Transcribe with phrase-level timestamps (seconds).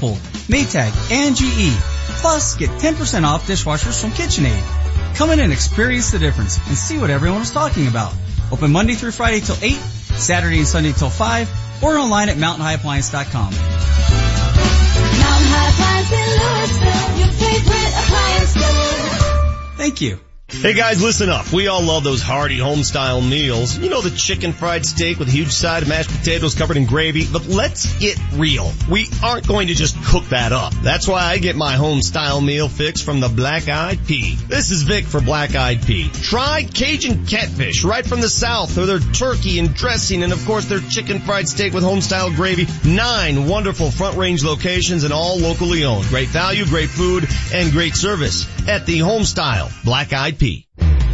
[0.00, 1.76] Whirlpool, Maytag, and GE.
[2.20, 5.16] Plus, get 10% off dishwashers from KitchenAid.
[5.16, 8.12] Come in and experience the difference and see what everyone is talking about.
[8.52, 13.50] Open Monday through Friday till 8, Saturday and Sunday till 5, or online at mountainhighappliance.com.
[13.50, 13.60] Mountain
[15.52, 19.76] High Appliance in Louisville, your favorite appliance store.
[19.76, 20.29] Thank you.
[20.52, 21.52] Hey guys, listen up.
[21.52, 23.78] We all love those hearty home style meals.
[23.78, 26.86] You know the chicken fried steak with a huge side of mashed potatoes covered in
[26.86, 27.24] gravy.
[27.32, 28.70] But let's get real.
[28.90, 30.74] We aren't going to just cook that up.
[30.82, 34.34] That's why I get my home style meal fix from the Black Eyed Pea.
[34.48, 36.10] This is Vic for Black Eyed Pea.
[36.10, 40.66] Try Cajun catfish right from the south or their turkey and dressing and of course
[40.66, 42.66] their chicken fried steak with home style gravy.
[42.84, 46.06] Nine wonderful front range locations and all locally owned.
[46.08, 50.39] Great value, great food, and great service at the home style Black Eyed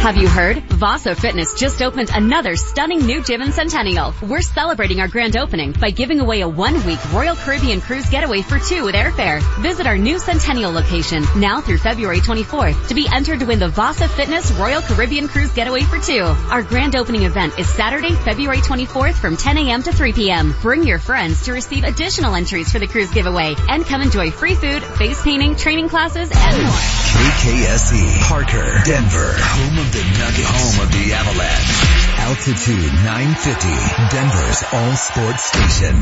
[0.01, 0.61] Have you heard?
[0.69, 4.13] Vasa Fitness just opened another stunning new gym in Centennial.
[4.21, 8.59] We're celebrating our grand opening by giving away a one-week Royal Caribbean cruise getaway for
[8.59, 9.41] two with airfare.
[9.61, 13.69] Visit our new Centennial location now through February 24th to be entered to win the
[13.69, 16.23] Vasa Fitness Royal Caribbean cruise getaway for two.
[16.23, 19.83] Our grand opening event is Saturday, February 24th from 10 a.m.
[19.83, 20.55] to 3 p.m.
[20.61, 24.55] Bring your friends to receive additional entries for the cruise giveaway and come enjoy free
[24.55, 26.71] food, face painting, training classes, and more.
[27.17, 31.77] KKSE, Parker, Denver, home of the Nuggets, home of the Avalanche.
[32.17, 33.69] Altitude 950,
[34.09, 35.95] Denver's all sports station.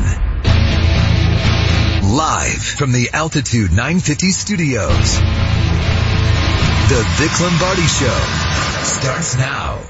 [2.16, 5.20] Live from the Altitude 950 studios.
[6.88, 8.20] The Vic Lombardi Show
[8.84, 9.82] starts now.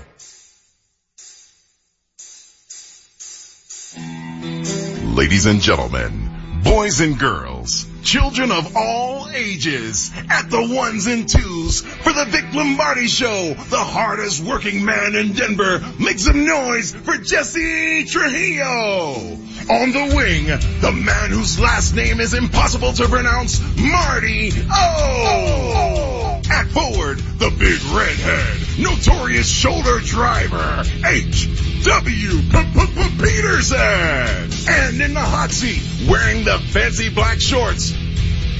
[5.15, 11.81] Ladies and gentlemen, boys and girls, children of all ages, at the ones and twos
[11.81, 15.85] for the Vic Lombardi Show, the hardest working man in Denver.
[15.99, 19.15] Make some noise for Jesse Trujillo.
[19.69, 26.41] On the wing, the man whose last name is impossible to pronounce, Marty O.
[26.49, 32.37] At forward, the big redhead, notorious shoulder driver, H.W.
[33.19, 33.79] Peterson.
[34.69, 37.96] And in the hot seat, wearing the fancy black shorts.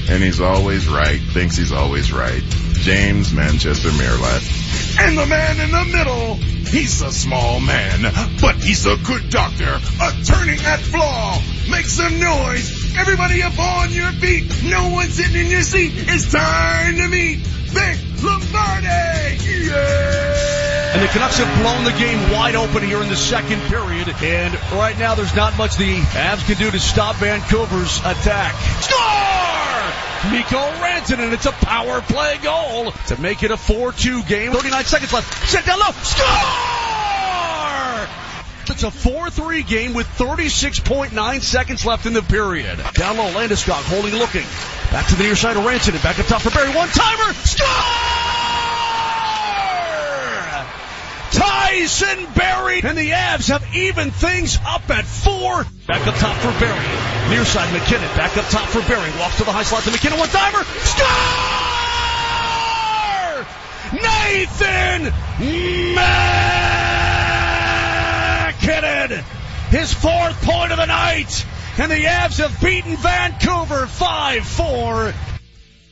[0.09, 2.41] And he's always right, thinks he's always right.
[2.73, 4.99] James Manchester Merilatt.
[4.99, 8.03] And the man in the middle, he's a small man,
[8.41, 11.41] but he's a good doctor, attorney at flaw.
[11.69, 12.95] Make some noise.
[12.97, 14.49] Everybody up on your feet.
[14.63, 15.91] No one sitting in your seat.
[15.95, 19.67] It's time to meet Vic Lombardi.
[19.67, 20.56] Yeah!
[20.93, 24.07] And the Canucks have blown the game wide open here in the second period.
[24.21, 28.55] And right now there's not much the Avs can do to stop Vancouver's attack.
[28.81, 30.31] Score!
[30.31, 34.51] Mikko Rantanen, it's a power play goal to make it a 4-2 game.
[34.51, 35.47] 39 seconds left.
[35.47, 35.91] Set down low.
[36.01, 36.25] Score!
[38.69, 42.79] It's a 4-3 game with 36.9 seconds left in the period.
[42.93, 44.45] Down low, Landeskog holding, looking.
[44.91, 46.03] Back to the near side of Rantanen.
[46.03, 46.75] Back up top for Barrie.
[46.75, 47.33] One timer.
[47.33, 48.36] Score!
[51.31, 52.81] Tyson Barrie.
[52.83, 55.65] and the Avs have evened things up at four.
[55.87, 56.79] Back up top for Barrie.
[57.29, 58.15] Near side MacKinnon.
[58.15, 59.11] Back up top for Barrie.
[59.19, 60.19] Walks to the high slot to MacKinnon.
[60.19, 60.63] One timer.
[60.85, 61.07] Score!
[63.93, 65.11] Nathan
[68.57, 69.23] MacKinnon.
[69.69, 71.45] His fourth point of the night.
[71.79, 75.13] And the Avs have beaten Vancouver 5-4.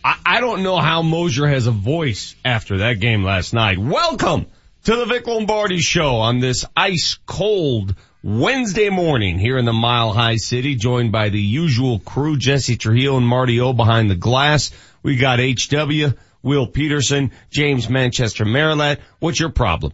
[0.03, 3.78] I, I don't know how Moser has a voice after that game last night.
[3.78, 4.47] Welcome
[4.85, 10.13] to the Vic Lombardi show on this ice cold Wednesday morning here in the Mile
[10.13, 14.72] High City, joined by the usual crew, Jesse Trujillo and Marty O behind the glass.
[15.02, 18.99] We got HW, Will Peterson, James Manchester Merilatt.
[19.17, 19.93] What's your problem?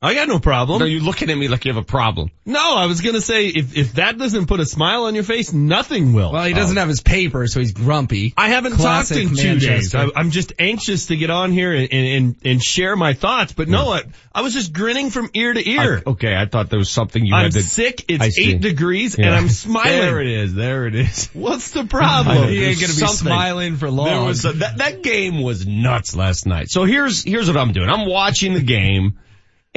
[0.00, 0.80] I got no problem.
[0.80, 2.30] Are you looking at me like you have a problem?
[2.46, 5.52] No, I was gonna say if if that doesn't put a smile on your face,
[5.52, 6.30] nothing will.
[6.30, 6.80] Well, he doesn't oh.
[6.80, 8.32] have his paper, so he's grumpy.
[8.36, 9.92] I haven't Classic talked in two days.
[9.92, 9.98] Manchester.
[9.98, 13.54] I, I'm just anxious to get on here and and and share my thoughts.
[13.54, 14.02] But no, I,
[14.32, 16.02] I was just grinning from ear to ear.
[16.06, 17.62] I- okay, I thought there was something you I'm had to.
[17.62, 18.04] sick.
[18.06, 19.90] It's eight degrees, and I'm smiling.
[19.90, 20.54] There it is.
[20.54, 21.26] There it is.
[21.32, 22.48] What's the problem?
[22.48, 23.26] He ain't gonna be Something.
[23.26, 24.06] smiling for long.
[24.06, 26.70] There was a, that that game was nuts last night.
[26.70, 27.88] So here's here's what I'm doing.
[27.88, 29.18] I'm watching the game,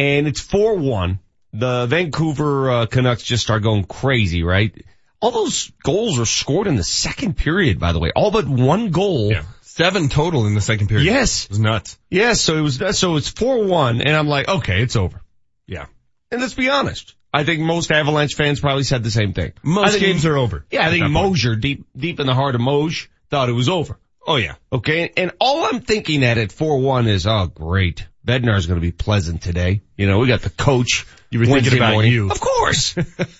[0.01, 1.19] and it's four one.
[1.53, 4.73] The Vancouver uh, Canucks just start going crazy, right?
[5.19, 8.11] All those goals were scored in the second period, by the way.
[8.15, 9.31] All but one goal.
[9.31, 9.43] Yeah.
[9.61, 11.05] Seven total in the second period.
[11.05, 11.45] Yes.
[11.45, 11.97] It was nuts.
[12.09, 15.21] Yes, so it was, so it's 4-1 and I'm like, okay, it's over.
[15.65, 15.85] Yeah.
[16.31, 17.15] And let's be honest.
[17.33, 19.53] I think most Avalanche fans probably said the same thing.
[19.63, 20.65] Most think- games are over.
[20.71, 21.09] Yeah, I think.
[21.09, 23.97] Moser, deep, deep in the heart of Moj, thought it was over.
[24.25, 24.55] Oh yeah.
[24.73, 25.11] Okay.
[25.15, 28.07] And all I'm thinking at at 4-1 is, oh great.
[28.25, 29.81] Bednar's going to be pleasant today.
[29.97, 31.05] You know, we got the coach.
[31.29, 32.11] You were thinking about morning.
[32.11, 32.29] you.
[32.29, 32.95] Of course.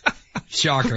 [0.48, 0.95] Shocker.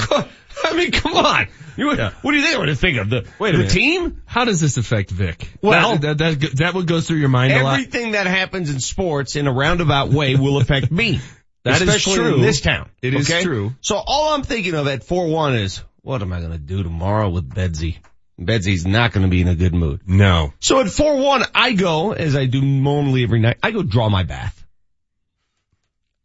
[0.64, 1.48] I mean, come on.
[1.76, 2.12] You, Yeah.
[2.22, 3.10] What do you think I'm going to think of?
[3.10, 3.72] The, Wait a the minute.
[3.72, 4.22] team?
[4.26, 5.50] How does this affect Vic?
[5.60, 7.74] Well- that, that, that, that what goes through your mind a lot.
[7.74, 11.20] Everything that happens in sports in a roundabout way will affect me.
[11.64, 12.34] That is Especially true.
[12.34, 12.90] in this town.
[13.00, 13.42] It is okay?
[13.42, 13.72] true.
[13.80, 17.30] So all I'm thinking of at 4-1 is, what am I going to do tomorrow
[17.30, 17.96] with Bedsy?
[18.38, 20.00] Bedsy's not going to be in a good mood.
[20.06, 20.52] No.
[20.60, 24.24] So at 4-1, I go, as I do normally every night, I go draw my
[24.24, 24.64] bath.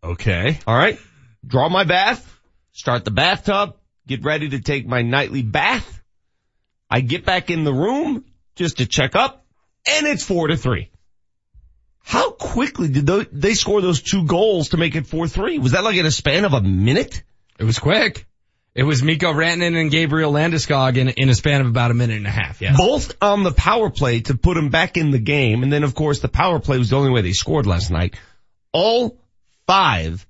[0.04, 0.60] Okay.
[0.68, 1.00] Alright?
[1.46, 2.26] Draw my bath,
[2.72, 3.76] start the bathtub,
[4.08, 6.02] get ready to take my nightly bath.
[6.90, 8.26] I get back in the room
[8.56, 9.46] just to check up,
[9.88, 10.90] and it's 4 to 3.
[12.04, 15.62] How quickly did those, they score those two goals to make it 4-3?
[15.62, 17.24] Was that like in a span of a minute?
[17.60, 18.26] It was quick.
[18.80, 22.16] It was Mikko Rantanen and Gabriel Landeskog in, in a span of about a minute
[22.16, 22.62] and a half.
[22.62, 22.78] Yes.
[22.78, 25.94] Both on the power play to put them back in the game, and then of
[25.94, 28.16] course the power play was the only way they scored last night.
[28.72, 29.20] All
[29.68, 30.26] five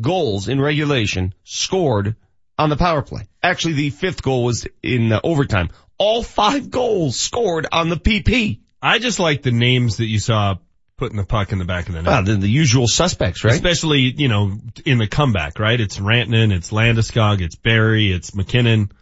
[0.00, 2.16] goals in regulation scored
[2.58, 3.28] on the power play.
[3.40, 5.70] Actually, the fifth goal was in uh, overtime.
[5.96, 8.62] All five goals scored on the PP.
[8.82, 10.56] I just like the names that you saw
[11.00, 12.06] putting the puck in the back of the net.
[12.12, 13.54] Well, the, the usual suspects, right?
[13.54, 15.80] Especially, you know, in the comeback, right?
[15.80, 18.92] It's Rantanen, it's Landeskog, it's Barrie, it's MacKinnon.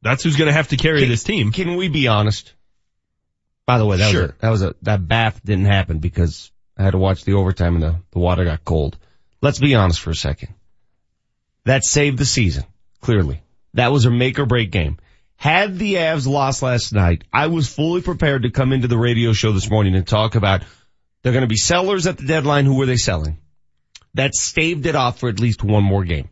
[0.00, 1.52] That's who's gonna have to carry Can- this team.
[1.52, 2.54] Can we be honest?
[3.66, 4.22] By the way, that Sure.
[4.22, 7.34] was a, that was a, that bath didn't happen because I had to watch the
[7.34, 8.96] overtime and the, the water got cold.
[9.40, 10.54] Let's be honest for a second.
[11.64, 12.64] That saved the season,
[13.00, 13.42] clearly.
[13.74, 14.98] That was a make or break game.
[15.36, 19.32] Had the Avs lost last night, I was fully prepared to come into the radio
[19.32, 20.62] show this morning and talk about
[21.22, 22.64] they're going to be sellers at the deadline.
[22.64, 23.38] Who were they selling?
[24.14, 26.28] That staved it off for at least one more game.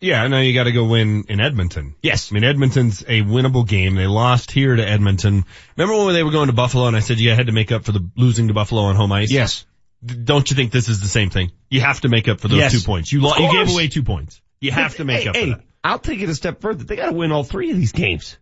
[0.00, 1.94] Yeah, now you gotta go win in Edmonton.
[2.02, 2.32] Yes.
[2.32, 3.94] I mean, Edmonton's a winnable game.
[3.94, 5.44] They lost here to Edmonton.
[5.76, 7.84] Remember when they were going to Buffalo and I said you had to make up
[7.84, 9.30] for the losing to Buffalo on home ice?
[9.30, 9.64] Yes.
[10.04, 11.52] Don't you think this is the same thing?
[11.70, 12.72] You have to make up for those Yes.
[12.72, 13.12] two points.
[13.12, 14.40] You, lo- you gave away two points.
[14.60, 15.60] You have to make hey, up hey, that.
[15.84, 16.82] I'll take it a step further.
[16.82, 18.36] They got to win all three of these games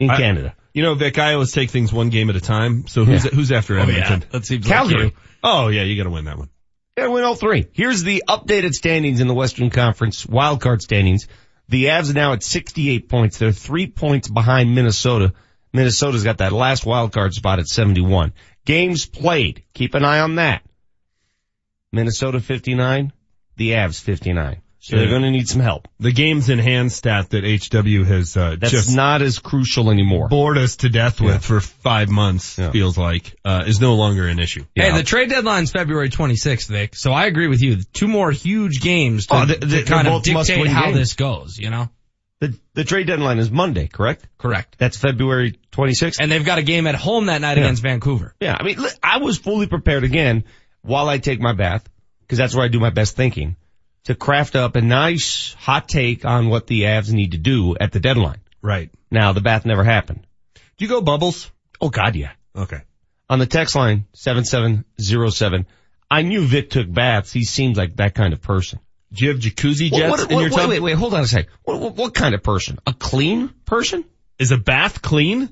[0.00, 0.56] in I- Canada.
[0.76, 2.86] You know, Vic, I always take things one game at a time.
[2.86, 3.30] So who's, Yeah.
[3.30, 4.26] who's after oh, Edmonton?
[4.30, 5.04] That seems Calgary.
[5.04, 5.18] like you.
[5.42, 6.50] Oh yeah, you gotta win that one.
[6.98, 7.66] Gotta win all three.
[7.72, 11.28] Here's the updated standings in the Western Conference wildcard standings.
[11.70, 13.38] The Avs are now at 68 points.
[13.38, 15.32] They're three points behind Minnesota.
[15.72, 18.34] Minnesota's got that last wildcard spot at 71.
[18.66, 19.64] Games played.
[19.72, 20.62] Keep an eye on that.
[21.90, 23.14] Minnesota 59,
[23.56, 24.60] the Avs 59.
[24.88, 25.88] So they're gonna need some help.
[25.98, 30.28] The games in hand stat that HW has, uh, That's just not as crucial anymore.
[30.28, 31.38] bored us to death with Yeah.
[31.38, 32.70] for five months, Yeah.
[32.70, 34.64] feels like, uh, is no longer an issue.
[34.76, 36.94] Hey, the trade deadline's February 26th, Vic.
[36.94, 37.78] So I agree with you.
[37.92, 40.86] Two more huge games to, Oh, they- to they- kind of both must-win dictate how
[40.86, 40.98] games.
[40.98, 41.90] this goes, you know?
[42.40, 44.26] The, the trade deadline is Monday, correct?
[44.38, 44.76] Correct.
[44.78, 46.18] That's February 26th?
[46.20, 47.64] And they've got a game at home that night Yeah.
[47.64, 48.34] against Vancouver.
[48.40, 50.44] Yeah, I mean, li- I was fully prepared again
[50.82, 51.88] while I take my bath,
[52.20, 53.56] because that's where I do my best thinking,
[54.06, 57.92] to craft up a nice hot take on what the Avs need to do at
[57.92, 58.40] the deadline.
[58.62, 58.90] Right.
[59.10, 60.26] Now, the bath never happened.
[60.54, 61.50] Do you go bubbles?
[61.80, 62.32] Oh God, yeah.
[62.56, 62.80] Okay.
[63.28, 65.66] On the text line, 7707,
[66.10, 67.32] I knew Vic took baths.
[67.32, 68.78] He seems like that kind of person.
[69.12, 70.70] Do you have jacuzzi What- jets what- in your what- tub?
[70.70, 71.50] wait, wait, wait, hold on a second.
[71.64, 72.78] What, what, what kind of person?
[72.86, 74.04] A clean person?
[74.38, 75.48] Is a bath clean?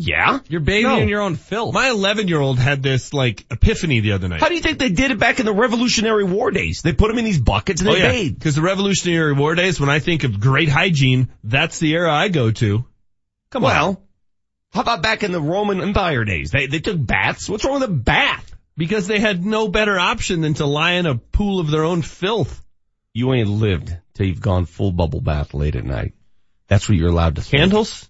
[0.00, 0.40] Yeah.
[0.48, 0.98] You're bathing No.
[0.98, 1.74] in your own filth.
[1.74, 4.40] My 11 year old had this like epiphany the other night.
[4.40, 6.82] How do you think they did it back in the Revolutionary War days?
[6.82, 8.38] They put them in these buckets and oh they yeah, bathed.
[8.38, 12.28] because the Revolutionary War days, when I think of great hygiene, that's the era I
[12.28, 12.84] go to.
[13.50, 13.70] Come on.
[13.70, 14.02] Well,
[14.72, 16.50] how about back in the Roman Empire days?
[16.50, 17.48] They, they took baths.
[17.48, 18.54] What's wrong with a bath?
[18.76, 22.02] Because they had no better option than to lie in a pool of their own
[22.02, 22.62] filth.
[23.12, 26.14] You ain't lived till you've gone full bubble bath late at night.
[26.68, 27.60] That's what you're allowed to think.
[27.62, 28.08] Candles?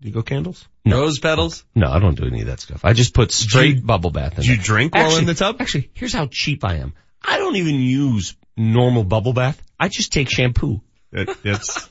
[0.00, 0.66] Do you go candles?
[0.86, 1.64] Rose petals?
[1.74, 2.84] No, I don't do any of that stuff.
[2.84, 4.64] I just put straight bubble bath in Do you there.
[4.64, 5.56] drink while Actually- in the tub?
[5.60, 6.94] Actually, here's how cheap I am.
[7.22, 9.60] I don't even use normal bubble bath.
[9.78, 10.80] I just take shampoo.
[11.12, 11.88] That, that's,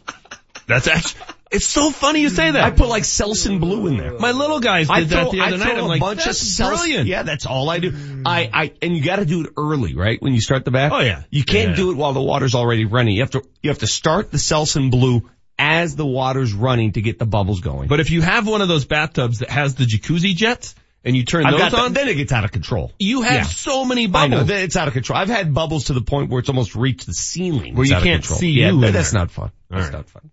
[0.67, 2.63] that's actually, it's so funny you say that.
[2.63, 4.17] I put like Selsun Blue in there.
[4.17, 5.77] my little guys did I that throw, the other throw night.
[5.77, 7.07] I'm a like, bunch that's of Selsun- brilliant.
[7.07, 8.23] Yeah, that's all I do.
[8.25, 10.19] I, I, and you gotta do it early, right?
[10.21, 10.91] When you start the bath.
[10.93, 11.23] Oh, yeah.
[11.29, 11.75] You can't Yeah.
[11.75, 13.15] do it while the water's already running.
[13.15, 17.01] You have to, you have to start the Selsun Blue as the water's running to
[17.01, 17.87] get the bubbles going.
[17.89, 20.73] But if you have one of those bathtubs that has the jacuzzi jets,
[21.03, 22.91] and you turn I've those got that- on, then it gets out of control.
[22.99, 23.43] you have Yeah.
[23.43, 24.31] so many I bubbles.
[24.31, 25.19] know, then it's out of control.
[25.19, 27.75] I've had bubbles to the point where it's almost reached the ceiling.
[27.75, 29.21] Where It's you can't see yeah, you that- that's there.
[29.21, 29.51] not fun.
[29.69, 29.93] That's right.
[29.93, 30.29] not fun.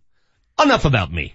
[0.62, 1.34] Enough about me.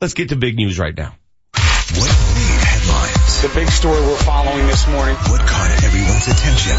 [0.00, 1.14] Let's get to big news right now.
[1.54, 3.42] What made headlines?
[3.42, 5.14] The big story we're following this morning.
[5.16, 6.76] What caught everyone's attention?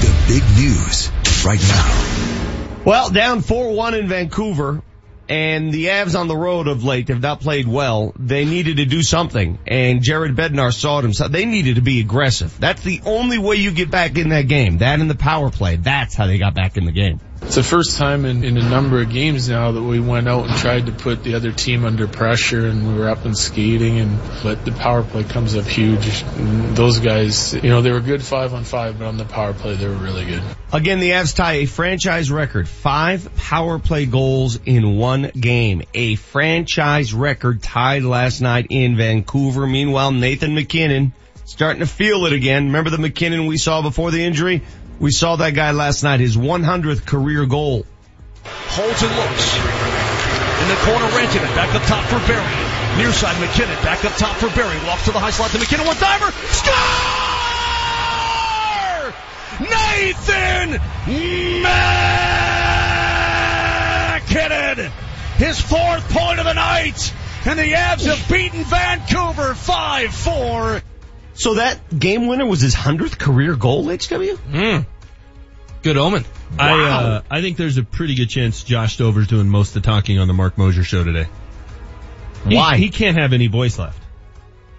[0.00, 1.10] The big news
[1.44, 2.82] right now.
[2.84, 4.82] Well, down 4-1 in Vancouver,
[5.28, 8.12] and the Avs on the road of late have not played well.
[8.18, 11.32] They needed to do something, and Jared Bednar saw it himself.
[11.32, 12.58] They needed to be aggressive.
[12.60, 14.78] That's the only way you get back in that game.
[14.78, 15.76] That and the power play.
[15.76, 17.20] That's how they got back in the game.
[17.46, 20.48] It's the first time in, in a number of games now that we went out
[20.48, 24.00] and tried to put the other team under pressure and we were up and skating
[24.00, 26.22] and but the power play comes up huge.
[26.22, 29.52] And those guys, you know, they were good five on five, but on the power
[29.52, 30.42] play they were really good.
[30.72, 32.68] Again, the Avs tie a franchise record.
[32.68, 35.82] Five power play goals in one game.
[35.92, 39.66] A franchise record tied last night in Vancouver.
[39.66, 41.12] Meanwhile, Nathan MacKinnon
[41.44, 42.66] starting to feel it again.
[42.66, 44.62] Remember the MacKinnon we saw before the injury?
[45.00, 47.84] We saw that guy last night, his 100th career goal.
[48.44, 49.56] Holds and looks.
[50.62, 51.54] In the corner, Rantanen.
[51.54, 52.98] Back up top for Barrie.
[52.98, 53.74] Near side, MacKinnon.
[53.82, 54.78] Back up top for Barrie.
[54.86, 55.86] Walks to the high slot to MacKinnon.
[55.86, 56.30] One diver.
[56.54, 56.74] Score!
[59.60, 60.80] Nathan
[64.24, 64.92] MacKinnon.
[65.36, 67.12] His fourth point of the night.
[67.46, 70.82] And the Avs have beaten Vancouver 5-4.
[71.34, 74.36] So that game winner was his 100th career goal, HW?
[74.52, 74.86] Mm.
[75.82, 76.24] Good omen.
[76.58, 79.86] I uh, I think there's a pretty good chance Josh Stover's doing most of the
[79.86, 81.26] talking on the Marc Moser show today.
[82.44, 82.76] Why?
[82.76, 84.00] He, can't have any voice left.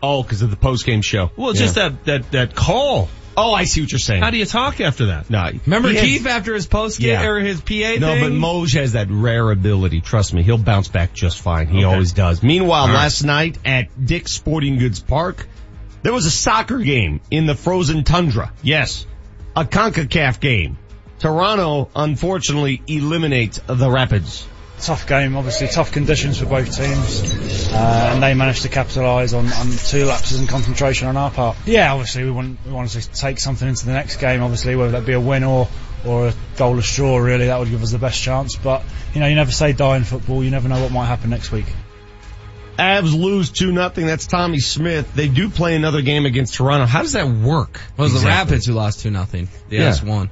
[0.02, 1.32] Oh, because of the post game show.
[1.36, 3.10] Well, it's just that that that call.
[3.38, 4.24] Oh, I see what you're saying.
[4.24, 5.30] How do you talk after that?
[5.30, 7.28] No, Remember he has- Keith after his post game Yeah.
[7.28, 8.24] or his PA No, thing?
[8.24, 10.00] but Moj has that rare ability.
[10.00, 11.68] Trust me, he'll bounce back just fine.
[11.68, 12.42] He always does.
[12.42, 12.94] Meanwhile, All right.
[12.94, 15.48] last night at Dick's Sporting Goods Park,
[16.06, 18.54] there was a soccer game in the frozen tundra.
[18.62, 19.08] Yes,
[19.56, 20.78] a CONCACAF game.
[21.18, 24.48] Toronto, unfortunately, eliminates the Rapids.
[24.80, 29.52] tough game, obviously tough conditions for both teams, uh, and they managed to capitalise on,
[29.52, 31.58] on two lapses in concentration on our part.
[31.66, 34.92] Yeah, obviously we want we wanted to take something into the next game, obviously whether
[34.92, 35.68] that be a win or
[36.06, 37.18] or a goalless draw.
[37.18, 38.56] Really, that would give us the best chance.
[38.56, 38.84] But
[39.16, 40.44] you know, you never say die in football.
[40.44, 41.66] You never know what might happen next week.
[42.78, 44.06] Avs lose 2 nothing.
[44.06, 45.14] That's Tommy Smith.
[45.16, 46.86] They do play another game against Toronto.
[46.86, 47.80] How does that work?
[47.98, 49.48] It was the Rapids who lost 2 nothing.
[49.70, 49.92] The Yeah.
[49.92, 50.30] Avs won.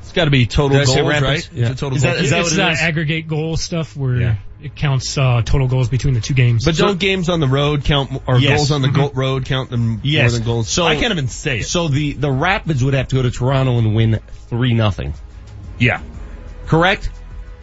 [0.00, 1.22] It's got to be total Did goals, Rapids?
[1.22, 1.50] right?
[1.52, 1.70] Yeah.
[1.70, 2.24] It's total Is that- goals.
[2.24, 2.80] is that it's what it that is?
[2.80, 4.34] aggregate goal stuff where Yeah.
[4.62, 6.64] it counts uh, total goals between the two games.
[6.64, 8.56] But don't games on the road count, or Yes.
[8.58, 8.94] goals on the Mhm.
[8.94, 10.22] go- road count them Yes.
[10.30, 10.68] more than goals?
[10.68, 11.66] So- I can't even say it.
[11.66, 14.18] So the, the Rapids would have to go to Toronto and win
[14.50, 15.14] 3 nothing.
[15.78, 16.00] Yeah.
[16.66, 17.08] Correct?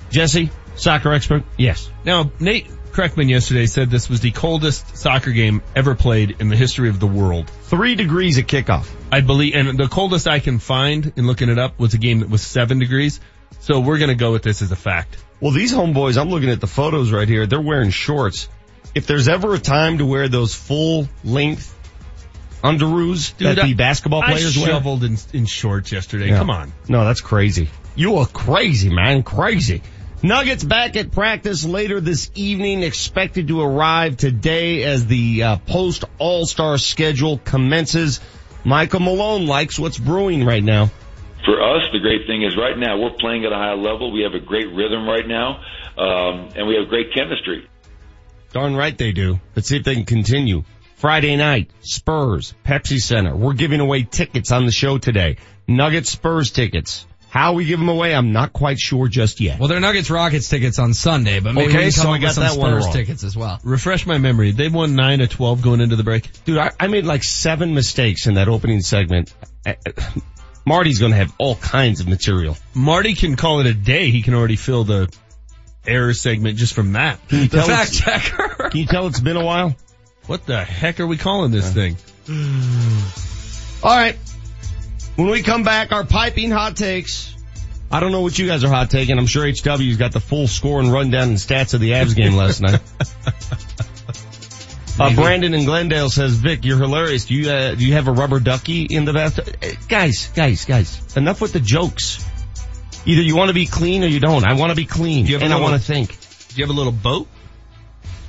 [0.10, 0.50] Jesse?
[0.76, 1.44] Soccer expert?
[1.58, 1.90] Yes.
[2.06, 6.56] Now, Nate Kreckman yesterday said this was the coldest soccer game ever played in the
[6.56, 7.50] history of the world.
[7.64, 8.90] Three degrees at kickoff.
[9.12, 12.20] I believe, and the coldest I can find in looking it up was a game
[12.20, 13.20] that was seven degrees.
[13.60, 15.18] So we're gonna go with this as a fact.
[15.40, 17.46] Well, these homeboys, I'm looking at the photos right here.
[17.48, 18.48] They're wearing shorts.
[18.94, 21.74] If there's ever a time to wear those full length
[22.64, 24.68] underoos that I- the basketball players wear.
[24.68, 26.30] shoveled in, in shorts yesterday.
[26.30, 26.38] Yeah.
[26.38, 26.72] Come on.
[26.88, 27.70] No, that's crazy.
[27.96, 29.24] You are crazy, man.
[29.24, 29.82] Crazy.
[30.24, 36.04] Nuggets back at practice later this evening, expected to arrive today as the uh, post
[36.20, 38.20] All-Star schedule commences.
[38.64, 40.92] Michael Malone likes what's brewing right now.
[41.44, 44.12] For us, the great thing is right now we're playing at a high level.
[44.12, 45.64] We have a great rhythm right now,
[45.98, 47.68] um, and we have great chemistry.
[48.54, 49.40] Darn right they do.
[49.56, 50.66] Let's see if they can continue.
[50.98, 53.36] Friday night, Spurs, Pepsi Center.
[53.36, 55.38] We're giving away tickets on the show today.
[55.68, 57.08] Nuggets Spurs tickets.
[57.32, 59.58] How we give them away, I'm not quite sure just yet.
[59.58, 62.16] Well, they're Nuggets Rockets tickets on Sunday, but maybe Okay, we can come so I
[62.16, 62.94] up with got some that Spurs wrong.
[62.94, 63.58] tickets as well.
[63.64, 64.52] Refresh my memory.
[64.52, 66.30] They won nine of 12 going into the break.
[66.44, 69.34] Dude, I, I made like seven mistakes in that opening segment.
[69.66, 69.92] Uh, uh,
[70.66, 72.58] Marty's gonna have all kinds of material.
[72.74, 74.12] Marty can call it a day.
[74.12, 75.10] He can already fill the
[75.88, 77.26] error segment just from that.
[77.30, 78.50] The fact checker.
[78.72, 79.74] Can you tell it's been a while?
[80.28, 81.96] What the heck are we calling this thing?
[83.84, 84.18] All right.
[85.22, 87.36] When we come back, our piping hot takes.
[87.92, 89.20] I don't know what you guys are hot taking.
[89.20, 92.34] I'm sure HW's got the full score and rundown and stats of the Avs game
[92.34, 92.82] last night.
[95.00, 97.26] Uh, Brandon in Glendale says, Vic, you're hilarious.
[97.26, 99.48] Do you, uh, do you have a rubber ducky in the bathtub?
[99.64, 102.24] Uh, guys, guys, guys, enough with the jokes.
[103.06, 104.46] Either you want to be clean or you don't.
[104.46, 106.10] I want to be clean you have a and I want to think.
[106.10, 107.28] Do you have a little boat?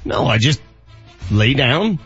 [0.05, 0.63] No, I just
[1.31, 1.99] lay down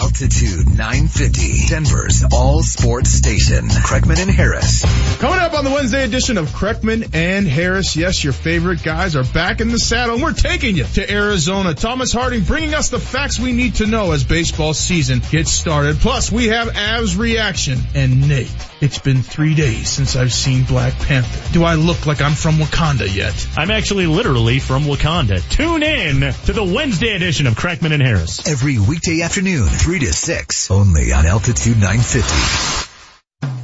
[0.00, 3.68] Altitude 950, Denver's all sports station.
[3.68, 4.82] Kreckman and Harris.
[5.18, 7.96] Coming up on the Wednesday edition of Kreckman and Harris.
[7.96, 11.74] Yes, your favorite guys are back in the saddle and we're taking you to Arizona.
[11.74, 15.96] Thomas Harding bringing us the facts we need to know as baseball season gets started.
[15.96, 18.69] Plus we have Avs reaction and Nate.
[18.80, 21.52] It's been three days since I've seen Black Panther.
[21.52, 23.46] Do I look like I'm from Wakanda yet?
[23.54, 25.46] I'm actually literally from Wakanda.
[25.50, 28.48] Tune in to the Wednesday edition of Kreckman and Harris.
[28.48, 32.89] Every weekday afternoon, 3 to 6, only on Altitude 950.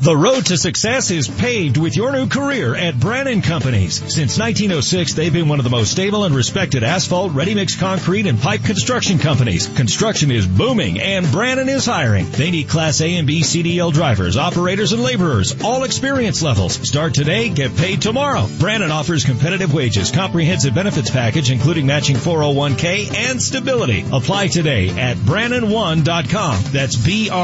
[0.07, 3.97] The road to success is paved with your new career at Brannan Companies.
[3.97, 8.41] Since 1906, they've been one of the most stable and respected asphalt, ready-mix concrete, and
[8.41, 9.67] pipe construction companies.
[9.67, 12.31] Construction is booming and Brannan is hiring.
[12.31, 16.75] They need Class A and B CDL drivers, operators, and laborers, all experience levels.
[16.89, 18.47] Start today, get paid tomorrow.
[18.61, 24.05] Brannan offers competitive wages, comprehensive benefits package, including matching 401k and stability.
[24.13, 26.63] Apply today at Brannan1.com.
[26.71, 27.43] That's B-R-A-N-N-A-N,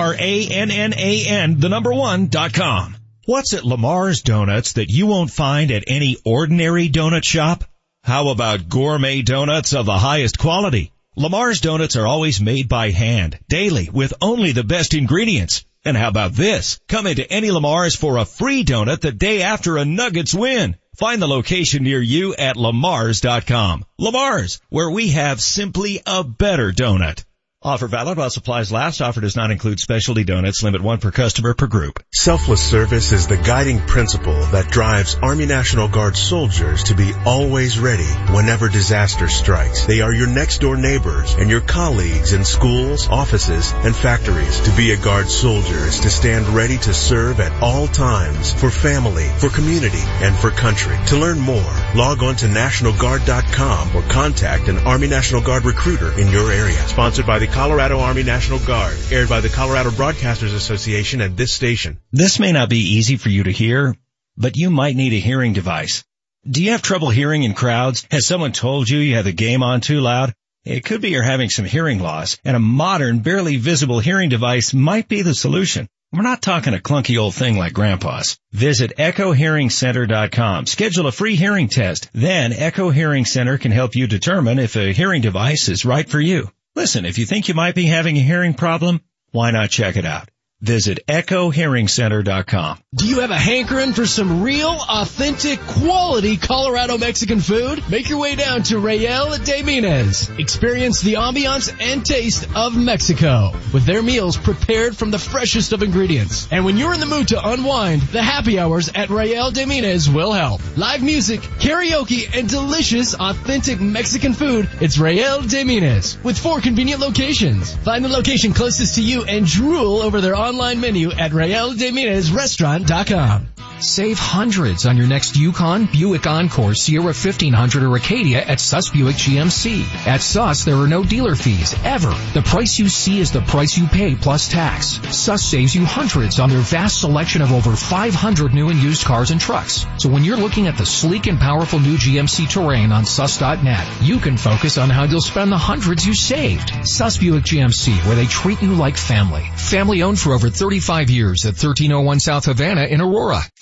[1.59, 2.97] the number one dot com.
[3.25, 7.65] What's at Lamar's Donuts that you won't find at any ordinary donut shop?
[8.03, 10.93] How about gourmet donuts of the highest quality?
[11.15, 15.65] Lamar's Donuts are always made by hand, daily, with only the best ingredients.
[15.85, 16.81] And how about this?
[16.89, 20.77] Come into any Lamar's for a free donut the day after a Nuggets win.
[20.97, 23.85] Find the location near you at lamars.com.
[23.99, 27.25] Lamar's, where we have simply a better donut.
[27.65, 29.01] Offer valid while supplies last.
[29.01, 30.65] Offer does not include specialty donuts.
[30.65, 32.03] Limit one per customer per group.
[32.13, 37.79] Selfless service is the guiding principle that drives Army National Guard soldiers to be always
[37.79, 39.87] ready whenever disaster strikes.
[39.87, 44.59] They are your next door neighbors and your colleagues in schools, offices, and factories.
[44.63, 48.71] To be a Guard soldier is to stand ready to serve at all times for
[48.71, 50.99] family, for community, and for country.
[51.09, 56.27] To learn more, log on to NationalGuard.com or contact an Army National Guard recruiter in
[56.29, 56.89] your area.
[56.89, 61.53] Sponsored by the Colorado Army National Guard, aired by the Colorado Broadcasters Association and this
[61.53, 61.99] station.
[62.11, 63.95] This may not be easy for you to hear,
[64.39, 66.03] but you might need a hearing device.
[66.49, 68.07] Do you have trouble hearing in crowds?
[68.11, 70.35] Has someone told you you have the game on too loud?
[70.65, 74.73] It could be you're having some hearing loss and a modern, barely visible hearing device
[74.73, 75.89] might be the solution.
[76.11, 78.39] We're not talking a clunky old thing like grandpa's.
[78.53, 80.67] Visit echohearingcenter.com.
[80.67, 82.09] Schedule a free hearing test.
[82.15, 86.21] Then Echo Hearing Center can help you determine if a hearing device is right for
[86.21, 86.51] you.
[86.75, 90.07] Listen, if you think you might be having a hearing problem, why not check it
[90.07, 90.31] out?
[90.63, 92.79] Visit echohearingcenter.com.
[92.95, 97.83] Do you have a hankering for some real, authentic, quality Colorado Mexican food?
[97.91, 100.31] Make your way down to Rayel de Minas.
[100.39, 105.83] Experience the ambiance and taste of Mexico with their meals prepared from the freshest of
[105.83, 106.47] ingredients.
[106.53, 110.09] And when you're in the mood to unwind, the happy hours at Rayel de Minas
[110.09, 110.61] will help.
[110.77, 114.71] Live music, karaoke, and delicious, authentic Mexican food.
[114.81, 117.75] It's Rayel de Minas with four convenient locations.
[117.79, 123.52] Find the location closest to you and drool over their online menu at RayelDeMinasRestaurant.com.
[123.83, 129.17] Save hundreds on your next Yukon, Buick Encore, Sierra 1500, or Acadia at Suss Buick
[129.17, 130.07] GMC.
[130.07, 132.15] At Suss, there are no dealer fees, ever.
[132.33, 135.01] The price you see is the price you pay plus tax.
[135.11, 139.33] Suss saves you hundreds on their vast selection of over 500 new and used cars
[139.33, 139.85] and trucks.
[139.99, 144.21] So when you're looking at the sleek and powerful new GMC Terrain on Suss.net, you
[144.21, 146.73] can focus on how you'll spend the hundreds you saved.
[146.87, 149.43] Suss Buick GMC, where they treat you like family.
[149.57, 153.43] Family owned for over 35 years at 1301 South Havana in Aurora.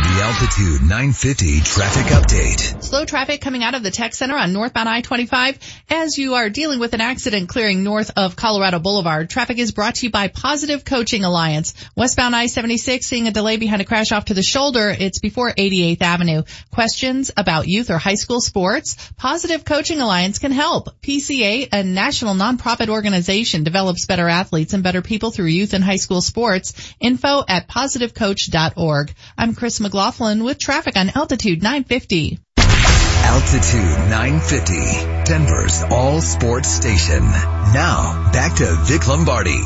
[0.00, 2.82] The Altitude 950 traffic update.
[2.82, 5.58] Slow traffic coming out of the tech center on northbound I-25
[5.90, 9.28] as you are dealing with an accident clearing north of Colorado Boulevard.
[9.28, 11.74] Traffic is brought to you by Positive Coaching Alliance.
[11.96, 14.88] Westbound I-76 seeing a delay behind a crash off to the shoulder.
[14.88, 16.44] It's before 88th Avenue.
[16.70, 18.96] Questions about youth or high school sports?
[19.18, 20.98] Positive Coaching Alliance can help.
[21.02, 25.96] PCA, a national nonprofit organization, develops better athletes and better people through youth and high
[25.96, 26.94] school sports.
[27.00, 29.12] Info at positivecoach.org.
[29.36, 32.38] I'm Chris McLaughlin with traffic on Altitude 950.
[32.56, 37.22] Altitude 950, Denver's all sports station.
[37.24, 39.58] Now, back to Vic Lombardi.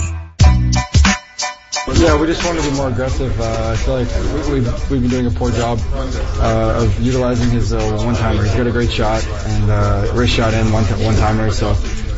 [1.93, 3.39] Yeah, we just want to be more aggressive.
[3.39, 4.09] Uh, I feel like
[4.49, 8.45] we, we've, we've been doing a poor job uh, of utilizing his uh, one-timer.
[8.45, 11.51] He's got a great shot and uh, wrist shot in one one-timer.
[11.51, 11.77] So,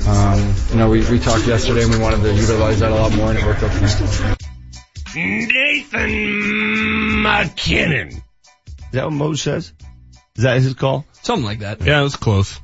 [0.08, 3.16] um, you know, we, we talked yesterday and we wanted to utilize that a lot
[3.16, 4.35] more and it worked out tonight.
[5.16, 6.12] Nathan
[7.22, 8.08] MacKinnon.
[8.08, 8.22] Is
[8.92, 9.72] that what Mo says?
[10.36, 11.06] Is that his call?
[11.22, 11.80] Something like that.
[11.80, 12.60] Yeah, it was close.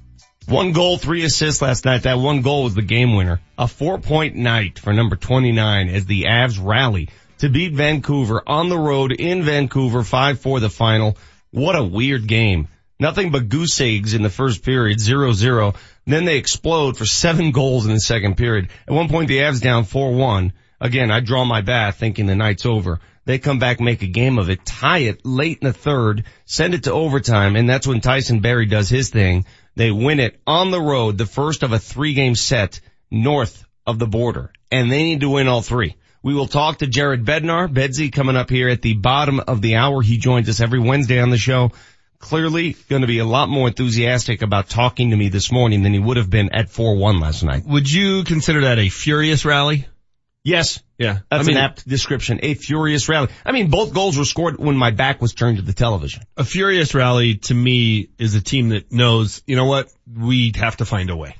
[0.46, 2.02] One goal, three assists last night.
[2.02, 3.40] That one goal was the game winner.
[3.56, 8.68] A four point night for number 29 as the Avs rally to beat Vancouver on
[8.68, 11.16] the road in Vancouver, 5-4 the final.
[11.50, 12.68] What a weird game.
[13.00, 15.74] Nothing but goose eggs in the first period, 0-0.
[16.06, 18.68] Then they explode for seven goals in the second period.
[18.86, 20.52] At one point the Avs down 4-1.
[20.82, 22.98] Again, I draw my bath thinking the night's over.
[23.24, 26.74] They come back, make a game of it, tie it late in the third, send
[26.74, 29.44] it to overtime, and that's when Tyson Barrie does his thing.
[29.76, 32.80] They win it on the road, the first of a three game set
[33.12, 35.94] north of the border, and they need to win all three.
[36.20, 39.76] We will talk to Jared Bednar, Bedsy coming up here at the bottom of the
[39.76, 40.02] hour.
[40.02, 41.70] He joins us every Wednesday on the show.
[42.18, 45.92] Clearly going to be a lot more enthusiastic about talking to me this morning than
[45.92, 47.64] he would have been at 4-1 last night.
[47.66, 49.86] Would you consider that a furious rally?
[50.44, 50.82] Yes.
[50.98, 51.18] Yeah.
[51.30, 52.40] That's I mean, an apt description.
[52.42, 53.28] A furious rally.
[53.44, 56.22] I mean, both goals were scored when my back was turned to the television.
[56.36, 60.78] a furious rally to me is a team that knows, you know what, we have
[60.78, 61.36] to find a way.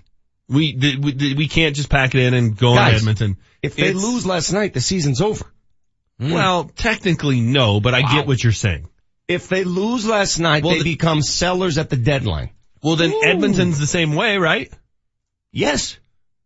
[0.49, 3.39] We, we, we can't just pack it in and go on Edmonton.
[3.63, 5.45] If they It's- lose last night, the season's over.
[6.21, 6.31] Hmm.
[6.33, 8.89] Well, technically no, but I get what you're saying.
[9.29, 12.51] If they lose last night, Well, they the- become sellers at the deadline.
[12.83, 13.23] Well then Ooh.
[13.25, 14.71] Edmonton's the same way, right?
[15.53, 15.97] Yes.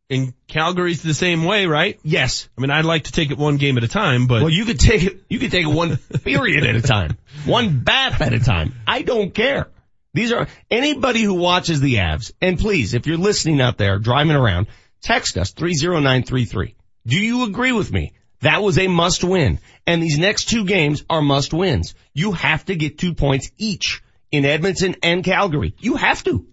[0.08, 1.98] And Calgary's the same way, right?
[2.04, 2.48] Yes.
[2.56, 4.64] I mean, I'd like to take it one game at a time, but Well, you
[4.64, 7.18] could take it, you could take it one period at a time.
[7.44, 8.74] One bath at a time.
[8.86, 9.68] I don't care.
[10.14, 14.36] These are, anybody who watches the Avs, and please, if you're listening out there, driving
[14.36, 14.68] around,
[15.02, 16.74] text us 30933.
[17.06, 18.12] Do you agree with me?
[18.40, 19.58] That was a must win.
[19.86, 21.94] And these next two games are must wins.
[22.14, 25.74] You have to get two points each in Edmonton and Calgary.
[25.80, 26.46] You have to.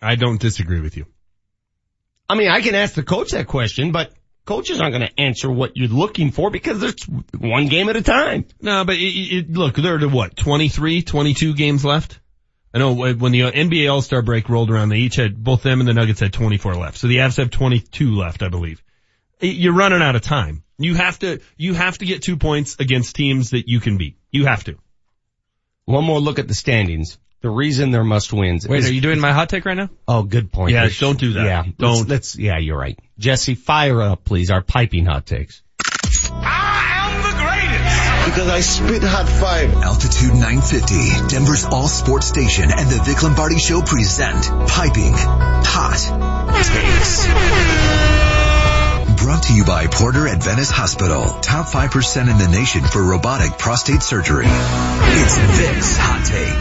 [0.00, 1.06] I don't disagree with you.
[2.28, 4.12] I mean, I can ask the coach that question, but
[4.44, 7.02] coaches aren't going to answer what you're looking for because there's
[7.38, 8.46] one game at a time.
[8.60, 12.20] No, but it, it, look, there are what, 23, 22 games left?
[12.72, 15.88] I know when the NBA All-Star break rolled around, they each had, both them and
[15.88, 16.98] the Nuggets had 24 left.
[16.98, 18.82] So the Avs have 22 left, I believe.
[19.40, 20.64] You're running out of time.
[20.78, 24.16] You have to, you have to get two points against teams that you can beat.
[24.30, 24.76] You have to.
[25.86, 27.18] One more look at the standings.
[27.40, 28.66] The reason they're must wins.
[28.66, 29.90] Wait, is- are you doing my hot take right now?
[30.08, 30.72] Oh, good point.
[30.72, 31.44] Yeah, Let's- don't do that.
[31.44, 31.98] Yeah, Don't.
[31.98, 32.98] Let's, let's- yeah, you're right.
[33.18, 34.50] Jesse, fire up, please.
[34.50, 35.62] Our piping hot takes.
[36.32, 39.72] I am the greatest because I spit hot five.
[39.82, 45.96] Altitude 950, Denver's all sports station and the Vic Lombardi Show present Piping Hot
[46.64, 47.26] Takes.
[49.22, 51.24] Brought to you by Porter Adventist Hospital.
[51.40, 54.46] Top 5% in the nation for robotic prostate surgery.
[54.46, 56.57] It's Vic's Hot Take.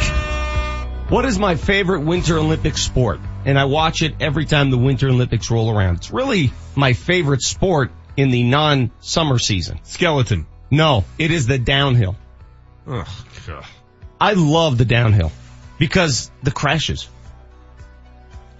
[1.09, 3.21] What is my favorite Winter Olympic sport?
[3.45, 5.95] And I watch it every time the Winter Olympics roll around.
[5.95, 9.79] It's really my favorite sport in the non-summer season.
[9.83, 10.47] Skeleton.
[10.69, 12.17] No, it is the downhill.
[12.87, 13.07] Ugh,
[13.47, 13.65] God.
[14.19, 15.31] I love the downhill
[15.79, 17.07] because the crashes.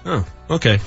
[0.05, 0.79] Oh, okay.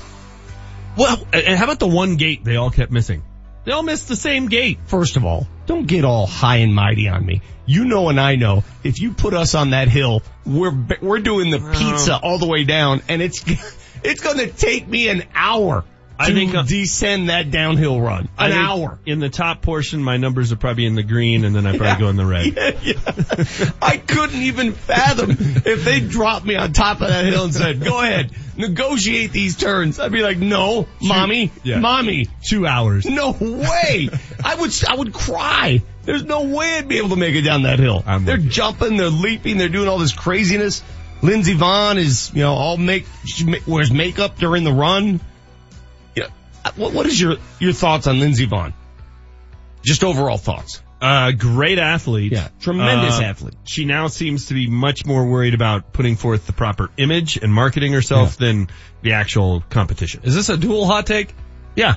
[0.97, 3.21] Well, and how about the one gate they all kept missing?
[3.65, 4.79] They all missed the same gate.
[4.85, 7.41] First of all, don't get all high and mighty on me.
[7.65, 11.49] You know and I know if you put us on that hill, we're we're doing
[11.49, 13.41] the pizza all the way down, and it's
[14.03, 15.85] it's going to take me an hour
[16.21, 18.29] I think, uh, descend that downhill run.
[18.37, 18.99] An hour.
[19.05, 21.99] In the top portion, my numbers are probably in the green, and then I probably
[21.99, 22.41] go in the red.
[22.55, 23.71] Yeah, yeah.
[23.81, 27.83] I couldn't even fathom if they dropped me on top of that hill and said,
[27.83, 31.79] "Go ahead, negotiate these turns." I'd be like, "No, mommy, Yeah.
[31.79, 33.05] mommy, Two hours.
[33.05, 34.09] no way."
[34.43, 35.81] I would, I would cry.
[36.03, 38.03] There's no way I'd be able to make it down that hill.
[38.07, 40.81] I'm they're jumping, they're leaping, they're doing all this craziness.
[41.21, 45.19] Lindsey Vonn is, you know, all make she wears makeup during the run.
[46.65, 46.71] Yeah.
[46.75, 48.73] What, what is your your thoughts on Lindsey Vonn?
[49.83, 50.81] Just overall thoughts.
[51.01, 52.31] Uh, great athlete.
[52.31, 53.55] Yeah, tremendous Uh, athlete.
[53.63, 57.51] She now seems to be much more worried about putting forth the proper image and
[57.51, 58.69] marketing herself than
[59.01, 60.21] the actual competition.
[60.23, 61.33] Is this a dual hot take?
[61.75, 61.95] Yeah.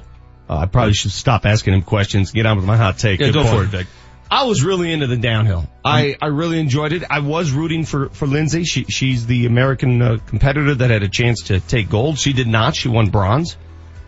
[0.48, 2.30] Uh, I probably should stop asking him questions.
[2.32, 3.20] Get on with my hot take.
[3.20, 3.54] Yeah, Good go point.
[3.56, 3.86] for it, Vic.
[4.30, 5.68] I was really into the downhill.
[5.84, 7.04] I, I really enjoyed it.
[7.08, 8.64] I was rooting for, for Lindsay.
[8.64, 12.18] She, she's the American uh, competitor that had a chance to take gold.
[12.18, 12.74] She did not.
[12.74, 13.58] She won bronze.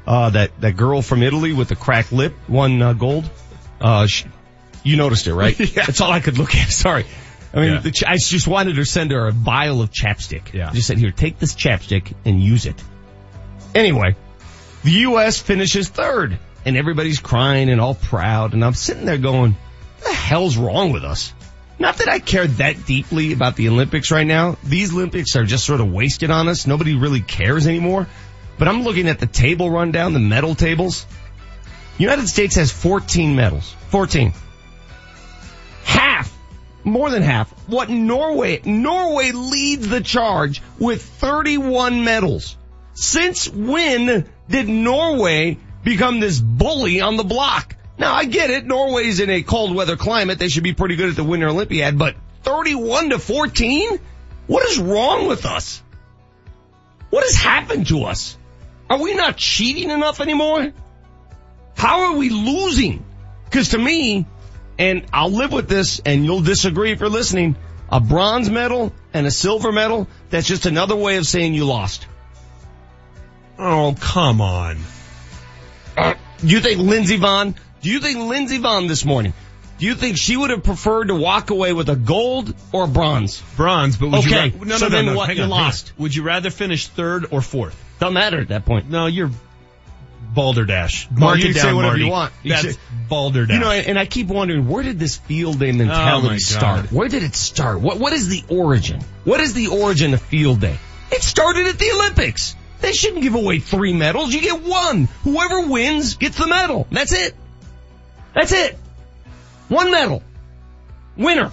[0.06, 3.28] Uh, that, that girl from Italy with the cracked lip won uh, gold.
[3.80, 4.24] Uh, she,
[4.84, 5.58] you noticed it, right?
[5.76, 5.84] Yeah.
[5.84, 6.68] That's all I could look at.
[6.70, 7.04] Sorry.
[7.52, 7.80] I mean, Yeah.
[7.80, 10.52] the ch- I just wanted to send her a vial of chapstick.
[10.52, 10.70] Yeah.
[10.72, 12.80] Just said, here, take this chapstick and use it.
[13.74, 14.14] Anyway,
[14.84, 15.40] the U.S.
[15.40, 18.54] finishes third and everybody's crying and all proud.
[18.54, 21.32] And I'm sitting there going, what the hell's wrong with us?
[21.78, 24.56] Not that I care that deeply about the Olympics right now.
[24.64, 26.66] These Olympics are just sort of wasted on us.
[26.66, 28.06] Nobody really cares anymore.
[28.58, 31.06] But I'm looking at the table rundown, the medal tables.
[31.98, 33.74] United States has 14 medals.
[33.88, 34.32] 14.
[35.84, 36.36] Half,
[36.84, 42.56] more than half, what Norway, Norway leads the charge with 31 medals.
[42.94, 47.76] Since when did Norway become this bully on the block?
[47.98, 51.10] Now I get it, Norway's in a cold weather climate, they should be pretty good
[51.10, 53.98] at the Winter Olympiad, but 31 to 14?
[54.46, 55.82] What is wrong with us?
[57.10, 58.36] What has happened to us?
[58.88, 60.72] Are we not cheating enough anymore?
[61.76, 63.04] How are we losing?
[63.50, 64.26] Cause to me,
[64.78, 67.56] and I'll live with this and you'll disagree if you're listening,
[67.90, 72.06] a bronze medal and a silver medal, that's just another way of saying you lost.
[73.58, 74.78] Oh, come on.
[75.96, 79.32] Uh, do you think Lindsey Vonn, do you think Lindsey Vonn this morning,
[79.78, 82.88] do you think she would have preferred to walk away with a gold or a
[82.88, 83.42] bronze?
[83.56, 85.28] Bronze, but would you Okay, ra- no, so no, no, then no, what?
[85.28, 85.50] hang You on.
[85.50, 85.92] lost.
[85.98, 87.82] Would you rather finish third or fourth?
[87.98, 88.90] Doesn't matter at that point.
[88.90, 89.30] No, you're
[90.34, 91.08] balderdash.
[91.10, 92.04] Well, Mark you it can down, say whatever Marty.
[92.04, 92.32] you want.
[92.42, 93.54] You That's say- balderdash.
[93.54, 96.92] You know, and I keep wondering, where did this field day mentality Oh, start?
[96.92, 97.80] Where did it start?
[97.80, 99.00] What, what is the origin?
[99.24, 100.76] What is the origin of field day?
[101.10, 102.54] It started at the Olympics.
[102.80, 104.34] They shouldn't give away three medals.
[104.34, 105.04] You get one.
[105.24, 106.86] Whoever wins gets the medal.
[106.90, 107.34] That's it.
[108.34, 108.76] That's it.
[109.68, 110.22] One medal.
[111.16, 111.50] Winner.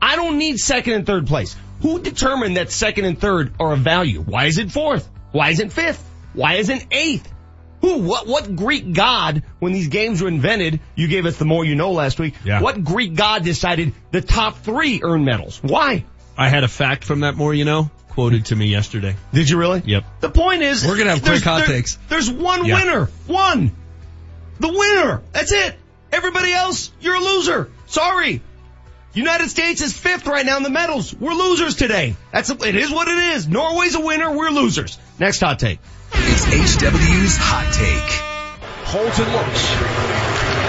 [0.00, 1.54] I don't need second and third place.
[1.82, 4.20] Who determined that second and third are of value?
[4.22, 5.06] Why is it fourth?
[5.36, 6.02] Why isn't fifth?
[6.32, 7.30] Why isn't eighth?
[7.82, 11.62] Who, what, what Greek god, when these games were invented, you gave us the more
[11.62, 12.62] you know last week, Yeah.
[12.62, 15.60] what Greek god decided the top three earn medals?
[15.62, 16.06] Why?
[16.38, 19.14] I had a fact from that more, you know, quoted to me yesterday.
[19.34, 19.82] Did you really?
[19.84, 20.04] Yep.
[20.20, 21.98] The point is, We're gonna have there's- quick hot there- takes.
[22.08, 22.76] There's one Yeah.
[22.82, 23.10] winner.
[23.26, 23.72] One.
[24.58, 25.20] The winner.
[25.32, 25.76] That's it.
[26.12, 27.68] Everybody else, you're a loser.
[27.88, 28.40] Sorry.
[29.12, 31.14] United States is fifth right now in the medals.
[31.14, 32.16] We're losers today.
[32.32, 33.46] That's it is what it is.
[33.46, 34.30] Norway's a winner.
[34.30, 34.98] We're losers.
[35.18, 35.78] Next hot take.
[36.12, 38.10] It's HW's Hot Take.
[38.84, 39.64] Holton looks.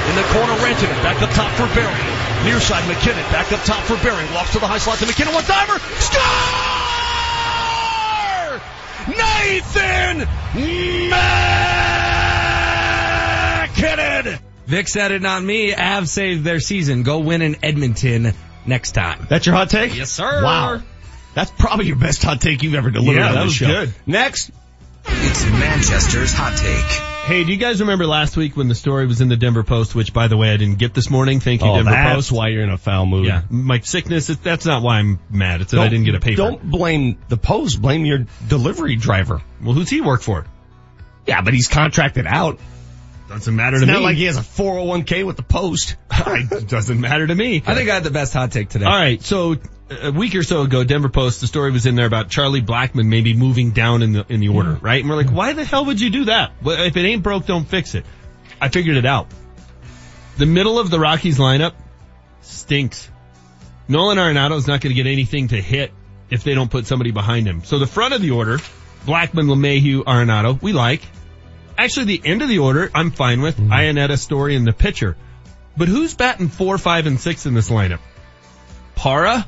[0.08, 0.90] In the corner, Renton.
[1.04, 2.48] Back up top for Barrie.
[2.48, 3.24] Near side, MacKinnon.
[3.32, 4.26] Back up top for Barrie.
[4.34, 5.34] Walks to the high slot to MacKinnon.
[5.34, 5.80] One timer.
[6.00, 6.24] Score!
[9.12, 10.28] Nathan
[13.76, 14.40] MacKinnon!
[14.66, 15.74] Vic said it, not me.
[15.74, 17.04] Avs saved their season.
[17.04, 18.34] Go win in Edmonton
[18.66, 19.28] next time.
[19.30, 19.96] That's your hot take?
[19.96, 20.44] Yes, sir.
[20.44, 20.82] Wow.
[21.38, 23.68] That's probably your best hot take you've ever delivered Yeah, on that this was show.
[23.68, 23.94] good.
[24.08, 24.50] Next.
[25.06, 27.28] It's Manchester's Hot Take.
[27.28, 29.94] Hey, do you guys remember last week when the story was in the Denver Post,
[29.94, 31.40] which by the way I didn't get this morning?
[31.40, 32.32] Thank you, Oh, Denver that's Post.
[32.32, 33.28] why you're in a foul mood.
[33.28, 35.62] Yeah, my sickness, is- that's not why I'm mad.
[35.62, 36.38] It's that I didn't get a paper.
[36.38, 37.80] Don't blame the post.
[37.80, 39.40] Blame your delivery driver.
[39.64, 40.44] Well, who's he work for?
[41.28, 42.60] Yeah, but he's contracted out.
[43.30, 45.98] Doesn't matter It's to not like he has a 401k with the post.
[46.12, 47.62] it doesn't matter to me.
[47.68, 48.86] I think I had the best hot take today.
[48.86, 49.58] All right, so
[49.90, 53.08] a week or so ago, Denver Post, the story was in there about Charlie Blackmon
[53.08, 54.86] maybe moving down in the in the order, hmm.
[54.86, 55.02] right?
[55.02, 56.52] And we're like, why the hell would you do that?
[56.64, 58.06] If it ain't broke, don't fix it.
[58.60, 59.28] I figured it out.
[60.38, 61.74] The middle of the Rockies lineup
[62.42, 63.10] stinks.
[63.88, 65.92] Nolan Arenado is not going to get anything to hit
[66.30, 67.64] if they don't put somebody behind him.
[67.64, 68.58] So the front of the order,
[69.06, 71.02] Blackmon, LeMahieu, Arenado, we like.
[71.78, 73.56] Actually, the end of the order, I'm fine with.
[73.58, 73.72] Hmm.
[73.72, 75.16] Iannetta, Story, and the pitcher.
[75.78, 78.00] But who's batting four, five, and six in this lineup?
[78.96, 79.48] Parra,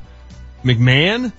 [0.64, 1.32] McMahon,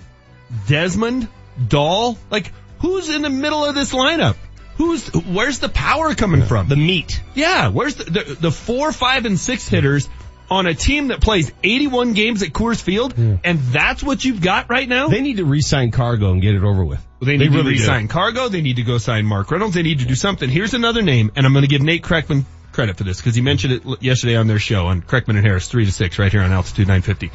[0.67, 1.27] Desmond,
[1.67, 2.17] Dahl.
[2.29, 4.35] Like, who's in the middle of this lineup?
[4.77, 6.67] Who's, where's the power coming from?
[6.67, 7.21] The meat.
[7.35, 10.09] Yeah, where's the, the, the four, five, and six hitters
[10.49, 14.69] on a team that plays 81 games at Coors Field, and that's what you've got
[14.69, 15.07] right now?
[15.07, 17.05] They need to re-sign Cargo and get it over with.
[17.21, 18.49] They need to really re-sign Cargo.
[18.49, 19.75] They need to go sign Mark Reynolds.
[19.75, 20.49] They need to do something.
[20.49, 23.41] Here's another name, and I'm going to give Nate Kreckman credit for this because he
[23.41, 26.41] mentioned it yesterday on their show on Kreckman and Harris, three to six, right here
[26.41, 27.31] on Altitude 950.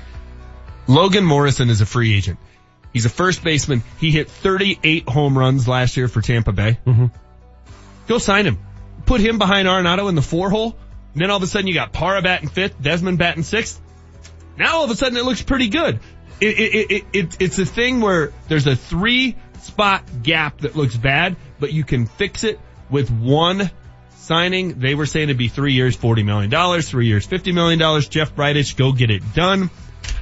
[0.87, 2.39] Logan Morrison is a free agent.
[2.93, 3.83] He's a first baseman.
[3.99, 6.79] He hit 38 home runs last year for Tampa Bay.
[6.87, 7.07] Mm-hmm.
[8.07, 8.59] Go sign him.
[9.05, 10.77] Put him behind Arenado in the four hole.
[11.13, 13.81] And then all of a sudden you got Parra batting fifth, Desmond batting sixth.
[14.57, 16.01] Now all of a sudden it looks pretty good.
[16.41, 20.77] It, it, it, it, it, it's a thing where there's a three spot gap that
[20.77, 23.71] looks bad, but you can fix it with one
[24.17, 24.79] signing.
[24.79, 27.79] They were saying it'd be three years, $40 million, three years, $50 million.
[28.03, 29.71] Jeff Bridich, go get it done.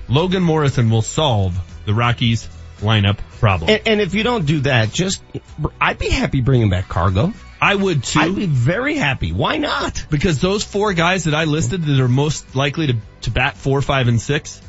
[0.09, 2.49] Logan Morrison will solve the Rockies
[2.81, 3.71] lineup problem.
[3.71, 5.23] And, and if you don't do that, just,
[5.81, 7.33] I'd be happy bringing back Cargo.
[7.61, 8.21] I would too.
[8.21, 9.33] I'd be very happy.
[9.33, 10.07] Why not?
[10.11, 13.81] Because those four guys that I listed that are most likely to, to bat four,
[13.81, 14.61] five, and six,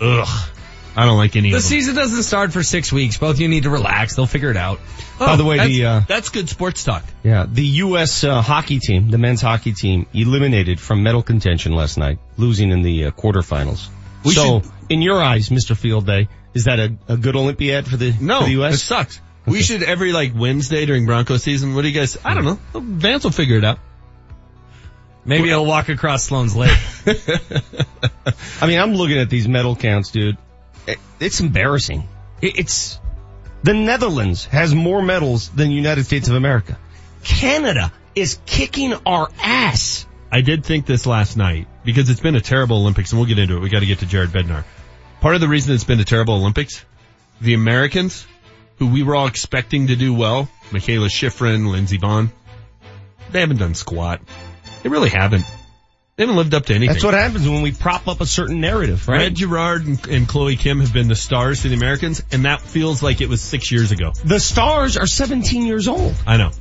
[0.00, 0.50] ugh.
[0.98, 1.68] I don't like any The of them.
[1.68, 3.18] The season doesn't start for six weeks.
[3.18, 4.16] Both you need to relax.
[4.16, 4.80] They'll figure it out.
[5.18, 7.04] By the way, that's, the uh, that's good sports talk.
[7.22, 8.24] yeah, the U.S.
[8.24, 12.82] Uh, hockey team, the men's hockey team, eliminated from medal contention last night, losing in
[12.82, 13.88] the uh, quarterfinals.
[14.24, 15.76] We so, should- in your eyes, Mr.
[15.76, 18.74] Field Day, is that a, a good Olympiad for the No, for the U.S.?
[18.74, 19.20] it sucks.
[19.46, 21.74] We should every like Wednesday during Bronco season.
[21.74, 22.18] What do you guys?
[22.24, 22.58] I don't know.
[22.80, 23.78] Vance will figure it out.
[25.24, 26.76] Maybe he'll walk across Sloan's Lake.
[28.60, 30.36] I mean, I'm looking at these medal counts, dude.
[30.86, 32.08] It- It's embarrassing.
[32.42, 32.98] It- It's
[33.62, 36.78] the Netherlands has more medals than the United States of America.
[37.24, 40.06] Canada is kicking our ass.
[40.30, 43.38] I did think this last night because it's been a terrible Olympics, and we'll get
[43.38, 43.60] into it.
[43.60, 44.64] We got to get to Jared Bednar.
[45.20, 46.84] Part of the reason it's been a terrible Olympics,
[47.40, 48.26] the Americans,
[48.78, 52.30] who we were all expecting to do well, Mikaela Shiffrin, Lindsey Vonn,
[53.30, 54.20] they haven't done squat.
[54.82, 55.44] They really haven't.
[56.16, 56.94] They haven't lived up to anything.
[56.94, 59.18] That's what happens when we prop up a certain narrative, right?
[59.18, 62.62] Red Gerard and, and Chloe Kim have been the stars for the Americans, and that
[62.62, 64.12] feels like it was six years ago.
[64.24, 66.14] The stars are 17 years old.
[66.26, 66.52] I know.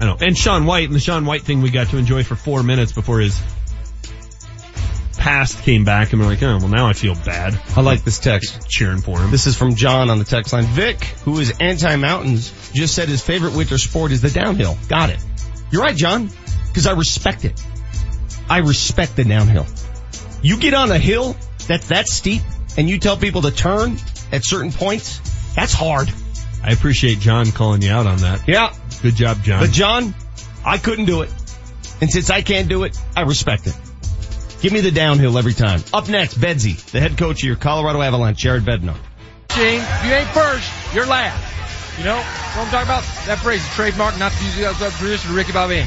[0.00, 0.16] I know.
[0.20, 2.92] And Shaun White, and the Shaun White thing we got to enjoy for four minutes
[2.92, 3.40] before his
[5.18, 7.60] past came back, and we're like, oh, well now I feel bad.
[7.76, 8.68] I like this text.
[8.68, 9.30] Cheering for him.
[9.30, 10.64] This is from John on the text line.
[10.64, 14.78] Vic, who is anti-mountains, just said his favorite winter sport is the downhill.
[14.88, 15.18] Got it.
[15.70, 16.30] You're right, John,
[16.68, 17.62] because I respect it.
[18.48, 19.66] I respect the downhill.
[20.42, 21.36] You get on a hill
[21.68, 22.42] that's that steep
[22.78, 23.98] and you tell people to turn
[24.32, 25.20] at certain points,
[25.54, 26.10] that's hard.
[26.62, 28.48] I appreciate John calling you out on that.
[28.48, 28.74] Yeah.
[29.02, 29.60] Good job, John.
[29.60, 30.14] But John,
[30.64, 31.30] I couldn't do it.
[32.00, 33.76] And since I can't do it, I respect it.
[34.60, 35.82] Give me the downhill every time.
[35.92, 38.96] Up next, Bedsy, the head coach of your Colorado Avalanche, Jared Bednar.
[39.48, 41.98] Gene, if you ain't first, you're last.
[41.98, 43.02] You know what I'm talking about?
[43.26, 45.84] That phrase, trademark, not to use the outside tradition of Ricky Bobby.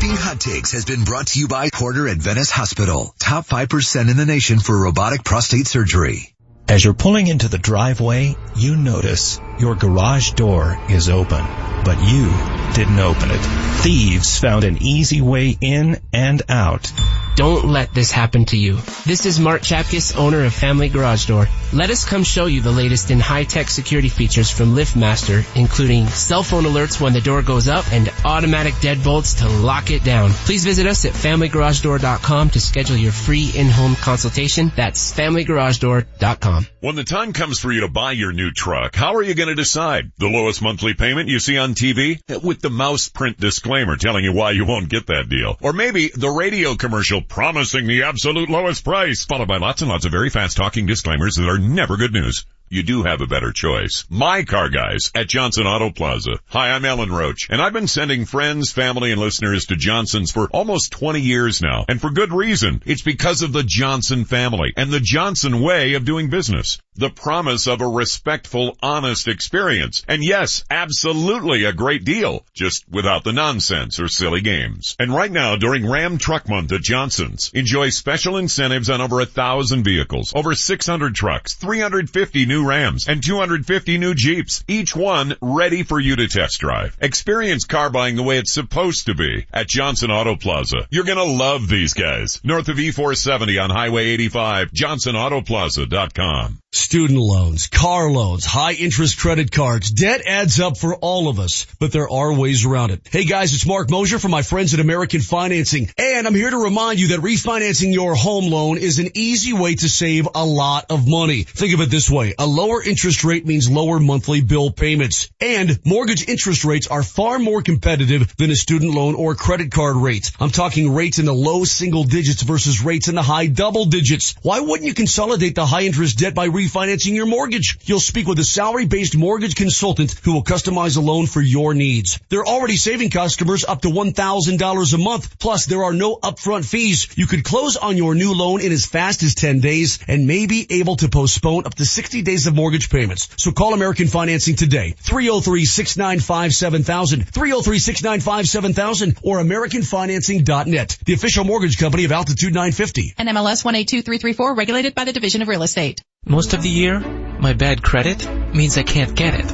[0.00, 3.14] Piping Hot Takes has been brought to you by Porter Adventist Hospital.
[3.18, 6.34] Top 5% in the nation for robotic prostate surgery.
[6.70, 11.42] As you're pulling into the driveway, you notice your garage door is open,
[11.82, 12.30] but you
[12.74, 13.40] didn't open it.
[13.82, 16.92] Thieves found an easy way in and out.
[17.36, 18.76] Don't let this happen to you.
[19.06, 21.48] This is Mark Chapkus, owner of Family Garage Door.
[21.72, 26.42] Let us come show you the latest in high-tech security features from LiftMaster, including cell
[26.42, 30.30] phone alerts when the door goes up and automatic deadbolts to lock it down.
[30.30, 34.70] Please visit us at FamilyGarageDoor.com to schedule your free in-home consultation.
[34.76, 36.66] That's FamilyGarageDoor.com.
[36.80, 39.48] When the time comes for you to buy your new truck, how are you going
[39.48, 40.10] to decide?
[40.18, 42.20] The lowest monthly payment you see on TV?
[42.42, 45.56] With the mouse print disclaimer telling you why you won't get that deal.
[45.60, 50.04] Or maybe the radio commercial promising the absolute lowest price, followed by lots and lots
[50.04, 52.44] of very fast talking disclaimers that are never good news.
[52.72, 54.04] You do have a better choice.
[54.08, 56.38] My car guys at Johnson Auto Plaza.
[56.50, 60.46] Hi, I'm Ellen Roach, and I've been sending friends, family, and listeners to Johnson's for
[60.52, 61.84] almost 20 years now.
[61.88, 62.80] And for good reason.
[62.86, 66.78] It's because of the Johnson family and the Johnson way of doing business.
[66.94, 70.04] The promise of a respectful, honest experience.
[70.06, 74.94] And yes, absolutely a great deal, just without the nonsense or silly games.
[75.00, 79.26] And right now, during Ram Truck Month at Johnson's, enjoy special incentives on over a
[79.26, 85.82] thousand vehicles, over 600 trucks, 350 new Rams, and 250 new Jeeps, each one ready
[85.82, 86.96] for you to test drive.
[87.00, 90.86] Experience car buying the way it's supposed to be at Johnson Auto Plaza.
[90.90, 92.40] You're gonna love these guys.
[92.44, 96.59] North of E470 on Highway 85, johnsonautoplaza.com.
[96.72, 101.66] Student loans, car loans, high interest credit cards, debt adds up for all of us,
[101.80, 103.08] but there are ways around it.
[103.10, 106.56] Hey guys, it's Marc Moser from my friends at American Financing, and I'm here to
[106.56, 110.86] remind you that refinancing your home loan is an easy way to save a lot
[110.90, 111.42] of money.
[111.42, 115.80] Think of it this way, a lower interest rate means lower monthly bill payments, and
[115.84, 120.30] mortgage interest rates are far more competitive than a student loan or credit card rates.
[120.38, 124.36] I'm talking rates in the low single digits versus rates in the high double digits.
[124.42, 127.78] Why wouldn't you consolidate the high interest debt by refinancing your mortgage.
[127.84, 132.20] You'll speak with a salary-based mortgage consultant who will customize a loan for your needs.
[132.28, 135.38] They're already saving customers up to $1,000 a month.
[135.38, 137.08] Plus, there are no upfront fees.
[137.16, 140.46] You could close on your new loan in as fast as 10 days and may
[140.46, 143.28] be able to postpone up to 60 days of mortgage payments.
[143.36, 144.94] So call American Financing today.
[145.02, 153.14] 303-695-7000, 303-695-7000 or AmericanFinancing.net, the official mortgage company of Altitude 950.
[153.18, 156.02] And MLS 182334 regulated by the Division of Real Estate.
[156.26, 159.46] Most of the year, my bad credit means I can't get it.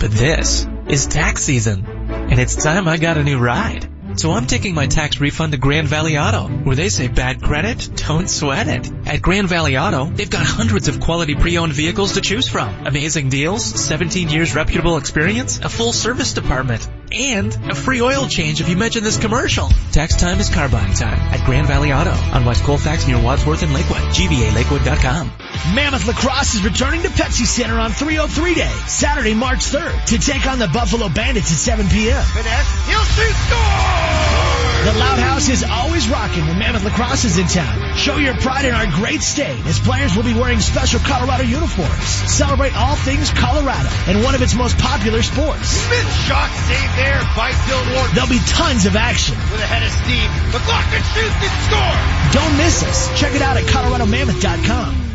[0.00, 3.88] But this is tax season, and it's time I got a new ride.
[4.16, 7.88] So I'm taking my tax refund to Grand Valley Auto, where they say bad credit,
[8.08, 8.90] don't sweat it.
[9.06, 12.86] At Grand Valley Auto, they've got hundreds of quality pre-owned vehicles to choose from.
[12.86, 16.88] Amazing deals, 17 years reputable experience, a full service department.
[17.10, 19.68] and a free oil change if you mention this commercial.
[19.92, 23.62] Tax time is car buying time at Grand Valley Auto on West Colfax near Wadsworth
[23.62, 24.02] and Lakewood.
[24.12, 25.32] GVALakewood.com.
[25.74, 30.46] Mammoth Lacrosse is returning to Pepsi Center on 303 Day, Saturday, March 3rd, to take
[30.46, 32.22] on the Buffalo Bandits at 7 p.m.
[32.22, 34.38] Finesse, he'll shoot, score!
[34.78, 37.96] The Loud House is always rocking when Mammoth Lacrosse is in town.
[37.96, 42.08] Show your pride in our great state as players will be wearing special Colorado uniforms.
[42.30, 45.66] Celebrate all things Colorado and one of its most popular sports.
[45.66, 48.10] Smith shot save there by Dylan Ward.
[48.14, 49.34] There'll be tons of action.
[49.50, 52.32] With a head of steam, McLaughlin shoots and scores!
[52.32, 53.20] Don't miss us.
[53.20, 55.07] Check it out at coloradomammoth.com.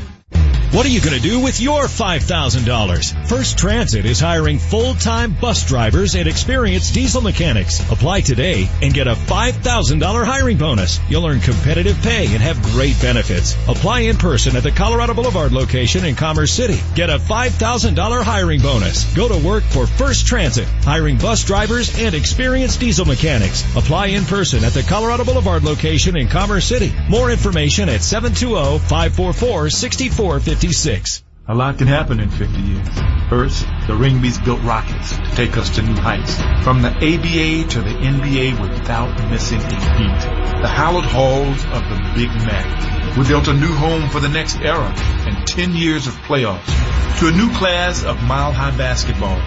[0.74, 3.28] What are you going to do with your $5,000?
[3.28, 7.80] First Transit is hiring full-time bus drivers and experienced diesel mechanics.
[7.92, 11.00] Apply today and get a $5,000 hiring bonus.
[11.10, 13.56] You'll earn competitive pay and have great benefits.
[13.68, 16.80] Apply in person at the Colorado Boulevard location in Commerce City.
[16.96, 19.04] Get a $5,000 hiring bonus.
[19.14, 23.64] Go to work for First Transit, hiring bus drivers and experienced diesel mechanics.
[23.76, 26.92] Apply in person at the Colorado Boulevard location in Commerce City.
[27.10, 30.63] More information at 720-544-6450.
[30.64, 31.26] 56.
[31.50, 32.88] A lot can happen in 50 years.
[33.28, 36.38] First, the Ringbeats built rockets to take us to new heights.
[36.64, 40.22] From the ABA to the NBA without missing a beat.
[40.62, 43.18] The hallowed halls of the Big Mac.
[43.18, 44.88] We built a new home for the next era
[45.28, 46.64] and 10 years of playoffs.
[47.20, 49.42] To a new class of mile high basketball.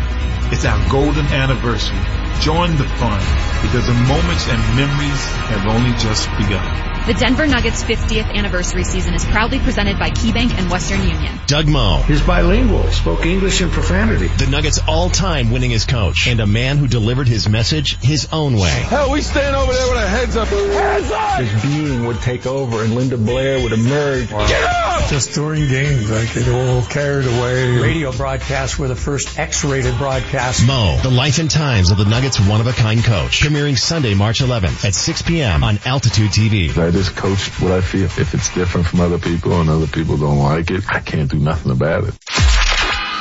[0.53, 1.97] It's our golden anniversary.
[2.43, 3.21] Join the fun
[3.65, 6.96] because the moments and memories have only just begun.
[7.07, 11.39] The Denver Nuggets 50th anniversary season is proudly presented by KeyBank and Western Union.
[11.47, 12.03] Doug Moe.
[12.05, 14.27] He's bilingual, spoke English and profanity.
[14.27, 18.71] The Nuggets all-time winningest coach and a man who delivered his message his own way.
[18.71, 20.49] Hell, we stand over there with our heads up.
[20.49, 21.41] Hands up!
[21.43, 24.29] His being would take over and Linda Blair would emerge.
[24.29, 25.09] Get up!
[25.09, 27.79] Just during games, I get all carried away.
[27.79, 30.67] Radio broadcasts were the first X-rated broadcasts.
[30.67, 33.43] Moe, the life and times of the Nuggets one-of-a-kind coach.
[33.43, 35.63] Premiering Sunday, March 11th at 6 p.m.
[35.63, 36.77] on Altitude TV.
[36.77, 38.05] I just coach what I feel.
[38.05, 41.39] If it's different from other people and other people don't like it, I can't do
[41.39, 42.66] nothing about it.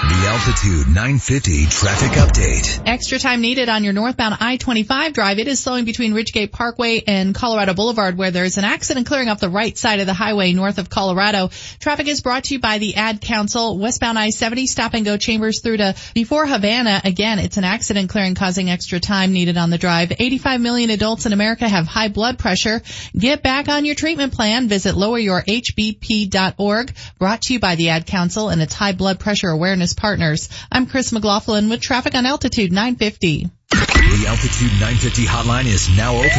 [0.02, 2.82] The Altitude 950 traffic update.
[2.86, 5.40] Extra time needed on your northbound I-25 drive.
[5.40, 9.40] It is slowing between Ridgegate Parkway and Colorado Boulevard where there's an accident clearing off
[9.40, 11.50] the right side of the highway north of Colorado.
[11.80, 13.80] Traffic is brought to you by the Ad Council.
[13.80, 17.00] Westbound I-70 stop and go chambers through to before Havana.
[17.06, 20.12] Again, it's an accident clearing causing extra time needed on the drive.
[20.12, 22.82] 85 million adults in America have high blood pressure.
[23.18, 24.68] Get back on your treatment plan.
[24.68, 26.94] Visit loweryourhbp.org.
[27.18, 30.50] Brought to you by the Ad Council and its high blood pressure awareness partners.
[30.72, 33.50] I'm Chris McLaughlin with traffic on Altitude 950.
[33.70, 36.30] The Altitude 950 hotline is now open.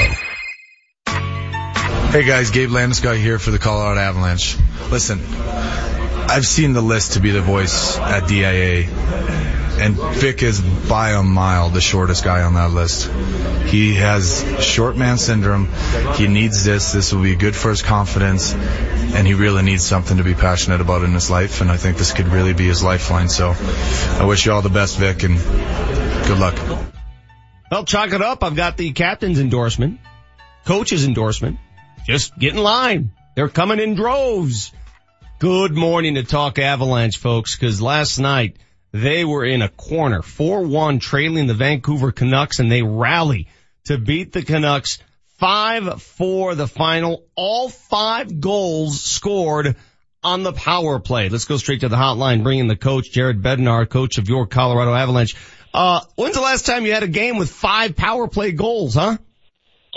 [2.10, 4.56] Hey guys, Gabe Landeskog here for the Colorado Avalanche.
[4.90, 5.20] Listen,
[6.28, 8.88] I've seen the list to be the voice at DIA,
[9.80, 13.10] and Vic is by a mile the shortest guy on that list.
[13.68, 15.68] He has short man syndrome.
[16.14, 16.92] He needs this.
[16.92, 20.80] This will be good for his confidence, and he really needs something to be passionate
[20.80, 23.28] about in his life, and I think this could really be his lifeline.
[23.28, 25.36] So I wish you all the best, Vic, and
[26.26, 26.58] good luck.
[27.70, 28.44] Well, chalk it up.
[28.44, 30.00] I've got the captain's endorsement,
[30.66, 31.58] coach's endorsement.
[32.04, 33.12] Just get in line.
[33.34, 34.72] They're coming in droves.
[35.38, 38.58] Good morning to Talk Avalanche, folks, because last night
[38.92, 43.48] they were in a corner, 4-1 trailing the Vancouver Canucks, and they rally
[43.84, 44.98] to beat the Canucks
[45.40, 47.24] 5-4 the final.
[47.34, 49.76] All five goals scored
[50.22, 51.28] on the power play.
[51.28, 54.46] Let's go straight to the hotline, bring in the coach, Jared Bednar, coach of your
[54.46, 55.34] Colorado Avalanche.
[55.72, 59.16] Uh, when's the last time you had a game with five power play goals, huh?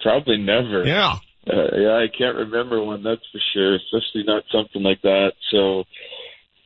[0.00, 0.84] Probably never.
[0.86, 1.16] Yeah.
[1.46, 3.02] Uh, yeah, I can't remember one.
[3.02, 3.74] That's for sure.
[3.76, 5.32] Especially not something like that.
[5.50, 5.84] So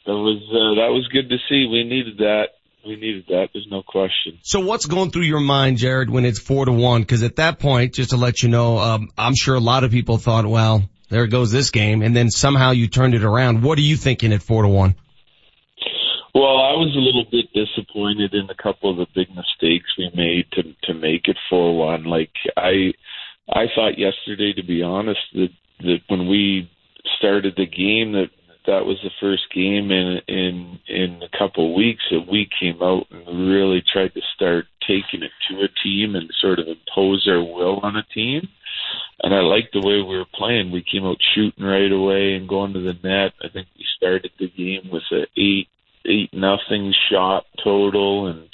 [0.07, 1.66] that was uh, that was good to see.
[1.70, 2.48] We needed that.
[2.84, 3.48] We needed that.
[3.53, 4.38] There's no question.
[4.42, 7.03] So what's going through your mind, Jared, when it's four to one?
[7.03, 9.92] Because at that point, just to let you know, um, I'm sure a lot of
[9.92, 13.62] people thought, well, there goes this game, and then somehow you turned it around.
[13.62, 14.96] What are you thinking at four to one?
[16.34, 20.11] Well, I was a little bit disappointed in a couple of the big mistakes we
[20.14, 22.05] made to to make it four one.
[22.05, 22.94] Like I
[23.48, 25.50] I thought yesterday, to be honest, that
[25.80, 26.70] that when we
[27.18, 28.30] started the game, that
[28.67, 32.83] that was the first game in in in a couple of weeks that we came
[32.83, 37.27] out and really tried to start taking it to a team and sort of impose
[37.29, 38.49] our will on a team.
[39.23, 40.71] And I liked the way we were playing.
[40.71, 43.33] We came out shooting right away and going to the net.
[43.43, 45.69] I think we started the game with a eight
[46.07, 48.49] eight nothing shot total, and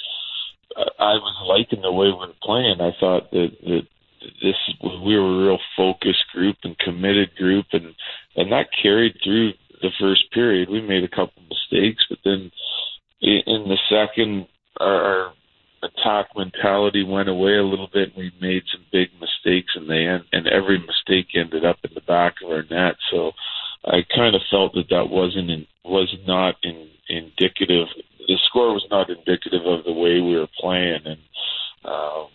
[0.77, 2.81] I was liking the way we were playing.
[2.81, 3.87] I thought that that
[4.41, 7.95] this we were a real focused group and committed group, and
[8.35, 10.69] and that carried through the first period.
[10.69, 12.51] We made a couple mistakes, but then
[13.21, 14.47] in, in the second,
[14.79, 15.33] our,
[15.83, 18.09] attack mentality went away a little bit.
[18.09, 21.91] and We made some big mistakes, and they end, and every mistake ended up in
[21.93, 22.95] the back of our net.
[23.11, 23.31] So
[23.85, 27.87] I kind of felt that that wasn't in, was not in, indicative.
[28.27, 31.19] The score was not indicative of the way we were playing, and
[31.85, 32.27] um,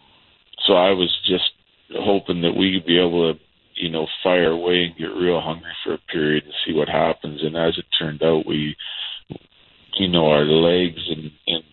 [0.67, 1.51] so I was just
[1.93, 3.41] hoping that we could be able to,
[3.77, 7.43] you know, fire away and get real hungry for a period and see what happens.
[7.43, 8.77] And as it turned out, we,
[9.99, 11.65] you know, our legs and, and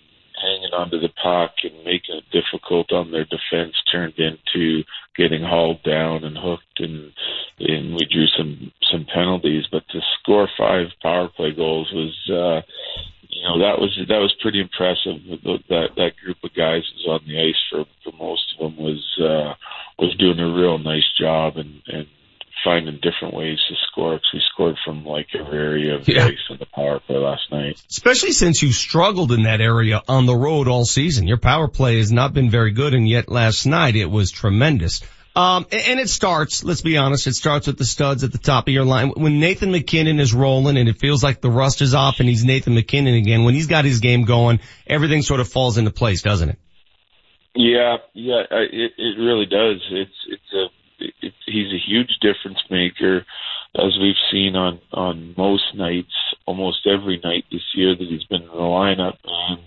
[0.42, 4.84] hanging onto the puck and making it difficult on their defense turned into
[5.16, 7.12] getting hauled down and hooked and
[7.60, 12.62] and we drew some some penalties but to score five power play goals was uh
[13.30, 15.22] you know that was that was pretty impressive
[15.70, 19.20] that that group of guys was on the ice for for most of them was
[19.22, 19.54] uh
[20.02, 22.08] was doing a real nice job and and
[22.64, 26.26] finding different ways to score because we scored from like every area of the Yeah.
[26.26, 27.82] ice in the power play last night.
[27.90, 31.28] Especially since you struggled in that area on the road all season.
[31.28, 35.02] Your power play has not been very good and yet last night it was tremendous.
[35.36, 38.68] Um, and it starts, let's be honest, it starts with the studs at the top
[38.68, 39.10] of your line.
[39.16, 42.44] When Nathan MacKinnon is rolling and it feels like the rust is off and he's
[42.44, 46.22] Nathan MacKinnon again, when he's got his game going, everything sort of falls into place,
[46.22, 46.60] doesn't it?
[47.54, 49.82] Yeah, yeah, it it really does.
[49.92, 50.66] It's it's a
[51.22, 53.26] it, he's a huge difference maker,
[53.76, 56.14] as we've seen on on most nights,
[56.46, 59.62] almost every night this year that he's been in the lineup, and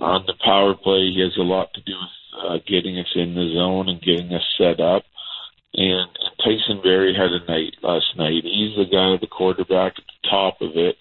[0.00, 3.34] on the power play, he has a lot to do with uh, getting us in
[3.34, 5.04] the zone and getting us set up.
[5.74, 8.44] And, Tyson Barrie had a night last night.
[8.44, 10.96] He's the guy, the quarterback at the top of it,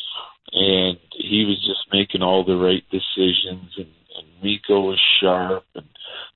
[0.52, 3.72] and he was just making all the right decisions.
[3.78, 5.86] And, and Mikko was sharp, and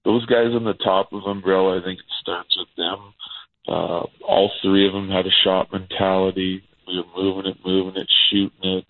[0.04, 1.80] those guys on the top of umbrella.
[1.80, 3.14] I think it starts with them.
[3.68, 6.64] Uh, all three of them had a shot mentality.
[6.88, 8.86] We were moving it, moving it, shooting it.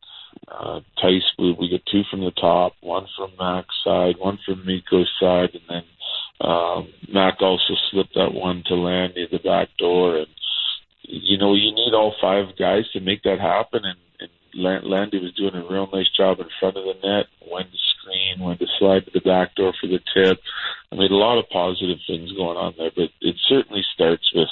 [0.47, 4.65] Uh, Tice, we, we get two from the top, one from Mac's side, one from
[4.65, 5.83] Mikko's side, and then
[6.47, 10.17] um, Mac also slipped that one to Landy at the back door.
[10.17, 10.27] And
[11.03, 13.81] you know, you need all five guys to make that happen.
[13.83, 17.25] And, and Lan- Landy was doing a real nice job in front of the net,
[17.49, 20.39] when to screen, when to slide to the back door for the tip.
[20.91, 24.49] I mean, a lot of positive things going on there, but it certainly starts with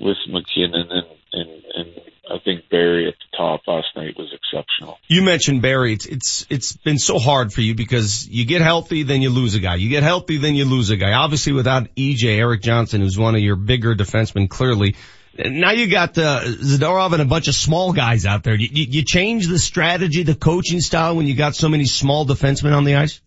[0.00, 2.00] with MacKinnon and and and
[2.30, 4.98] I think Barrie at the top last night was exceptional.
[5.06, 5.92] You mentioned Barrie.
[5.92, 9.54] It's, it's, it's been so hard for you because you get healthy, then you lose
[9.54, 9.74] a guy.
[9.74, 11.12] You get healthy, then you lose a guy.
[11.12, 14.94] Obviously without EJ, Eric Johnson, who's one of your bigger defensemen, clearly.
[15.38, 18.54] Now you got, uh, Zadorov and a bunch of small guys out there.
[18.54, 22.26] You, you, you change the strategy, the coaching style when you got so many small
[22.26, 23.20] defensemen on the ice?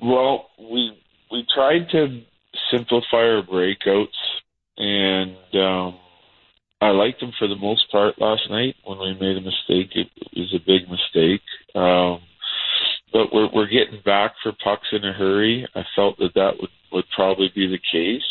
[0.00, 0.98] Well, we
[1.30, 2.22] we tried to
[2.70, 4.08] simplify our breakouts,
[4.76, 5.98] and um,
[6.80, 8.74] I liked them for the most part last night.
[8.84, 11.42] When we made a mistake, it, it was a big mistake.
[11.74, 12.20] Um,
[13.12, 15.66] but we're we're getting back for pucks in a hurry.
[15.74, 18.22] I felt that that would would probably be the case.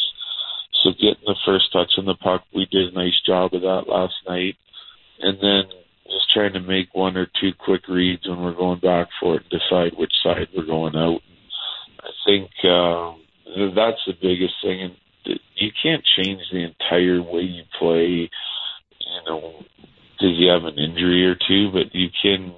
[0.83, 3.87] So getting the first touch on the puck, we did a nice job of that
[3.87, 4.55] last night,
[5.19, 5.63] and then
[6.05, 9.43] just trying to make one or two quick reads when we're going back for it
[9.49, 11.21] and decide which side we're going out.
[12.01, 13.21] I think um,
[13.75, 18.29] that's the biggest thing, and you can't change the entire way you play.
[18.99, 19.63] You know,
[20.11, 22.53] because you have an injury or two, but you can.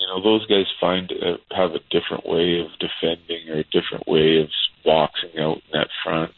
[0.00, 4.08] You know, those guys find uh, have a different way of defending or a different
[4.08, 4.48] way of
[4.84, 6.32] boxing out net front.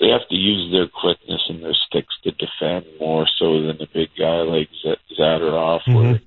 [0.00, 3.86] They have to use their quickness and their sticks to defend more so than a
[3.92, 6.20] big guy like Z- Zadorov, where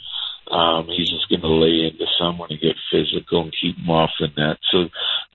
[0.51, 4.11] um, he's just going to lay into someone and get physical and keep him off
[4.19, 4.57] the net.
[4.71, 4.87] So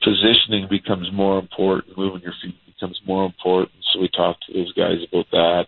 [0.03, 1.99] positioning becomes more important.
[1.99, 3.77] Moving your feet becomes more important.
[3.93, 5.67] So we talked to those guys about that.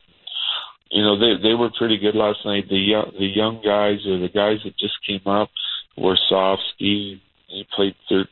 [0.91, 2.69] You know, they they were pretty good last night.
[2.69, 5.51] The young the young guys or the guys that just came up
[5.97, 7.21] were Sofsky.
[7.49, 8.27] He played 13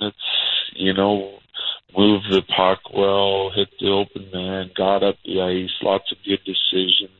[0.00, 0.16] minutes.
[0.74, 1.38] You know,
[1.96, 6.40] moved the puck well, hit the open man, got up the ice, lots of good
[6.44, 7.10] decisions,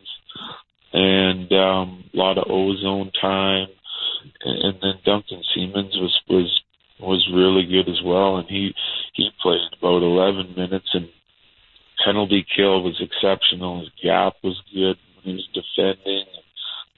[0.92, 3.68] and um, a lot of ozone time.
[4.44, 6.60] And, and then Duncan Siemens was was
[6.98, 8.74] was really good as well, and he
[9.14, 11.08] he played about 11 minutes, and
[12.04, 13.80] penalty kill was exceptional.
[13.80, 16.24] His gap was good when he was defending.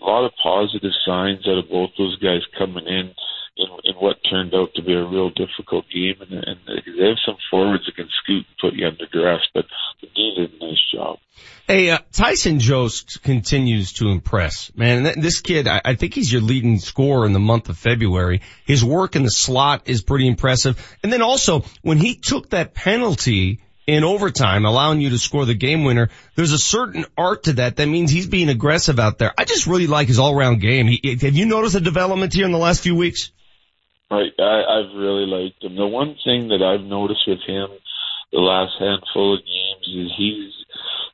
[0.00, 3.12] A lot of positive signs out of both those guys coming in
[3.58, 7.16] in, in what turned out to be a real difficult game, and, and they have
[7.26, 9.64] some forwards that can scoot and put you under duress, but
[10.00, 11.18] they did a nice job.
[11.66, 14.72] Hey, uh, Tyson Jost continues to impress.
[14.74, 18.42] Man, this kid, I, I think he's your leading scorer in the month of February.
[18.64, 20.96] His work in the slot is pretty impressive.
[21.02, 25.54] And then also, when he took that penalty in overtime, allowing you to score the
[25.54, 26.10] game winner.
[26.34, 27.76] There's a certain art to that.
[27.76, 29.32] That means he's being aggressive out there.
[29.38, 30.86] I just really like his all around game.
[30.86, 33.32] He, have you noticed a development here in the last few weeks?
[34.10, 34.32] Right.
[34.38, 35.76] I, I've really liked him.
[35.76, 37.68] The one thing that I've noticed with him
[38.32, 40.52] the last handful of games is he's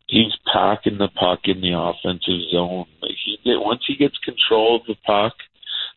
[0.07, 2.86] he's packing the puck in the offensive zone.
[3.03, 5.34] Like he once he gets control of the puck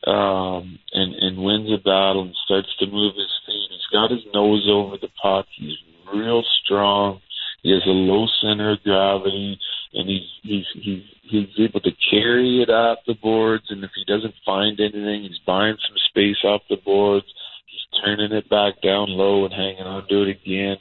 [0.06, 4.24] um, and and wins a battle and starts to move his feet, he's got his
[4.32, 5.46] nose over the puck.
[5.56, 5.76] He's
[6.14, 7.20] real strong.
[7.62, 9.58] He has a low center of gravity,
[9.94, 13.64] and he's he's he's he's able to carry it off the boards.
[13.70, 17.26] And if he doesn't find anything, he's buying some space off the boards.
[17.66, 20.76] He's turning it back down low and hanging on to it again.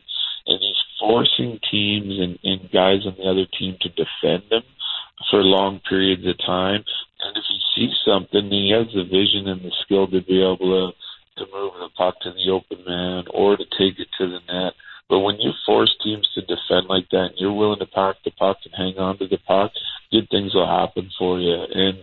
[0.48, 4.64] And he's forcing teams and, and guys on the other team to defend him
[5.30, 6.84] for long periods of time.
[7.20, 10.92] And if he sees something, he has the vision and the skill to be able
[10.92, 10.94] to
[11.38, 14.74] to move the puck to the open man or to take it to the net
[15.10, 18.32] but when you force teams to defend like that, and you're willing to pack the
[18.32, 19.72] puck and hang on to the puck,
[20.12, 21.56] good things will happen for you.
[21.74, 21.98] And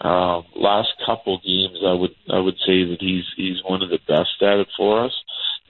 [0.00, 3.98] um, last couple games, I would I would say that he's he's one of the
[4.06, 5.12] best at it for us.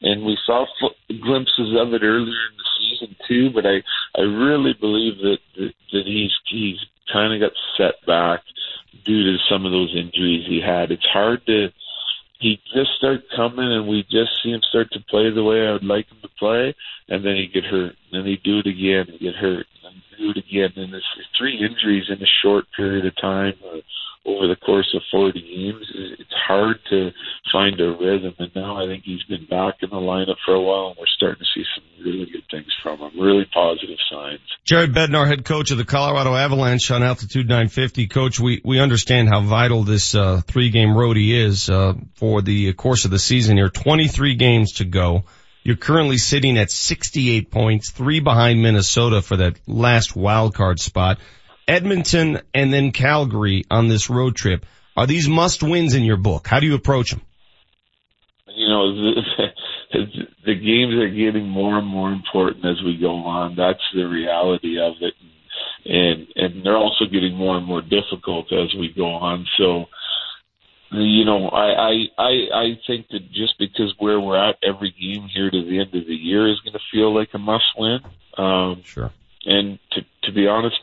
[0.01, 0.67] And we saw
[1.09, 3.51] glimpses of it earlier in the season too.
[3.51, 3.83] But I
[4.17, 6.79] I really believe that that, that he's he's
[7.13, 8.43] kind of got set back
[9.05, 10.93] due to some of those injuries he had.
[10.93, 11.69] It's hard to
[12.39, 15.73] he just start coming and we just see him start to play the way I
[15.73, 16.75] would like him to play
[17.09, 17.97] and then he'd get hurt.
[18.13, 20.73] And then he'd do it again and get hurt and do it again.
[20.77, 21.05] And it's
[21.37, 23.78] three injuries in a short period of time uh,
[24.29, 25.87] over the course of 40 games.
[26.19, 27.11] It's hard to
[27.51, 28.35] find a rhythm.
[28.39, 31.07] And now I think he's been back in the lineup for a while and we're
[31.17, 33.19] starting to see some really good things from him.
[33.19, 34.41] Really positive signs.
[34.65, 38.07] Jared Bednar, head coach of the Colorado Avalanche on Altitude 950.
[38.09, 42.73] Coach, we, we understand how vital this, uh, three game roadie is, uh, for the
[42.75, 43.71] course of the season here.
[43.71, 45.25] 23 games to go.
[45.63, 51.19] You're currently sitting at 68 points, three behind Minnesota for that last wild card spot.
[51.69, 54.65] Edmonton and then Calgary on this road trip.
[54.97, 56.49] Are these must wins in your book?
[56.49, 57.21] How do you approach them?
[58.49, 58.95] You know,
[59.93, 60.07] the,
[60.45, 63.55] the games are getting more and more important as we go on.
[63.55, 65.15] That's the reality of it.
[65.85, 69.47] And, and they're also getting more and more difficult as we go on.
[69.57, 69.85] So,
[70.91, 75.29] you know, I, I, I, I think that just because where we're at every game
[75.33, 78.01] here to the end of the year is going to feel like a must win.
[78.37, 79.13] Um, sure.
[79.45, 80.77] And to, to be honest,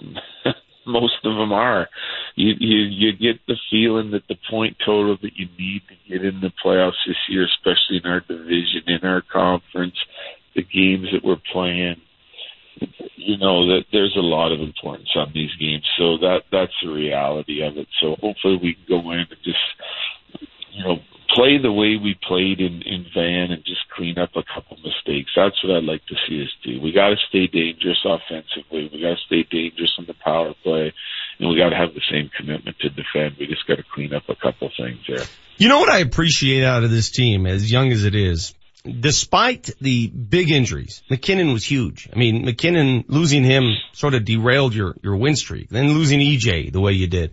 [0.86, 1.88] most of them are.
[2.36, 6.26] You, you you get the feeling that the point total that you need to get
[6.26, 9.96] in the playoffs this year, especially in our division, in our conference,
[10.56, 12.02] the games that we're playing,
[13.16, 15.86] you know that there's a lot of importance on these games.
[15.98, 17.88] So that that's the reality of it.
[18.02, 19.58] So hopefully we can go in and just
[20.72, 20.98] you know
[21.34, 25.32] play the way we played in, in Van and just clean up a couple mistakes.
[25.36, 26.82] That's what I'd like to see us do.
[26.82, 28.90] We got to stay dangerous offensively.
[28.92, 30.94] We got to stay dangerous on the power play,
[31.40, 33.38] and we got to have the same commitment to defend.
[33.40, 35.26] We just got to clean up a couple things there.
[35.58, 38.54] You know what I appreciate out of this team, as young as it is,
[38.84, 42.10] despite the big injuries, MacKinnon was huge.
[42.14, 45.70] I mean, MacKinnon losing him sort of derailed your your win streak.
[45.70, 47.32] Then losing EJ the way you did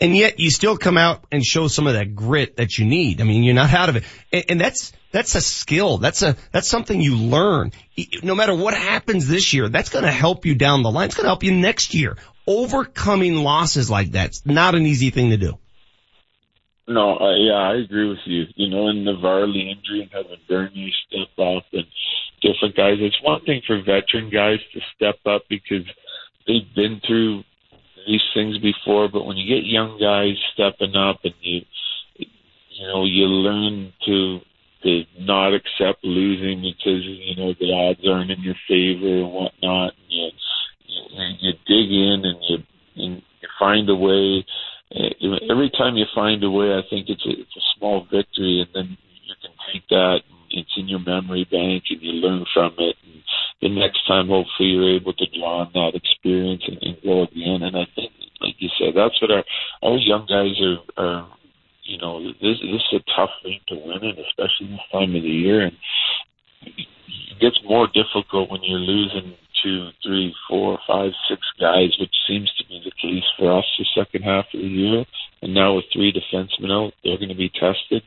[0.00, 3.20] and yet you still come out and show some of that grit that you need.
[3.20, 4.04] I mean, you're not out of it.
[4.32, 5.98] And, and, that's, that's a skill.
[5.98, 7.72] That's a, that's something you learn.
[8.22, 11.06] No matter what happens this year, that's going to help you down the line.
[11.06, 12.16] It's going to help you next year.
[12.46, 15.58] Overcoming losses like that's not an easy thing to do.
[16.86, 18.44] No, uh, yeah, I agree with you.
[18.56, 21.84] You know, in the Varley injury and having Bernier step up and
[22.40, 25.84] different guys, it's one thing for veteran guys to step up because
[26.46, 27.44] they've been through
[28.08, 31.60] these things before, but when you get young guys stepping up and you,
[32.16, 34.40] you know, you learn to
[34.82, 39.92] to not accept losing because you know the odds aren't in your favor and whatnot.
[39.92, 40.30] And you,
[40.86, 42.56] you you dig in and you
[42.96, 44.44] and you find a way.
[45.50, 48.70] Every time you find a way, I think it's a, it's a small victory, and
[48.74, 48.96] then
[49.26, 50.20] you can take that.
[50.30, 52.96] And it's in your memory bank, and you learn from it.
[53.04, 53.22] And
[53.62, 57.62] the next time, hopefully, you're able to draw on that experience and, and go again.
[57.62, 59.44] And I think, like you said, that's what our
[59.82, 61.04] our young guys are.
[61.04, 61.28] are
[61.88, 65.22] you know, this this is a tough thing to win, and especially this time of
[65.22, 65.62] the year.
[65.62, 65.76] And
[66.66, 72.52] it gets more difficult when you're losing two, three, four, five, six guys, which seems
[72.58, 75.04] to be the case for us the second half of the year.
[75.42, 78.02] And now with three defensemen out, they're going to be tested.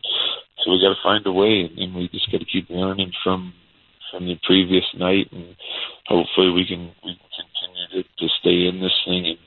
[0.63, 3.53] So we got to find a way, and we just got to keep learning from
[4.11, 5.55] from the previous night, and
[6.05, 9.37] hopefully we can we can continue to, to stay in this thing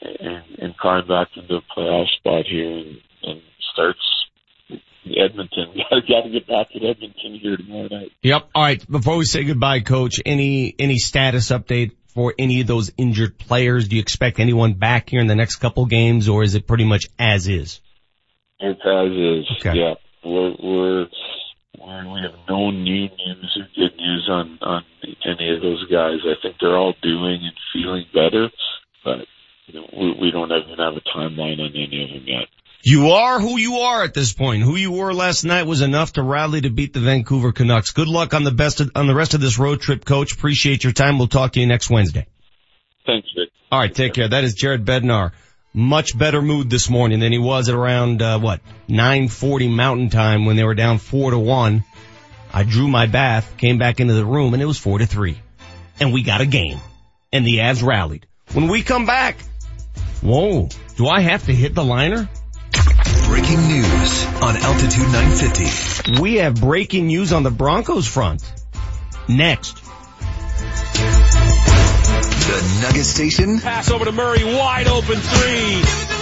[0.00, 4.00] and, and and climb back into a playoff spot here and, and starts
[5.16, 5.74] Edmonton.
[5.76, 8.12] Got to got to get back to Edmonton here tomorrow night.
[8.22, 8.48] Yep.
[8.54, 8.90] All right.
[8.90, 13.86] Before we say goodbye, coach, any, any status update for any of those injured players?
[13.86, 16.82] Do you expect anyone back here in the next couple games or is it pretty
[16.82, 17.80] much as is?
[18.58, 19.46] It's as is.
[19.60, 19.78] Okay.
[19.78, 19.94] Yeah.
[20.24, 21.06] We're, we're,
[21.78, 24.84] we're, we have no new news or good news on, on
[25.24, 26.18] any of those guys.
[26.24, 28.50] I think they're all doing and feeling better,
[29.04, 29.18] but
[29.66, 32.48] you know, we, we don't even have a timeline on any of them yet.
[32.82, 34.62] You are who you are at this point.
[34.62, 37.90] Who you were last night was enough to rally to beat the Vancouver Canucks.
[37.90, 40.32] Good luck on the best of, on the rest of this road trip, coach.
[40.32, 41.18] Appreciate your time.
[41.18, 42.26] We'll talk to you next Wednesday.
[43.04, 43.48] Thanks, Vic.
[43.72, 44.28] All right, take care.
[44.28, 45.32] That is Jared Bednar.
[45.74, 50.46] Much better mood this morning than he was at around uh, what 9:40 Mountain Time
[50.46, 51.84] when they were down four to one.
[52.52, 55.38] I drew my bath, came back into the room, and it was four to three,
[56.00, 56.80] and we got a game,
[57.32, 58.26] and the Avs rallied.
[58.52, 59.36] When we come back,
[60.22, 62.28] whoa, do I have to hit the liner?
[63.28, 66.22] Breaking news on Altitude 950.
[66.22, 68.42] We have breaking news on the Broncos front.
[69.28, 69.76] Next.
[72.46, 73.60] The Nugget Station?
[73.60, 76.17] Pass over to Murray, wide open three.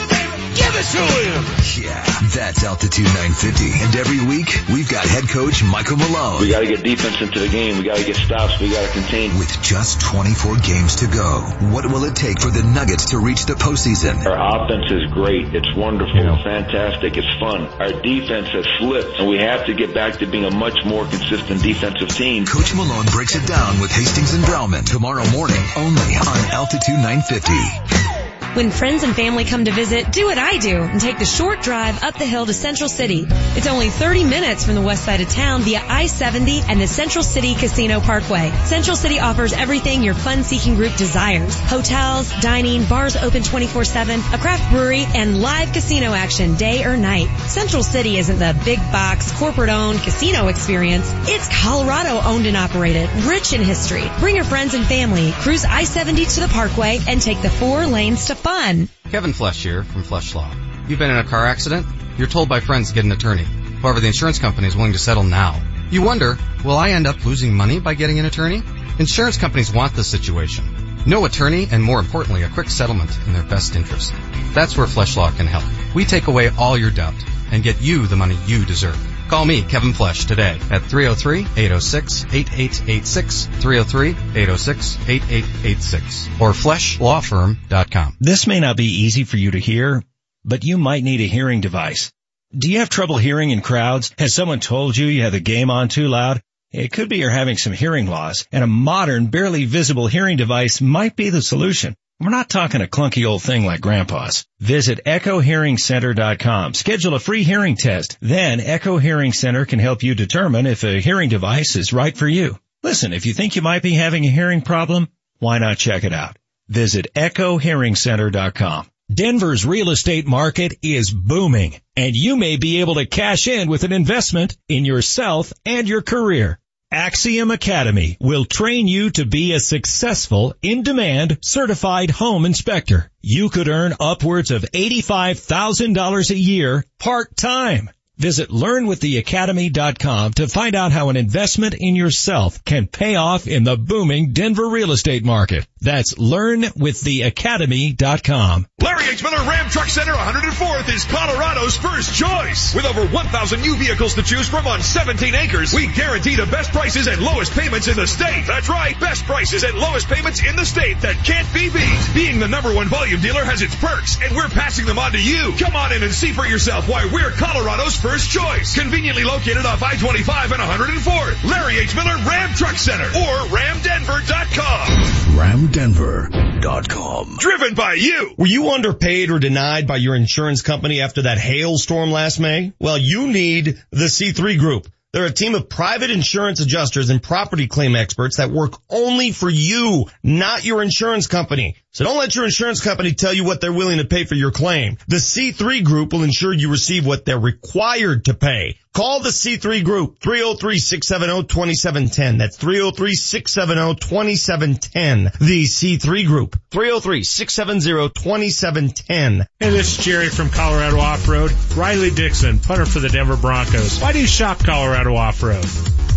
[0.57, 1.45] Give it to him.
[1.77, 2.01] Yeah,
[2.33, 3.77] that's Altitude 950.
[3.85, 6.41] And every week, we've got head coach Michael Malone.
[6.41, 7.77] We got to get defense into the game.
[7.77, 8.59] We got to get stops.
[8.59, 9.37] We got to contain.
[9.39, 13.45] With just 24 games to go, what will it take for the Nuggets to reach
[13.45, 14.25] the postseason?
[14.25, 15.55] Our offense is great.
[15.55, 16.17] It's wonderful.
[16.17, 17.17] It's fantastic.
[17.19, 17.69] It's fun.
[17.77, 21.05] Our defense has slipped, and we have to get back to being a much more
[21.05, 22.47] consistent defensive team.
[22.47, 28.26] Coach Malone breaks it down with Hastings and Browman tomorrow morning only on Altitude 950.
[28.57, 31.61] When friends and family come to visit, do what I do and take the short
[31.61, 33.27] drive up the hill to Central City.
[33.29, 37.23] It's only 30 minutes from the west side of town via I-70 and the Central
[37.23, 38.51] City Casino Parkway.
[38.65, 41.55] Central City offers everything your fun-seeking group desires.
[41.55, 47.29] Hotels, dining, bars open 24-7, a craft brewery, and live casino action day or night.
[47.49, 51.05] Central City isn't the big box, corporate-owned casino experience.
[51.29, 54.11] It's Colorado owned and operated, rich in history.
[54.19, 58.29] Bring your friends and family, cruise I-70 to the Parkway, and take the four lanes
[58.29, 58.88] to fun.
[59.11, 60.49] Kevin Flesh here from Flesh Law.
[60.86, 61.84] You've been in a car accident?
[62.16, 63.42] You're told by friends to get an attorney.
[63.42, 65.61] However, the insurance company is willing to settle now.
[65.90, 68.62] You wonder, will I end up losing money by getting an attorney?
[69.01, 70.64] Insurance companies want this situation.
[71.07, 74.14] No attorney and more importantly, a quick settlement in their best interest.
[74.55, 75.64] That's where Flesh Law can help.
[75.92, 77.14] We take away all your doubt
[77.51, 78.97] and get you the money you deserve.
[79.29, 88.16] Call me, Kevin Flesh, today at 303-806-8886, 303-806-8886, or fleshlawfirm.com.
[88.20, 90.05] This may not be easy for you to hear,
[90.45, 92.12] but you might need a hearing device.
[92.57, 94.14] Do you have trouble hearing in crowds?
[94.16, 96.41] Has someone told you you have the game on too loud?
[96.70, 100.81] It could be you're having some hearing loss, and a modern, barely visible hearing device
[100.81, 101.97] might be the solution.
[102.19, 104.47] We're not talking a clunky old thing like grandpa's.
[104.59, 106.73] Visit echohearingcenter.com.
[106.73, 108.17] Schedule a free hearing test.
[108.23, 112.27] Then Echo Hearing Center can help you determine if a hearing device is right for
[112.27, 112.59] you.
[112.83, 115.09] Listen, if you think you might be having a hearing problem,
[115.41, 116.39] why not check it out?
[116.69, 118.91] Visit echohearingcenter.com.
[119.12, 123.85] Denver's real estate market is booming and you may be able to cash in with
[123.85, 126.59] an investment in yourself and your career.
[126.93, 133.11] Axiom Academy will train you to be a successful, in-demand, certified home inspector.
[133.20, 137.91] You could earn upwards of $85,000 a year part-time.
[138.19, 143.77] Visit learnwiththeacademy.com to find out how an investment in yourself can pay off in the
[143.77, 145.67] booming Denver real estate market.
[145.83, 148.67] That's learnwiththeacademy.com.
[148.81, 149.23] Larry H.
[149.23, 152.75] Miller Ram Truck Center 104th is Colorado's first choice.
[152.75, 156.73] With over 1,000 new vehicles to choose from on 17 acres, we guarantee the best
[156.73, 158.45] prices and lowest payments in the state.
[158.47, 162.14] That's right, best prices and lowest payments in the state that can't be beat.
[162.14, 165.23] Being the number one volume dealer has its perks, and we're passing them on to
[165.23, 165.53] you.
[165.59, 168.79] Come on in and see for yourself why we're Colorado's first choice.
[168.79, 171.51] Conveniently located off I-25 and 104th.
[171.51, 171.97] Larry H.
[171.97, 174.89] Miller Ram Truck Center or RamDenver.com.
[175.37, 177.37] RamDenver.com.
[177.39, 178.35] Driven by you.
[178.39, 182.73] Were you underpaid or denied by your insurance company after that hailstorm last May?
[182.79, 184.87] Well, you need the C3 Group.
[185.17, 189.49] They're a team of private insurance adjusters and property claim experts that work only for
[189.49, 191.77] you, not your insurance company.
[191.91, 194.51] So don't let your insurance company tell you what they're willing to pay for your
[194.51, 194.99] claim.
[195.09, 198.77] The C3 Group will ensure you receive what they're required to pay.
[198.97, 202.38] Call the C3 Group, 303-670-2710.
[202.38, 205.38] That's 303-670-2710.
[205.38, 209.47] The C3 Group, 303-670-2710.
[209.61, 211.53] Hey, this is Jerry from Colorado Off-Road.
[211.76, 214.01] Riley Dixon, punter for the Denver Broncos.
[214.01, 215.66] Why do you shop Colorado Off-Road?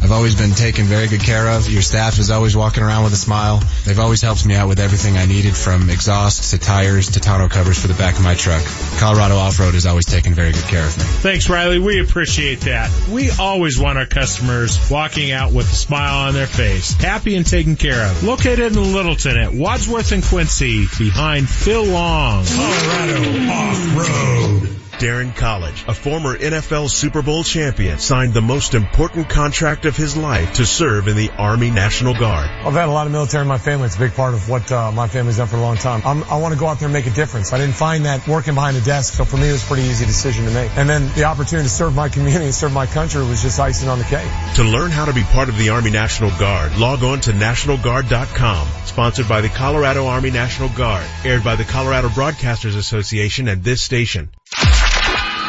[0.02, 1.70] I've always been taken very good care of.
[1.70, 3.62] Your staff is always walking around with a smile.
[3.86, 7.50] They've always helped me out with everything I needed from exhaust to tires to tonneau
[7.50, 8.64] covers for the back of my truck.
[9.00, 11.04] Colorado Off-Road has always taken very good care of me.
[11.04, 11.80] Thanks, Riley.
[11.80, 12.69] We appreciate that.
[13.12, 17.46] We always want our customers walking out with a smile on their face, happy and
[17.46, 18.24] taken care of.
[18.24, 22.46] Located in Littleton at Wadsworth and Quincy, behind Phil Long.
[22.46, 24.79] Colorado Off-Road.
[25.00, 30.18] Darren College, a former NFL Super Bowl champion, signed the most important contract of his
[30.18, 32.50] life to serve in the Army National Guard.
[32.50, 33.86] I've had a lot of military in my family.
[33.86, 36.02] It's a big part of what uh, my family's done for a long time.
[36.04, 37.54] I'm, i want to go out there and make a difference.
[37.54, 39.84] I didn't find that working behind a desk, so for me it was a pretty
[39.84, 40.70] easy decision to make.
[40.76, 43.88] And then the opportunity to serve my community and serve my country was just icing
[43.88, 44.30] on the cake.
[44.56, 48.68] To learn how to be part of the Army National Guard, log on to nationalguard.com.
[48.84, 51.06] Sponsored by the Colorado Army National Guard.
[51.24, 54.30] Aired by the Colorado Broadcasters Association and this station.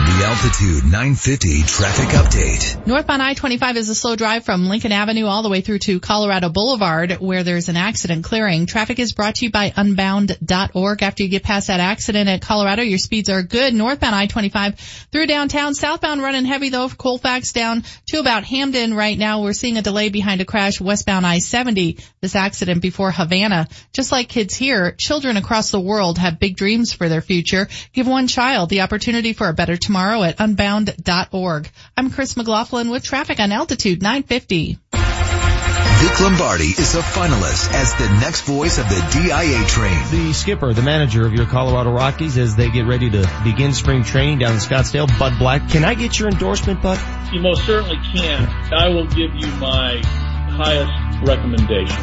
[0.00, 2.86] The Altitude 950 traffic update.
[2.86, 6.48] Northbound I-25 is a slow drive from Lincoln Avenue all the way through to Colorado
[6.48, 8.64] Boulevard where there's an accident clearing.
[8.64, 11.02] Traffic is brought to you by unbound.org.
[11.02, 13.74] After you get past that accident at Colorado, your speeds are good.
[13.74, 14.78] Northbound I-25
[15.12, 15.74] through downtown.
[15.74, 16.88] Southbound running heavy though.
[16.88, 19.42] Colfax down to about Hampden right now.
[19.42, 22.02] We're seeing a delay behind a crash westbound I-70.
[22.22, 23.68] This accident before Havana.
[23.92, 27.68] Just like kids here, children across the world have big dreams for their future.
[27.92, 31.68] Give one child the opportunity for a better tomorrow tomorrow at unbound.org.
[31.96, 34.78] I'm Chris McLaughlin with traffic on altitude 950.
[34.92, 39.98] Vic Lombardi is a finalist as the next voice of the DIA train.
[40.12, 44.04] The skipper, the manager of your Colorado Rockies as they get ready to begin spring
[44.04, 45.68] training down in Scottsdale, Bud Black.
[45.68, 47.00] Can I get your endorsement, Bud?
[47.32, 48.46] You most certainly can.
[48.72, 51.98] I will give you my highest recommendation.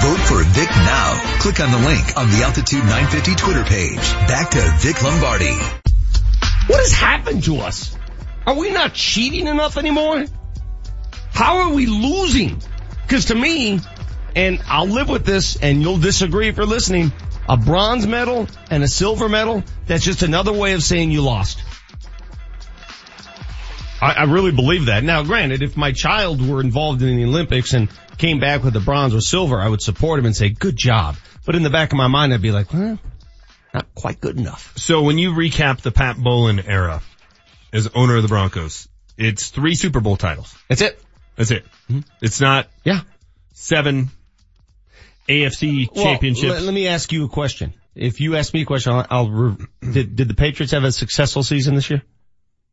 [0.00, 1.38] Vote for Vic now.
[1.40, 4.12] Click on the link on the Altitude 950 Twitter page.
[4.30, 5.81] Back to Vic Lombardi.
[6.66, 7.96] What has happened to us?
[8.46, 10.24] Are we not cheating enough anymore?
[11.32, 12.60] How are we losing?
[13.02, 13.80] Because to me,
[14.34, 17.12] and I'll live with this and you'll disagree you're listening,
[17.48, 21.62] a bronze medal and a silver medal, that's just another way of saying you lost.
[24.00, 25.04] I, I really believe that.
[25.04, 27.88] Now granted, if my child were involved in the Olympics and
[28.18, 31.16] came back with a bronze or silver, I would support him and say, good job.
[31.44, 32.98] But in the back of my mind, I'd be like, well,
[33.72, 34.76] not quite good enough.
[34.76, 37.02] So when you recap the Pat Bowlen era
[37.72, 40.54] as owner of the Broncos, it's three Super Bowl titles.
[40.68, 41.00] That's it.
[41.36, 41.64] That's it.
[41.90, 42.00] Mm-hmm.
[42.20, 43.00] It's not yeah
[43.54, 44.10] seven
[45.28, 46.52] AFC well, championships.
[46.52, 47.74] Let, let, me ask you a question.
[47.94, 50.92] If you ask me a question, I'll, I'll re- did, did the Patriots have a
[50.92, 52.02] successful season this year?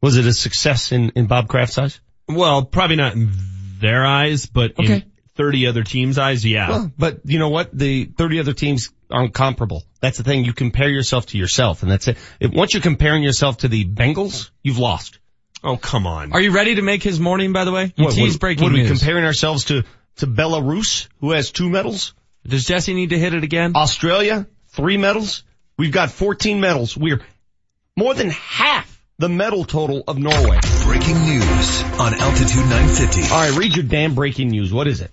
[0.02, 2.00] Was it a success in, in Bob Kraft's eyes?
[2.28, 3.32] Well, probably not in
[3.80, 4.94] their eyes, but okay.
[4.94, 6.70] in 30 other teams' eyes, yeah.
[6.70, 7.78] Well, but you know what?
[7.78, 9.84] The 30 other teams aren't comparable.
[10.02, 10.46] That's the thing.
[10.46, 12.18] You compare yourself to yourself, and that's it.
[12.40, 15.20] If, once you're comparing yourself to the Bengals, you've lost.
[15.64, 16.32] Oh, come on.
[16.32, 17.94] Are you ready to make his morning, by the way?
[17.96, 18.90] You what, tease what, breaking what, news.
[18.90, 19.84] Are we comparing ourselves to,
[20.18, 22.14] to Belarus, who has two medals?
[22.48, 23.74] Does Jesse need to hit it again?
[23.76, 25.44] Australia, three medals.
[25.78, 26.96] We've got 14 medals.
[26.96, 27.22] We're
[27.96, 30.60] more than half the medal total of Norway.
[30.84, 33.22] Breaking news on Altitude 950.
[33.24, 34.72] All right, read your damn breaking news.
[34.72, 35.12] What is it?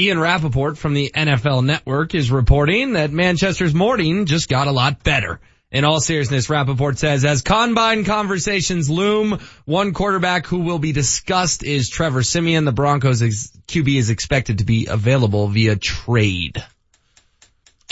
[0.00, 5.04] Ian Rapoport from the NFL Network is reporting that Manchester's morning just got a lot
[5.04, 5.40] better.
[5.70, 11.62] In all seriousness, Rapoport says, as combine conversations loom, one quarterback who will be discussed
[11.62, 12.64] is Trevor Siemian.
[12.64, 16.64] The Broncos ex- QB is expected to be available via trade.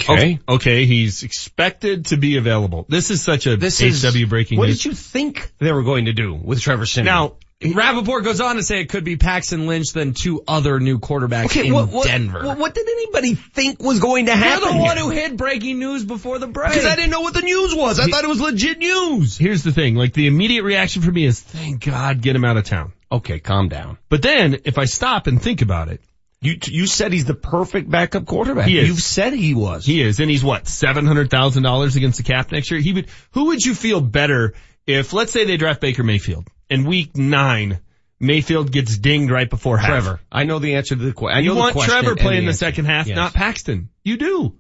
[0.00, 0.38] Okay.
[0.48, 0.54] Oh.
[0.54, 2.86] Okay, he's expected to be available.
[2.88, 4.78] This is such a this HW is, breaking what news.
[4.78, 7.14] did you think they were going to do with Trevor Siemian?
[7.14, 11.00] Now, Rapoport goes on to say it could be Paxton Lynch than two other new
[11.00, 12.44] quarterbacks okay, in what, what, Denver.
[12.44, 14.62] What, what, did anybody think was going to happen?
[14.62, 15.06] You're the one here?
[15.06, 16.68] who hid breaking news before the break.
[16.68, 17.98] Because I didn't know what the news was.
[17.98, 19.36] I he, thought it was legit news.
[19.36, 22.56] Here's the thing, like the immediate reaction for me is, thank God, get him out
[22.56, 22.92] of town.
[23.11, 23.98] Okay, calm down.
[24.09, 26.00] But then, if I stop and think about it,
[26.40, 28.68] you you said he's the perfect backup quarterback.
[28.68, 28.86] He is.
[28.86, 29.84] You've said he was.
[29.84, 32.78] He is, and he's what seven hundred thousand dollars against the cap next year.
[32.78, 33.09] He would.
[33.32, 34.54] Who would you feel better
[34.86, 37.80] if, let's say, they draft Baker Mayfield in week nine?
[38.20, 39.88] Mayfield gets dinged right before half.
[39.88, 41.44] Trevor, I know the answer to the question.
[41.44, 43.14] You want Trevor playing the, the second half, yes.
[43.14, 43.90] not Paxton.
[44.02, 44.56] You do.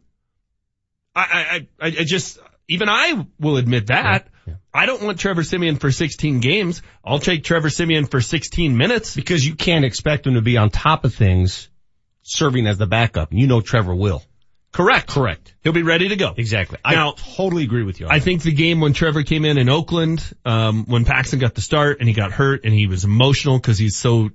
[1.14, 1.20] I,
[1.80, 2.38] I, I, I just,
[2.68, 4.28] even I will admit that.
[4.46, 4.52] Yeah.
[4.52, 4.54] Yeah.
[4.72, 6.82] I don't want Trevor Siemian for 16 games.
[7.04, 9.16] I'll take Trevor Siemian for 16 minutes.
[9.16, 11.68] Because you can't expect him to be on top of things
[12.22, 13.32] serving as the backup.
[13.32, 14.22] You know Trevor will.
[14.72, 15.08] Correct.
[15.08, 15.54] Correct.
[15.62, 16.34] He'll be ready to go.
[16.36, 16.78] Exactly.
[16.84, 18.06] Now, I totally agree with you.
[18.08, 21.62] I think the game when Trevor came in in Oakland, um, when Paxton got the
[21.62, 24.30] start and he got hurt and he was emotional because he's so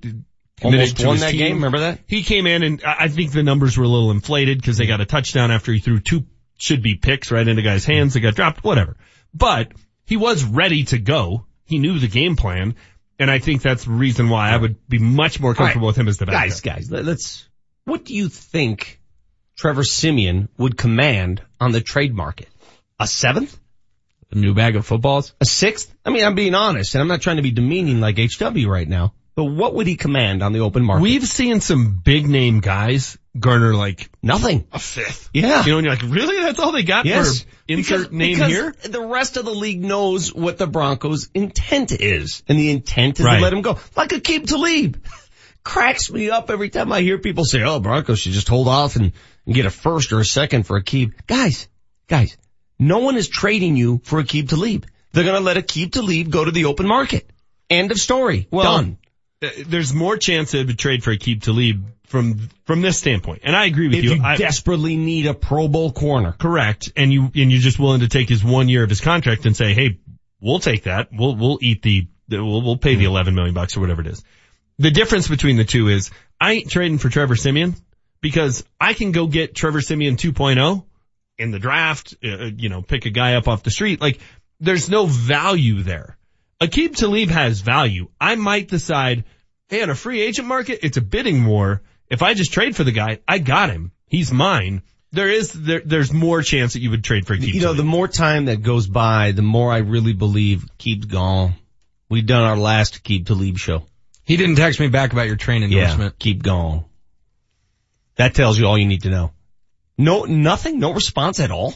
[0.64, 1.40] almost won that team.
[1.40, 1.56] game.
[1.56, 2.00] Remember that?
[2.08, 5.02] He came in and I think the numbers were a little inflated because they got
[5.02, 6.26] a touchdown after he threw two
[6.58, 8.14] should be picks right into guys' hands.
[8.14, 8.64] They got dropped.
[8.64, 8.98] Whatever.
[9.34, 9.72] But
[10.06, 11.46] he was ready to go.
[11.66, 12.76] He knew the game plan.
[13.20, 15.92] And I think that's the reason why I would be much more comfortable right.
[15.92, 16.42] with him as the backup.
[16.42, 17.48] Guys, guys, let's,
[17.86, 19.00] what do you think
[19.56, 22.50] Trevor Siemian would command on the trade market?
[23.00, 23.58] A seventh?
[24.32, 25.34] A new bag of footballs?
[25.42, 25.94] A sixth?
[26.06, 28.88] I mean, I'm being honest and I'm not trying to be demeaning like HW right
[28.88, 31.04] now, but what would he command on the open market?
[31.04, 34.68] We've seen some big name guys garner like nothing.
[34.72, 35.30] A fifth.
[35.34, 35.64] Yeah.
[35.66, 36.42] You know, and you're like, really?
[36.42, 37.42] That's all they got Yes.
[37.42, 38.76] for insert Because- name because here?
[38.90, 42.44] The rest of the league knows what the Broncos intent is.
[42.48, 43.38] And the intent is Right.
[43.38, 43.80] to let him go.
[43.96, 45.04] Like Aqib Talib.
[45.64, 48.98] Cracks me up every time I hear people say, oh, Broncos should just hold off
[48.98, 49.14] and,
[49.46, 51.14] and get a first or a second for Aqib.
[51.28, 51.68] Guys,
[52.08, 52.38] guys,
[52.80, 54.86] no one is trading you for Aqib Talib.
[55.12, 57.30] They're gonna let Aqib Talib go to the open market.
[57.70, 58.48] End of story.
[58.52, 58.98] Well, Done.
[59.44, 63.42] uh, There's more chance they would trade for Aqib Talib from, from this standpoint.
[63.44, 64.16] And I agree with If you.
[64.16, 66.32] you I- desperately need a Pro Bowl corner.
[66.34, 66.92] Correct.
[66.96, 69.56] And you, and you're just willing to take his one year of his contract and
[69.56, 69.98] say, hey,
[70.40, 71.10] we'll take that.
[71.12, 74.08] We'll, we'll eat the, the- we'll, we'll pay the 11 million bucks or whatever it
[74.08, 74.24] is.
[74.78, 77.76] The difference between the two is I ain't trading for Trevor Siemian
[78.24, 80.86] because I can go get Trevor Siemian 2.0
[81.38, 84.00] in the draft, uh, you know, pick a guy up off the street.
[84.02, 84.20] Like
[84.62, 86.18] there's no value there.
[86.62, 88.08] Aqib Talib has value.
[88.22, 89.26] I might decide,
[89.68, 91.82] hey, on a free agent market, it's a bidding war.
[92.10, 93.92] If I just trade for the guy, I got him.
[94.08, 94.84] He's mine.
[95.12, 97.84] There is, there, there's more chance that you would trade for Aqib You know, the
[97.84, 101.56] more time that goes by, the more I really believe Keeb's gone.
[102.10, 103.86] We've done our last Keeb Talib show.
[104.24, 106.16] He didn't text me back about your train endorsement.
[106.18, 106.86] Yeah, keep going.
[108.16, 109.32] That tells you all you need to know.
[109.98, 111.74] No, nothing, no response at all.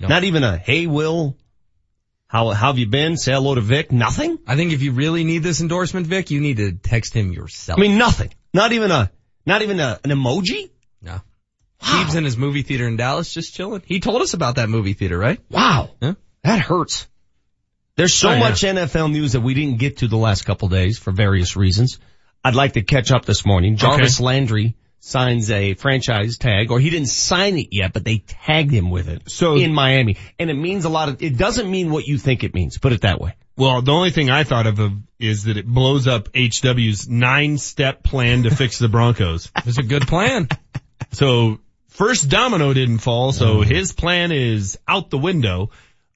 [0.00, 1.36] Not even a, hey Will,
[2.28, 3.16] how, how have you been?
[3.16, 3.92] Say hello to Vic.
[3.92, 4.38] Nothing?
[4.46, 7.78] I think if you really need this endorsement, Vic, you need to text him yourself.
[7.78, 8.32] I mean, nothing.
[8.52, 9.10] Not even a,
[9.46, 10.70] not even a, an emoji?
[11.00, 11.20] No.
[11.80, 13.82] Keeb's in his movie theater in Dallas just chilling.
[13.86, 15.40] He told us about that movie theater, right?
[15.50, 15.90] Wow.
[16.00, 16.14] Yeah.
[16.42, 17.06] That hurts.
[17.96, 18.38] There's so Oh, yeah.
[18.40, 21.98] much NFL news that we didn't get to the last couple days for various reasons.
[22.44, 23.76] I'd like to catch up this morning.
[23.76, 28.72] Jarvis Landry signs a franchise tag, or he didn't sign it yet, but they tagged
[28.72, 29.30] him with it.
[29.30, 31.22] So- in Miami, and it means a lot of.
[31.22, 32.78] It doesn't mean what you think it means.
[32.78, 33.34] Put it that way.
[33.56, 34.78] Well, the only thing I thought of,
[35.18, 39.50] is that it blows up HW's nine step plan to fix the Broncos.
[39.64, 40.48] It's a good plan.
[41.12, 45.70] So first domino didn't fall, so his plan is out the window.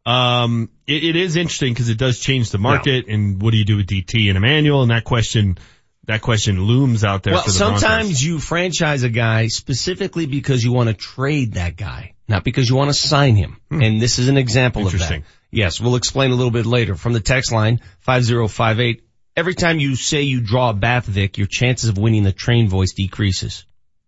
[0.05, 3.65] Um, it, it is interesting because it does change the market and what do you
[3.65, 5.59] do with DT and Emmanuel and that question,
[6.05, 8.23] that question looms out there well, for the sometimes Broncos.
[8.23, 12.77] you franchise a guy specifically because you want to trade that guy, not because you
[12.77, 13.61] want to sign him.
[13.71, 13.83] Hmm.
[13.83, 14.95] And this is an example of that.
[14.95, 15.25] Interesting.
[15.51, 16.95] Yes, we'll explain a little bit later.
[16.95, 19.03] From the text line, 5058,
[19.37, 22.69] every time you say you draw a bath, Vic, your chances of winning the train
[22.69, 23.67] voice decreases.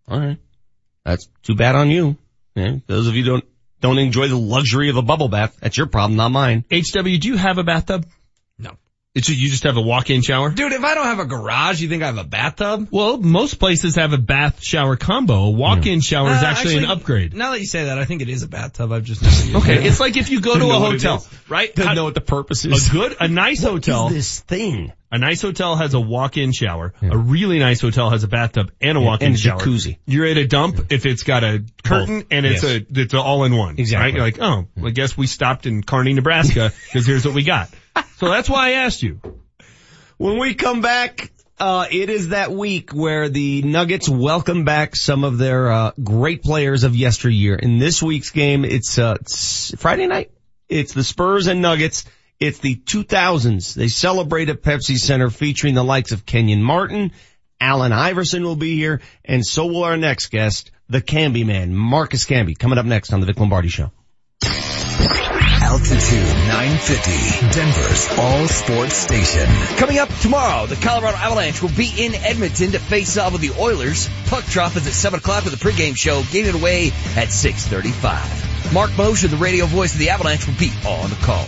[0.09, 0.37] Alright.
[1.05, 2.17] That's too bad on you.
[2.55, 3.43] Yeah, those of you don't,
[3.81, 6.63] don't enjoy the luxury of a bubble bath, that's your problem, not mine.
[6.71, 8.05] HW, do you have a bathtub?
[9.15, 9.19] No.
[9.19, 10.49] It's you just have a walk-in shower?
[10.49, 12.87] Dude, if I don't have a garage, you think I have a bathtub?
[12.89, 15.35] Well, most places have a bath shower combo.
[15.45, 17.35] A walk-in shower is Uh, actually, an upgrade.
[17.35, 18.91] Now that you say that, I think it is a bathtub.
[18.91, 19.85] I've just never used Okay, it.
[19.85, 21.73] it's like if you go to Doesn't a know what it hotel, right?
[21.75, 22.87] Doesn't know what the purpose is.
[22.89, 24.07] A good, a nice What hotel.
[24.07, 24.91] is this thing?
[25.11, 26.95] A nice hotel has a walk-in shower.
[27.03, 29.59] A really nice hotel has a bathtub and a Yeah, walk-in and a shower.
[29.59, 29.97] jacuzzi.
[30.07, 32.81] You're at a dump if it's got a curtain and it's Yes.
[32.81, 33.75] a it's a all-in-one.
[33.77, 34.03] Exactly.
[34.05, 34.13] Right?
[34.15, 37.43] You're like, oh, well, I guess we stopped in Kearney, Nebraska because here's what we
[37.43, 37.69] got.
[38.23, 39.19] So that's why I asked you.
[40.15, 45.25] When we come back, uh, it is that week where the Nuggets welcome back some
[45.25, 47.55] of their, uh, great players of yesteryear.
[47.55, 50.31] In this week's game, it's, uh, it's Friday night.
[50.69, 52.05] It's the Spurs and Nuggets.
[52.39, 53.73] It's the 2000s.
[53.73, 57.11] They celebrate at Pepsi Center featuring the likes of Kenyon Martin.
[57.59, 62.25] Allen Iverson will be here and so will our next guest, the Camby man, Marcus
[62.25, 63.91] Camby, coming up next on the Vic Lombardi show.
[65.73, 69.47] Altitude 950, Denver's all sports station.
[69.77, 73.59] Coming up tomorrow, the Colorado Avalanche will be in Edmonton to face off with the
[73.59, 74.07] Oilers.
[74.27, 78.71] Puck drop is at 7 o'clock with the pregame show, getting it away at 6.35.
[78.71, 81.47] Marc Moser, the radio voice of the Avalanche, will be on the call.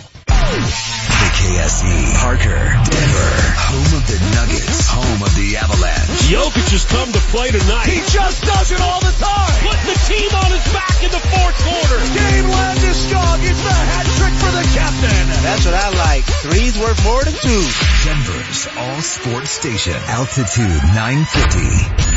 [1.36, 6.32] KKSE, Parker, Denver, home of the Nuggets, home of the Avalanche.
[6.32, 7.92] Jokic has come to play tonight.
[7.92, 9.52] He just does it all the time.
[9.60, 12.00] Putting the team on his back in the fourth quarter.
[12.16, 13.36] Gabe Landeskog is strong.
[13.44, 15.24] It's the hat trick for the captain.
[15.44, 16.24] That's what I like.
[16.24, 17.64] Three's worth more than two.
[18.08, 19.92] Denver's all sports station.
[20.08, 22.16] Altitude 950.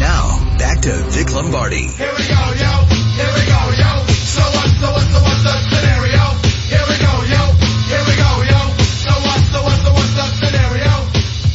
[0.00, 1.92] Now, back to Vic Lombardi.
[1.92, 2.72] Here we go, yo.
[2.88, 3.92] Here we go, yo.
[4.16, 4.89] So what, so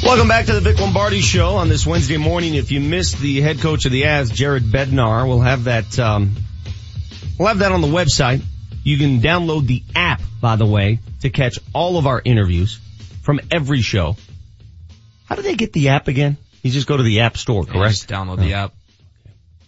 [0.06, 2.54] Welcome back to the Vic Lombardi show on this Wednesday morning.
[2.54, 6.36] If you missed the head coach of the Avs, Jared Bednar, we'll have that, um,
[7.40, 8.42] we'll have that on the website.
[8.84, 12.80] You can download the app, by the way, to catch all of our interviews
[13.24, 14.16] from every show.
[15.26, 16.38] How do they get the app again?
[16.62, 17.92] You just go to the app store, Yeah, correct?
[17.96, 18.74] just download the app.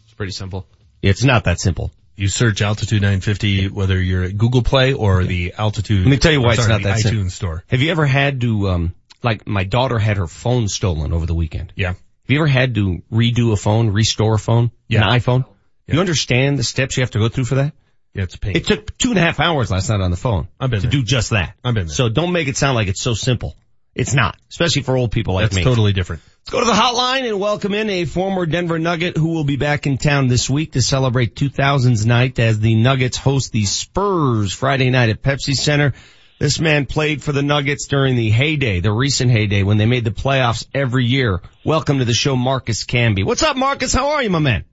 [0.05, 0.67] It's pretty simple.
[1.01, 1.91] It's not that simple.
[2.15, 6.05] You search Altitude 950, whether you're at Google Play or the Altitude.
[6.05, 7.29] Let me tell you why or it's sorry, not the that iTunes simple.
[7.31, 7.63] store.
[7.67, 11.35] Have you ever had to, um, like my daughter had her phone stolen over the
[11.35, 11.73] weekend?
[11.75, 11.89] Yeah.
[11.89, 11.97] Have
[12.27, 15.07] you ever had to redo a phone, restore a phone, Yeah.
[15.09, 15.45] an iPhone?
[15.87, 17.73] You understand the steps you have to go through for that?
[18.13, 18.55] Yeah, it's a pain.
[18.57, 20.87] It took two and a half hours last night on the phone I've been to
[20.87, 20.91] there.
[20.99, 21.55] do just that.
[21.63, 21.95] I've been there.
[21.95, 23.55] So don't make it sound like it's so simple.
[23.95, 25.61] It's not, especially for old people like That's me.
[25.63, 26.21] That's totally different.
[26.41, 29.55] Let's go to the hotline and welcome in a former Denver Nugget who will be
[29.55, 34.51] back in town this week to celebrate 2000s night as the Nuggets host the Spurs
[34.53, 35.93] Friday night at Pepsi Center.
[36.39, 40.03] This man played for the Nuggets during the heyday, the recent heyday when they made
[40.03, 41.41] the playoffs every year.
[41.65, 43.25] Welcome to the show, Marcus Camby.
[43.25, 43.91] What's up, Marcus?
[43.91, 44.63] How are you, my man?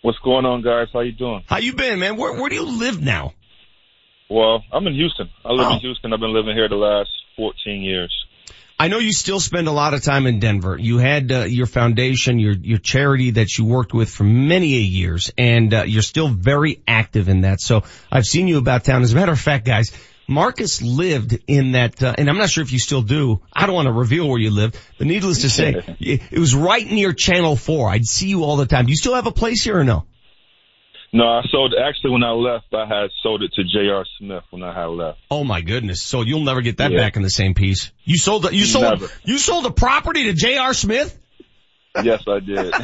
[0.00, 0.88] What's going on, guys?
[0.94, 1.42] How you doing?
[1.46, 2.16] How you been, man?
[2.16, 3.34] Where, where do you live now?
[4.30, 5.28] Well, I'm in Houston.
[5.44, 5.74] I live Oh.
[5.74, 6.12] in Houston.
[6.14, 8.14] I've been living here the last 14 years.
[8.78, 10.78] I know you still spend a lot of time in Denver.
[10.78, 14.80] You had uh, your foundation, your your charity that you worked with for many a
[14.80, 17.60] years, and uh, you're still very active in that.
[17.60, 19.02] So I've seen you about town.
[19.02, 19.92] As a matter of fact, guys,
[20.28, 23.40] Marcus lived in that, uh, and I'm not sure if you still do.
[23.52, 26.86] I don't want to reveal where you live, but needless to say, it was right
[26.86, 27.88] near Channel Four.
[27.88, 28.86] I'd see you all the time.
[28.86, 30.04] Do you still have a place here or no?
[31.12, 34.04] No, I sold, actually when I left, I had sold it to J.R.
[34.18, 35.18] Smith when I had left.
[35.30, 36.02] Oh my goodness!
[36.02, 36.98] So you'll never get that Yeah.
[36.98, 37.92] back in the same piece.
[38.04, 39.06] You sold the, you sold Never.
[39.24, 40.74] you sold the property to J.R.
[40.74, 41.16] Smith.
[42.02, 42.74] Yes, I did.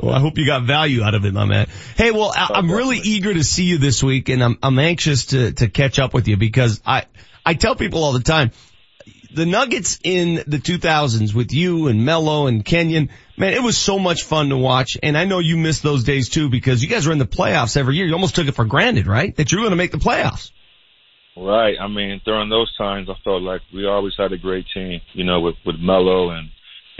[0.00, 1.68] Well, I hope you got value out of it, my man.
[1.96, 5.26] Hey, well, I, I'm really eager to see you this week, and I'm I'm anxious
[5.26, 7.04] to to catch up with you because I
[7.44, 8.52] I tell people all the time,
[9.32, 13.98] the Nuggets in the 2000s with you and Melo and Kenyon, man, it was so
[13.98, 17.06] much fun to watch, and I know you missed those days too because you guys
[17.06, 18.06] were in the playoffs every year.
[18.06, 19.34] You almost took it for granted, right?
[19.36, 20.50] That you were going to make the playoffs.
[21.36, 21.76] Right.
[21.80, 25.00] I mean, during those times, I felt like we always had a great team.
[25.12, 26.50] You know, with with Mello and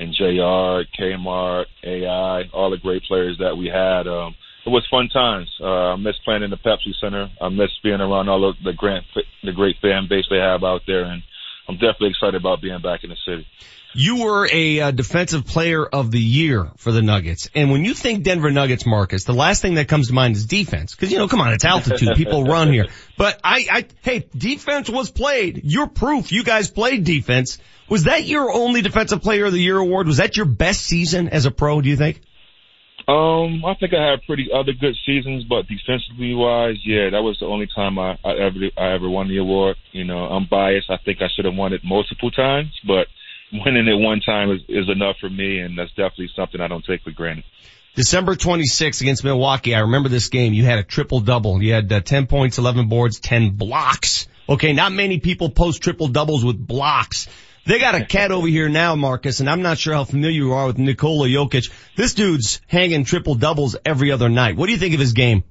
[0.01, 0.89] and Jr.
[0.99, 4.09] Kmart, AI, all the great players that we had.
[4.09, 4.35] Um,
[4.65, 5.51] it was fun times.
[5.61, 7.29] Uh, I miss playing in the Pepsi Center.
[7.41, 9.03] I miss being around all of the great
[9.43, 11.23] the great fan base they have out there, and
[11.69, 13.47] I'm definitely excited about being back in the city.
[13.93, 17.51] You were a uh, defensive player of the year for the Nuggets.
[17.57, 20.47] And when you think Denver Nuggets, Marcus, the last thing that comes to mind is
[20.47, 20.95] defense.
[20.95, 22.15] Cause you know, come on, it's altitude.
[22.15, 22.87] People run here.
[23.17, 25.61] But I, I, hey, defense was played.
[25.65, 27.59] You're proof you guys played defense.
[27.91, 30.07] Was that your only defensive player of the year award?
[30.07, 32.23] Was that your best season as a pro, do you think?
[33.09, 37.39] Um, I think I had pretty other good seasons, but defensively wise, yeah, that was
[37.41, 39.77] the only time I, I ever I ever won the award.
[39.91, 40.89] You know, I'm biased.
[40.91, 43.09] I think I should have won it multiple times, but
[43.53, 46.85] winning it one time is, is enough for me, and that's definitely something I don't
[46.85, 47.45] take for granted.
[47.97, 49.75] December 26th against Milwaukee.
[49.75, 50.53] I remember this game.
[50.53, 51.61] You had a triple double.
[51.61, 54.29] You had uh, 10 points, 11 boards, 10 blocks.
[54.49, 57.27] Okay, not many people post triple doubles with blocks.
[57.67, 60.53] They got a cat over here now, Marcus, and I'm not sure how familiar you
[60.55, 61.71] are with Nikola Jokic.
[61.97, 64.57] This dude's hanging triple doubles every other night.
[64.57, 65.45] What do you think of his game?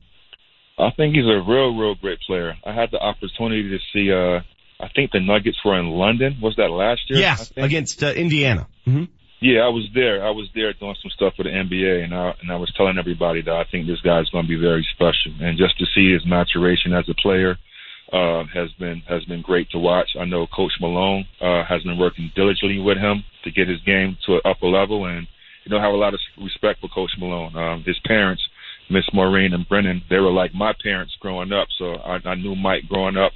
[0.77, 2.55] I think he's a real, real great player.
[2.65, 4.11] I had the opportunity to see.
[4.11, 4.41] uh
[4.81, 6.37] I think the Nuggets were in London.
[6.41, 7.19] Was that last year?
[7.31, 7.65] I think?
[7.65, 8.65] against uh, Indiana.
[8.85, 9.03] hmm
[9.41, 10.25] Yeah, I was there.
[10.25, 12.97] I was there doing some stuff for the NBA, and I and I was telling
[12.97, 16.13] everybody that I think this guy's going to be very special, and just to see
[16.13, 17.57] his maturation as a player
[18.11, 20.09] uh, has been has been great to watch.
[20.19, 24.17] I know Coach Malone uh, has been working diligently with him to get his game
[24.25, 25.27] to an upper level, and
[25.63, 27.55] you know I have a lot of respect for Coach Malone.
[27.55, 28.41] Um, his parents,
[28.89, 32.55] Miss Maureen and Brendan, they were like my parents growing up, so I, I knew
[32.55, 33.31] Mike growing up.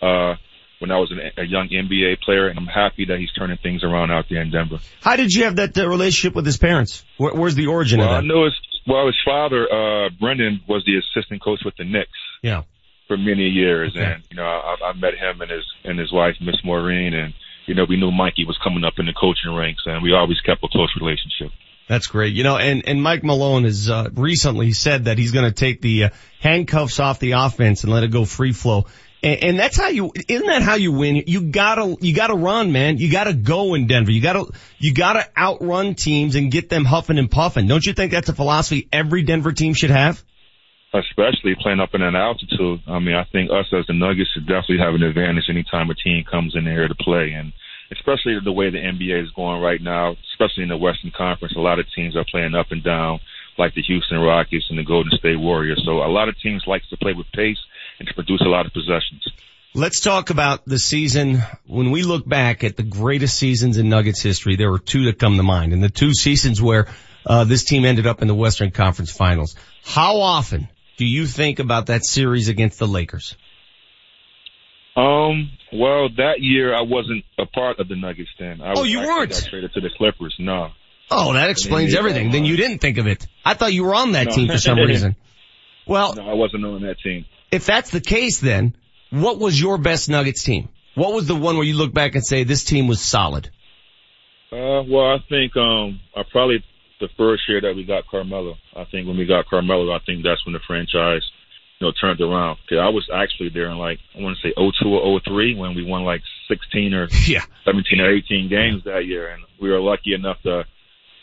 [0.00, 0.34] Uh,
[0.80, 3.82] when I was an, a young NBA player, and I'm happy that he's turning things
[3.82, 4.78] around out there in Denver.
[5.00, 7.04] How did you have that uh, relationship with his parents?
[7.16, 8.24] Where, where's the origin Well, of that?
[8.24, 8.54] I know his
[8.86, 12.08] well, his father, uh, Brendan, was the assistant coach with the Knicks
[12.42, 12.62] Yeah.
[13.08, 16.36] For many years, and you know, I, I met him and his and his wife,
[16.40, 17.34] Miss Maureen, and
[17.66, 20.40] you know, we knew Mikey was coming up in the coaching ranks, and we always
[20.40, 21.50] kept a close relationship.
[21.88, 22.34] That's great.
[22.34, 25.80] You know, and, and Mike Malone has, uh, recently said that he's going to take
[25.80, 26.08] the uh,
[26.40, 28.86] handcuffs off the offense and let it go free flow.
[29.22, 31.24] And, and that's how you, isn't that how you win?
[31.26, 32.98] You gotta, you gotta run, man.
[32.98, 34.12] You gotta go in Denver.
[34.12, 34.44] You gotta,
[34.78, 37.66] you gotta outrun teams and get them huffing and puffing.
[37.66, 40.22] Don't you think that's a philosophy every Denver team should have?
[40.94, 42.80] Especially playing up in an altitude.
[42.86, 45.94] I mean, I think us as the Nuggets should definitely have an advantage anytime a
[45.94, 47.52] team comes in here to play, and
[47.92, 51.60] especially the way the NBA is going right now, especially in the Western Conference, a
[51.60, 53.20] lot of teams are playing up and down,
[53.58, 55.82] like the Houston Rockets and the Golden State Warriors.
[55.84, 57.58] So a lot of teams like to play with pace
[57.98, 59.26] and to produce a lot of possessions.
[59.74, 61.42] Let's talk about the season.
[61.66, 65.18] When we look back at the greatest seasons in Nuggets history, there were two that
[65.18, 66.88] come to mind, and the two seasons where
[67.26, 69.56] uh, this team ended up in the Western Conference Finals.
[69.84, 70.68] How often
[70.98, 73.34] do you think about that series against the Lakers?
[74.96, 75.50] Um.
[75.72, 78.30] Well, that year I wasn't a part of the Nuggets.
[78.38, 78.60] Then.
[78.60, 79.30] I Oh, was you weren't?
[79.30, 80.34] Got traded to the Clippers.
[80.38, 80.70] No.
[81.10, 82.00] Oh, that explains Yeah.
[82.00, 82.30] everything.
[82.32, 83.26] Then you didn't think of it.
[83.44, 84.34] I thought you were on that No.
[84.34, 85.14] team for some reason.
[85.86, 87.24] Well, No, I wasn't on that team.
[87.50, 88.74] if that's the case then,
[89.10, 90.68] what was your best Nuggets team?
[90.94, 93.48] What was the one where you look back and say this team was solid?
[94.50, 96.64] Uh, well, I think um, I probably
[97.00, 98.56] the first year that we got Carmelo.
[98.76, 101.22] I think when we got Carmelo, I think that's when the franchise,
[101.78, 102.58] you know, turned around.
[102.68, 105.74] 'Cause I was actually there in like I want to say 02 or 03 when
[105.74, 107.44] we won like 16 or yeah.
[107.64, 110.64] 17 or 18 games that year, and we were lucky enough to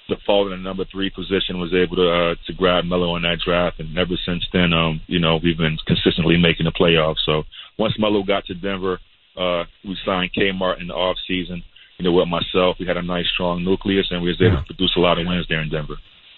[0.07, 1.60] to fall in the number three position.
[1.60, 5.02] Was able to uh, to grab Melo in that draft, and ever since then, um,
[5.07, 7.26] you know, we've been consistently making the playoffs.
[7.26, 7.43] So
[7.77, 8.99] once Melo got to Denver,
[9.35, 11.64] uh, we signed Kmart in the off season.
[11.97, 14.65] You know, with myself, we had a nice strong nucleus, and we was able to
[14.65, 15.95] produce a lot of wins there in Denver.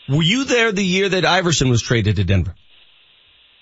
[0.08, 2.56] Were you there the year that Iverson was traded to Denver?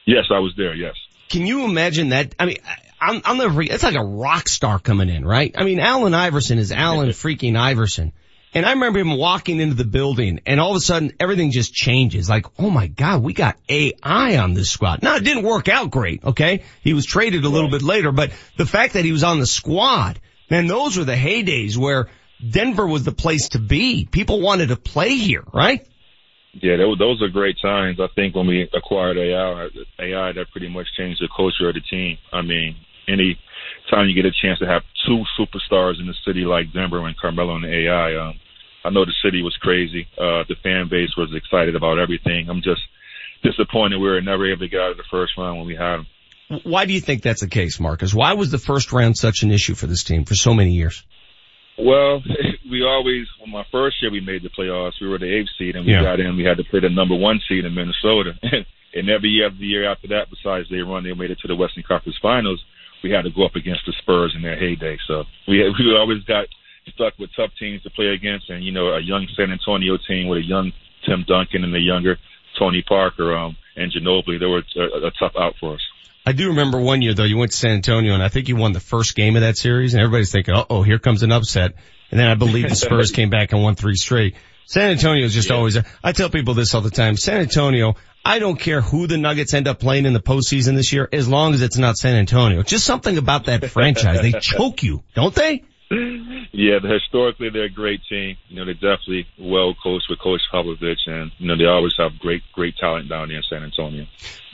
[0.05, 0.76] Yes, I was there.
[0.76, 0.93] Yes.
[1.30, 2.35] Can you imagine that?
[2.38, 2.57] I mean,
[3.01, 5.53] I'm, I'm never it's like a rock star coming in, right?
[5.57, 8.13] I mean, Allen Iverson is Allen freaking Iverson.
[8.53, 11.73] And I remember him walking into the building and all of a sudden everything just
[11.73, 12.30] changes.
[12.30, 15.03] Like, oh my God, we got AI on this squad.
[15.03, 16.63] Now it didn't work out great, okay?
[16.81, 19.45] He was traded a little bit later, but the fact that he was on the
[19.45, 22.09] squad, man, those were the heydays where
[22.47, 24.05] Denver was the place to be.
[24.05, 25.88] People wanted to play here, right?
[26.61, 27.99] Yeah, those, those are great times.
[27.99, 29.67] I think when we acquired AI,
[29.99, 32.17] AI that pretty much changed the culture of the team.
[32.31, 32.76] I mean,
[33.07, 33.38] any
[33.89, 37.17] time you get a chance to have two superstars in the city like Denver and
[37.17, 38.39] Carmelo and AI, um,
[38.85, 40.07] I know the city was crazy.
[40.17, 42.49] Uh, the fan base was excited about everything.
[42.49, 42.81] I'm just
[43.43, 45.97] disappointed we were never able to get out of the first round when we had
[45.97, 46.07] them.
[46.63, 48.13] Why do you think that's the case, Marcus?
[48.13, 51.03] Why was the first round such an issue for this team for so many years?
[51.77, 52.22] Well,
[52.69, 55.76] we always, when my first year we made the playoffs, we were the eighth seed
[55.76, 56.03] and we Yeah.
[56.03, 58.34] got in, we had to play the number one seed in Minnesota.
[58.93, 61.55] and every year, the year after that, besides they run, they made it to the
[61.55, 62.63] Western Conference Finals,
[63.03, 64.97] we had to go up against the Spurs in their heyday.
[65.07, 66.45] So we, we always got
[66.93, 70.27] stuck with tough teams to play against and, you know, a young San Antonio team
[70.27, 70.72] with a young
[71.05, 72.17] Tim Duncan and the younger
[72.57, 74.39] Tony Parker, um, and Ginobili.
[74.39, 75.81] They were a, a tough out for us.
[76.26, 78.56] I do remember one year though, you went to San Antonio and I think you
[78.56, 81.31] won the first game of that series and everybody's thinking, uh oh, here comes an
[81.31, 81.73] upset.
[82.11, 84.35] And then I believe the Spurs came back and won three straight.
[84.68, 87.18] San Antonio is just always, I tell people this all the time.
[87.18, 90.91] San Antonio, I don't care who the Nuggets end up playing in the postseason this
[90.91, 92.64] year, as long as it's not San Antonio.
[92.64, 94.22] Just something about that franchise.
[94.22, 95.64] They choke you, don't they?
[95.91, 98.37] Yeah, historically they're a great team.
[98.47, 102.17] You know, they're definitely well coached with Coach Popovich, and you know they always have
[102.19, 104.05] great, great talent down there in San Antonio.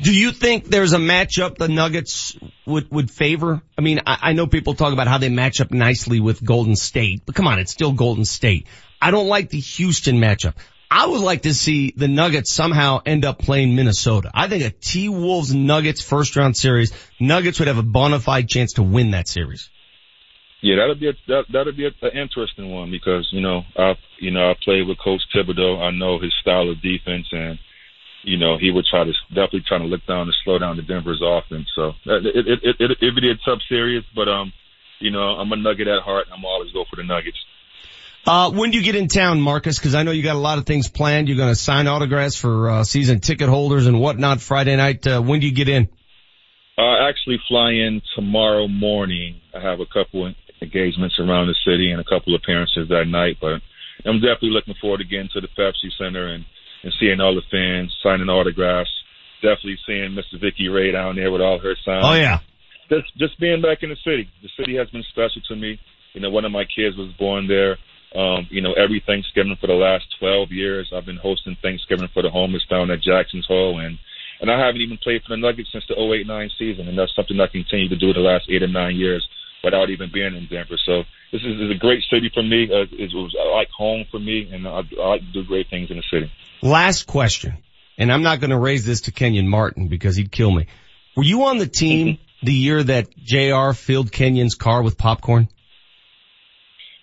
[0.01, 3.61] Do you think there's a matchup the Nuggets would, would favor?
[3.77, 6.75] I mean, I, I know people talk about how they match up nicely with Golden
[6.75, 8.67] State, but come on, it's still Golden State.
[9.01, 10.55] I don't like the Houston matchup.
[10.93, 14.29] I would like to see the Nuggets somehow end up playing Minnesota.
[14.33, 18.73] I think a T-Wolves Nuggets first round series, Nuggets would have a bona fide chance
[18.73, 19.69] to win that series.
[20.61, 24.29] Yeah, that'll be a, that that'll be an interesting one because you know I you
[24.29, 25.81] know I played with Coach Thibodeau.
[25.81, 27.57] I know his style of defense, and
[28.23, 30.83] you know he would try to definitely try to look down to slow down the
[30.83, 31.67] Denver's offense.
[31.75, 34.53] So uh, it it it it it'd be a tough series, but um
[34.99, 36.27] you know I'm a Nugget at heart.
[36.27, 37.37] and I'm always go for the Nuggets.
[38.23, 39.79] Uh, when do you get in town, Marcus?
[39.79, 41.27] Cause I know you got a lot of things planned.
[41.27, 45.07] You're going to sign autographs for, uh, season ticket holders and whatnot Friday night.
[45.07, 45.89] Uh, when do you get in?
[46.77, 49.41] I actually fly in tomorrow morning.
[49.55, 50.25] I have a couple
[50.61, 53.61] engagements around the city and a couple appearances that night, but
[54.05, 56.45] I'm definitely looking forward to getting to the Pepsi Center and,
[56.83, 58.91] and seeing all the fans signing autographs.
[59.41, 60.39] Definitely seeing Mr.
[60.39, 62.05] Vicky Ray down there with all her signs.
[62.05, 62.39] Oh yeah.
[62.89, 64.29] Just, just being back in the city.
[64.43, 65.79] The city has been special to me.
[66.13, 67.77] You know, one of my kids was born there.
[68.13, 72.21] Um, you know, every Thanksgiving for the last 12 years, I've been hosting Thanksgiving for
[72.21, 73.97] the homeless down at Jackson's Hole and
[74.41, 77.39] and I haven't even played for the Nuggets since the 08-9 season, and that's something
[77.39, 79.21] I continue to do the last eight or nine years
[79.63, 80.77] without even being in Denver.
[80.85, 82.69] So this is, is a great city for me.
[82.71, 85.89] Uh, it was like home for me, and I, I like to do great things
[85.89, 86.31] in the city.
[86.61, 87.57] Last question,
[87.97, 90.67] and I'm not going to raise this to Kenyon Martin because he'd kill me.
[91.15, 95.49] Were you on the team the year that JR filled Kenyon's car with popcorn?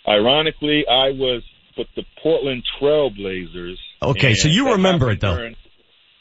[0.06, 1.42] Ironically, I was
[1.76, 3.76] with the Portland Trailblazers.
[4.02, 5.50] Okay, so you remember it though.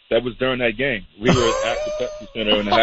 [0.10, 1.06] That was during that game.
[1.20, 2.74] We were at the Pepsi Center in the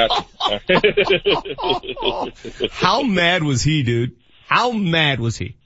[2.61, 2.71] half.
[2.73, 4.17] How mad was he, dude?
[4.47, 5.57] How mad was he?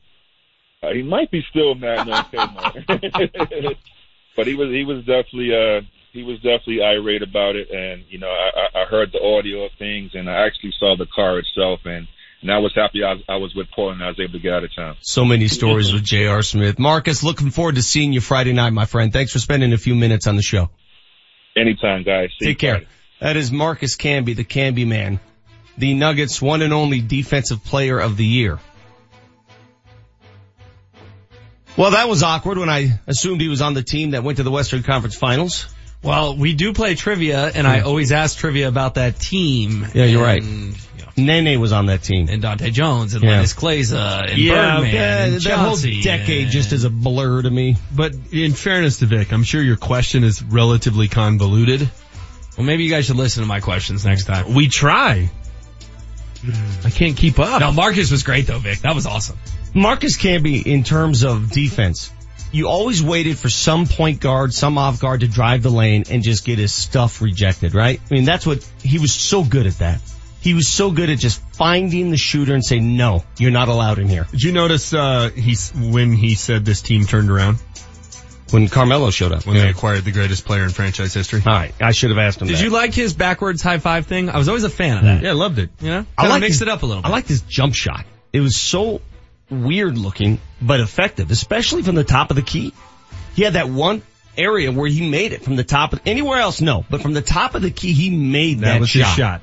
[0.83, 3.77] Uh, he might be still mad no Kmart.
[4.37, 5.81] but he was he was definitely uh
[6.13, 9.73] he was definitely irate about it and you know I, I heard the audio of
[9.79, 12.07] things and I actually saw the car itself and
[12.41, 14.39] and I was happy I was, I was with Portland and I was able to
[14.39, 14.97] get out of town.
[15.01, 16.43] So many stories with J.R.
[16.43, 16.79] Smith.
[16.79, 19.13] Marcus, looking forward to seeing you Friday night, my friend.
[19.13, 20.71] Thanks for spending a few minutes on the show.
[21.59, 22.31] Anytime, guys.
[22.39, 22.83] See you Take care.
[23.21, 25.21] That is Marcus Camby, the Camby man.
[25.77, 28.59] the Nuggets one and only defensive player of the year.
[31.77, 34.43] Well, that was awkward when I assumed he was on the team that went to
[34.43, 35.67] the Western Conference Finals.
[36.03, 37.87] Well, we do play trivia, and I hmm.
[37.87, 39.87] always ask trivia about that team.
[39.95, 40.43] Yeah, you're right.
[41.19, 42.29] And, Nene was on that team.
[42.29, 43.43] and Dahntay Jones and Yeah.
[43.43, 46.91] Linas Kleiza uh, and yeah, Birdman yeah, and that whole decade and- just is a
[46.91, 47.77] blur to me.
[47.95, 51.91] But in fairness to Vic, I'm sure your question is relatively convoluted.
[52.57, 54.55] Well, maybe you guys should listen to my questions next time.
[54.55, 55.31] We try.
[56.85, 57.61] I can't keep up.
[57.61, 58.79] No, Marcus was great though, Vic.
[58.81, 59.39] That was awesome.
[59.75, 62.11] Marcus Camby, in terms of defense,
[62.53, 66.23] you always waited for some point guard, some off guard to drive the lane and
[66.23, 68.01] just get his stuff rejected, right?
[68.11, 70.01] I mean, that's what, he was so good at that.
[70.41, 73.99] He was so good at just finding the shooter and say, no, you're not allowed
[73.99, 74.27] in here.
[74.31, 77.59] Did you notice uh, he's when he said this team turned around
[78.51, 79.45] When Carmelo showed up.
[79.47, 81.43] when they acquired the greatest player in franchise history?
[81.47, 82.63] Alright, I should have asked him Did that.
[82.65, 84.31] you like his backwards high five thing?
[84.31, 85.23] I was always a fan of that.
[85.23, 85.71] Yeah, I loved it.
[85.81, 87.09] You know, I Kinda like mixed his- it up a little bit.
[87.09, 88.05] I liked his jump shot.
[88.33, 89.01] It was so
[89.51, 92.73] weird looking, but effective, especially from the top of the key.
[93.35, 94.03] He had that one
[94.37, 97.23] area where he made it from the top of, anywhere else, no, but from the
[97.23, 99.07] top of the key, he made that, That was shot.
[99.09, 99.43] his shot.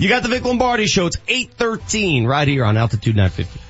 [0.00, 1.06] You got the Vic Lombardi show.
[1.06, 3.67] It's 813 right here on Altitude 950.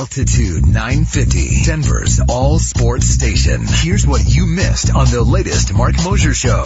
[0.00, 3.62] Altitude 950, Denver's all sports station.
[3.66, 6.64] Here's what you missed on the latest Marc Moser show.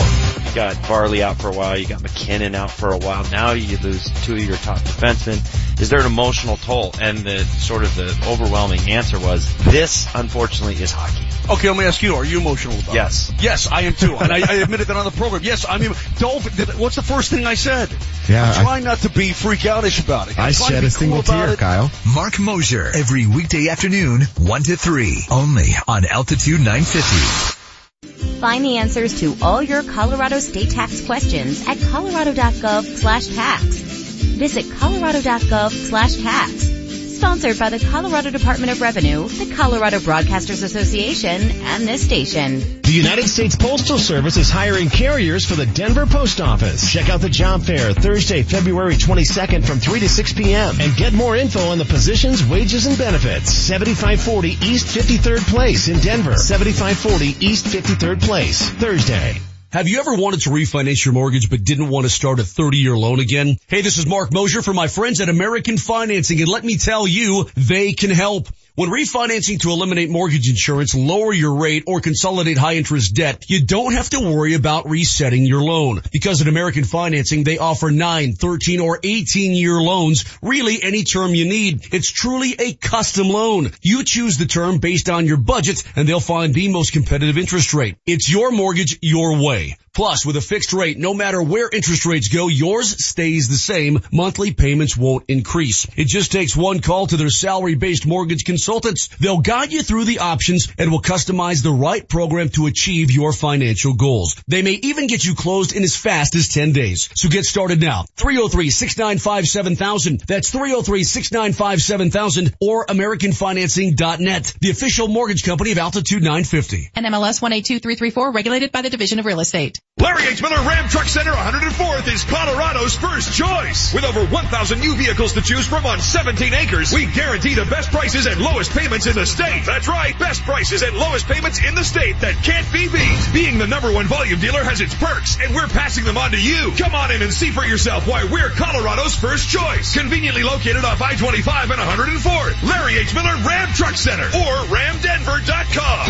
[0.49, 1.79] You got Barrie out for a while.
[1.79, 3.23] You got MacKinnon out for a while.
[3.31, 5.81] Now you lose two of your top defensemen.
[5.81, 6.93] Is there an emotional toll?
[7.01, 11.25] And the sort of the overwhelming answer was this, unfortunately, is hockey.
[11.49, 13.31] Okay, let me ask you, are you emotional about Yes.
[13.31, 13.43] it?
[13.43, 14.17] Yes, I am too.
[14.17, 15.43] And I, I admitted that on the program.
[15.45, 17.89] Yes, I mean, don't, did- what's the first thing I said?
[18.29, 20.39] Yeah, I'm trying not to be freak outish about it.
[20.39, 21.59] I'm I shed a single cool about tear, it.
[21.59, 21.91] Kyle.
[22.15, 28.41] Marc Moser, every weekday afternoon, 1 to 3, only on Altitude 950.
[28.41, 33.65] Find the answers to all your Colorado state tax questions at colorado.gov slash tax.
[33.65, 36.80] Visit colorado.gov slash tax.
[37.21, 42.81] Sponsored by the Colorado Department of Revenue, the Colorado Broadcasters Association, and this station.
[42.81, 46.91] The United States Postal Service is hiring carriers for the Denver Post Office.
[46.91, 50.81] Check out the job fair Thursday, February 22nd from 3 to 6 p.m.
[50.81, 53.53] and get more info on the positions, wages, and benefits.
[53.53, 56.37] 7540 East 53rd Place in Denver.
[56.39, 59.39] 7540 East 53rd Place, Thursday.
[59.73, 62.97] Have you ever wanted to refinance your mortgage but didn't want to start a 30-year
[62.97, 63.57] loan again?
[63.69, 67.07] Hey, this is Marc Moser from my friends at American Financing and let me tell
[67.07, 68.49] you, they can help.
[68.77, 73.65] When refinancing to eliminate mortgage insurance, lower your rate, or consolidate high interest debt, you
[73.65, 76.03] don't have to worry about resetting your loan.
[76.13, 81.35] Because at American Financing, they offer 9, 13, or 18 year loans, really any term
[81.35, 81.93] you need.
[81.93, 83.73] It's truly a custom loan.
[83.83, 87.75] You choose the term based on your budget and they'll find the most competitive interest
[87.75, 87.97] rate.
[88.07, 89.77] It's your mortgage your way.
[89.93, 93.99] Plus, with a fixed rate, no matter where interest rates go, yours stays the same.
[94.13, 95.85] Monthly payments won't increase.
[95.97, 99.09] It just takes one call to their salary-based mortgage consultants.
[99.19, 103.33] They'll guide you through the options and will customize the right program to achieve your
[103.33, 104.37] financial goals.
[104.47, 107.09] They may even get you closed in as fast as 10 days.
[107.15, 108.05] So get started now.
[108.17, 110.25] 303-695-7000.
[110.25, 114.55] That's 303-695-7000 or AmericanFinancing.net.
[114.61, 116.93] The official mortgage company of Altitude 950.
[116.95, 119.80] NMLS 182334, regulated by the Division of Real Estate.
[119.99, 120.41] Larry H.
[120.41, 123.93] Miller Ram Truck Center 104th is Colorado's first choice.
[123.93, 127.91] With over 1,000 new vehicles to choose from on 17 acres, we guarantee the best
[127.91, 129.65] prices and lowest payments in the state.
[129.67, 133.29] That's right, best prices and lowest payments in the state that can't be beat.
[133.35, 136.41] Being the number one volume dealer has its perks, and we're passing them on to
[136.41, 136.73] you.
[136.79, 139.93] Come on in and see for yourself why we're Colorado's first choice.
[139.93, 141.81] Conveniently located off I-25 and
[142.23, 142.63] 104th.
[142.63, 143.15] Larry H.
[143.15, 146.07] Miller Ram Truck Center or ramdenver.com.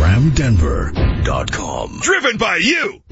[0.00, 1.98] RamDenver.com.
[2.00, 3.02] Driven by you.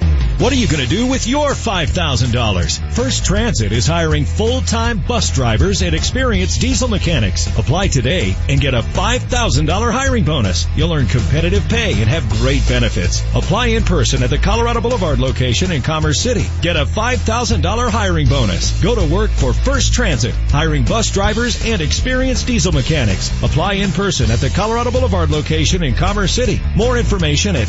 [0.42, 2.94] What are you going to do with your $5,000?
[2.94, 7.46] First Transit is hiring full-time bus drivers and experienced diesel mechanics.
[7.56, 10.66] Apply today and get a $5,000 hiring bonus.
[10.74, 13.22] You'll earn competitive pay and have great benefits.
[13.36, 16.44] Apply in person at the Colorado Boulevard location in Commerce City.
[16.60, 18.82] Get a $5,000 hiring bonus.
[18.82, 23.30] Go to work for First Transit, hiring bus drivers and experienced diesel mechanics.
[23.44, 26.60] Apply in person at the Colorado Boulevard location in Commerce City.
[26.74, 27.68] More information at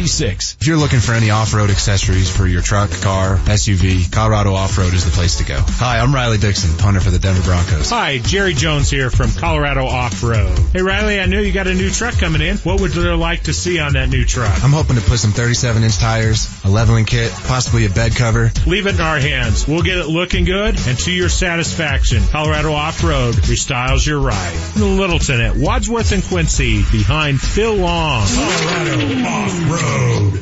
[0.00, 0.56] 720-544-6456.
[0.60, 5.04] If you're looking for any off-road accessories for your truck, car, SUV, Colorado Off-Road is
[5.04, 5.58] the place to go.
[5.58, 7.90] Hi, I'm Riley Dixon, punter for the Denver Broncos.
[7.90, 10.58] Hi, Jerry Jones here from Colorado Off Road.
[10.72, 12.56] Hey Riley, I know you got a new truck coming in.
[12.58, 14.62] What would you like to see on that new truck?
[14.62, 18.52] I'm hoping to put some 37 inch tires, a leveling kit, possibly a bed cover.
[18.66, 19.66] Leave it in our hands.
[19.66, 22.22] We'll get it looking good and to your satisfaction.
[22.30, 24.54] Colorado Off Road restyles your ride.
[24.76, 28.26] Littleton at Wadsworth and Quincy behind Phil Long.
[28.26, 30.40] Colorado Off Road.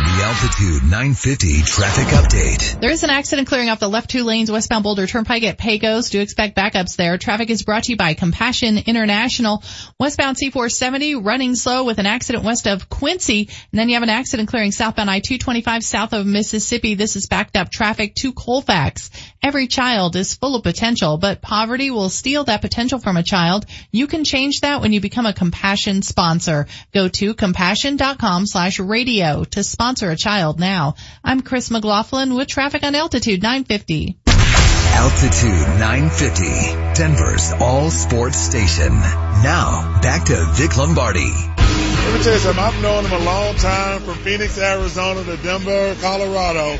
[0.00, 2.80] The Altitude 950 traffic update.
[2.80, 6.08] There is an accident clearing off the left two lanes westbound Boulder Turnpike at Pecos.
[6.08, 7.18] Do expect backups there.
[7.18, 9.62] Traffic is brought to you by Compassion International.
[9.98, 13.50] Westbound C470 running slow with an accident west of Quincy.
[13.72, 16.94] And then you have an accident clearing southbound I-225 south of Mississippi.
[16.94, 19.10] This is backed up traffic to Colfax.
[19.42, 23.66] Every child is full of potential, but poverty will steal that potential from a child.
[23.90, 26.68] You can change that when you become a Compassion sponsor.
[26.94, 30.94] Go to compassion.com slash radio to sponsor a child now.
[31.24, 34.16] I'm Chris McLaughlin with traffic on Altitude 950.
[34.26, 38.92] Altitude 950, Denver's all sports station.
[38.92, 41.20] Now, back to Vic Lombardi.
[41.20, 42.62] Let me tell you something.
[42.62, 46.78] I've known him a long time from Phoenix, Arizona to Denver, Colorado.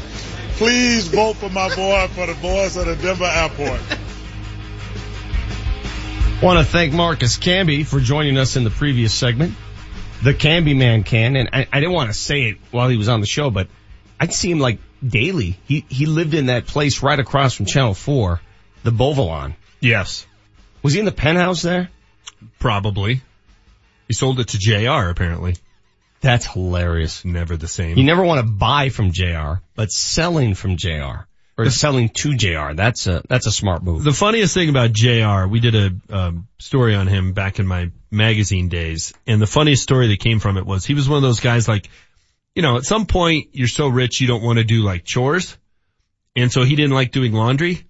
[0.53, 3.81] Please vote for my boy for the boys of the Denver airport.
[6.43, 9.55] Want to thank Marcus Camby for joining us in the previous segment.
[10.23, 13.09] The Camby man can, and I, I didn't want to say it while he was
[13.09, 13.69] on the show, but
[14.19, 15.59] I'd see him like daily.
[15.65, 18.41] He he lived in that place right across from Channel Four,
[18.83, 19.55] the Beauvallon.
[19.81, 20.27] Yes.
[20.83, 21.89] Was he in the penthouse there?
[22.59, 23.23] Probably.
[24.09, 25.57] He sold it to JR apparently.
[26.21, 27.25] That's hilarious.
[27.25, 27.97] Never the same.
[27.97, 31.27] You never want to buy from JR, but selling from JR
[31.61, 34.05] or selling to JR, that's a that's a smart move.
[34.05, 37.91] The funniest thing about JR, we did a um, story on him back in my
[38.11, 41.23] magazine days, and the funniest story that came from it was he was one of
[41.23, 41.89] those guys like,
[42.55, 45.57] you know, at some point you're so rich you don't want to do like chores,
[46.37, 47.85] and so he didn't like doing laundry,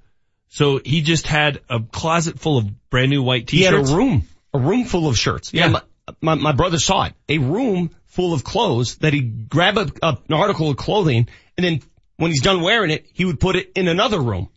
[0.48, 3.90] so he just had a closet full of brand new white He had t-shirts.
[3.90, 5.52] a room, a room full of shirts.
[5.54, 5.70] Yeah, Yeah.
[5.70, 5.82] my,
[6.20, 7.12] my my brother saw it.
[7.28, 11.64] A room full of clothes that he grab a, a, an article of clothing and
[11.64, 11.80] then
[12.20, 14.48] when he's done wearing it, he would put it in another room.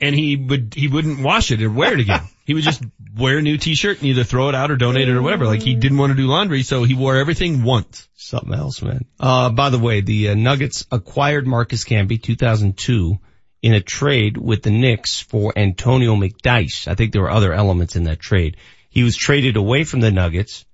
[0.00, 2.22] and he would he wouldn't wash it or wear it again.
[2.44, 2.82] he would just
[3.16, 5.46] wear a new t-shirt and either throw it out or donate it or whatever.
[5.46, 8.08] Like he didn't want to do laundry, so he wore everything once.
[8.16, 9.04] Something else, man.
[9.20, 13.18] Uh, by the way, the uh, Nuggets acquired Marcus Camby 2002
[13.60, 16.88] in a trade with the Knicks for Antonio McDyess.
[16.88, 18.56] I think there were other elements in that trade.
[18.90, 20.64] He was traded away from the Nuggets,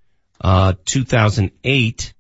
[0.40, 2.14] uh, 2008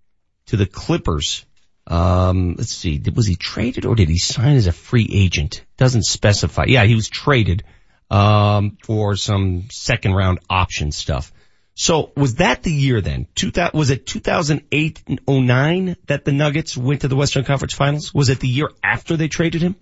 [0.46, 1.46] to the Clippers.
[1.88, 5.64] Um, let's see, was he traded or did he sign as a free agent?
[5.78, 6.64] Doesn't specify.
[6.68, 7.64] Yeah, he was traded,
[8.10, 11.32] um, for some second round option stuff.
[11.74, 13.26] So was that the year then?
[13.36, 18.12] 2000, was it 2008 and 09 that the Nuggets went to the Western Conference Finals?
[18.12, 19.76] Was it the year after they traded him?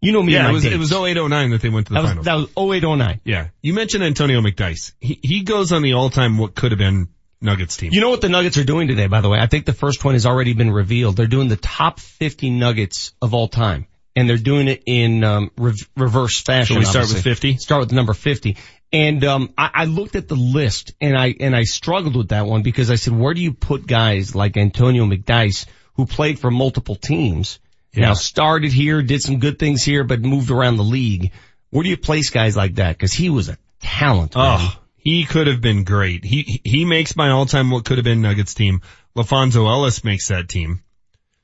[0.00, 0.74] You know me Yeah, it was dates.
[0.74, 2.26] it was 0809 that they went to the that was, finals.
[2.26, 3.20] that was 0809.
[3.24, 3.48] yeah.
[3.62, 4.92] You mentioned Antonio McDyess.
[5.00, 7.08] He he goes on the all-time what could have been
[7.46, 7.92] Nuggets team.
[7.92, 9.38] You know what the Nuggets are doing today, by the way?
[9.38, 11.16] I think the first one has already been revealed.
[11.16, 13.86] They're doing the top 50 Nuggets of all time.
[14.14, 16.74] And they're doing it in um, rev- reverse fashion.
[16.74, 17.58] Shall we start with 50?
[17.58, 18.56] Start with number 50.
[18.92, 22.46] And um, I, I looked at the list and I and I struggled with that
[22.46, 26.50] one because I said, where do you put guys like Antonio McDyess who played for
[26.50, 27.58] multiple teams?
[27.94, 31.32] Now started here, did some good things here, but moved around the league.
[31.70, 32.96] Where do you place guys like that?
[32.96, 34.34] Because he was a talent.
[34.34, 34.58] man.
[34.60, 36.24] Oh, he could have been great.
[36.24, 38.80] He he makes my all-time what could have been Nuggets team.
[39.16, 40.82] LaPhonso Ellis makes that team.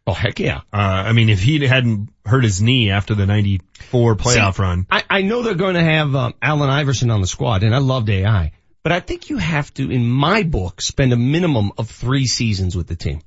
[0.04, 0.62] Oh heck yeah.
[0.72, 4.88] Uh, I mean, if he hadn't hurt his knee after the 94 playoff See, run.
[4.90, 7.78] I, I know they're going to have um, Allen Iverson on the squad, and I
[7.78, 8.50] loved AI,
[8.82, 12.74] but I think you have to, in my book, spend a minimum of three seasons
[12.74, 13.20] with the team.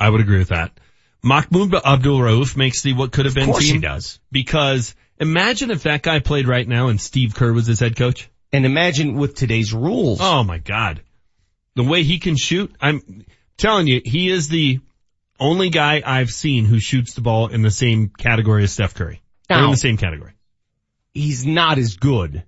[0.00, 0.72] I would agree with that.
[1.22, 3.74] Mahmoud Abdul Rauf makes the what could have been Of course team.
[3.74, 4.18] he does.
[4.30, 8.30] Because imagine if that guy played right now and Steve Kerr was his head coach.
[8.52, 10.18] And imagine with today's rules.
[10.20, 11.00] Oh my God.
[11.74, 13.24] The way he can shoot, I'm
[13.56, 14.80] telling you, he is the
[15.40, 19.22] only guy I've seen who shoots the ball in the same category as Steph Curry.
[19.48, 20.32] They're in the same category.
[21.14, 22.42] He's not as good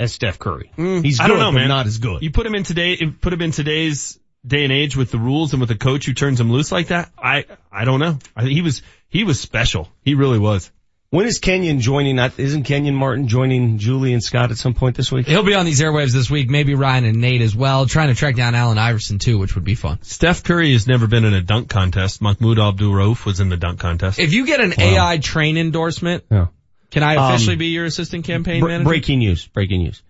[0.00, 0.72] as Steph Curry.
[0.76, 1.68] He's good, Mm, I don't know, man.
[1.68, 2.22] not as good.
[2.22, 5.52] You put him in today, put him in today's day and age with the rules
[5.52, 7.10] and with a coach who turns him loose like that.
[7.16, 8.18] I, I don't know.
[8.34, 9.88] I he was, he was special.
[10.02, 10.70] He really was.
[11.12, 12.18] When is Kenyon joining?
[12.18, 15.26] Isn't Kenyon Martin joining Julie and Scott at some point this week?
[15.26, 16.48] He'll be on these airwaves this week.
[16.48, 17.84] Maybe Ryan and Nate as well.
[17.84, 19.98] Trying to track down Allen Iverson too, which would be fun.
[20.00, 22.22] Steph Curry has never been in a dunk contest.
[22.22, 24.18] Mahmoud Abdul Rauf was in the dunk contest.
[24.18, 26.46] If you get an AI train endorsement, Yeah.
[26.90, 28.84] can I officially Um, be your assistant campaign Bre- manager?
[28.88, 29.46] breaking news.
[29.48, 30.02] Breaking news.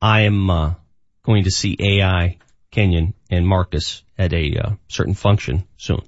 [0.00, 0.72] I am uh,
[1.22, 2.38] going to see AI,
[2.70, 6.00] Kenyon, and Marcus at a uh, certain function soon.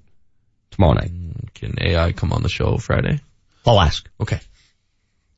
[0.70, 1.10] Tomorrow night.
[1.52, 3.20] Can AI come on the show Friday?
[3.66, 4.08] I'll ask.
[4.20, 4.40] Okay.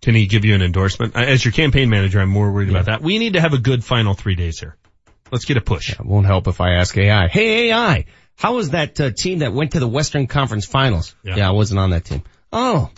[0.03, 1.17] Can he give you an endorsement?
[1.17, 3.01] As your campaign manager, I'm more worried about that.
[3.03, 4.77] We need to have a good final three days here.
[5.33, 5.93] Let's get a push.
[5.93, 7.29] It won't help if I ask AI.
[7.29, 8.05] Hey AI,
[8.37, 11.15] how was that uh, team that went to the Western Conference Finals?
[11.25, 11.37] Yeah.
[11.37, 12.23] yeah, I wasn't on that team.
[12.53, 12.91] Oh,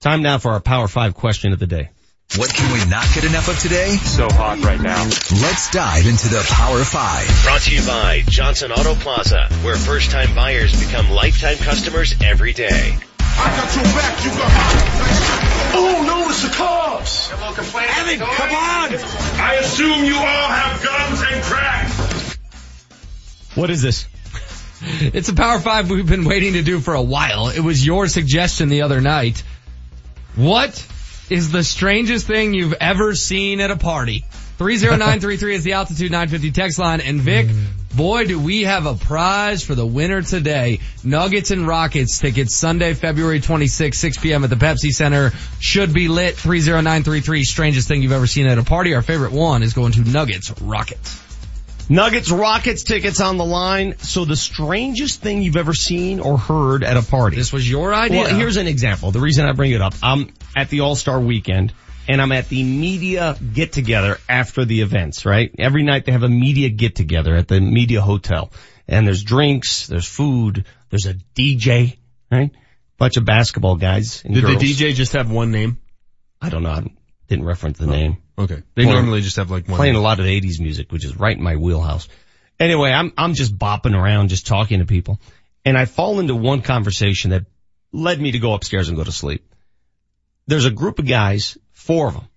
[0.00, 1.90] time now for our Power Five question of the day.
[2.36, 3.96] What can we not get enough of today?
[3.96, 5.02] So hot right now.
[5.04, 7.42] Let's dive into the Power 5.
[7.42, 12.52] Brought to you by Johnson Auto Plaza, where first time buyers become lifetime customers every
[12.52, 12.96] day.
[13.38, 14.50] I got your back, you got
[15.72, 17.30] Oh no, it's the cops!
[17.32, 18.94] Evan, come on!
[19.40, 21.88] I assume you all have guns and crack.
[23.54, 24.06] What is this?
[24.82, 27.48] It's a Power 5 we've been waiting to do for a while.
[27.48, 29.42] It was your suggestion the other night.
[30.36, 30.86] What
[31.28, 34.24] is the strangest thing you've ever seen at a party?
[34.60, 37.00] 30933 is the Altitude 950 text line.
[37.00, 37.46] And Vic,
[37.96, 40.80] boy, do we have a prize for the winner today.
[41.02, 44.44] Nuggets and Rockets tickets Sunday, February 26, 6 p.m.
[44.44, 45.32] at the Pepsi Center.
[45.60, 46.36] Should be lit.
[46.36, 48.94] 30933, strangest thing you've ever seen at a party.
[48.94, 51.18] Our favorite one is going to Nuggets Rockets.
[51.88, 53.96] Nuggets Rockets tickets on the line.
[54.00, 57.36] So the strangest thing you've ever seen or heard at a party.
[57.36, 58.24] This was your idea.
[58.24, 59.10] Well, here's an example.
[59.10, 61.72] The reason I bring it up, I'm at the All-Star weekend
[62.10, 65.54] and I'm at the media get together after the events, right?
[65.56, 68.50] Every night they have a media get together at the media hotel
[68.88, 72.50] and there's drinks, there's food, there's a DJ, right?
[72.98, 74.58] Bunch of basketball guys and Did girls.
[74.58, 75.78] the DJ just have one name?
[76.42, 76.70] I don't know.
[76.70, 76.84] I
[77.28, 78.16] didn't reference the oh, name.
[78.36, 78.60] Okay.
[78.74, 79.76] They normally just have like one.
[79.76, 80.02] playing name.
[80.02, 82.08] a lot of 80s music, which is right in my wheelhouse.
[82.58, 85.20] Anyway, I'm, I'm just bopping around, just talking to people.
[85.64, 87.46] And I fall into one conversation that
[87.92, 89.46] led me to go upstairs and go to sleep.
[90.48, 92.28] There's a group of guys, four of them,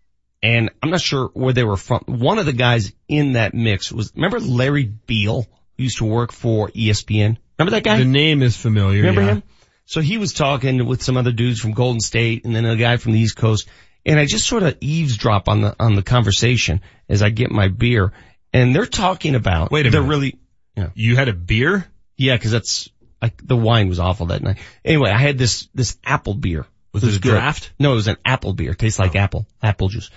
[0.41, 2.03] and I'm not sure where they were from.
[2.05, 5.47] One of the guys in that mix was, remember Larry Beil,
[5.77, 7.37] who used to work for ESPN?
[7.57, 7.97] Remember that guy?
[7.97, 9.01] The name is familiar.
[9.01, 9.27] Remember yeah.
[9.35, 9.43] him?
[9.85, 12.97] So he was talking with some other dudes from Golden State and then a guy
[12.97, 13.67] from the East Coast.
[14.05, 17.67] And I just sort of eavesdrop on the, on the conversation as I get my
[17.67, 18.11] beer
[18.53, 20.09] and they're talking about, Wait a they're minute.
[20.11, 20.39] really,
[20.75, 20.89] yeah.
[20.93, 21.85] You had a beer?
[22.17, 22.89] Yeah, cause that's,
[23.21, 24.57] like, the wine was awful that night.
[24.85, 26.65] Anyway, I had this, this apple beer.
[26.93, 27.29] Was it a good.
[27.29, 27.71] draft?
[27.71, 27.75] Oh.
[27.79, 28.73] No, it was an apple beer.
[28.73, 29.19] Tastes like oh.
[29.19, 30.09] apple, apple juice.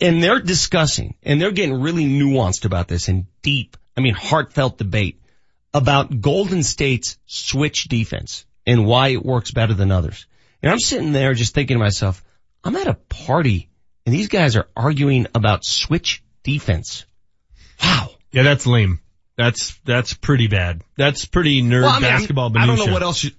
[0.00, 4.78] And they're discussing and they're getting really nuanced about this and deep, I mean, heartfelt
[4.78, 5.20] debate
[5.74, 10.26] about Golden State's switch defense and why it works better than others.
[10.62, 12.22] And I'm sitting there just thinking to myself,
[12.62, 13.68] I'm at a party
[14.06, 17.04] and these guys are arguing about switch defense.
[17.82, 18.10] Wow.
[18.30, 19.00] Yeah, that's lame.
[19.36, 20.82] That's, that's pretty bad.
[20.96, 23.32] That's pretty nerd Well, I mean, basketball I don't know what else you,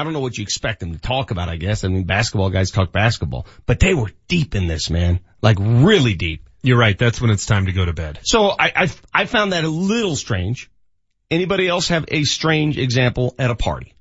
[0.00, 1.84] I, I don't know what you expect them to talk about, I guess.
[1.84, 5.20] I mean, basketball guys talk basketball, but they were deep in this, man.
[5.42, 6.48] Like really deep.
[6.62, 6.98] You're right.
[6.98, 8.20] That's when it's time to go to bed.
[8.22, 10.70] So I, I, I found that a little strange.
[11.30, 13.94] Anybody else have a strange example at a party?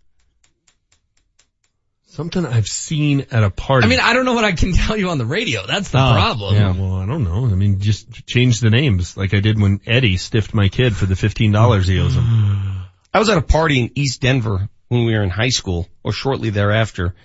[2.08, 3.86] Something I've seen at a party.
[3.86, 5.66] I mean, I don't know what I can tell you on the radio.
[5.68, 6.56] That's the Oh, problem.
[6.56, 7.46] Yeah, well, I don't know.
[7.46, 11.06] I mean, just change the names like I did when Eddie stiffed my kid for
[11.06, 12.82] the $15 he owes him.
[13.14, 16.11] I was at a party in East Denver when we were in high school or
[16.11, 17.16] shortly thereafter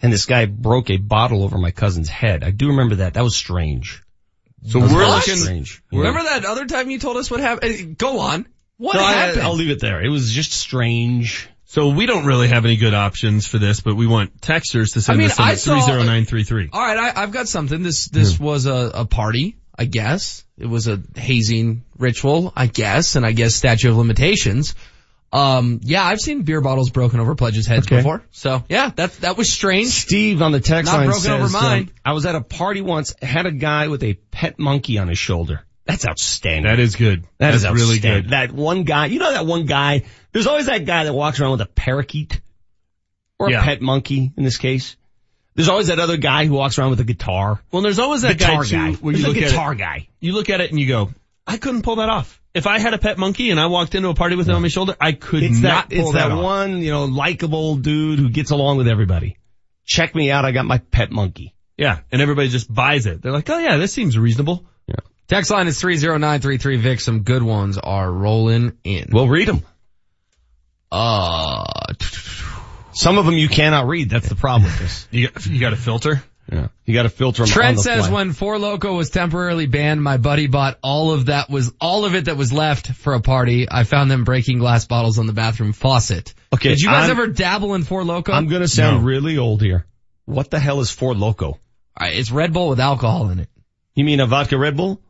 [0.00, 2.44] and this guy broke a bottle over my cousin's head.
[2.44, 3.14] I do remember that.
[3.14, 4.02] That was strange.
[4.66, 5.82] So That was we're looking- strange.
[5.92, 7.96] Remember that other time you told us what happened?
[7.96, 8.46] Go on.
[8.76, 9.42] What No, I- happened?
[9.42, 10.02] I'll leave it there.
[10.02, 11.48] It was just strange.
[11.68, 15.02] So we don't really have any good options for this, but we want texters to
[15.02, 16.70] send I mean, us in at 30933.
[16.72, 17.82] All right, I, I've got something.
[17.82, 18.44] This this hmm.
[18.44, 20.44] was a, a party, I guess.
[20.56, 24.74] It was a hazing ritual, I guess, and I guess statute of limitations.
[25.32, 27.96] Um, yeah, I've seen beer bottles broken over pledges' heads Okay.
[27.96, 28.22] before.
[28.30, 29.88] So yeah, that that was strange.
[29.88, 31.82] Steve on the text Not line broken says, over mine.
[31.82, 35.08] um, I was at a party once, had a guy with a pet monkey on
[35.08, 35.62] his shoulder.
[35.84, 36.64] That's outstanding.
[36.64, 37.24] That is good.
[37.38, 38.22] That is That's really outstanding.
[38.24, 38.30] good.
[38.30, 41.52] That one guy, you know that one guy, there's always that guy that walks around
[41.52, 42.40] with a parakeet
[43.38, 44.96] or a pet monkey in this case.
[45.54, 47.62] There's always that other guy who walks around with a guitar.
[47.70, 48.92] Well, there's always that guitar guy, too, guy.
[48.94, 50.08] where There's you a look at guitar it- guy.
[50.20, 51.10] You look at it and you go,
[51.46, 52.40] I couldn't pull that off.
[52.56, 54.62] If I had a pet monkey and I walked into a party with it on
[54.62, 57.76] my shoulder, I could It's not that, pull it's that, that, one, you know, likable
[57.76, 59.36] dude who gets along with everybody.
[59.84, 60.46] Check me out.
[60.46, 61.54] I got my pet monkey.
[61.76, 63.20] Yeah, and everybody just buys it.
[63.20, 64.64] They're like, oh yeah, this seems reasonable.
[64.86, 64.94] Yeah.
[65.28, 67.00] Text line is 30933 Vic.
[67.00, 69.08] Some good ones are rolling in.
[69.12, 69.62] We'll read them.
[70.90, 71.64] Uh,
[72.92, 74.08] Some of them you cannot read.
[74.08, 75.06] That's the problem with this.
[75.10, 76.22] You got, you got a filter?
[76.50, 76.68] Yeah.
[76.84, 77.48] You got to filter them.
[77.50, 78.14] on Trent the says fly.
[78.14, 82.14] when Four Loco was temporarily banned, my buddy bought all of that was all of
[82.14, 83.66] it that was left for a party.
[83.70, 86.34] I found them breaking glass bottles on the bathroom faucet.
[86.54, 88.32] Okay, Did you guys I'm- ever dabble in Four Loco?
[88.32, 89.86] I'm gonna sound really old here.
[90.24, 91.46] What the hell is Four Loco?
[91.48, 91.58] All
[92.00, 93.48] right, it's Red Bull with alcohol in it.
[93.94, 95.00] You mean a vodka Red Bull?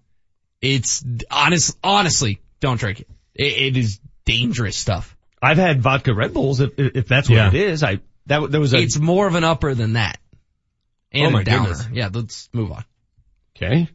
[0.62, 3.08] It's honest, honestly, don't drink it.
[3.34, 5.14] It, it is dangerous stuff.
[5.42, 7.48] I've had vodka Red Bulls if, if that's what Yeah.
[7.48, 7.82] it is.
[7.82, 10.18] I, that, there was a, It's more of an upper than that.
[11.16, 11.68] And Oh my a downer.
[11.68, 11.88] goodness.
[11.93, 12.84] Yeah, let's move on.
[13.56, 13.88] okay.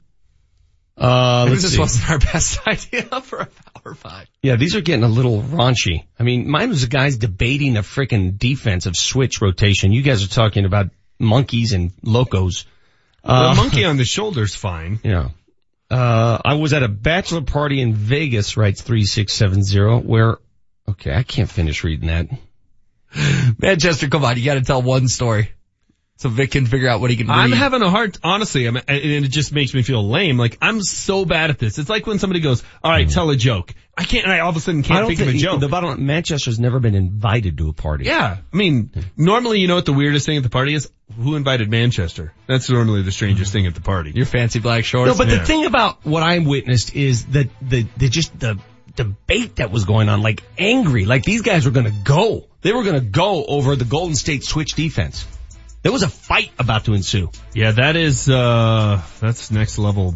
[0.98, 1.80] Uh, Maybe let's this see.
[1.80, 4.28] wasn't our best idea for a power five.
[4.44, 6.04] Yeah, these are getting a little raunchy.
[6.20, 9.92] I mean, mine was the guys debating a freaking defensive switch rotation.
[9.94, 12.66] You guys are talking about monkeys and locos.
[13.24, 15.00] Uh, the monkey on the shoulder's fine.
[15.04, 15.30] Yeah.
[15.90, 20.38] Uh, I was at a bachelor party in Vegas, writes 3670, where,
[20.90, 22.28] okay, I can't finish reading that.
[23.60, 25.52] Manchester, come on, you gotta tell one story.
[26.22, 27.36] So Vic can figure out what he can read.
[27.36, 30.38] I'm having a hard, honestly, I'm, and it just makes me feel lame.
[30.38, 31.80] Like I'm so bad at this.
[31.80, 33.12] It's like when somebody goes, "All right, mm-hmm.
[33.12, 35.34] tell a joke." I can't, and I all of a sudden can't don't think of
[35.34, 35.60] a joke.
[35.60, 38.06] The bottom line, Manchester's never been invited to a party.
[38.06, 39.02] Yeah, I mean, hmm.
[39.18, 40.92] normally you know what the weirdest thing at the party is?
[41.18, 42.34] Who invited Manchester?
[42.46, 43.58] That's normally the strangest hmm.
[43.58, 44.12] thing at the party.
[44.12, 45.12] Your fancy black shorts.
[45.12, 45.40] No, but Yeah.
[45.40, 48.60] the thing about what I witnessed is that the, the just the
[48.96, 52.46] debate that was going on, like angry, like these guys were gonna go.
[52.62, 55.26] They were gonna go over the Golden State switch defense.
[55.84, 57.32] There was a fight about to ensue.
[57.54, 60.16] Yeah, that is, uh, that's next level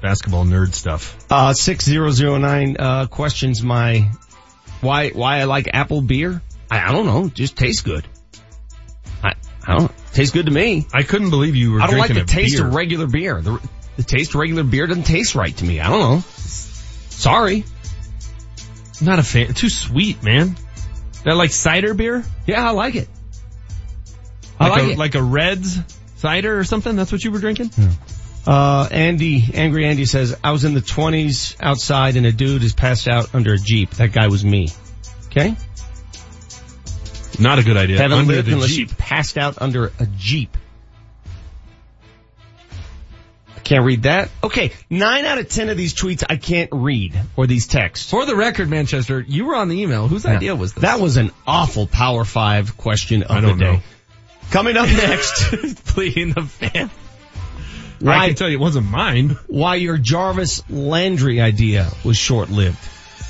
[0.00, 1.16] basketball nerd stuff.
[1.30, 4.10] Uh, 6009, uh, questions my,
[4.80, 6.40] why, why I like apple beer?
[6.70, 8.06] I, I don't know, just tastes good.
[9.22, 9.34] I,
[9.66, 10.86] I don't, tastes good to me.
[10.94, 12.68] I couldn't believe you were I don't like the taste beer.
[12.68, 13.40] of regular beer.
[13.40, 13.60] The,
[13.96, 15.80] the taste of regular beer doesn't taste right to me.
[15.80, 16.20] I don't know.
[16.20, 17.64] Sorry.
[19.02, 19.54] Not a fan.
[19.54, 20.56] Too sweet, man.
[21.24, 22.24] That like cider beer?
[22.46, 23.08] Yeah, I like it.
[24.60, 24.98] I Like, like a, it.
[24.98, 25.78] like a Redd's
[26.16, 26.94] cider or something?
[26.96, 27.70] That's what you were drinking?
[28.46, 32.72] Uh, Andy, Angry Andy says, I was in the 20s outside and a dude is
[32.74, 33.90] passed out under a Jeep.
[33.92, 34.68] That guy was me.
[35.26, 35.56] Okay?
[37.38, 37.96] Not a good idea.
[37.98, 38.90] Haven't Under lived the unless Jeep.
[38.90, 40.56] you passed out under a Jeep.
[43.56, 44.30] I can't read that.
[44.42, 48.10] Okay, nine out of ten of these tweets I can't read, or these texts.
[48.10, 50.08] For the record, Manchester, you were on the email.
[50.08, 50.82] Whose idea was this?
[50.82, 53.64] That was an awful Power Five question of I the don't day.
[53.74, 53.80] know.
[54.50, 56.90] Coming up next, Pleading the fan.
[58.06, 59.36] I can tell you it wasn't mine.
[59.46, 62.78] why your Jarvis Landry idea was short-lived.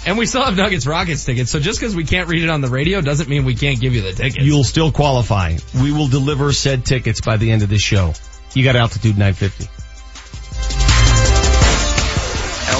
[0.06, 2.62] And we still have Nuggets Rockets tickets, so just because we can't read it on
[2.62, 4.38] the radio doesn't mean we can't give you the tickets.
[4.44, 5.56] You'll still qualify.
[5.74, 8.14] We will deliver said tickets by the end of this show.
[8.54, 9.79] You got altitude 950.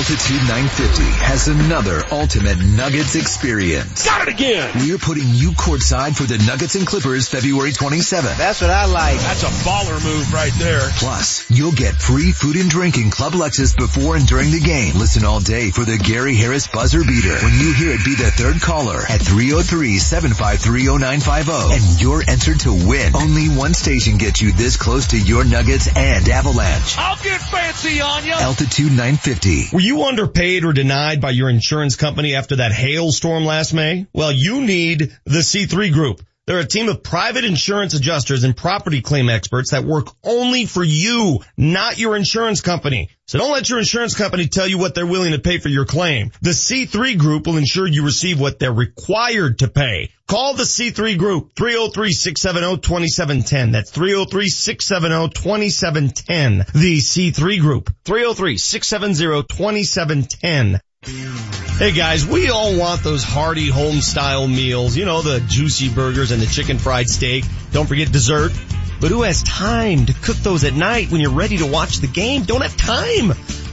[0.01, 4.07] Altitude 950 has another ultimate Nuggets experience.
[4.07, 4.73] Got it again.
[4.77, 8.39] We're putting you courtside for the Nuggets and Clippers February 27th.
[8.39, 9.21] That's what I like.
[9.21, 10.89] That's a baller move right there.
[10.97, 14.95] Plus, you'll get free food and drink in Club Lexus before and during the game.
[14.97, 17.37] Listen all day for the Gary Harris buzzer beater.
[17.37, 23.15] When you hear it, be the third caller at 303-753-0950 and you're entered to win.
[23.15, 26.97] Only one station gets you this close to your Nuggets and Avalanche.
[26.97, 28.33] I'll get fancy on you.
[28.33, 29.69] Altitude 950.
[29.75, 34.07] Were you underpaid or denied by your insurance company after that hailstorm last May?
[34.13, 36.23] Well, you need the C3 Group.
[36.51, 40.83] They're a team of private insurance adjusters and property claim experts that work only for
[40.83, 43.11] you, not your insurance company.
[43.27, 45.85] So don't let your insurance company tell you what they're willing to pay for your
[45.85, 46.33] claim.
[46.43, 50.11] The C3 Group will ensure you receive what they're required to pay.
[50.27, 53.71] Call the C3 Group, 303-670-2710.
[53.71, 56.73] That's 303-670-2710.
[56.73, 60.81] The C3 Group, 303-670-2710.
[61.81, 64.99] Hey guys, we all want those hearty home style meals.
[64.99, 67.47] You know, the juicy burgers and the chicken fried steak.
[67.73, 68.53] Don't forget dessert.
[69.01, 72.07] But who has time to cook those at night when you're ready to watch the
[72.07, 72.43] game?
[72.43, 73.29] Don't have time.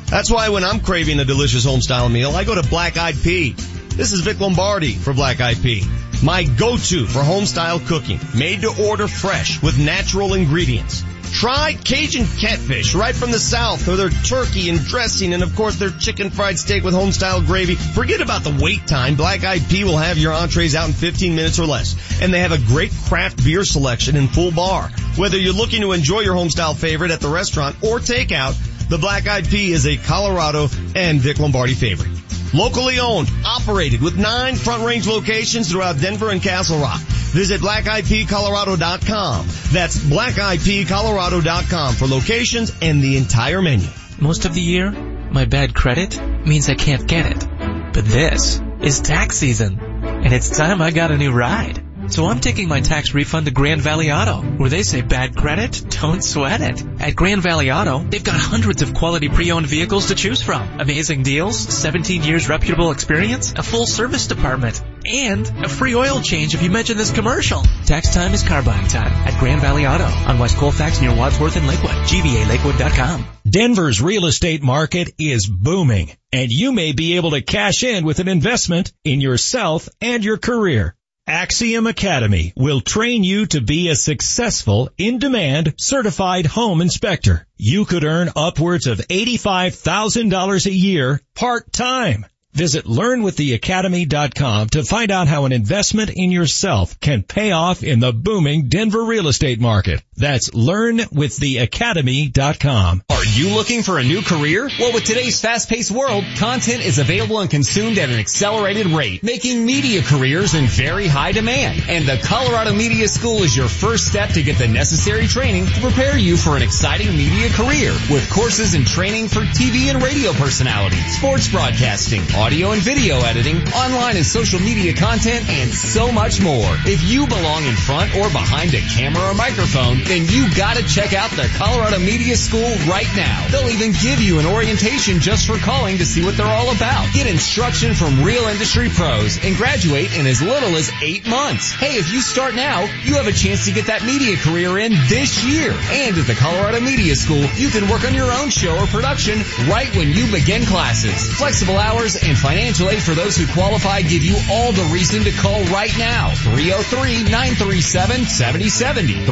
[0.06, 3.22] That's why when I'm craving a delicious home style meal, I go to Black Eyed
[3.22, 3.52] Pea.
[3.90, 5.84] This is Vic Lombardi for Black Eyed Pea.
[6.24, 11.04] My go-to for home style cooking, made to order fresh with natural ingredients.
[11.32, 15.76] Try Cajun catfish right from the south or their turkey and dressing and of course
[15.76, 17.76] their chicken fried steak with home style gravy.
[17.76, 19.16] Forget about the wait time.
[19.16, 21.95] Black Eyed Pea will have your entrees out in 15 minutes or less.
[22.22, 24.90] And they have a great craft beer selection and full bar.
[25.16, 28.56] Whether you're looking to enjoy your home style favorite at the restaurant or takeout,
[28.89, 32.09] the Black Eyed Pea is a Colorado and Vic Lombardi favorite.
[32.53, 37.01] Locally owned, operated with nine front range locations throughout Denver and Castle Rock.
[37.01, 39.47] Visit blackeyedpeacolorado.com.
[39.72, 43.88] That's blackeyedpeacolorado.com for locations and the entire menu.
[44.19, 47.45] Most of the year, my bad credit means I can't get it.
[47.93, 51.86] But this is tax season, and it's time I got a new ride.
[52.10, 55.84] So I'm taking my tax refund to Grand Valley Auto, where they say bad credit,
[56.02, 56.84] don't sweat it.
[57.00, 60.80] At Grand Valley Auto, they've got hundreds of quality pre-owned vehicles to choose from.
[60.80, 66.54] Amazing deals, 17 years reputable experience, a full service department, and a free oil change
[66.56, 67.62] if you mention this commercial.
[67.86, 71.58] Tax time is car buying time at Grand Valley Auto on West Colfax near Wadsworth
[71.58, 71.92] and Lakewood.
[71.92, 73.26] GVALakewood.com.
[73.50, 78.20] Denver's real estate market is booming, and you may be able to cash in with
[78.20, 80.97] an investment in yourself and your career.
[81.30, 87.45] Axiom Academy will train you to be a successful, in-demand, certified home inspector.
[87.58, 92.26] You could earn upwards of $85,000 a year part-time.
[92.54, 98.14] Visit learnwiththeacademy.com to find out how an investment in yourself can pay off in the
[98.14, 100.02] booming Denver real estate market.
[100.18, 103.03] That's learnwiththeacademy.com.
[103.10, 104.68] Are you looking for a new career?
[104.80, 109.64] Well, with today's fast-paced world, content is available and consumed at an accelerated rate, making
[109.64, 111.84] media careers in very high demand.
[111.88, 115.81] And the Colorado Media School is your first step to get the necessary training to
[115.81, 120.34] prepare you for an exciting media career with courses and training for TV and radio
[120.34, 126.41] personality, sports broadcasting, audio and video editing, online and social media content, and so much
[126.41, 126.76] more.
[126.85, 131.14] If you belong in front or behind a camera or microphone, then you gotta check
[131.14, 133.48] out the Colorado Media School right now.
[133.52, 137.12] They'll even give you an orientation just for calling to see what they're all about.
[137.14, 141.74] Get instruction from real industry pros and graduate in as little as eight months.
[141.74, 144.94] Hey, if you start now, you have a chance to get that media career in
[145.10, 145.74] this year.
[145.92, 149.40] And at the Colorado Media School, you can work on your own show or production
[149.68, 151.34] right when you begin classes.
[151.36, 155.32] Flexible hours and financial aid for those who qualify give you all the reason to
[155.32, 156.30] call right now.
[156.32, 159.26] 303-937-7070.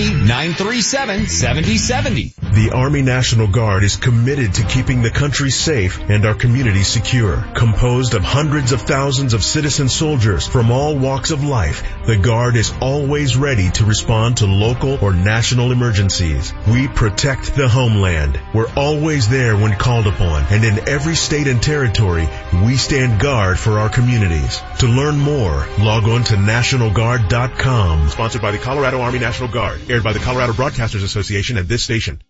[0.00, 2.32] 303-937-7070.
[2.54, 7.44] The Army National Guard is committed to keeping the country safe and our community secure.
[7.54, 12.56] Composed of hundreds of thousands of citizen soldiers from all walks of life, the Guard
[12.56, 16.54] is always ready to respond to local or national emergencies.
[16.66, 18.40] We protect the homeland.
[18.54, 22.26] We're always there when called upon, and in every state and territory,
[22.64, 24.62] we stand guard for our communities.
[24.78, 28.08] To learn more, log on to NationalGuard.com.
[28.08, 29.89] Sponsored by the Colorado Army National Guard.
[29.90, 32.22] Aired by the Colorado Broadcasters Association and this station.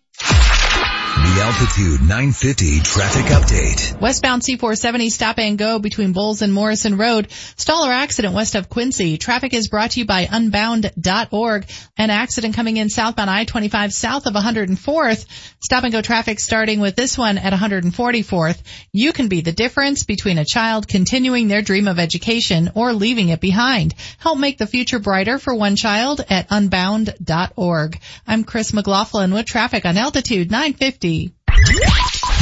[1.11, 3.99] The Altitude 950 traffic update.
[3.99, 7.27] Westbound C470 stop and go between Bowles and Morrison Road.
[7.57, 9.17] Staller accident west of Quincy.
[9.17, 11.65] Traffic is brought to you by unbound.org.
[11.97, 15.25] An accident coming in southbound I-25 south of 104th.
[15.59, 18.61] Stop and go traffic starting with this one at 144th.
[18.93, 23.29] You can be the difference between a child continuing their dream of education or leaving
[23.29, 23.95] it behind.
[24.17, 27.99] Help make the future brighter for one child at unbound.org.
[28.25, 31.00] I'm Chris McLaughlin with traffic on Altitude 950.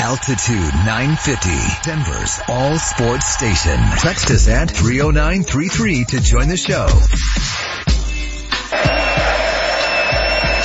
[0.02, 1.49] Altitude 950,
[1.90, 3.80] Denver's all sports station.
[3.99, 6.86] Text us at 30933 to join the show.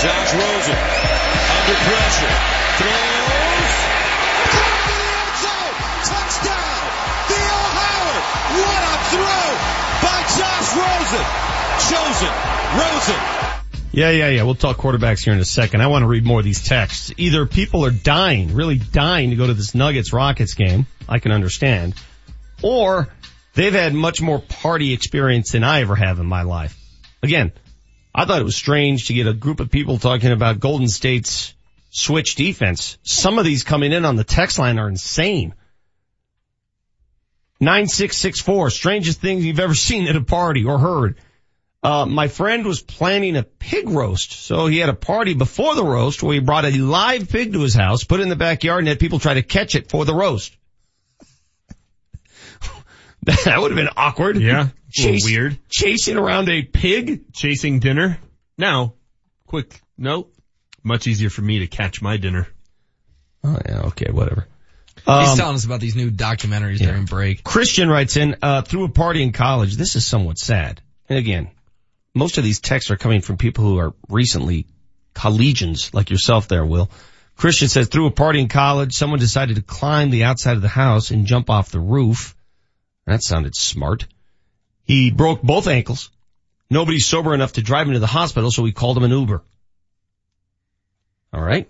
[0.02, 0.74] Josh Rosen
[1.54, 2.34] under pressure.
[2.82, 3.74] Throws.
[6.10, 6.82] Touchdown.
[7.30, 8.24] Theo Howard.
[8.58, 9.46] What a throw
[10.02, 11.26] by Josh Rosen.
[11.78, 12.34] Chosen.
[12.74, 13.43] Rosen.
[13.94, 14.42] Yeah, yeah, yeah.
[14.42, 15.80] We'll talk quarterbacks here in a second.
[15.80, 17.12] I want to read more of these texts.
[17.16, 20.86] Either people are dying, really dying to go to this Nuggets Rockets game.
[21.08, 21.94] I can understand.
[22.60, 23.06] Or
[23.54, 26.76] they've had much more party experience than I ever have in my life.
[27.22, 27.52] Again,
[28.12, 31.54] I thought it was strange to get a group of people talking about Golden State's
[31.90, 32.98] switch defense.
[33.04, 35.54] Some of these coming in on the text line are insane.
[37.60, 41.16] 9664, strangest things you've ever seen at a party or heard.
[41.84, 45.84] Uh, my friend was planning a pig roast, so he had a party before the
[45.84, 48.78] roast where he brought a live pig to his house, put it in the backyard,
[48.78, 50.56] and had people try to catch it for the roast.
[53.24, 54.40] that would have been awkward.
[54.40, 54.68] Yeah.
[54.90, 55.58] Chase, weird.
[55.68, 57.30] Chasing around a pig?
[57.34, 58.18] Chasing dinner.
[58.56, 58.94] Now,
[59.46, 60.32] quick note.
[60.82, 62.48] Much easier for me to catch my dinner.
[63.42, 64.46] Oh yeah, okay, whatever.
[64.96, 66.86] He's Um, telling us about these new documentaries yeah.
[66.86, 67.44] during break.
[67.44, 70.80] Christian writes in, uh, through a party in college, this is somewhat sad.
[71.10, 71.50] And again,
[72.14, 74.66] most of these texts are coming from people who are recently
[75.14, 76.90] collegians like yourself there, Will.
[77.36, 80.68] Christian says, through a party in college, someone decided to climb the outside of the
[80.68, 82.36] house and jump off the roof.
[83.06, 84.06] That sounded smart.
[84.84, 86.10] He broke both ankles.
[86.70, 89.42] Nobody's sober enough to drive him to the hospital, so we called him an Uber.
[91.32, 91.68] All right.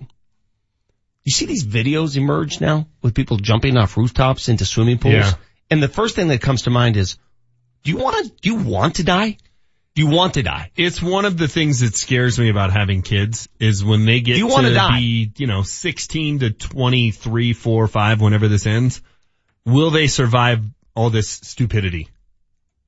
[1.25, 5.15] You see these videos emerge now with people jumping off rooftops into swimming pools?
[5.15, 5.33] Yeah.
[5.71, 7.17] And the first thing that comes to mind is,
[7.83, 9.39] do you want to, do you want to die?
[9.95, 10.73] Do you want to die?
[10.75, 14.37] It's one of the things that scares me about having kids is when they get
[14.39, 14.99] You wanna to die.
[14.99, 19.01] be, you know, 16 to 23, 4, 5, whenever this ends.
[19.65, 20.65] Will they survive
[20.97, 22.09] all this stupidity?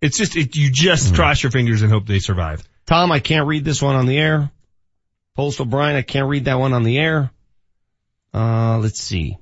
[0.01, 2.63] It's just, it, you just cross your fingers and hope they survive.
[2.87, 4.51] Tom, I can't read this one on the air.
[5.37, 7.31] Postal Brian, I can't read that one on the air.
[8.35, 9.39] Uh, let's see.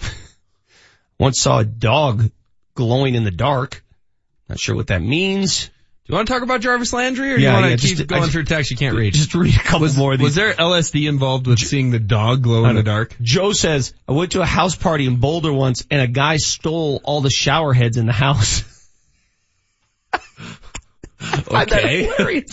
[1.18, 2.30] Once saw a dog
[2.74, 3.84] glowing in the dark.
[4.48, 5.70] Not sure what that means.
[6.10, 7.76] Do you want to talk about Jarvis Landry or do Yeah, you want to yeah,
[7.76, 9.14] keep just- I going just- through text you can't read?
[9.14, 10.24] Just read a couple Was, more of these.
[10.24, 13.14] was there LSD involved with seeing the dog glow in the dark?
[13.22, 17.00] Joe says, I went to a house party in Boulder once and a guy stole
[17.04, 18.64] all the shower heads in the house.
[20.12, 20.18] I
[21.20, 22.44] find that Okay.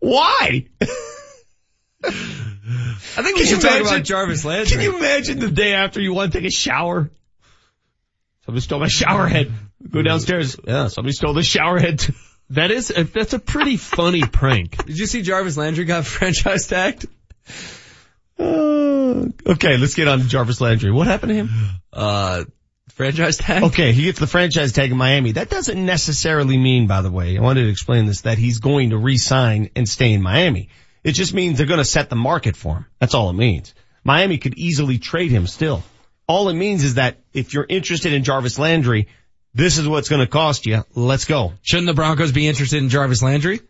[0.00, 0.66] Why?
[2.02, 4.72] I think we Can should you talk imagine- about Jarvis Landry.
[4.72, 7.08] Can you imagine the day after you want to take a shower?
[8.46, 9.52] Somebody stole my shower head.
[9.90, 10.56] Go downstairs.
[10.66, 12.00] Yeah, somebody stole the shower head.
[12.00, 12.12] too.
[12.50, 14.76] That is, a, that's a pretty funny prank.
[14.86, 17.06] Did you see Jarvis Landry got franchise tagged?
[18.38, 20.92] Uh, okay, let's get on to Jarvis Landry.
[20.92, 21.48] What happened to him?
[21.92, 22.44] Uh,
[22.90, 23.62] franchise tag?
[23.62, 25.32] Okay, he gets the franchise tag in Miami.
[25.32, 28.90] That doesn't necessarily mean, by the way, I wanted to explain this, that he's going
[28.90, 30.68] to re-sign and stay in Miami.
[31.02, 32.86] It just means they're going to set the market for him.
[32.98, 33.74] That's all it means.
[34.04, 35.82] Miami could easily trade him still.
[36.28, 39.08] All it means is that if you're interested in Jarvis Landry,
[39.56, 40.84] this is what's going to cost you.
[40.94, 41.54] Let's go.
[41.62, 43.60] Shouldn't the Broncos be interested in Jarvis Landry?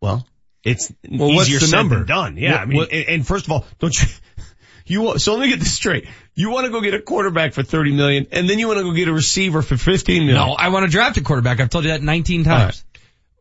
[0.00, 0.26] Well,
[0.62, 1.96] it's Well, what's easier the said number?
[1.96, 2.36] than done.
[2.36, 4.08] Yeah, What- I mean, what- and, and first of all, don't you,
[4.86, 6.06] you want, so let me get this straight.
[6.34, 8.84] You want to go get a quarterback for 30 million and then you want to
[8.84, 10.34] go get a receiver for 15 million.
[10.36, 11.60] No, I want to draft a quarterback.
[11.60, 12.84] I've told you that 19 times.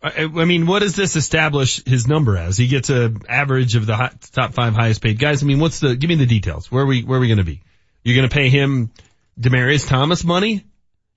[0.02, 2.56] I, I mean, what does this establish his number as?
[2.58, 5.44] He gets a average of the hot, top five highest paid guys.
[5.44, 6.72] I mean, what's the, give me the details.
[6.72, 7.62] Where are we, where are we going to be?
[8.04, 8.92] You're going to pay him
[9.38, 10.64] Demaryius Thomas money?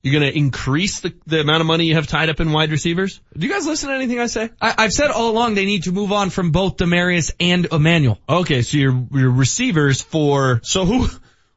[0.03, 2.73] You're going to increase the, the amount of money you have tied up in wide
[2.73, 3.21] receivers?
[3.37, 4.51] Do you guys listen to anything I say?
[4.61, 8.19] I, I've said all along they need to move on from both Demaryius and Emmanuel.
[8.29, 11.07] Okay, so your, your receivers for, So who,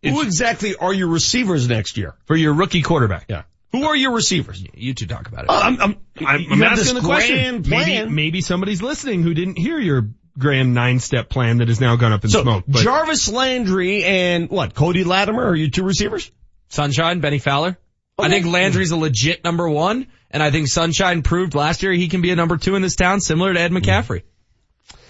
[0.04, 2.14] who exactly are your receivers next year?
[2.26, 3.26] for your rookie quarterback.
[3.30, 3.44] Yeah.
[3.72, 4.64] Who are your receivers?
[4.76, 5.48] You two talk about it.
[5.50, 7.36] Oh, I'm, I'm, I'm, I'm have this asking the question.
[7.38, 8.16] grand Maybe, plan.
[8.16, 12.14] maybe somebody's listening who didn't hear your grand nine step plan that has now gone
[12.14, 12.64] up in so smoke.
[12.68, 14.76] But Jarvis Landry and what?
[14.76, 16.32] Cody Latimer are your two receivers?
[16.70, 17.78] Sunshine, Bennie Fowler.
[18.18, 18.28] Okay.
[18.28, 22.08] I think Landry's a legit number one, and I think Sunshine proved last year he
[22.08, 23.82] can be a number two in this town, similar to Ed mm.
[23.82, 24.24] McCaffrey.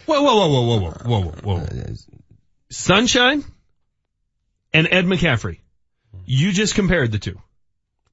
[0.06, 1.58] Whoa, whoa, whoa, whoa, whoa, whoa, whoa, whoa.
[1.58, 1.96] Uh,
[2.72, 3.44] Sunshine
[4.74, 5.60] and Ed McCaffrey.
[6.26, 7.40] You just compared the two.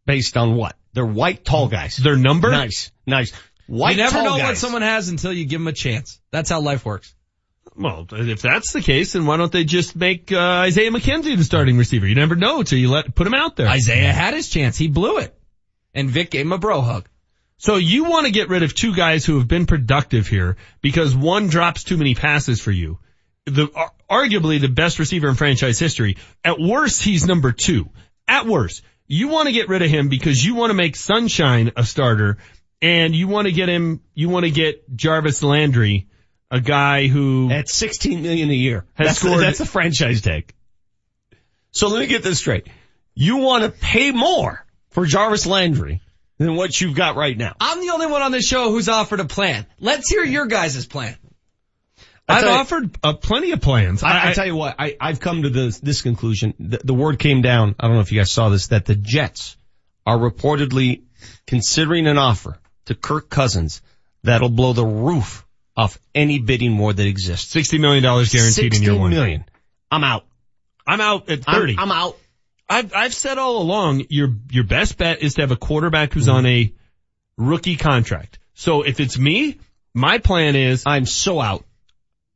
[0.05, 0.77] Based on what?
[0.93, 1.97] They're white tall guys.
[1.97, 2.51] Their number?
[2.51, 3.32] Nice, nice.
[3.66, 4.43] White you never know guys.
[4.43, 6.20] what someone has until you give them a chance.
[6.31, 7.14] That's how life works.
[7.74, 11.44] Well, if that's the case, then why don't they just make uh, Isaiah McKenzie the
[11.44, 12.06] starting receiver?
[12.06, 13.66] You never know till you let put him out there.
[13.66, 14.76] Isaiah had his chance.
[14.76, 15.34] He blew it.
[15.94, 17.09] And Vic gave him a bro hug.
[17.62, 21.14] So you want to get rid of two guys who have been productive here because
[21.14, 22.98] one drops too many passes for you.
[23.47, 23.68] The
[24.10, 26.16] arguably the best receiver in franchise history.
[26.44, 27.89] At worst, he's number two.
[28.26, 31.72] At worst, you want to get rid of him because you want to make Sunshine
[31.76, 32.39] a starter,
[32.80, 34.01] and you want to get him.
[34.14, 36.09] You want to get Jarvis Landry,
[36.52, 38.84] a guy who At 16 million a year.
[38.94, 40.52] Has that's, scored- the, that's the franchise tag.
[41.72, 42.68] So let me get this straight.
[43.14, 46.02] You want to pay more for Jarvis Landry
[46.36, 47.54] than what you've got right now.
[47.58, 49.66] I'm the only one on this show who's offered a plan.
[49.80, 51.16] Let's hear your guys' plan.
[52.28, 54.02] I I've tell you- offered uh, plenty of plans.
[54.02, 56.52] I, I tell you what, I, I've come to this, this conclusion.
[56.60, 58.94] The, the word came down, I don't know if you guys saw this, that the
[58.94, 59.56] Jets
[60.06, 61.02] are reportedly
[61.46, 63.80] considering an offer to Kirk Cousins
[64.22, 65.41] that'll blow the roof
[65.77, 67.51] off any bidding war that exists.
[67.51, 69.11] sixty million dollars guaranteed in year one.
[69.11, 69.44] million.
[69.90, 70.24] I'm out.
[70.86, 71.77] I'm out at thirty.
[71.78, 72.19] I'm, out.
[72.69, 76.28] I've I've said all along your your best bet is to have a quarterback who's
[76.28, 76.73] on a
[77.36, 78.39] rookie contract.
[78.55, 79.59] So if it's me,
[79.94, 81.65] my plan is I'm so out.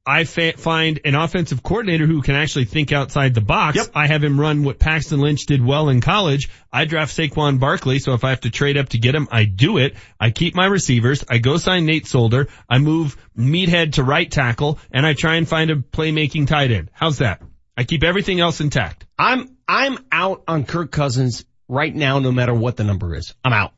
[0.07, 3.77] I fa- find an offensive coordinator who can actually think outside the box.
[3.77, 3.87] Yep.
[3.95, 6.49] I have him run what Paxton Lynch did well in college.
[6.73, 9.45] I draft Saquon Barkley, so if I have to trade up to get him, I
[9.45, 9.97] do it.
[10.21, 11.25] I keep my receivers.
[11.29, 12.47] I go sign Nate Solder.
[12.69, 16.91] I move Meathead to right tackle, and I try and find a playmaking tight end.
[16.93, 17.43] How's that?
[17.77, 19.07] I keep everything else intact.
[19.19, 23.35] I'm, I'm out on Kirk Cousins right now, no matter what the number is.
[23.45, 23.73] I'm out.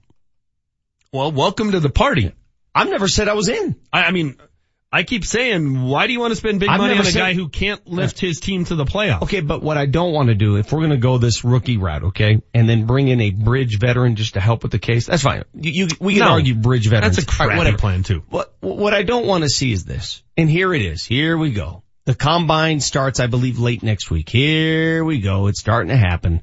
[1.11, 2.33] Well, welcome to the party.
[2.75, 3.77] I've never said I was in.
[3.93, 4.37] I, I mean,
[4.91, 7.19] I keep saying, why do you want to spend big I've money on a said-
[7.19, 9.23] guy who can't lift his team to the playoffs?
[9.25, 11.77] Okay, but what I don't want to do, if we're going to go this rookie
[11.77, 15.05] route, okay, and then bring in a bridge veteran just to help with the case,
[15.07, 15.45] that's fine.
[15.53, 16.31] You, you we can No.
[16.33, 17.17] argue bridge veterans.
[17.17, 17.77] That's a right, crappy whatever.
[17.77, 18.23] plan too.
[18.31, 21.05] What what I don't want to see is this, and here it is.
[21.05, 21.83] Here we go.
[22.07, 24.31] The combine starts, I believe, late next week.
[24.31, 25.49] Here we go.
[25.49, 26.41] It's starting to happen.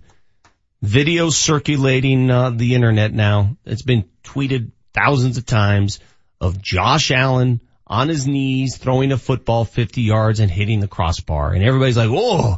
[0.84, 3.58] Video circulating uh, the internet now.
[3.66, 6.00] It's been tweeted thousands of times
[6.40, 11.54] of Josh Allen on his knees throwing a football 50 yards and hitting the crossbar,
[11.54, 12.58] and everybody's like, "Whoa,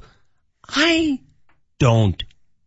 [0.68, 1.20] I
[1.80, 2.22] don't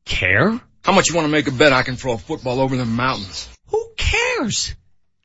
[0.05, 2.77] care." How much you want to make a bet I can throw a football over
[2.77, 3.49] the mountains?
[3.69, 4.75] Who cares?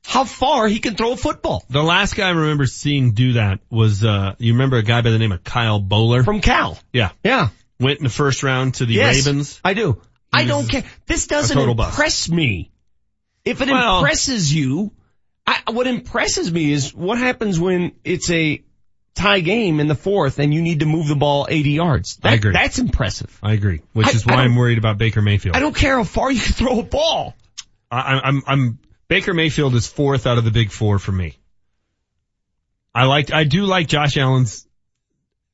[0.06, 3.60] How far he can throw a football The last guy I remember seeing do that
[3.72, 6.24] was, uh, you remember a guy by the name of Kyle Boller?
[6.24, 6.78] from Cal.
[6.94, 7.10] yeah.
[7.24, 7.50] Yeah.
[7.80, 9.60] Went in the first round to the Yes, Ravens.
[9.64, 10.02] I do.
[10.32, 10.84] I don't care.
[11.08, 11.92] This doesn't total bust.
[11.94, 12.70] impress me.
[13.46, 14.92] If it Well- impresses you,
[15.48, 18.64] I, what impresses me is what happens when it's a
[19.14, 22.18] tie game in the fourth and you need to move the ball 80 yards.
[22.18, 22.54] That, I agree.
[22.54, 23.38] That's impressive.
[23.42, 23.82] I agree.
[23.94, 25.56] Which I- is why I'm worried about Baker Mayfield.
[25.56, 27.36] I don't care how far you can throw a ball.
[27.92, 31.38] I, I'm, I'm, Baker Mayfield is fourth out of the big four for me.
[32.94, 34.68] I like, I do like Josh Allen's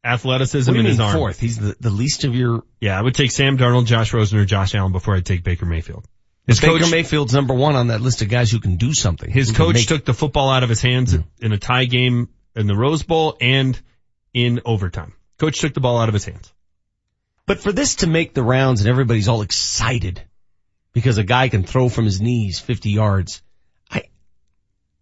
[0.03, 1.15] athleticism you his arm.
[1.15, 1.39] fourth?
[1.39, 4.45] He's the, the least of your, Yeah, I would take Sam Darnold, Josh Rosen, or
[4.45, 6.05] Josh Allen before I'd take Baker Mayfield.
[6.47, 9.29] His Baker coach- Mayfield's number one on that list of guys who can do something.
[9.29, 12.75] His coach took the football out of his hands in a tie game in the
[12.75, 13.79] Rose Bowl and
[14.33, 15.13] in overtime.
[15.37, 16.51] Coach took the ball out of his hands.
[17.45, 20.21] But for this to make the rounds and everybody's all excited
[20.93, 23.41] because a guy can throw from his knees 50 yards,
[23.89, 24.03] I,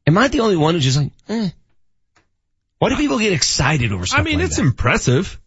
[0.08, 1.50] am I the only one who's just like, eh?
[2.80, 4.64] Why do people get excited over stuff I mean, like it's that?
[4.64, 5.40] impressive.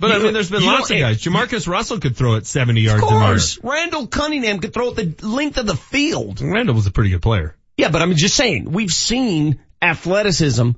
[0.00, 1.22] But I mean, there's been lots of guys.
[1.22, 5.26] Jamarcus Russell could throw it 70 yards Of course, Randall Cunningham could throw it the
[5.26, 6.40] length of the field.
[6.40, 7.54] Randall was a pretty good player.
[7.76, 10.70] Yeah, but I'm just saying, we've seen athleticism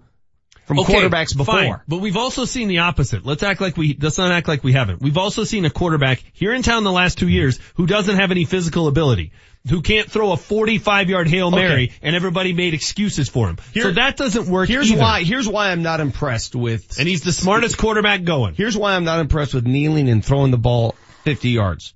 [0.65, 1.55] from quarterbacks before.
[1.55, 1.81] fine.
[1.87, 3.25] But we've also seen the opposite.
[3.25, 5.01] Let's act like we, let's not act like we haven't.
[5.01, 8.31] We've also seen a quarterback here in town the last two years who doesn't have
[8.31, 9.33] any physical ability.
[9.71, 11.93] Who can't throw a 45 yard Hail Mary Okay.
[12.03, 13.59] and everybody made excuses for him.
[13.73, 15.01] Here- so that doesn't work Here's either.
[15.01, 18.55] why, here's why I'm not impressed with, And he's the smartest quarterback going.
[18.57, 21.95] here's why I'm not impressed with kneeling and throwing the ball 50 yards.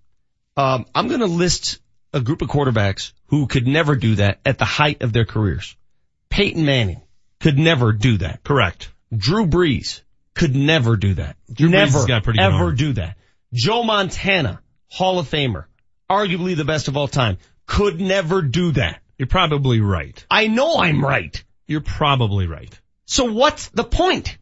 [0.56, 1.80] Um, I'm gonna list
[2.14, 5.74] a group of quarterbacks who could never do that at the height of their careers.
[6.30, 7.01] Peyton Manning
[7.40, 8.44] could never do that.
[8.44, 8.90] Correct.
[9.14, 10.02] Drew Brees
[10.34, 11.36] could never do that.
[11.52, 13.16] Drew Brees never, has got pretty good ever do that.
[13.52, 15.64] Joe Montana, Hall of Famer,
[16.10, 19.01] arguably the best of all time, could never do that.
[19.18, 20.24] You're probably right.
[20.30, 21.43] I know I'm right.
[21.66, 22.78] You're probably right.
[23.06, 24.36] So what's the point?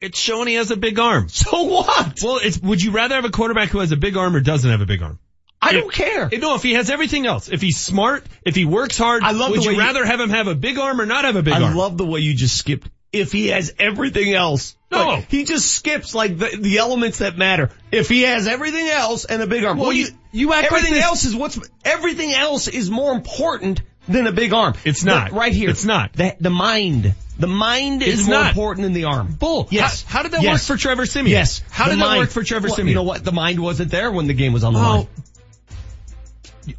[0.00, 1.28] It's showing he has a big arm.
[1.28, 2.20] So what?
[2.22, 4.70] Well, it's, would you rather have a quarterback who has a big arm or doesn't
[4.70, 5.18] have a big arm?
[5.60, 6.30] I don't care.
[6.38, 9.50] No, if he has everything else, if he's smart, if he works hard, I love
[9.50, 11.34] would the you way you- rather have him have a big arm or not have
[11.34, 11.62] a big arm?
[11.64, 11.76] I arm?
[11.76, 12.88] love the way you just skipped.
[13.12, 14.76] If he has everything else.
[14.90, 15.06] No.
[15.06, 17.70] Like, he just skips like the, the elements that matter.
[17.92, 19.78] If he has everything else and a big arm.
[19.78, 24.26] Well, you- you act everything this- else is what's, everything else is more important than
[24.26, 24.74] a big arm.
[24.84, 25.32] It's The- not.
[25.32, 25.68] right here.
[25.70, 26.14] It's not.
[26.14, 27.14] The, the mind.
[27.38, 28.48] The mind is It's more not.
[28.48, 29.36] important than the arm.
[29.38, 29.68] Bull.
[29.70, 30.02] Yes.
[30.04, 30.68] How, how did that Yes.
[30.68, 31.32] work for Trevor Siemian?
[31.32, 31.62] Yes.
[31.70, 32.88] How The did that work for Trevor Well, Simeon?
[32.88, 33.22] You know what?
[33.24, 35.06] The mind wasn't there when the game was on the Oh, line.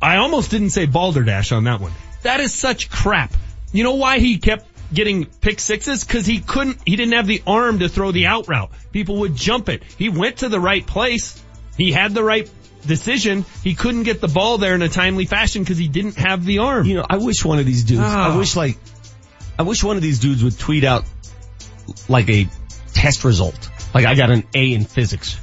[0.01, 1.91] I almost didn't say balderdash on that one.
[2.23, 3.31] That is such crap.
[3.71, 6.03] You know why he kept getting pick sixes?
[6.03, 8.71] Cause he couldn't, he didn't have the arm to throw the out route.
[8.91, 9.83] People would jump it.
[9.97, 11.41] He went to the right place.
[11.77, 12.49] He had the right
[12.85, 13.45] decision.
[13.63, 16.59] He couldn't get the ball there in a timely fashion because he didn't have the
[16.59, 16.85] arm.
[16.85, 18.33] You know, I wish one of these dudes, Ah.
[18.33, 18.77] I wish like,
[19.57, 21.05] I wish one of these dudes would tweet out
[22.07, 22.47] like a
[22.93, 23.69] test result.
[23.93, 25.37] Like I got an A in physics.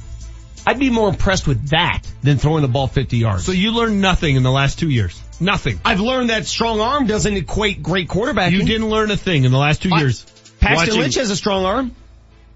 [0.67, 3.45] I'd be more impressed with that than throwing the ball 50 yards.
[3.45, 5.21] So you learned nothing in the last two years.
[5.39, 5.79] Nothing.
[5.85, 8.51] I've learned that strong arm doesn't equate great quarterbacking.
[8.51, 10.23] You didn't learn a thing in the last two I- years.
[10.59, 11.95] Paxton Watching- Lynch has a strong arm.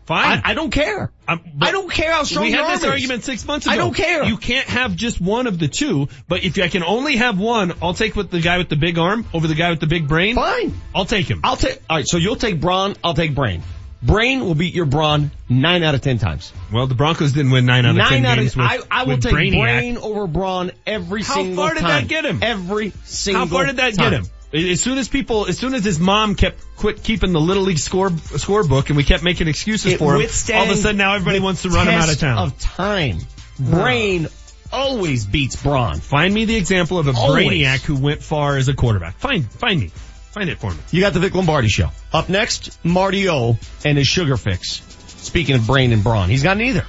[0.07, 0.41] Fine.
[0.43, 1.09] I, I don't care.
[1.25, 2.89] But I don't care how strong we your had this is.
[2.89, 3.73] argument six months ago.
[3.73, 4.25] I don't care.
[4.25, 7.71] You can't have just one of the two, but if I can only have one,
[7.81, 10.09] I'll take with the guy with the big arm over the guy with the big
[10.09, 10.35] brain.
[10.35, 10.73] Fine.
[10.93, 11.39] I'll take him.
[11.45, 13.61] I'll take, alright, so you'll take brawn, I'll take Brain.
[14.03, 16.51] Brain will beat your brawn nine out of ten times.
[16.71, 18.79] Well, the Broncos didn't win nine out of ten Nine out games of, with, I,
[18.89, 19.61] I will take Brainiac.
[19.61, 21.75] Brain over brawn every How single time.
[21.75, 22.39] How far did that get him?
[22.41, 24.11] Every single How far did that time.
[24.11, 24.25] get him?
[24.53, 27.77] As soon as people, as soon as his mom kept quit keeping the little league
[27.77, 30.21] score scorebook, and we kept making excuses It for him,
[30.55, 32.37] all of a sudden now everybody wants to run him out of town.
[32.39, 33.19] Of time,
[33.57, 34.27] Brain
[34.73, 35.99] always beats brawn.
[35.99, 37.47] Find me the example of a Always.
[37.47, 39.17] brainiac who went far as a quarterback.
[39.19, 39.91] Find, find me,
[40.31, 40.77] find it for me.
[40.91, 41.89] You got the Vic Lombardi show.
[42.13, 44.81] Up next, Marty O and his sugar fix.
[45.21, 46.85] Speaking of Brain and brawn, he's got neither.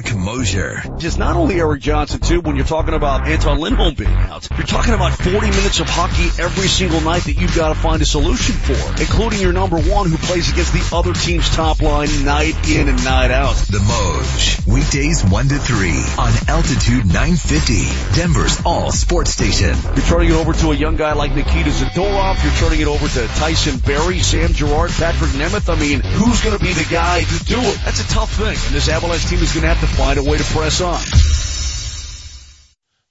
[0.00, 0.82] Marc Moser.
[0.98, 4.66] Just not only Eric Johnson too, when you're talking about Anton Lindholm being out, you're
[4.66, 8.06] talking about 40 minutes of hockey every single night that you've got to find a
[8.06, 12.54] solution for, including your number one who plays against the other team's top line night
[12.68, 13.56] in and night out.
[13.56, 14.66] The Moj.
[14.66, 18.16] Weekdays 1 to 3 on Altitude 950.
[18.16, 19.76] Denver's all sports station.
[19.96, 22.42] You're turning it over to a young guy like Nikita Zadorov.
[22.42, 25.68] You're turning it over to Tyson Barrie, Sam Girard, Patrick Nemeth.
[25.68, 27.80] I mean, who's going to be the guy to do it?
[27.84, 28.56] That's a tough thing.
[28.56, 31.00] And this Avalanche team is going to have to find a way to press on.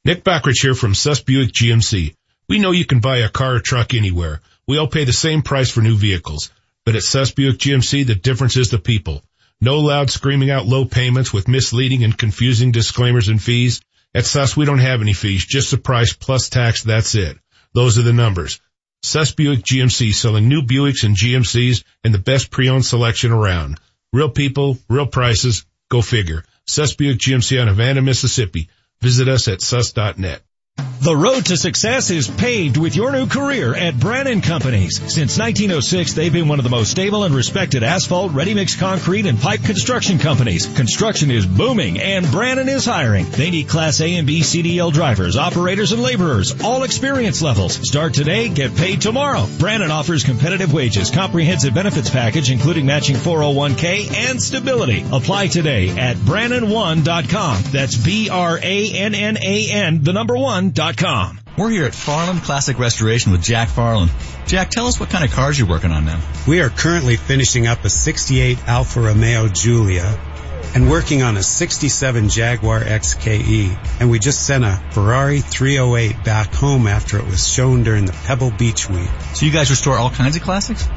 [0.06, 2.15] Nick Backrich here from Suss Buick GMC.
[2.47, 4.41] We know you can buy a car or truck anywhere.
[4.68, 6.49] We all pay the same price for new vehicles.
[6.85, 9.23] But at Suss Buick GMC, the difference is the people.
[9.61, 13.81] No loud screaming out low payments with misleading and confusing disclaimers and fees.
[14.15, 17.38] At Suss, we don't have any fees, just the price plus tax, that's it.
[17.73, 18.60] Those are the numbers.
[19.03, 23.80] Suss Buick GMC selling new Buicks and GMCs and the best pre-owned selection around.
[24.11, 26.43] Real people, real prices, go figure.
[26.69, 28.69] Suss Buick GMC on Havana, Mississippi.
[29.01, 30.41] Visit us at sus.net.
[31.01, 34.97] The road to success is paved with your new career at Brannan Companies.
[34.97, 39.39] Since 1906, they've been one of the most stable and respected asphalt, ready-mix concrete, and
[39.39, 40.65] pipe construction companies.
[40.76, 43.30] Construction is booming and Brannan is hiring.
[43.30, 47.76] They need Class A and B CDL drivers, operators, and laborers, all experience levels.
[47.88, 49.47] Start today, get paid tomorrow.
[49.57, 55.06] Brannan offers competitive wages, comprehensive benefits package, including matching 401k and stability.
[55.11, 57.64] Apply today at Brannan1.com.
[57.72, 58.43] That's B-R-A-N-N-A-N,
[60.03, 61.35] the number one dot.
[61.57, 64.11] We're here at Farland Classic Restoration with Jack Farland.
[64.45, 66.21] Jack, tell us what kind of cars you're working on now.
[66.47, 70.19] We are currently finishing up a 68 Alfa Romeo Giulia
[70.75, 73.99] and working on a 67 Jaguar XKE.
[73.99, 78.13] And we just sent a Ferrari 308 back home after it was shown during the
[78.13, 79.09] Pebble Beach week.
[79.33, 80.87] So you guys restore all kinds of classics?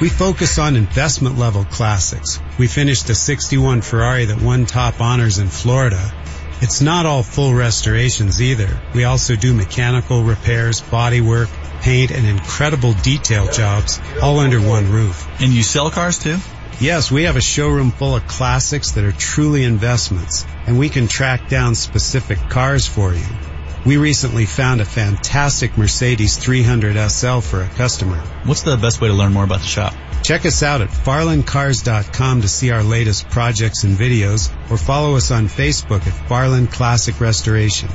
[0.00, 2.40] We focus on investment level classics.
[2.58, 6.12] We finished a 61 Ferrari that won top honors in Florida.
[6.60, 8.68] It's not all full restorations either.
[8.92, 11.48] We also do mechanical repairs, body work,
[11.82, 15.28] paint, and incredible detail jobs all under one roof.
[15.40, 16.38] And you sell cars too?
[16.80, 21.06] Yes, we have a showroom full of classics that are truly investments, and we can
[21.06, 23.26] track down specific cars for you.
[23.86, 28.18] We recently found a fantastic Mercedes 300 SL for a customer.
[28.44, 29.94] What's the best way to learn more about the shop?
[30.22, 35.30] Check us out at farlandcars.com to see our latest projects and videos, or follow us
[35.30, 37.88] on Facebook at Farland Classic Restoration.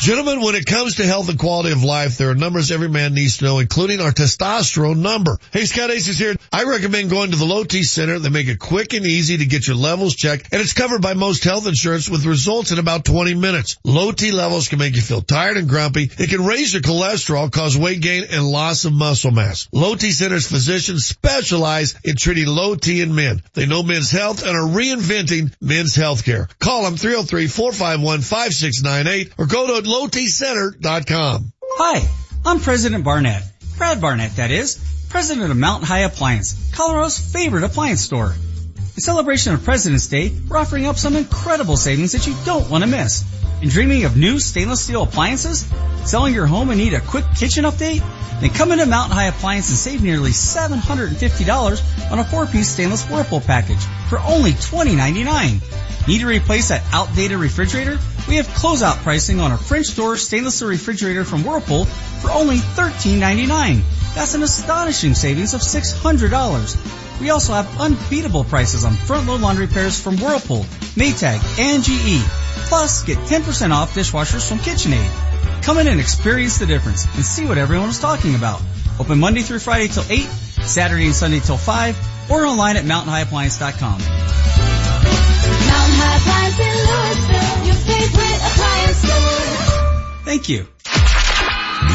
[0.00, 3.12] Gentlemen, when it comes to health and quality of life, there are numbers every man
[3.12, 5.36] needs to know, including our testosterone number.
[5.52, 6.36] Hey, Scott Ace is here.
[6.50, 8.18] I recommend going to the Low T Center.
[8.18, 11.12] They make it quick and easy to get your levels checked, and it's covered by
[11.12, 13.76] most health insurance with results in about 20 minutes.
[13.84, 16.10] Low T levels can make you feel tired and grumpy.
[16.18, 19.68] It can raise your cholesterol, cause weight gain, and loss of muscle mass.
[19.70, 23.42] Low T Center's physicians specialize in treating low T in men.
[23.52, 26.48] They know men's health and are reinventing men's health care.
[26.58, 31.52] Call them 303-451-5698 or go to lowtcenter.com.
[31.62, 32.08] Hi,
[32.44, 33.42] I'm President Barnett.
[33.78, 34.78] Brad Barnett, that is.
[35.08, 38.32] President of Mountain High Appliance, Colorado's favorite appliance store.
[38.32, 42.84] In celebration of President's Day, we're offering up some incredible savings that you don't want
[42.84, 43.24] to miss.
[43.62, 45.70] In dreaming of new stainless steel appliances?
[46.06, 48.02] Selling your home and need a quick kitchen update?
[48.40, 53.42] Then come into Mountain High Appliance and save nearly $750 on a four-piece stainless Whirlpool
[53.42, 56.08] package for only $20.99.
[56.08, 57.98] Need to replace that outdated refrigerator?
[58.26, 62.56] We have closeout pricing on a French door stainless steel refrigerator from Whirlpool for only
[62.56, 63.82] $13.99.
[64.14, 67.09] That's an astonishing savings of $600.
[67.20, 70.64] We also have unbeatable prices on front load laundry pairs from Whirlpool,
[70.96, 72.24] Maytag, and GE.
[72.68, 75.62] Plus, get 10% off dishwashers from KitchenAid.
[75.62, 78.62] Come in and experience the difference and see what everyone is talking about.
[78.98, 80.20] Open Monday through Friday till 8,
[80.64, 83.98] Saturday and Sunday till 5, or online at mountainhighappliance.com.
[84.00, 90.24] Mountain High Appliance in Louisville, your favorite appliance store.
[90.24, 90.66] Thank you.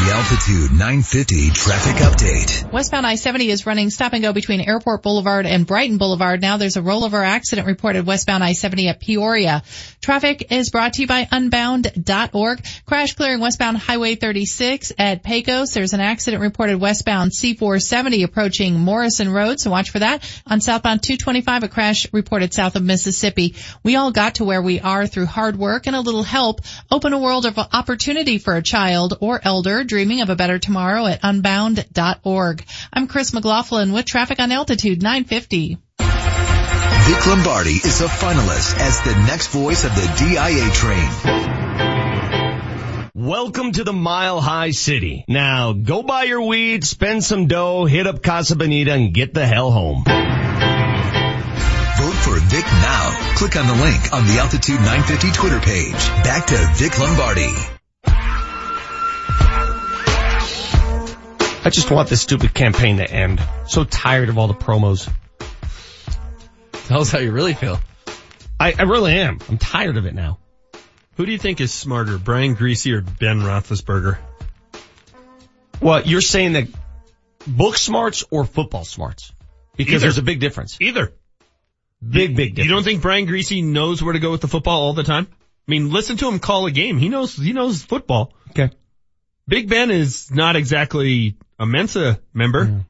[0.08, 2.72] Altitude 950 traffic update.
[2.72, 6.42] Westbound I-70 is running stop and go between Airport Boulevard and Brighton Boulevard.
[6.42, 9.64] Now there's a rollover accident reported westbound I-70 at Peoria.
[10.02, 12.66] Traffic is brought to you by unbound.org.
[12.86, 15.72] Crash clearing westbound Highway 36 at Pecos.
[15.72, 20.24] There's an accident reported westbound C470 approaching Morrison Road, so watch for that.
[20.46, 23.56] On southbound 225, a crash reported south of Mississippi.
[23.84, 26.62] We all got to where we are through hard work and a little help.
[26.92, 31.08] Open a world of opportunity for a child or elder dreaming of a better tomorrow
[31.08, 32.66] at unbound.org.
[32.92, 35.78] I'm Chris McLaughlin with traffic on altitude 950.
[36.00, 41.10] Vic Lombardi is a finalist as the next voice of the DIA train.
[43.14, 45.24] Welcome to the Mile High City.
[45.30, 49.48] Now, go buy your weed, spend some dough, hit up Casa Bonita, and get the
[49.48, 50.04] hell home.
[50.04, 53.34] Vote for Vic now.
[53.38, 56.10] Click on the link on the Altitude 950 Twitter page.
[56.26, 57.75] Back to Vic Lombardi.
[61.66, 63.42] I just want this stupid campaign to end.
[63.68, 65.12] So tired of all the promos.
[66.72, 67.80] Tell us how you really feel.
[68.60, 69.40] I, I really am.
[69.50, 70.38] I'm tired of it now.
[71.18, 74.20] Who do you think is smarter, Brian Griese or Ben Roethlisberger?
[75.82, 76.68] Well, you're saying that
[77.48, 79.34] book smarts or football smarts?
[79.76, 80.00] Because Either.
[80.02, 80.78] there's a big difference.
[80.80, 81.14] Either.
[82.08, 82.70] Big, big difference.
[82.70, 85.28] You don't think Brian Griese knows where to go with the football all the time?
[85.32, 87.00] I mean, listen to him call a game.
[87.00, 88.34] He knows, he knows football.
[88.52, 88.70] Okay.
[89.48, 92.86] Big Ben is not exactly a Mensa member.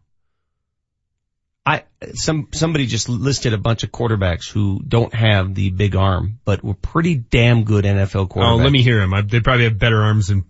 [1.66, 1.84] I
[2.14, 6.64] some somebody just listed a bunch of quarterbacks who don't have the big arm, but
[6.64, 8.52] were pretty damn good NFL quarterbacks.
[8.52, 9.14] Oh, let me hear him.
[9.14, 10.46] I, they probably have better arms than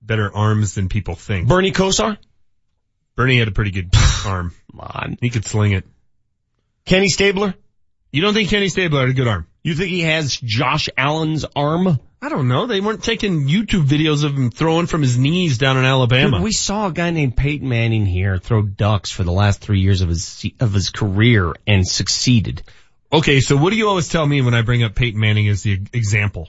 [0.00, 1.48] better arms than people think.
[1.48, 2.16] Bernie Kosar,
[3.16, 3.90] Bernie had a pretty good
[4.26, 4.54] arm.
[4.70, 5.18] Come on.
[5.20, 5.84] He could sling it.
[6.84, 7.54] Kenny Stabler.
[8.12, 9.46] You don't think Kenny Stabler had a good arm?
[9.62, 11.98] You think he has Josh Allen's arm?
[12.24, 12.66] I don't know.
[12.68, 16.36] They weren't taking YouTube videos of him throwing from his knees down in Alabama.
[16.36, 19.80] Dude, we saw a guy named Peyton Manning here throw ducks for the last three
[19.80, 22.62] years of his of his career and succeeded.
[23.12, 25.64] Okay, so what do you always tell me when I bring up Peyton Manning as
[25.64, 26.48] the example?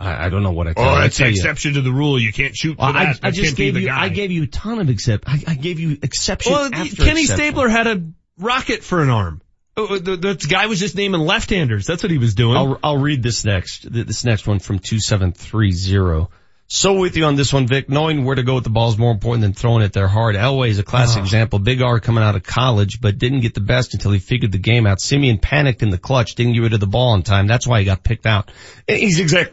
[0.00, 0.96] I, I don't know what I tell Oh, you.
[0.96, 1.36] I that's the tell you.
[1.36, 2.18] exception to the rule.
[2.18, 3.20] You can't shoot for Well, I, that.
[3.22, 4.02] I just gave you, guy.
[4.04, 5.24] I gave you a ton of accept.
[5.28, 7.26] I, I gave you exception Well, Kenny exception.
[7.26, 8.02] Stabler had a
[8.38, 9.42] rocket for an arm.
[9.76, 11.86] Oh, oh, The, the guy was just naming left-handers.
[11.86, 12.56] That's what he was doing.
[12.56, 16.26] I'll, I'll read this next, this next one from 2730.
[16.68, 17.90] So with you on this one, Vic.
[17.90, 20.36] Knowing where to go with the ball is more important than throwing it there hard.
[20.36, 21.24] Elway is a classic Oh.
[21.24, 21.58] example.
[21.58, 24.58] Big R coming out of college, but didn't get the best until he figured the
[24.58, 25.00] game out.
[25.00, 27.46] Siemian panicked in the clutch, didn't get rid of the ball in time.
[27.46, 28.50] That's why he got picked out.
[28.88, 29.52] Eh, he's exact,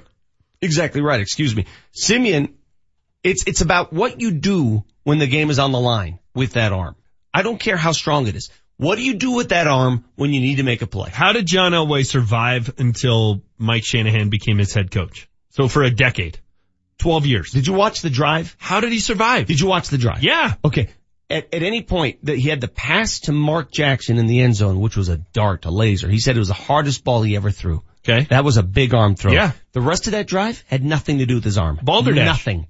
[0.61, 1.19] exactly right.
[1.19, 1.65] Excuse me.
[1.91, 2.53] Siemian,
[3.21, 6.71] it's, it's about what you do when the game is on the line with that
[6.71, 6.95] arm.
[7.33, 8.49] I don't care how strong it is.
[8.79, 11.09] What do you do with that arm when you need to make a play?
[11.09, 15.27] How did John Elway survive until Mike Shanahan became his head coach?
[15.49, 16.39] So for a decade.
[16.99, 17.51] 12 years.
[17.51, 18.55] Did you watch the drive?
[18.57, 19.47] How did he survive?
[19.47, 20.23] Did you watch the drive?
[20.23, 20.53] Yeah.
[20.63, 20.87] Okay.
[21.29, 24.55] At, at any point that he had the pass to Mark Jackson in the end
[24.55, 26.07] zone, which was a dart, a laser.
[26.07, 27.83] He said it was the hardest ball he ever threw.
[28.07, 28.27] Okay.
[28.29, 29.33] That was a big arm throw.
[29.33, 29.51] Yeah.
[29.73, 31.79] The rest of that drive had nothing to do with his arm.
[31.83, 32.25] Balderdash.
[32.25, 32.67] Nothing.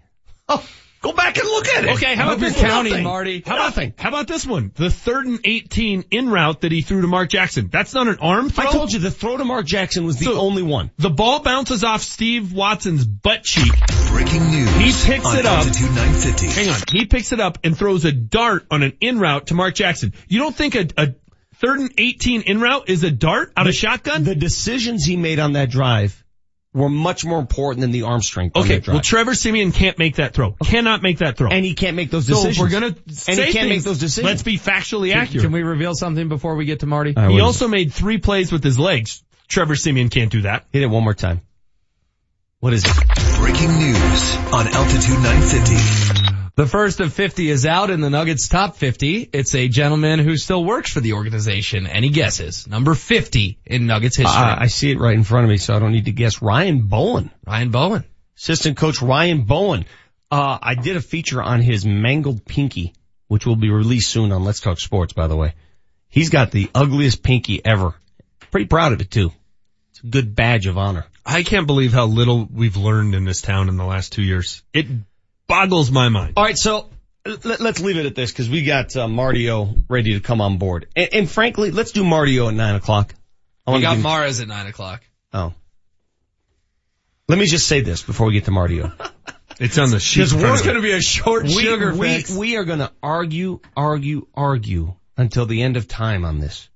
[0.47, 0.67] Oh,
[1.01, 1.89] go back and look at it.
[1.91, 2.65] Okay, how about this one?
[2.65, 3.03] counting, Nothing.
[3.03, 3.43] Marty.
[3.45, 4.71] How about, how about this one?
[4.75, 7.69] The third and 18 in route that he threw to Mark Jackson.
[7.71, 8.67] That's not an arm throw.
[8.67, 10.91] I told you the throw to Mark Jackson was the So- only one.
[10.97, 13.71] The ball bounces off Steve Watson's butt cheek.
[14.09, 14.69] Breaking news.
[14.75, 15.59] He picks on it up.
[15.65, 16.47] Altitude 950.
[16.47, 16.79] Hang on.
[16.91, 20.13] He picks it up and throws a dart on an in route to Mark Jackson.
[20.27, 21.15] You don't think a, a
[21.55, 24.23] third and 18 in route is a dart out of shotgun?
[24.23, 26.23] The decisions he made on that drive
[26.73, 28.93] were much more important than the arm strength on Okay, drive.
[28.95, 30.55] well Trevor Siemian can't make that throw.
[30.63, 31.49] Cannot make that throw.
[31.49, 32.57] and he can't make those decisions.
[32.57, 34.25] if we're gonna and say he can't make those decisions.
[34.29, 35.43] let's be factually Can, accurate.
[35.43, 37.15] can we reveal something before we get to Marty?
[37.17, 39.23] All right, he what is also made three plays with his legs.
[39.47, 40.65] Trevor Siemian can't do that.
[40.71, 41.41] Hit it one more time.
[42.59, 42.91] What is it?
[43.39, 46.08] Breaking news on Altitude 950.
[46.59, 49.29] The first of 50 is out in the Nuggets top 50.
[49.31, 51.87] It's a gentleman who still works for the organization.
[51.87, 52.67] Any guesses?
[52.67, 54.35] Number 50 in Nuggets history.
[54.35, 56.41] Uh, I see it right in front of me, so I don't need to guess.
[56.41, 57.31] Ryan Bowen.
[57.47, 58.03] Ryan Bowen.
[58.37, 59.85] Assistant coach Ryan Bowen.
[60.29, 62.93] Uh, I did a feature on his mangled pinky,
[63.29, 65.53] which will be released soon on Let's Talk Sports, by the way.
[66.09, 67.93] He's got the ugliest pinky ever.
[68.51, 69.31] Pretty proud of it too.
[69.91, 71.05] It's a good badge of honor.
[71.25, 74.61] I can't believe how little we've learned in this town in the last two years.
[74.73, 74.87] It
[75.49, 76.35] boggles my mind.
[76.37, 76.89] All right, so
[77.25, 80.39] let, us leave it at this because we got uh, Marty O ready to come
[80.39, 80.87] on board.
[80.95, 83.13] And, and frankly, let's do Marty O at nine o'clock.
[83.67, 85.01] I We got give- Mars at 9 o'clock.
[85.33, 85.53] Oh.
[87.27, 88.91] Let me just say this before we get to Marty O.
[89.59, 90.21] It's on the sheet.
[90.21, 92.33] Because in we're going to be a short we, sugar we, fix.
[92.33, 96.69] we are going to argue, argue, argue until the end of time on this.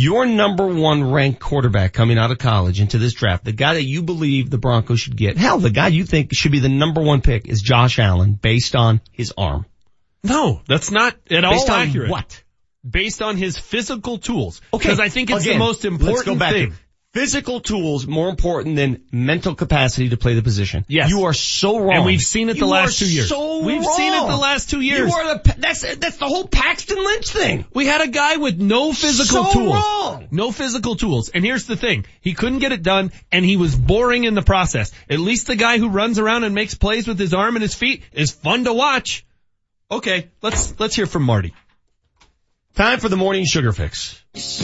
[0.00, 3.82] Your number one ranked quarterback coming out of college into this draft, the guy that
[3.82, 7.02] you believe the Broncos should get, hell, the guy you think should be the number
[7.02, 9.66] one pick is Josh Allen based on his arm.
[10.22, 12.10] No, that's not at all Based on accurate.
[12.10, 12.44] what?
[12.88, 14.60] Based on his physical tools.
[14.72, 14.84] Okay.
[14.84, 16.74] Because I think it's again, the most important let's go back thing.
[17.14, 20.84] To physical tools more important than mental capacity to play the position.
[20.88, 21.10] Yes.
[21.10, 21.96] You are so wrong.
[21.96, 23.28] And we've seen it the You last are two years.
[23.28, 23.96] So We've wrong.
[23.96, 25.10] seen it the last two years.
[25.10, 27.64] You are the, that's, that's the whole Paxton Lynch thing.
[27.74, 29.74] We had a guy with no physical So tools.
[29.74, 30.28] wrong.
[30.30, 31.28] No physical tools.
[31.30, 32.04] And here's the thing.
[32.20, 34.92] He couldn't get it done and he was boring in the process.
[35.10, 37.74] At least the guy who runs around and makes plays with his arm and his
[37.74, 39.24] feet is fun to watch.
[39.90, 41.54] Okay, let's, let's hear from Marty.
[42.74, 44.22] Time for the morning sugar fix.
[44.34, 44.60] It's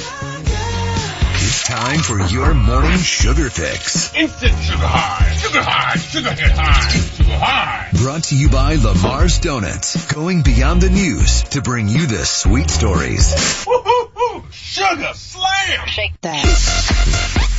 [1.74, 4.14] time for your morning sugar fix.
[4.14, 7.88] Instant sugar high, sugar high, sugar hit high, sugar high.
[7.94, 10.12] Brought to you by Lamar's Donuts.
[10.12, 13.64] Going beyond the news to bring you the sweet stories.
[13.66, 15.88] Woo-hoo-hoo, sugar slam.
[15.88, 17.50] Shake that.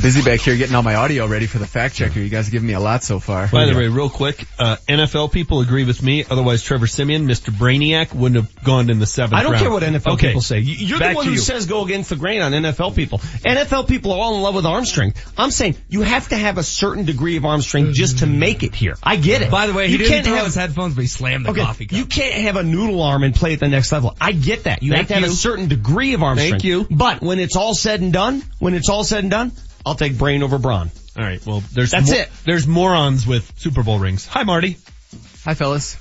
[0.00, 2.18] Busy back here getting all my audio ready for the fact checker.
[2.18, 3.46] You guys give me a lot so far.
[3.48, 6.24] By the way, real quick, uh, NFL people agree with me.
[6.28, 7.50] Otherwise, Trevor Siemian, Mr.
[7.50, 9.62] Brainiac, wouldn't have gone in the seventh I don't round.
[9.62, 10.28] care what NFL okay.
[10.28, 10.60] people say.
[10.60, 11.38] You- You're Back the one who you.
[11.38, 13.18] says go against the grain on NFL people.
[13.44, 15.30] NFL people are all in love with arm strength.
[15.36, 18.62] I'm saying you have to have a certain degree of arm strength just to make
[18.62, 18.96] it here.
[19.02, 19.50] I get it.
[19.50, 21.50] By the way, he you didn't can't throw have, his headphones, but he slammed the
[21.50, 21.98] okay, coffee cup.
[21.98, 24.16] you can't have a noodle arm and play at the next level.
[24.20, 24.82] I get that.
[24.82, 26.62] You Thank have to have a certain degree of arm Thank strength.
[26.62, 26.96] Thank you.
[26.96, 29.52] But when it's all said and done, when it's all said and done,
[29.84, 30.90] I'll take brain over brawn.
[31.16, 31.44] All right.
[31.44, 32.28] Well, there's That's mo- it.
[32.44, 34.26] There's morons with Super Bowl rings.
[34.26, 34.76] Hi, Marty.
[35.44, 35.96] Hi, fellas.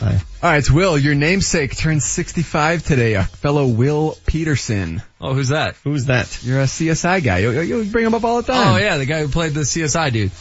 [0.00, 0.12] Hi.
[0.42, 0.96] All right, it's Will.
[0.96, 3.14] Your namesake turns 65 today.
[3.14, 5.02] A fellow Will Petersen.
[5.20, 5.76] oh, who's that?
[5.84, 6.42] Who's that?
[6.42, 7.38] You're a CSI guy.
[7.38, 8.74] You, you you bring him up all the time.
[8.74, 10.32] Oh yeah, the guy who played the CSI dude.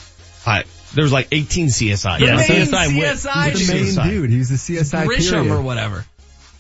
[0.44, 0.64] Hi.
[0.94, 2.20] There's like 18 CSI.
[2.20, 3.16] Yeah, main CSI win.
[3.16, 4.10] CSI He's the main CSI.
[4.10, 4.30] dude.
[4.30, 5.53] He's the CSI Grissom period.
[5.53, 6.06] or whatever.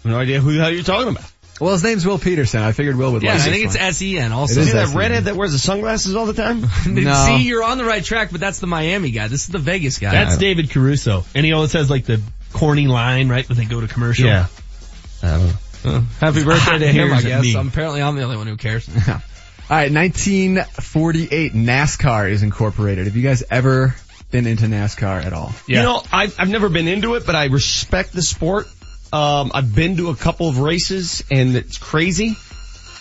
[0.03, 1.31] No idea who the hell you're talking about.
[1.59, 2.61] Well, his name's Will Petersen.
[2.61, 3.83] I figured Will would Yeah, like I think it's one.
[3.83, 4.53] S-E-N also.
[4.53, 4.97] It is See that S.E.N..
[4.97, 6.61] redhead that wears the sunglasses all the time?
[6.87, 7.13] No.
[7.25, 9.27] See, you're on the right track, but that's the Miami guy.
[9.27, 10.11] This is the Vegas guy.
[10.11, 11.25] That's David Caruso.
[11.35, 12.21] And he always has like the
[12.53, 14.25] corny line, right, when they go to commercial.
[14.27, 14.47] Yeah.
[15.21, 15.47] I don't
[15.85, 15.99] know.
[16.19, 17.41] Happy birthday to him, I guess.
[17.43, 17.55] me.
[17.55, 18.87] Um, apparently I'm the only one who cares.
[19.07, 23.05] All right, 1948 NASCAR is incorporated.
[23.05, 23.95] Have you guys ever
[24.31, 25.51] been into NASCAR at all?
[25.67, 25.77] Yeah.
[25.77, 28.67] You know, I've, I've never been into it, but I respect the sport.
[29.11, 32.35] Um, I've been to a couple of races and it's crazy.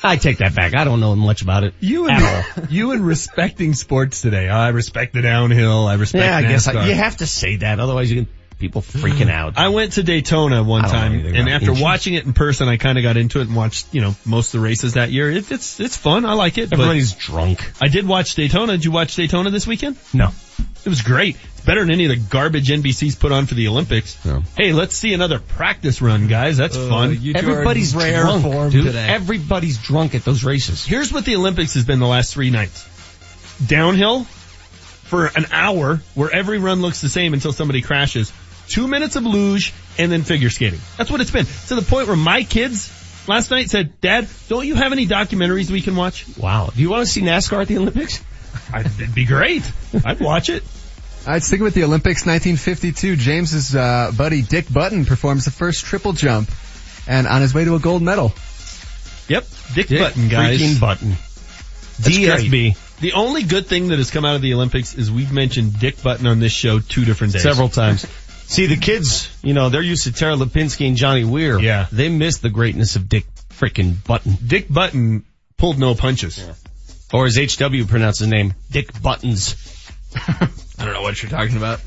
[0.02, 0.76] I take that back.
[0.76, 1.74] I don't know much about it.
[1.80, 4.48] You and you and respecting sports today.
[4.48, 5.86] I respect the downhill.
[5.86, 7.80] I respect Yeah, I guess I, you have to say that.
[7.80, 9.59] Otherwise you can, people freaking out.
[9.59, 11.80] I went to Daytona one I don't know time, and after engines.
[11.82, 14.55] watching it in person, I kind of got into it and watched, you know, most
[14.55, 15.30] of the races that year.
[15.30, 16.24] It, it's it's fun.
[16.24, 16.70] I like it.
[16.70, 17.72] but Everybody's drunk.
[17.80, 18.72] I did watch Daytona.
[18.72, 19.97] Did you watch Daytona this weekend?
[20.12, 20.30] No.
[20.85, 21.36] It was great.
[21.69, 24.16] It's better than any of the garbage NBC's put on for the Olympics.
[24.57, 26.57] Hey, let's see another practice run, guys.
[26.57, 27.20] That's fun.
[27.35, 28.95] Everybody's drunk, dude.
[28.97, 30.86] Everybody's drunk at those races.
[30.86, 32.89] Here's what the Olympics has been the last three nights.
[33.66, 38.32] Downhill for an hour where every run looks the same until somebody crashes.
[38.69, 40.81] Two minutes of luge and then figure skating.
[40.97, 41.45] That's what it's been.
[41.66, 42.90] To the point where my kids
[43.28, 46.24] last night said, Dad, don't you have any documentaries we can watch?
[46.39, 46.70] Wow.
[46.74, 48.24] Do you want to see NASCAR at the Olympics?
[48.73, 49.70] I, it'd be great.
[50.03, 50.62] I'd watch it.
[51.28, 55.84] All right, sticking with the Olympics, 1952, James's uh, buddy Dick Button performs the first
[55.84, 56.50] triple jump,
[57.06, 58.32] and on his way to a gold medal.
[59.28, 59.44] Yep.
[59.74, 60.59] Dick, Dick Button, guys.
[60.59, 61.10] freaking Button.
[61.98, 62.48] That's DSB.
[62.48, 62.76] great.
[63.00, 66.02] The only good thing that has come out of the Olympics is we've mentioned Dick
[66.02, 67.42] Button on this show two different days.
[67.42, 68.06] Several times.
[68.46, 71.60] See, the kids, you know, they're used to Tara Lipinski and Johnny Weir.
[71.60, 71.88] Yeah.
[71.92, 74.38] They miss the greatness of Dick freaking Button.
[74.46, 75.26] Dick Button
[75.59, 76.42] pulled no punches.
[77.12, 79.56] Or as HW pronounced his name, Dick Buttons.
[80.78, 81.80] I don't know what you're talking about.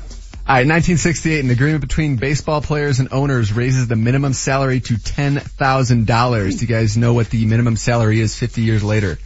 [0.44, 4.94] All right, 1968, an agreement between baseball players and owners raises the minimum salary to
[4.94, 6.50] $10,000.
[6.50, 9.18] Do you guys know what the minimum salary is 50 years later?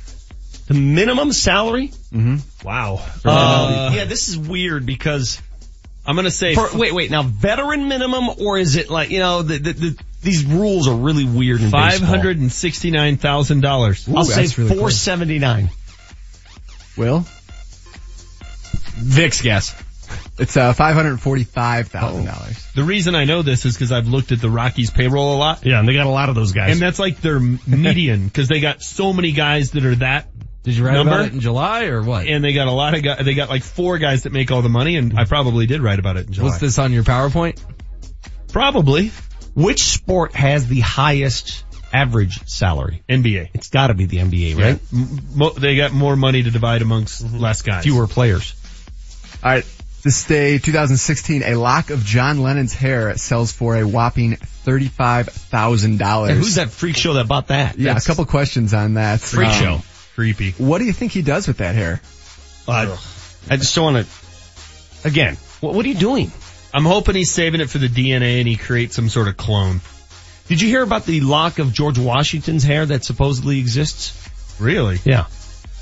[0.66, 1.88] The minimum salary?
[2.12, 2.66] Mm-hmm.
[2.66, 3.02] Wow.
[3.24, 5.40] Uh, yeah, this is weird because
[6.06, 7.10] I'm gonna say for, wait, wait.
[7.10, 10.94] Now, veteran minimum, or is it like you know the, the, the these rules are
[10.94, 12.09] really weird in five baseball.
[12.09, 14.09] hundred and sixty nine thousand dollars.
[14.09, 15.70] I'll say four seventy nine.
[16.97, 17.24] Will?
[18.97, 19.74] Vic's guess.
[20.39, 22.73] It's uh, $545,000.
[22.74, 25.64] The reason I know this is because I've looked at the Rockies payroll a lot.
[25.64, 26.73] Yeah, and they got a lot of those guys.
[26.73, 30.28] And that's like their median because they got so many guys that are that
[30.62, 31.12] Did you write number.
[31.14, 32.27] about it in July or what?
[32.27, 34.62] and they got a lot of guys, they got like four guys that make all
[34.62, 36.48] the money and I probably did write about it in July.
[36.48, 37.60] What's this on your PowerPoint?
[38.52, 39.10] Probably.
[39.55, 43.02] Which sport has the highest average salary?
[43.09, 43.51] NBA.
[43.55, 44.78] It's got to be the NBA, right?
[44.93, 47.85] M- mo- they got more money to divide amongst less guys.
[47.85, 48.55] Fewer players.
[49.42, 49.64] All right.
[50.02, 56.28] This day, 2016, a lock of John Lennon's hair sells for a whopping $35,000.
[56.28, 57.76] Hey, who's that freak show that bought that?
[57.78, 59.20] Yeah, That's a couple questions on that.
[59.20, 59.80] freak Um, show.
[60.14, 60.52] Creepy.
[60.52, 62.00] What do you think he does with that hair?
[62.68, 62.96] Uh,
[63.50, 65.08] I just don't want to.
[65.08, 66.30] Again, what, what are you doing?
[66.72, 69.80] I'm hoping he's saving it for the DNA and he creates some sort of clone.
[70.48, 74.12] Did you hear about the lock of George Washington's hair that supposedly exists?
[74.60, 74.98] Really?
[75.04, 75.26] Yeah.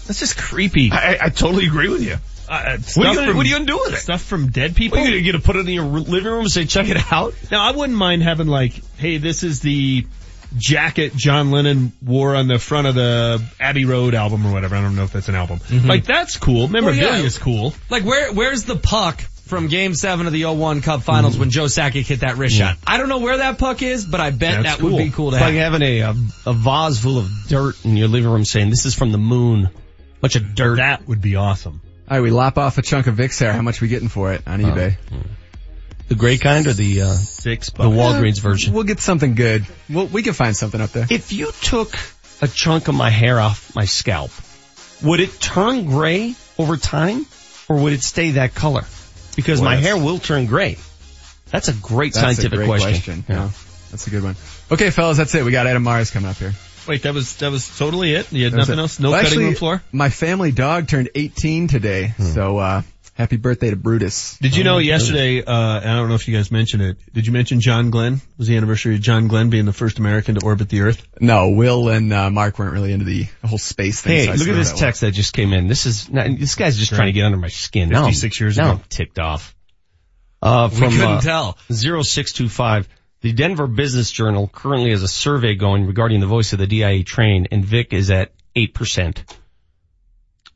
[0.07, 0.91] That's just creepy.
[0.93, 2.17] I, I totally agree with you.
[2.49, 3.99] Uh, uh, What are, you gonna, from- what are you gonna do with it?
[3.99, 4.99] Stuff from dead people?
[4.99, 7.35] What, are you gonna put it in your living room and say, check it out?
[7.51, 10.07] Now I wouldn't mind having like, hey, this is the
[10.57, 14.77] jacket John Lennon wore on the front of the Abbey Road album or whatever.
[14.77, 15.59] I don't know if that's an album.
[15.59, 15.89] Mm-hmm.
[15.89, 16.69] Like that's cool.
[16.69, 17.27] Memorabilia Well, yeah.
[17.27, 17.75] is cool.
[17.91, 21.41] Like where, where's the puck from game seven of the 01 Cup finals mm-hmm.
[21.41, 22.77] when Joe Sakic hit that wrist shot?
[22.87, 25.31] I don't know where that puck is, but I bet That's that would be cool
[25.33, 25.55] to It's have.
[25.55, 26.15] like having a, a
[26.47, 29.71] a vase full of dirt in your living room saying, this is from the moon.
[30.21, 30.77] Bunch of dirt.
[30.77, 31.81] That would be awesome.
[32.07, 33.53] All right, we lop off a chunk of Vic's hair.
[33.53, 34.97] How much we getting for it on eBay?
[36.09, 38.75] The gray kind or the, uh, Six the Walgreens version?
[38.75, 39.65] We'll get something good.
[39.89, 41.07] We'll, we can find something up there.
[41.09, 41.95] If you took
[42.43, 44.31] a chunk of my hair off my scalp,
[45.03, 47.25] would it turn gray over time
[47.71, 48.83] or would it stay that color?
[49.35, 50.77] Because Boy, my that's- hair will turn gray.
[51.51, 53.25] That's a great That's scientific a great question.
[53.29, 53.51] Yeah.
[53.91, 54.37] That's a good one.
[54.71, 55.45] Okay, fellas, that's it.
[55.45, 56.53] We got Adam Mares coming up here.
[56.87, 58.31] Wait, that was that was totally it.
[58.33, 59.01] You had That nothing else.
[59.01, 59.83] No Well, cutting actually, room floor.
[59.93, 62.83] My family dog turned 18 today, so uh
[63.15, 64.37] happy birthday to Brutus.
[64.39, 65.43] Did you know yesterday?
[65.43, 66.97] Uh, I don't know if you guys mentioned it.
[67.13, 68.21] Did you mention John Glenn?
[68.39, 71.07] Was the anniversary of John Glenn being the first American to orbit the Earth?
[71.21, 74.13] No, Will and uh, Mark weren't really into the whole space thing.
[74.13, 75.69] Hey, so look at this that text that just came in.
[75.69, 77.89] This is not, this guy's just trying to get under my skin.
[77.91, 78.73] Now I'm- 56 years now ago.
[78.83, 79.55] I'm ticked off.
[80.43, 81.59] Uh, We from couldn't uh, tell.
[81.71, 82.89] 0625.
[83.25, 87.05] The Denver Business Journal currently has a survey going regarding the voice of the DIA
[87.05, 89.17] train, and Vic is at 8%.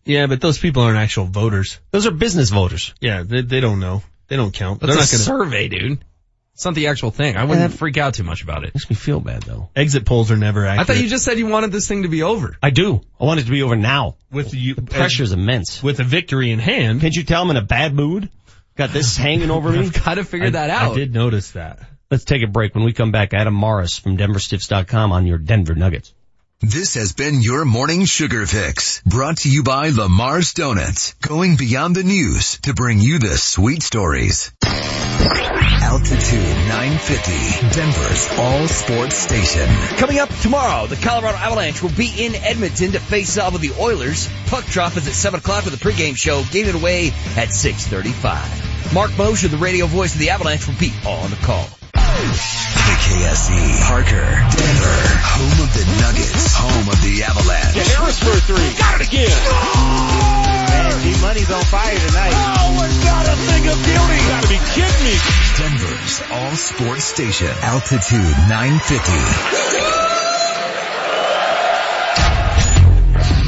[0.04, 1.78] Yeah, but those people aren't actual voters.
[1.92, 2.92] Those are business voters.
[3.00, 4.02] Yeah, they, they don't know.
[4.26, 4.80] They don't count.
[4.80, 5.46] That's They're a gonna.
[5.46, 6.04] survey, dude.
[6.52, 7.38] It's not the actual thing.
[7.38, 8.74] I wouldn't freak out too much about it.
[8.74, 9.70] Makes me feel bad though.
[9.74, 10.80] Exit polls are never accurate.
[10.90, 12.58] I thought you just said you wanted this thing to be over.
[12.62, 13.00] I do.
[13.18, 14.16] I want it to be over now.
[14.30, 15.82] with you, The pressure's immense.
[15.82, 17.00] with a victory in hand.
[17.00, 18.28] Can't you tell I'm in a bad mood?
[18.76, 19.78] Got this hanging over me?
[19.78, 20.92] I've got to figure I, that out.
[20.92, 21.78] I did notice that.
[22.10, 22.74] Let's take a break.
[22.74, 26.14] When we come back, Adam Mares from DenverStiffs.com on your Denver Nuggets.
[26.60, 31.94] This has been your morning sugar fix brought to you by Lamar's Donuts, going beyond
[31.94, 34.50] the news to bring you the sweet stories.
[34.62, 39.68] Altitude 950, Denver's all sports station.
[39.98, 43.80] Coming up tomorrow, the Colorado Avalanche will be in Edmonton to face off with the
[43.80, 44.28] Oilers.
[44.46, 46.42] Puck drop is at 7 o'clock with the pregame show.
[46.50, 48.94] Game it away at 6.35.
[48.94, 51.68] Marc Moser, the radio voice of the Avalanche, will be on the call.
[51.94, 57.76] The KSE, Parker, Denver, home of the Nuggets, home of the Avalanche.
[57.76, 58.74] Harris for three.
[58.78, 59.30] Got it again.
[59.30, 62.32] Man, G Money's on fire tonight.
[62.34, 64.16] Oh, it's not a thing of beauty.
[64.20, 65.16] You gotta be kidding me.
[65.56, 69.12] Denver's all sports station, Altitude 950.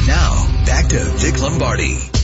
[0.07, 2.20] Now, back to Vic Lombardi.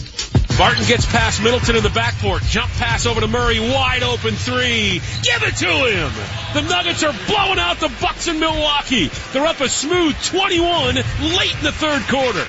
[0.59, 2.41] Barton gets past Middleton in the backcourt.
[2.49, 3.61] Jump pass over to Murray.
[3.61, 5.03] Wide open three.
[5.23, 6.13] Give it to him.
[6.55, 9.11] The Nuggets are blowing out the Bucks in Milwaukee.
[9.33, 12.47] They're up a smooth 21 late in the third quarter.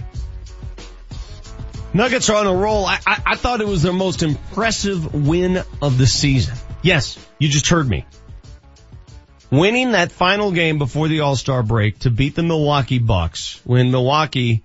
[1.93, 2.85] Nuggets are on a roll.
[2.85, 6.55] I, I, I thought it was their most impressive win of the season.
[6.81, 8.05] Yes, you just heard me.
[9.51, 14.63] Winning that final game before the All-Star break to beat the Milwaukee Bucks when Milwaukee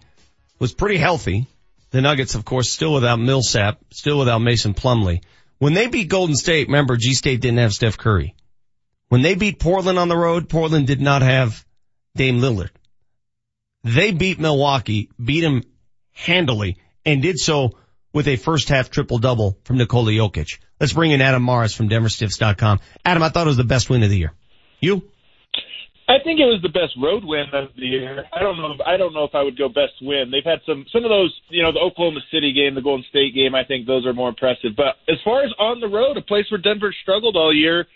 [0.61, 1.49] was pretty healthy.
[1.93, 5.23] The Nuggets, of course, still without Millsap, still without Mason Plumlee.
[5.59, 8.35] When they beat Golden State, remember G State didn't have Steph Curry.
[9.09, 11.65] When they beat Portland on the road, Portland did not have
[12.17, 12.71] Dame Lillard.
[13.85, 15.65] They beat Milwaukee, beat him
[16.13, 17.77] handily, and did so
[18.15, 20.61] with a first half triple double from Nikola Jokic.
[20.81, 22.81] Let's bring in Adam Mares from DenverStiffs.com.
[23.05, 24.33] Adam, I thought it was the best win of the year.
[24.81, 25.11] You?
[26.13, 28.25] I think it was the best road win of the year.
[28.33, 28.73] I don't know.
[28.73, 30.31] If, I don't know if I would go best win.
[30.31, 31.33] They've had some some of those.
[31.49, 33.55] You know, the Oklahoma City game, the Golden State game.
[33.55, 34.73] I think those are more impressive.
[34.77, 37.87] But as far as on the road, a place where Denver struggled all year,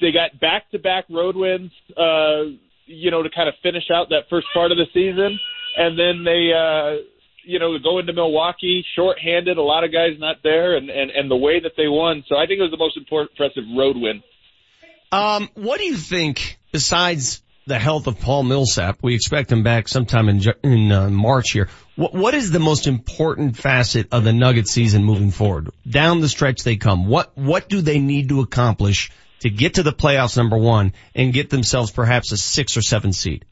[0.00, 1.70] they got back to back road wins.
[1.96, 5.38] Uh, you know, to kind of finish out that first part of the season,
[5.78, 6.50] and then they.
[6.52, 7.06] uh
[7.42, 11.30] you know, go into Milwaukee shorthanded, a lot of guys not there, and, and, and
[11.30, 12.22] the way that they won.
[12.28, 14.22] So I think it was the most impressive road win.
[15.10, 19.86] Um, what do you think, besides the health of Paul Millsap, we expect him back
[19.86, 21.68] sometime in, in uh, March here.
[21.94, 25.70] What, what is the most important facet of the Nugget season moving forward?
[25.88, 27.06] Down the stretch they come.
[27.06, 31.32] What, what do they need to accomplish to get to the playoffs number one and
[31.32, 33.44] get themselves perhaps a six or seven seed?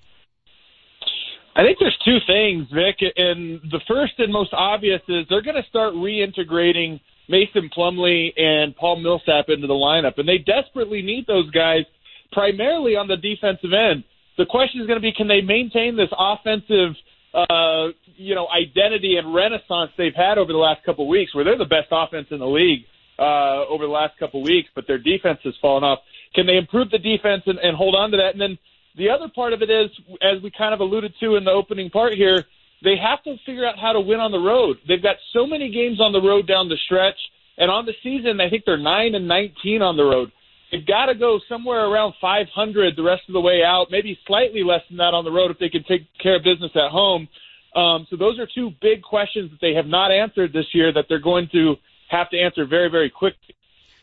[1.55, 5.63] I think there's two things, Vic, and the first and most obvious is they're going
[5.63, 11.27] to start reintegrating Mason Plumlee and Paul Millsap into the lineup, and they desperately need
[11.27, 11.85] those guys
[12.33, 14.05] primarily on the defensive end.
[14.37, 16.95] The question is going to be, can they maintain this offensive,
[17.35, 21.45] uh, you know, identity and renaissance they've had over the last couple of weeks, where
[21.45, 22.85] they're the best offense in the league
[23.19, 25.99] uh, over the last couple of weeks, but their defense has fallen off.
[26.35, 28.33] Can they improve the defense and, and hold on to that?
[28.33, 28.59] And then
[28.97, 29.91] the other part of it is,
[30.23, 32.45] as we kind of alluded to in the opening part here,
[32.85, 34.77] they have to figure out how to win on the road.
[34.87, 37.19] They've got so many games on the road down the stretch,
[37.57, 40.31] and on the season, I think they're nine and nineteen on the road.
[40.71, 44.63] They've got to go somewhere around 500 the rest of the way out, maybe slightly
[44.63, 47.29] less than that on the road if they can take care of business at home.
[47.75, 51.07] Um, so those are two big questions that they have not answered this year that
[51.09, 51.77] they're going to
[52.11, 53.55] have to answer very, very quickly.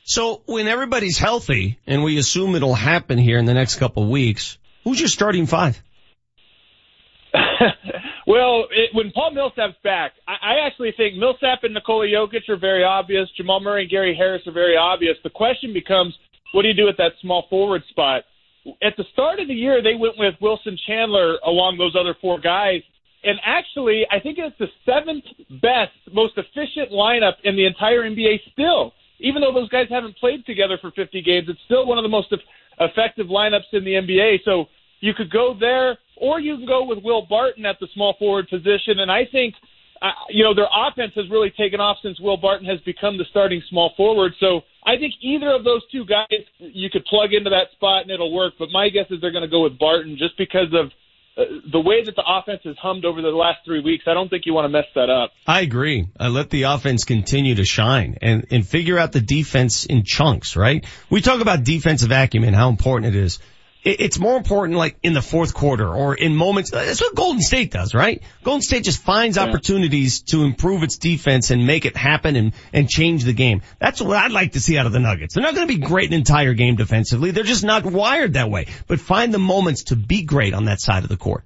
[0.03, 4.09] So when everybody's healthy, and we assume it'll happen here in the next couple of
[4.09, 5.81] weeks, who's your starting five?
[8.27, 12.57] Well, it, when Paul Millsap's back, I, I actually think Millsap and Nikola Jokic are
[12.57, 13.29] very obvious.
[13.37, 15.15] Jamal Murray and Gary Harris are very obvious.
[15.23, 16.17] The question becomes,
[16.51, 18.23] what do you do at that small forward spot?
[18.81, 22.39] At the start of the year, they went with Wilson Chandler along those other four
[22.39, 22.81] guys.
[23.23, 25.25] And actually, I think it's the seventh
[25.61, 28.93] best, most efficient lineup in the entire NBA still.
[29.19, 32.09] Even though those guys haven't played together for 50 games, it's still one of the
[32.09, 32.33] most
[32.79, 34.39] effective lineups in the NBA.
[34.45, 34.65] So
[34.99, 38.47] you could go there, or you can go with Will Barton at the small forward
[38.49, 38.99] position.
[38.99, 39.55] And I think,
[40.01, 43.25] uh, you know, their offense has really taken off since Will Barton has become the
[43.29, 44.33] starting small forward.
[44.39, 46.27] So I think either of those two guys
[46.59, 48.53] you could plug into that spot and it'll work.
[48.59, 50.91] But my guess is they're going to go with Barton just because of
[51.37, 54.05] uh, the way that the offense has hummed over the last three weeks.
[54.07, 55.31] I don't think you want to mess that up.
[55.47, 56.07] I agree.
[56.19, 60.55] I let the offense continue to shine and, and figure out the defense in chunks,
[60.55, 60.85] right?
[61.09, 63.39] We talk about defensive acumen, how important it is.
[63.85, 66.71] It- It's more important like in the fourth quarter or in moments.
[66.71, 68.21] That's what Golden State does, right?
[68.43, 72.89] Golden State just finds opportunities to improve its defense and make it happen and, and
[72.89, 73.61] change the game.
[73.79, 75.35] That's what I'd like to see out of the Nuggets.
[75.35, 77.29] They're not going to be great an entire game defensively.
[77.31, 78.65] They're just not wired that way.
[78.87, 81.43] But find the moments to be great on that side of the court.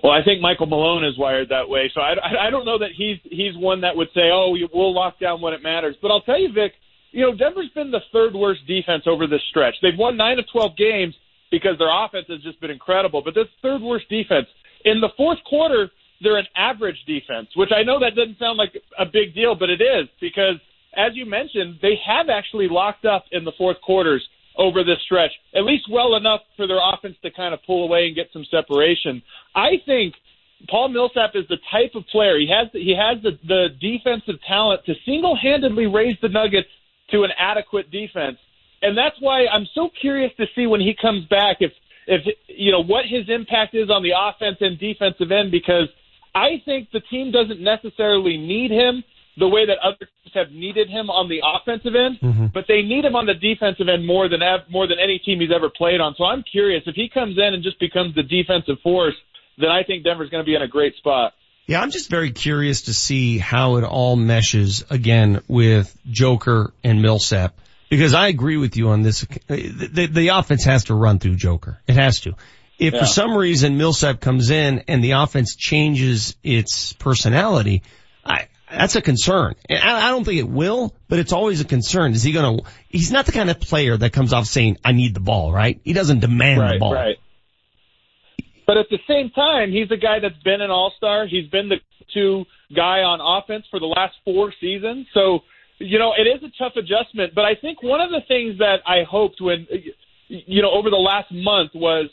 [0.00, 2.78] Well, I think Michael Malone is wired that way, so I, I, I don't know
[2.78, 6.12] that he's he's one that would say, "Oh, we'll lock down when it matters." But
[6.12, 6.74] I'll tell you, Vic,
[7.10, 9.74] you know, Denver's been the third worst defense over this stretch.
[9.82, 11.14] They've won nine of twelve games
[11.50, 13.22] because their offense has just been incredible.
[13.24, 14.46] But this third worst defense
[14.84, 15.90] in the fourth quarter,
[16.20, 19.70] they're an average defense, which I know that doesn't sound like a big deal, but
[19.70, 20.56] it is because,
[20.96, 24.26] as you mentioned, they have actually locked up in the fourth quarters
[24.56, 28.06] over this stretch, at least well enough for their offense to kind of pull away
[28.06, 29.22] and get some separation.
[29.54, 30.14] I think
[30.68, 32.36] Paul Millsap is the type of player.
[32.38, 36.68] He has the, he has the, the defensive talent to single-handedly raise the Nuggets
[37.10, 38.38] to an adequate defense,
[38.82, 41.72] and that's why I'm so curious to see when he comes back if
[42.06, 45.88] if you know what his impact is on the offense and defensive end because
[46.34, 49.04] I think the team doesn't necessarily need him
[49.38, 52.46] the way that other teams have needed him on the offensive end, mm-hmm.
[52.52, 55.54] but they need him on the defensive end more than more than any team he's
[55.54, 56.14] ever played on.
[56.18, 59.14] So I'm curious if he comes in and just becomes the defensive force,
[59.58, 61.34] then I think Denver's going to be in a great spot.
[61.68, 67.02] Yeah, I'm just very curious to see how it all meshes again with Joker and
[67.02, 67.54] Millsap
[67.90, 69.20] because I agree with you on this.
[69.48, 71.78] The, the, the offense has to run through Joker.
[71.86, 72.34] It has to.
[72.78, 73.00] If Yeah.
[73.00, 77.82] for some reason Millsap comes in and the offense changes its personality,
[78.24, 79.54] I, that's a concern.
[79.68, 82.12] And I, I don't think it will, but it's always a concern.
[82.14, 84.92] Is he going to, he's not the kind of player that comes off saying, I
[84.92, 85.78] need the ball, right?
[85.84, 86.94] He doesn't demand the ball.
[86.94, 87.18] right.
[88.68, 91.26] But at the same time, he's a guy that's been an all-star.
[91.26, 91.80] He's been the
[92.12, 92.44] two
[92.76, 95.06] guy on offense for the last four seasons.
[95.14, 95.40] So,
[95.78, 97.34] you know, it is a tough adjustment.
[97.34, 99.66] But I think one of the things that I hoped when,
[100.28, 102.10] you know, over the last month was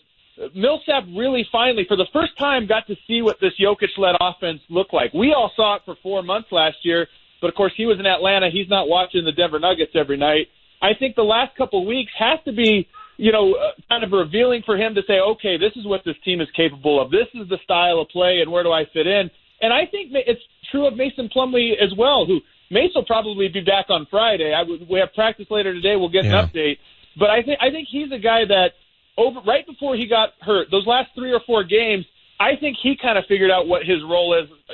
[0.55, 4.93] Millsap really finally, for the first time, got to see what this Jokic-led offense looked
[4.93, 5.13] like.
[5.13, 7.07] We all saw it for four months last year,
[7.41, 8.49] but of course he was in Atlanta.
[8.49, 10.47] He's not watching the Denver Nuggets every night.
[10.81, 14.11] I think the last couple of weeks has to be, you know, uh, kind of
[14.11, 17.11] revealing for him to say, okay, this is what this team is capable of.
[17.11, 19.29] This is the style of play, and where do I fit in?
[19.61, 22.39] And I think it's true of Mason Plumlee as well, who
[22.69, 24.53] Mason will probably be back on Friday.
[24.53, 25.95] I we have practice later today.
[25.95, 26.43] We'll get Yeah.
[26.43, 26.77] an update.
[27.17, 28.73] But I think I think he's a guy that
[29.17, 32.05] over right before he got hurt, those last three or four games,
[32.39, 34.73] I think he kind of figured out what his role is uh,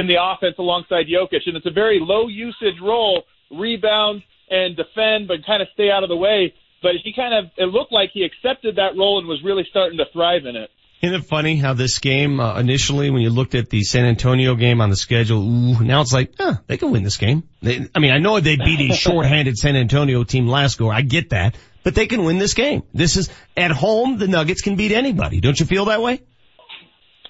[0.00, 5.28] in the offense alongside Jokic, and it's a very low usage role, rebound and defend,
[5.28, 6.54] but kind of stay out of the way.
[6.82, 9.98] But he kind of it looked like he accepted that role and was really starting
[9.98, 10.70] to thrive in it.
[11.02, 14.54] Isn't it funny how this game, uh, initially when you looked at the San Antonio
[14.54, 17.42] game on the schedule, ooh, now it's like, huh, they can win this game.
[17.60, 20.88] They, I mean, I know they beat a shorthanded San Antonio team last go.
[20.88, 22.84] I get that, but they can win this game.
[22.94, 25.40] This is, at home, the Nuggets can beat anybody.
[25.40, 26.22] Don't you feel that way?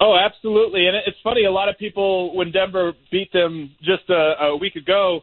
[0.03, 0.87] Oh, absolutely.
[0.87, 4.77] And it's funny, a lot of people, when Denver beat them just a, a week
[4.77, 5.23] ago,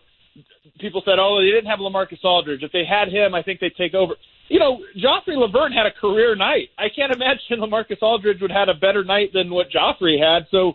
[0.79, 2.63] people said, oh, they didn't have LaMarcus Aldridge.
[2.63, 4.13] If they had him, I think they'd take over.
[4.47, 6.69] You know, Joffrey Lauvergne had a career night.
[6.77, 10.47] I can't imagine LaMarcus Aldridge would have had a better night than what Joffrey had.
[10.51, 10.73] So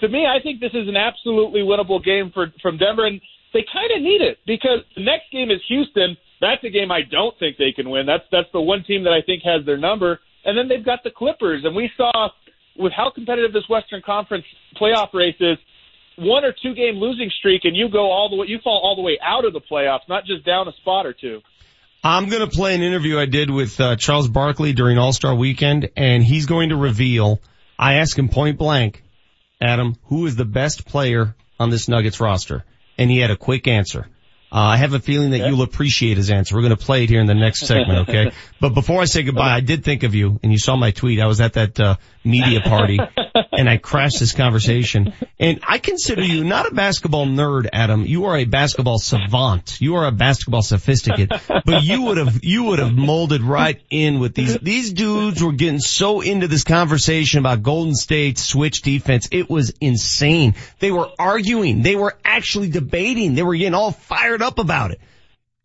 [0.00, 3.20] to me, I think this is an absolutely winnable game for from Denver, and
[3.52, 6.16] they kind of need it because the next game is Houston.
[6.40, 8.06] That's a game I don't think they can win.
[8.06, 10.20] That's that's the one team that I think has their number.
[10.44, 12.30] And then they've got the Clippers, and we saw
[12.78, 14.44] with how competitive this Western Conference
[14.80, 15.58] playoff race is.
[16.20, 18.46] One or two game losing streak, and you go all the way.
[18.48, 21.12] You fall all the way out of the playoffs, not just down a spot or
[21.12, 21.40] two.
[22.02, 25.90] I'm going to play an interview I did with uh, Charles Barkley during All-Star Weekend,
[25.96, 27.40] and he's going to reveal.
[27.78, 29.02] I asked him point blank,
[29.60, 32.64] Adam, who is the best player on this Nuggets roster,
[32.96, 34.06] and he had a quick answer.
[34.52, 36.56] Uh, I have a feeling that you'll appreciate his answer.
[36.56, 38.32] We're going to play it here in the next segment, okay?
[38.60, 41.20] but before I say goodbye, I did think of you, and you saw my tweet.
[41.20, 42.98] I was at that uh, media party,
[43.60, 45.12] and I crashed this conversation.
[45.38, 48.06] And I consider you not a basketball nerd, Adam.
[48.06, 49.80] You are a basketball savant.
[49.82, 51.30] You are a basketball sophisticate.
[51.46, 54.56] But you would have you would have molded right in with these.
[54.58, 59.28] These dudes were getting so into this conversation about Golden State switch defense.
[59.30, 60.54] It was insane.
[60.78, 61.82] They were arguing.
[61.82, 63.34] They were actually debating.
[63.34, 65.00] They were getting all fired up about it.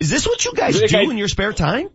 [0.01, 1.89] Is this what you guys Rick, do I- in your spare time?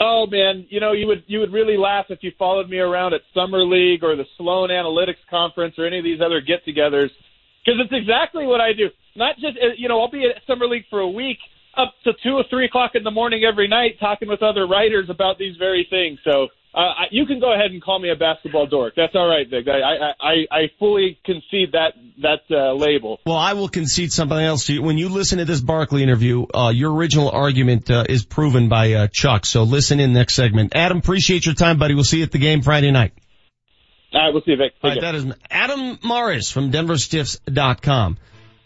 [0.00, 3.12] Oh man, you know you would you would really laugh if you followed me around
[3.12, 7.10] at Summer League or the Sloan Analytics Conference or any of these other get-togethers
[7.64, 8.88] because it's exactly what I do.
[9.14, 11.38] Not just uh, you know I'll be at Summer League for a week
[11.76, 15.08] up to two or three o'clock in the morning every night talking with other writers
[15.10, 16.18] about these very things.
[16.24, 18.94] So Uh, you can go ahead and call me a basketball dork.
[18.96, 19.66] That's all right, Vic.
[19.66, 23.18] I I I, I fully concede that that uh, label.
[23.26, 24.82] Well, I will concede something else to you.
[24.82, 28.92] When you listen to this Barkley interview, uh, your original argument uh, is proven by
[28.92, 29.46] uh, Chuck.
[29.46, 30.76] So listen in next segment.
[30.76, 31.94] Adam, appreciate your time, buddy.
[31.94, 33.14] We'll see you at the game Friday night.
[34.12, 34.72] All right, we'll see you, Vic.
[34.82, 38.18] All right, that is Adam Mares from DenverStiffs.com.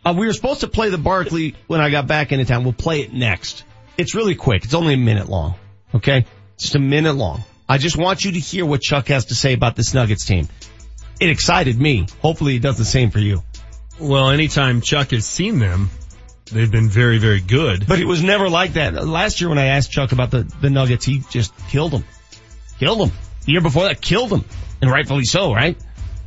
[0.05, 2.65] Uh, we were supposed to play the Barkley when I got back into town.
[2.65, 3.65] We'll play it next.
[3.97, 4.65] It's really quick.
[4.65, 5.55] It's only a minute long.
[5.95, 6.27] Okay?
[6.59, 7.45] Just a minute long.
[7.69, 10.49] I just want you to hear what Chuck has to say about this Nuggets team.
[11.21, 12.07] It excited me.
[12.21, 13.43] Hopefully it does the same for you.
[13.99, 15.91] Well, anytime Chuck has seen them,
[16.47, 17.87] they've been very, very good.
[17.87, 19.07] But it was never like that.
[19.07, 22.05] Last year when I asked Chuck about the, the Nuggets, he just killed them.
[22.79, 23.13] Killed them.
[23.47, 24.45] The year before that, killed them.
[24.83, 25.79] And rightfully so, right?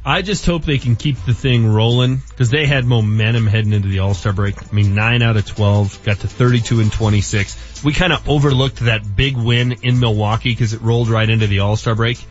[0.08, 3.90] I just hope they can keep the thing rolling because they had momentum heading into
[3.90, 4.56] the All-Star break.
[4.56, 7.84] I mean, 9 out of 12, got to 32 and 26.
[7.84, 11.60] We kind of overlooked that big win in Milwaukee because it rolled right into the
[11.60, 12.26] All-Star break.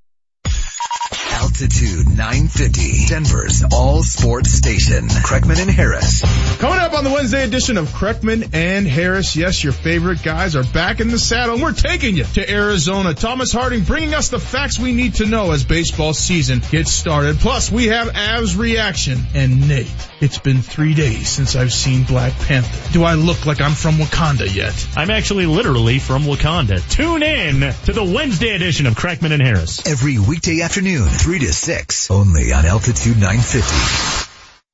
[1.39, 5.07] Altitude 950, Denver's all sports station.
[5.07, 6.21] Kreckman and Harris.
[6.57, 10.65] Coming up on the Wednesday edition of Kreckman and Harris, yes, your favorite guys are
[10.65, 13.13] back in the saddle and we're taking you to Arizona.
[13.13, 17.37] Thomas Harding bringing us the facts we need to know as baseball season gets started.
[17.37, 19.87] Plus we have Avs reaction and Nate.
[20.19, 22.91] It's been three days since I've seen Black Panther.
[22.91, 24.75] Do I look like I'm from Wakanda yet?
[24.97, 26.81] I'm actually literally from Wakanda.
[26.91, 29.87] Tune in to the Wednesday edition of Kreckman and Harris.
[29.87, 34.28] Every weekday afternoon, 3 to 6, only on Altitude 950.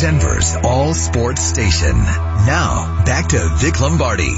[0.00, 1.92] Denver's all sports station.
[1.92, 4.34] Now, back to Vic Lombardi.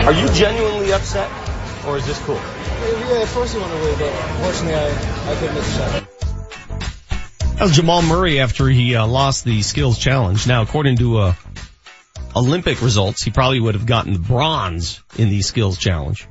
[0.00, 1.30] Are you genuinely upset?
[1.86, 2.34] Or is this cool?
[2.34, 7.56] Yeah, at first you want to win, but unfortunately I, I couldn't miss the shot.
[7.56, 10.46] That was Jamal Murray after he uh, lost the skills challenge.
[10.46, 11.34] Now, according to uh,
[12.36, 16.28] Olympic results, he probably would have gotten the bronze in the skills challenge.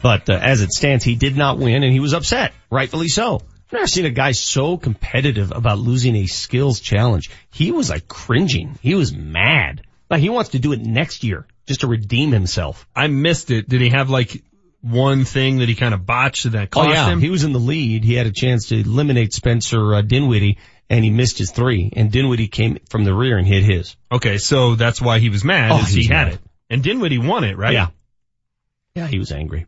[0.00, 3.42] But uh, as it stands, he did not win and he was upset, rightfully so.
[3.72, 7.30] I've never seen a guy so competitive about losing a skills challenge.
[7.50, 8.78] He was like cringing.
[8.82, 9.80] He was mad.
[10.10, 12.86] Like he wants to do it next year just to redeem himself.
[12.94, 13.66] I missed it.
[13.66, 14.44] Did he have like
[14.82, 17.20] one thing that he kind of botched that cost oh yeah, him?
[17.20, 18.04] he was in the lead.
[18.04, 20.58] He had a chance to eliminate Spencer uh, Dinwiddie
[20.90, 23.96] and he missed his three and Dinwiddie came from the rear and hit his.
[24.12, 25.72] Okay, so that's why he was mad.
[25.72, 26.34] Oh, is he he, had mad.
[26.34, 27.72] it, and Dinwiddie won it, right?
[27.72, 27.88] Yeah.
[28.94, 29.64] Yeah, he was angry.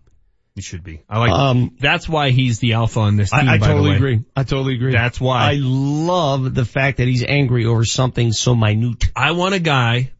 [0.54, 1.02] He should be.
[1.08, 1.32] I like.
[1.32, 3.48] Um, that's why he's the alpha on this team.
[3.48, 4.20] I, I totally agree.
[4.36, 4.92] I totally agree.
[4.92, 5.50] That's why.
[5.50, 9.06] I love the fact that he's angry over something so minute.
[9.16, 10.12] I want a guy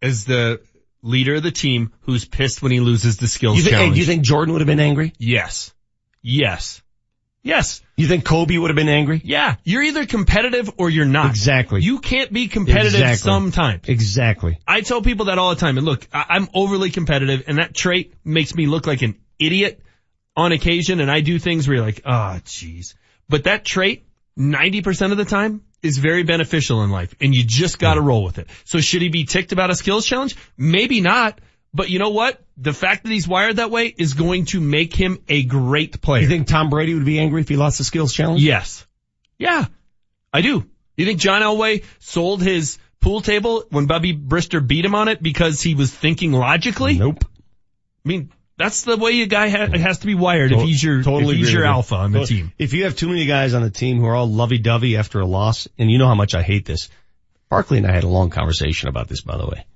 [0.00, 0.60] as the
[1.02, 3.94] leader of the team who's pissed when he loses the skills You think, hey, challenge.
[3.94, 5.12] do you think Jordan would have been angry?
[5.18, 5.74] Yes.
[6.22, 6.82] Yes.
[7.42, 7.80] Yes.
[7.96, 9.20] You think Kobe would have been angry?
[9.24, 9.56] Yeah.
[9.64, 11.30] You're either competitive or you're not.
[11.30, 11.80] Exactly.
[11.82, 13.16] You can't be competitive Exactly.
[13.16, 13.88] sometimes.
[13.88, 14.58] Exactly.
[14.68, 15.78] I tell people that all the time.
[15.78, 19.82] And look, I- I'm overly competitive and that trait makes me look like an idiot
[20.36, 21.00] on occasion.
[21.00, 22.94] And I do things where you're like, oh, jeez.
[23.28, 24.06] But that trait,
[24.38, 28.38] 90% of the time, is very beneficial in life and you just gotta roll with
[28.38, 28.48] it.
[28.64, 30.36] So should he be ticked about a skills challenge?
[30.56, 31.40] Maybe not.
[31.72, 32.42] But you know what?
[32.56, 36.22] The fact that he's wired that way is going to make him a great player.
[36.22, 38.42] You think Tom Brady would be angry if he lost the skills challenge?
[38.42, 38.86] Yes.
[39.38, 39.66] Yeah.
[40.32, 40.66] I do.
[40.96, 45.22] You think John Elway sold his pool table when Bubby Brister beat him on it
[45.22, 46.98] because he was thinking logically?
[46.98, 47.24] Nope.
[47.24, 51.02] I mean, that's the way a guy ha- has to be wired if he's your,
[51.02, 51.72] totally if he's your with you.
[51.72, 52.52] alpha on the team.
[52.58, 55.26] If you have too many guys on the team who are all lovey-dovey after a
[55.26, 56.88] loss, and you know how much I hate this.
[57.48, 59.66] Barkley and I had a long conversation about this, by the way.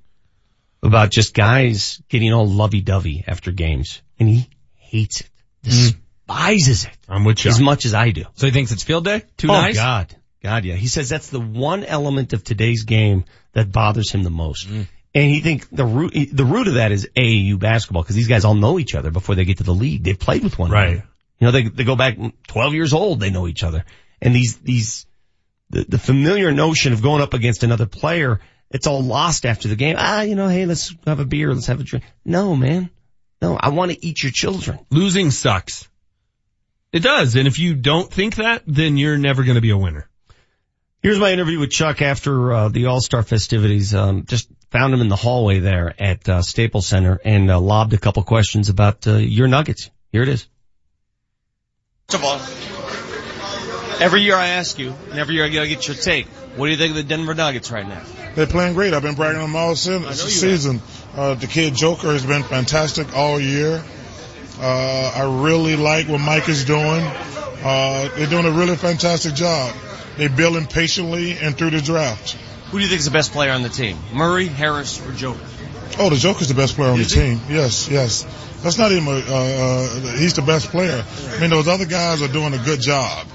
[0.82, 4.02] About just guys getting all lovey-dovey after games.
[4.20, 5.30] And he hates it.
[5.62, 6.96] Despises it.
[7.08, 7.50] I'm with you.
[7.50, 8.24] As much as I do.
[8.34, 9.24] So he thinks it's field day?
[9.36, 9.76] Too oh nice?
[9.76, 10.14] God.
[10.42, 10.74] God, yeah.
[10.74, 14.68] He says that's the one element of today's game that bothers him the most.
[14.68, 14.86] Mm.
[15.14, 18.44] And he think the root, the root of that is AAU basketball because these guys
[18.44, 20.02] all know each other before they get to the league.
[20.02, 20.88] They've played with one Right.
[20.88, 21.08] another.
[21.38, 22.16] You know, they, they go back
[22.48, 23.84] 12 years old, they know each other.
[24.20, 25.06] And these, these,
[25.70, 29.76] the, the familiar notion of going up against another player, it's all lost after the
[29.76, 29.96] game.
[29.98, 32.04] Ah, you know, hey, let's have a beer, let's have a drink.
[32.24, 32.90] No, man.
[33.40, 34.78] No, I want to eat your children.
[34.90, 35.88] Losing sucks.
[36.92, 37.36] It does.
[37.36, 40.08] And if you don't think that, then you're never going to be a winner.
[41.02, 43.94] Here's my interview with Chuck after uh, the All-Star festivities.
[43.94, 47.92] Um, just found him in the hallway there at uh, Staples Center and uh, lobbed
[47.92, 49.88] a couple questions about uh, your Nuggets.
[50.10, 50.48] Here it is.
[52.08, 52.40] First of all,
[54.02, 56.26] every year I ask you, and every year I get your take.
[56.56, 58.02] What do you think of the Denver Nuggets right now?
[58.34, 58.94] They're playing great.
[58.94, 60.82] I've been bragging on them all se- season.
[61.16, 63.80] Uh, the kid Joker has been fantastic all year.
[64.58, 66.80] Uh, I really like what Mike is doing.
[66.82, 69.72] Uh, they're doing a really fantastic job.
[70.16, 72.36] They're building patiently and through the draft.
[72.74, 73.96] Who do you think is the best player on the team?
[74.12, 75.38] Murray, Harris, or Joker?
[75.96, 77.40] Oh, the Joker's the best player on the team.
[77.48, 78.24] Yes, yes.
[78.64, 79.06] That's not even.
[79.06, 81.04] A, uh, uh, he's the best player.
[81.06, 83.28] I mean, those other guys are doing a good job.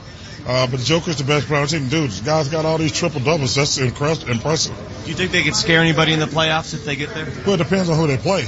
[0.46, 1.88] Uh, but the Joker's the best player on the team.
[1.88, 3.56] Dude, this guy's got all these triple doubles.
[3.56, 4.76] That's impress- impressive.
[5.06, 7.26] Do you think they could scare anybody in the playoffs if they get there?
[7.46, 8.46] Well, it depends on who they play.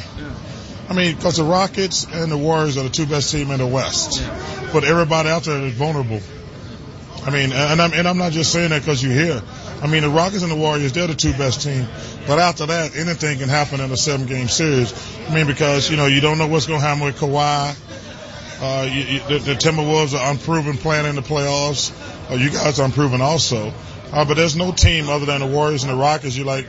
[0.89, 3.65] I mean, because the Rockets and the Warriors are the two best team in the
[3.65, 4.21] West,
[4.73, 6.19] but everybody out there is vulnerable.
[7.23, 9.41] I mean, and I'm and I'm not just saying that because you're here.
[9.81, 11.87] I mean, the Rockets and the Warriors, they're the two best teams.
[12.27, 14.93] But after that, anything can happen in a seven game series.
[15.27, 17.75] I mean, because, you know, you don't know what's going to happen with Kawhi.
[18.61, 21.91] Uh, you, you, the, the Timberwolves are unproven playing in the playoffs.
[22.29, 23.73] Uh, you guys are unproven also.
[24.13, 26.37] Uh, but there's no team other than the Warriors and the Rockets.
[26.37, 26.67] You're like,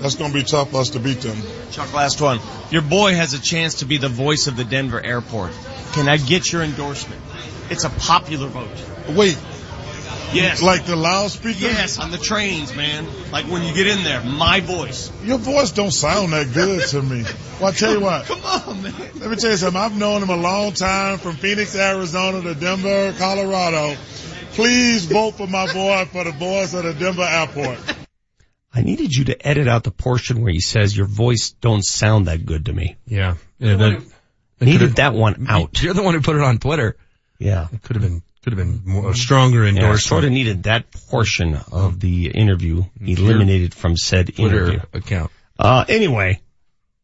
[0.00, 1.36] that's going to be tough for us to beat them.
[1.70, 2.40] Chuck, last one.
[2.70, 5.52] Your boy has a chance to be the voice of the Denver airport.
[5.92, 7.20] Can I get your endorsement?
[7.70, 8.68] It's a popular vote.
[9.10, 9.38] Wait.
[10.32, 10.62] Yes.
[10.62, 11.58] Like the loudspeaker?
[11.58, 13.06] Yes, on the trains, man.
[13.32, 15.10] Like when you get in there, my voice.
[15.22, 17.24] Your voice don't sound that good to me.
[17.60, 18.26] Well, I tell you what.
[18.26, 18.94] Come on, man.
[19.16, 19.80] Let me tell you something.
[19.80, 23.96] I've known him a long time from Phoenix, Arizona to Denver, Colorado.
[24.52, 27.78] Please vote for my boy for the voice at the Denver airport.
[28.74, 32.26] I needed you to edit out the portion where he says your voice don't sound
[32.26, 32.96] that good to me.
[33.06, 33.36] Yeah.
[33.58, 33.76] Yeah.
[33.76, 34.02] That,
[34.60, 35.80] Needed that one out.
[35.82, 36.96] You're the one who put it on Twitter.
[37.38, 37.68] Yeah.
[37.72, 40.00] It could have been, could have been more, a stronger Yeah, endorsement.
[40.02, 44.80] sort of needed that portion of the interview eliminated from said Twitter interview.
[44.92, 45.30] account.
[45.58, 46.40] Uh, anyway,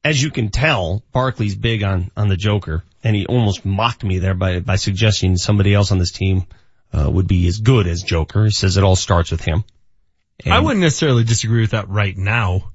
[0.03, 4.19] as you can tell, Barkley's big on, on the Joker, and he almost mocked me
[4.19, 6.45] there by, by suggesting somebody else on this team,
[6.93, 8.45] uh, would be as good as Joker.
[8.45, 9.65] He says it all starts with him.
[10.47, 12.73] I wouldn't necessarily disagree with that right now.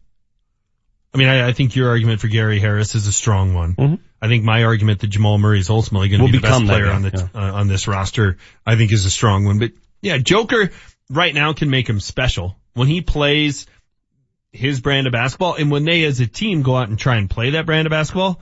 [1.13, 3.99] I mean, I, I think your argument for Gary Harris is a strong one.
[4.21, 6.65] I think my argument that Jamal Murray is ultimately going to Will be the best
[6.65, 9.59] player guy, on the uh, on this roster, I think is a strong one.
[9.59, 9.71] But
[10.01, 10.71] yeah, Joker
[11.09, 13.65] right now can make him special when he plays.
[14.51, 15.55] his brand of basketball.
[15.55, 17.91] And when they as a team go out and try and play that brand of
[17.91, 18.39] basketball,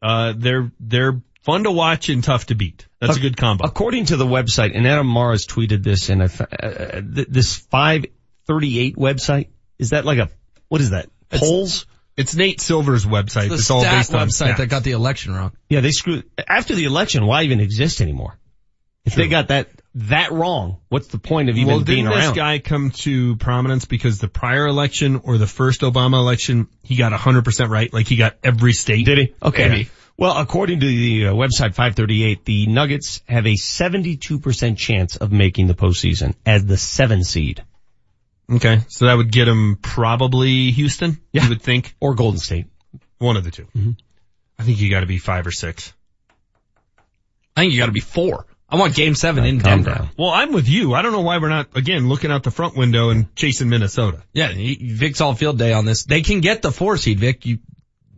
[0.00, 2.86] uh, they're, they're fun to watch and tough to beat.
[3.00, 3.64] That's a good combo.
[3.66, 9.48] According to the website, and Adam Mares tweeted this, and uh, th- this 538 website,
[9.78, 10.30] is that like a,
[10.68, 11.10] what is that?
[11.30, 11.86] Polls?
[12.16, 13.48] It's Nate Silver's website.
[13.48, 14.56] The It's all stat based on website stats.
[14.58, 15.52] that got the election wrong.
[15.68, 18.38] Yeah, they screwed, after the election, why even exist anymore?
[19.04, 22.32] If they got that, that wrong, what's the point of even well, being didn't this
[22.32, 27.12] guy come to prominence because the prior election or the first Obama election, he got
[27.12, 27.92] 100% right?
[27.92, 29.06] Like he got every state?
[29.06, 29.34] Did he?
[29.42, 29.68] Okay.
[29.68, 29.90] Maybe.
[30.16, 35.66] Well, according to the uh, website 538, the Nuggets have a 72% chance of making
[35.66, 37.64] the postseason as the seven seed.
[38.50, 38.80] Okay.
[38.88, 41.18] So that would get him probably Houston?
[41.32, 41.44] Yeah.
[41.44, 41.94] You would think?
[42.00, 42.66] Or Golden State.
[43.18, 43.90] One of the 2 Mm-hmm.
[44.58, 45.92] I think you gotta be five or six.
[47.56, 48.46] I think you got to be four.
[48.68, 49.98] I want Game Seven in Calm Denver.
[49.98, 50.10] down.
[50.16, 50.94] Well, I'm with you.
[50.94, 54.22] I don't know why we're not, again, looking out the front window and chasing Minnesota.
[54.32, 56.04] Yeah, Vic's all field day on this.
[56.04, 57.44] They can get the four seed, Vic.
[57.44, 57.58] You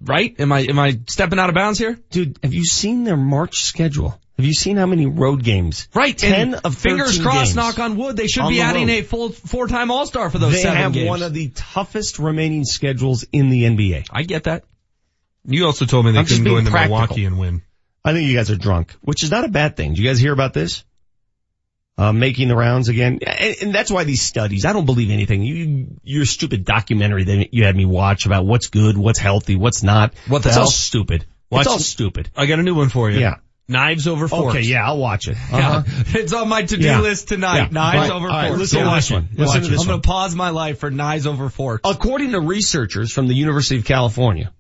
[0.01, 0.39] right?
[0.39, 1.99] Am I am I stepping out of bounds here?
[2.11, 4.17] Dude, have you seen their March schedule?
[4.37, 5.89] Have you seen how many road games?
[5.95, 6.17] Right.
[6.19, 7.39] 10 and of fingers 13 crossed.
[7.45, 7.57] games.
[7.57, 8.17] Knock on wood.
[8.17, 8.95] They should On be the adding road.
[8.99, 11.09] a full four time All Star for those They seven have games.
[11.09, 14.07] one of the toughest remaining schedules in the NBA.
[14.11, 14.65] I get that.
[15.47, 16.99] You also told me they I'm couldn't go into practical.
[16.99, 17.63] Milwaukee and win.
[18.05, 19.95] I think you guys are drunk, which is not a bad thing.
[19.95, 20.85] Do you guys hear about this?
[21.97, 23.21] Uh, making the rounds again.
[23.25, 25.43] And, and that's why these studies, I don't believe anything.
[25.43, 29.85] You, your stupid documentary that you had me watch about what's good, what's healthy, what's
[29.85, 30.13] not.
[30.27, 30.65] What the it's hell?
[30.65, 31.25] all stupid.
[31.51, 32.31] Watch- it's all stupid.
[32.37, 33.21] I got a new one for you.
[33.21, 33.37] Yeah.
[33.67, 34.57] Knives over forks.
[34.57, 35.37] Okay, yeah, I'll watch it.
[35.51, 35.83] Uh-huh.
[36.19, 37.01] it's on my to do Yeah.
[37.01, 37.57] list tonight.
[37.57, 37.69] Yeah.
[37.71, 38.11] Knives Right.
[38.11, 38.59] over All right, forks.
[38.61, 38.95] listen to Yeah.
[38.97, 39.29] this one.
[39.35, 41.81] Listen to this I'm going to pause my life for knives over forks.
[41.89, 44.53] According to researchers from the University of California,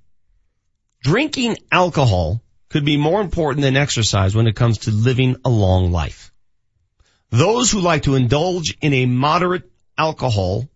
[1.02, 5.92] drinking alcohol could be more important than exercise when it comes to living a long
[5.92, 6.32] life.
[7.30, 10.66] Those who like to indulge in a moderate alcohol,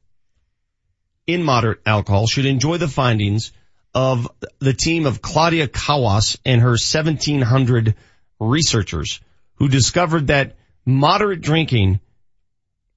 [1.27, 3.53] in moderate alcohol, should enjoy the findings
[3.95, 7.95] of the team of Claudia Kawas and her 1700
[8.39, 9.21] researchers
[9.57, 12.01] who discovered that moderate drinking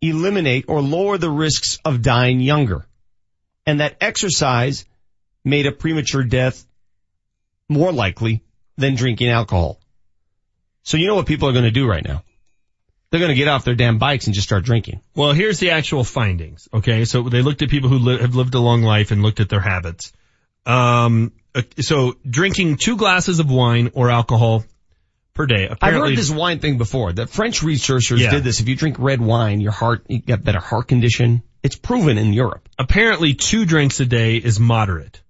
[0.01, 2.85] eliminate or lower the risks of dying younger
[3.65, 4.85] and that exercise
[5.43, 6.65] made a premature death
[7.69, 8.43] more likely
[8.77, 9.79] than drinking alcohol.
[10.83, 12.23] So you know what people are going to do right now?
[13.09, 15.01] They're going to get off their damn bikes and just start drinking.
[15.15, 16.69] Well, here's the actual findings.
[16.73, 19.41] Okay, so they looked at people who li- have lived a long life and looked
[19.41, 20.13] at their habits.
[20.65, 24.63] Um, uh, so drinking two glasses of wine or alcohol
[25.33, 25.69] per day.
[25.81, 27.13] I've heard this wine thing before.
[27.13, 28.31] The French researchers Yeah.
[28.31, 28.59] did this.
[28.59, 31.41] If you drink red wine, your heart, you get better heart condition.
[31.63, 32.67] It's proven in Europe.
[32.79, 35.21] apparently two drinks a day is moderate.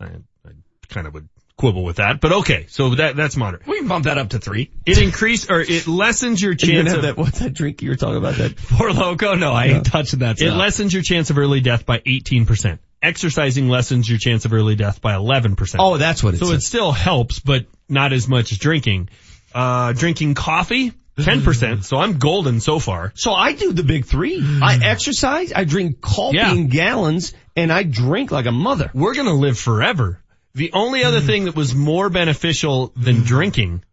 [0.00, 0.06] I,
[0.46, 0.50] I
[0.88, 2.66] kind of would quibble with that, but okay.
[2.70, 3.66] So that that's moderate.
[3.66, 4.70] We can bump that up to three.
[4.86, 8.16] It increase or it lessens your chance of that, what's that drink you were talking
[8.16, 8.34] about?
[8.36, 9.38] That Four Loko?
[9.38, 10.48] No, I ain't touching that stuff.
[10.48, 12.78] it lessens your chance of early death by 18%.
[13.02, 15.76] Exercising lessens your chance of early death by 11%.
[15.78, 16.56] Oh, that's what it So says.
[16.56, 19.08] it still helps, but not as much as drinking.
[19.54, 21.84] Uh, drinking coffee, 10%.
[21.84, 23.12] So I'm golden so far.
[23.14, 24.40] So I do the big three.
[24.40, 24.62] Mm.
[24.62, 26.52] I exercise, I drink coffee Yeah.
[26.52, 28.90] in gallons, and I drink like a mother.
[28.94, 30.20] We're gonna live forever.
[30.54, 31.26] The only other mm.
[31.26, 33.26] thing that was more beneficial than mm.
[33.26, 33.84] drinking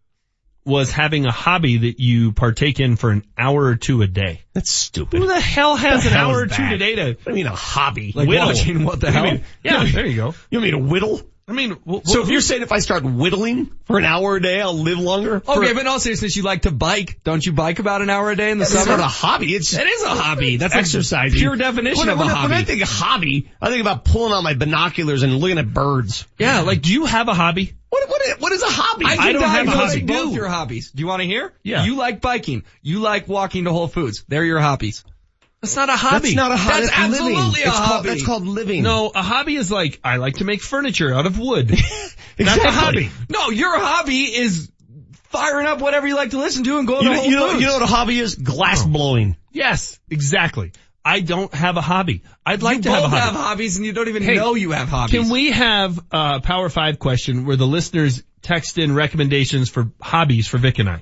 [0.65, 4.41] was having a hobby that you partake in for an hour or two a day.
[4.53, 5.21] That's stupid.
[5.21, 6.69] Who the hell has The an hell hour or is two that?
[6.71, 8.11] today to I mean, a hobby.
[8.13, 8.47] Like whittle.
[8.47, 9.23] watching what the You hell?
[9.23, 10.35] mean- Yeah, there you go.
[10.51, 11.21] You mean a whittle?
[11.49, 14.41] I mean, w- So if you're saying if I start whittling for an hour a
[14.41, 15.39] day, I'll live longer?
[15.39, 17.21] For- Okay, but in all seriousness, you like to bike.
[17.23, 18.97] Don't you bike about an hour a day in the summer?
[18.97, 19.55] not a hobby.
[19.55, 20.57] It's It is a hobby.
[20.57, 21.33] That's exercise.
[21.33, 22.51] Pure definition when, of a hobby.
[22.51, 25.73] When I think of hobby, I think about pulling out my binoculars and looking at
[25.73, 26.27] birds.
[26.37, 27.73] yeah, like do you have a hobby?
[27.89, 29.05] What, what, is- what is a hobby?
[29.05, 30.01] I, I don't have a hobby.
[30.01, 30.35] both Do.
[30.35, 30.91] your hobbies.
[30.91, 31.53] Do you want to hear?
[31.63, 31.85] Yeah.
[31.85, 32.63] You like biking.
[32.81, 34.25] You like walking to Whole Foods.
[34.27, 35.05] They're your hobbies.
[35.61, 36.19] That's not a hobby.
[36.19, 36.81] That's not a hobby.
[36.85, 37.45] That's, absolutely living.
[37.45, 37.87] a It's hobby.
[37.89, 38.83] Called, that's called living.
[38.83, 41.69] No, a hobby is like I like to make furniture out of wood.
[42.37, 43.09] That's a hobby.
[43.29, 44.69] No, your hobby is
[45.29, 47.35] firing up whatever you like to listen to and going You to know, Whole you,
[47.35, 47.61] know, Foods.
[47.61, 48.35] you know what a hobby is?
[48.35, 48.89] Glass oh.
[48.89, 49.35] blowing.
[49.51, 50.71] Yes, exactly.
[51.03, 52.21] I don't have a hobby.
[52.45, 53.21] I'd like you to have a hobby.
[53.21, 55.19] have hobbies and you don't even Hey, know you have hobbies.
[55.19, 60.47] Can we have a Power 5 question where the listeners text in recommendations for hobbies
[60.47, 61.01] for Vic and I?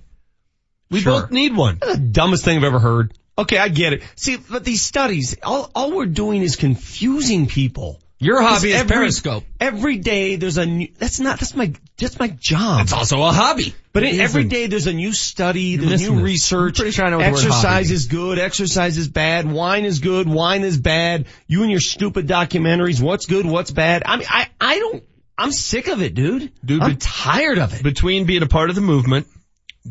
[0.90, 1.24] We Sure.
[1.24, 1.80] both need one.
[1.82, 3.14] the dumbest thing I've ever heard.
[3.38, 4.04] Okay, I get it.
[4.16, 8.00] See, but these studies, all, all we're doing is confusing people.
[8.18, 9.44] Your hobby is Every- Periscope.
[9.60, 12.84] Every day there's a new, that's not, that's my, that's my job.
[12.84, 13.76] It's also a hobby.
[13.92, 14.50] But It every isn't.
[14.50, 16.80] day there's a new study, there's new research.
[16.80, 19.84] I'm pretty sure I know what the word exercise is good, exercise is bad, wine
[19.84, 21.26] is good, wine is bad.
[21.48, 24.04] You and your stupid documentaries, what's good, what's bad.
[24.06, 25.04] I mean, I, I don't,
[25.38, 26.54] I'm sick of it, dude.
[26.64, 27.84] Dude, I'm but- tired of it.
[27.84, 29.28] Between being a part of the movement,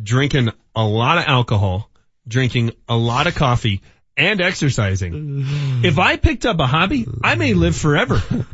[0.03, 1.91] drinking a lot of alcohol,
[2.27, 3.81] drinking a lot of coffee,
[4.17, 5.45] and exercising.
[5.85, 8.23] If I picked up a hobby, I may live forever.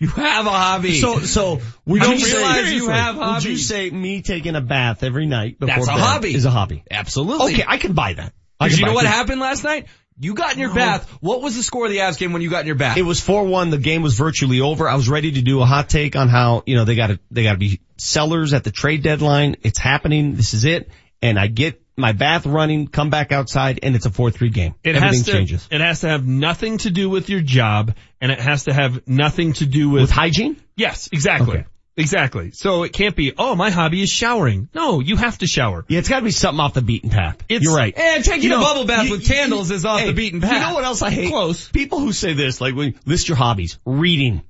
[0.00, 0.94] You have a hobby.
[1.00, 4.54] So, so We would don't you say- realize you have Would you say me taking
[4.54, 6.34] a bath every night before That's a bed hobby.
[6.36, 6.84] is a hobby?
[6.88, 7.54] Absolutely.
[7.54, 8.32] Okay, I can buy that.
[8.60, 9.12] Because you know what that.
[9.12, 9.86] happened last night?
[10.20, 11.10] You got in your bath.
[11.20, 12.96] What was the score of the Avs game when you got in your bath?
[12.96, 13.72] It was 4-1.
[13.72, 14.88] The game was virtually over.
[14.88, 17.42] I was ready to do a hot take on how, you know, they gotta, they
[17.42, 19.56] gotta be sellers at the trade deadline.
[19.62, 20.36] It's happening.
[20.36, 20.92] This is it.
[21.22, 24.74] And I get my bath running, come back outside, and it's a 4-3 game.
[24.84, 25.68] It Everything has to, changes.
[25.70, 29.06] It has to have nothing to do with your job, and it has to have
[29.08, 30.56] nothing to do with, With hygiene?
[30.76, 31.58] Yes, exactly.
[31.58, 31.66] Okay.
[31.96, 32.52] Exactly.
[32.52, 34.68] So it can't be, oh, my hobby is showering.
[34.72, 35.84] No, you have to shower.
[35.88, 37.38] Yeah, it's gotta be something off the beaten path.
[37.48, 37.92] It's- You're right.
[37.98, 40.52] And taking You a bubble bath you- with candles is off Hey, the beaten path.
[40.52, 41.28] You know what else I hate?
[41.30, 41.68] Close.
[41.68, 43.80] People who say this, like when list your hobbies.
[43.84, 44.42] Reading.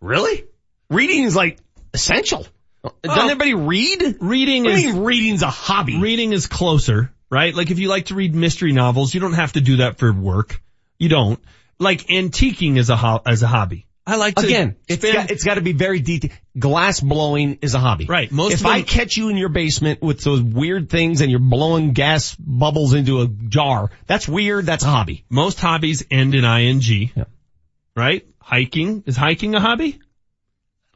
[0.00, 0.44] Really?
[0.88, 1.58] Reading is like
[1.92, 2.46] essential.
[3.02, 4.16] Doesn't everybody read?
[4.20, 5.98] Reading is, mean reading's a hobby?
[5.98, 7.54] reading is closer, right?
[7.54, 10.12] Like if you like to read mystery novels, you don't have to do that for
[10.12, 10.60] work.
[10.98, 11.40] You don't.
[11.78, 13.86] Like antiquing is a ho- as a hobby.
[14.06, 16.34] I like to Again, it's spend- got, it's got to be very detailed.
[16.58, 18.04] Glass blowing is a hobby.
[18.04, 21.30] Right, most if them- I catch you in your basement with those weird things and
[21.30, 24.66] you're blowing gas bubbles into a jar, that's weird.
[24.66, 25.24] That's a hobby.
[25.30, 26.80] most hobbies end in ing.
[27.16, 27.24] Yeah.
[27.96, 28.26] Right?
[28.40, 29.98] Hiking is hiking a hobby?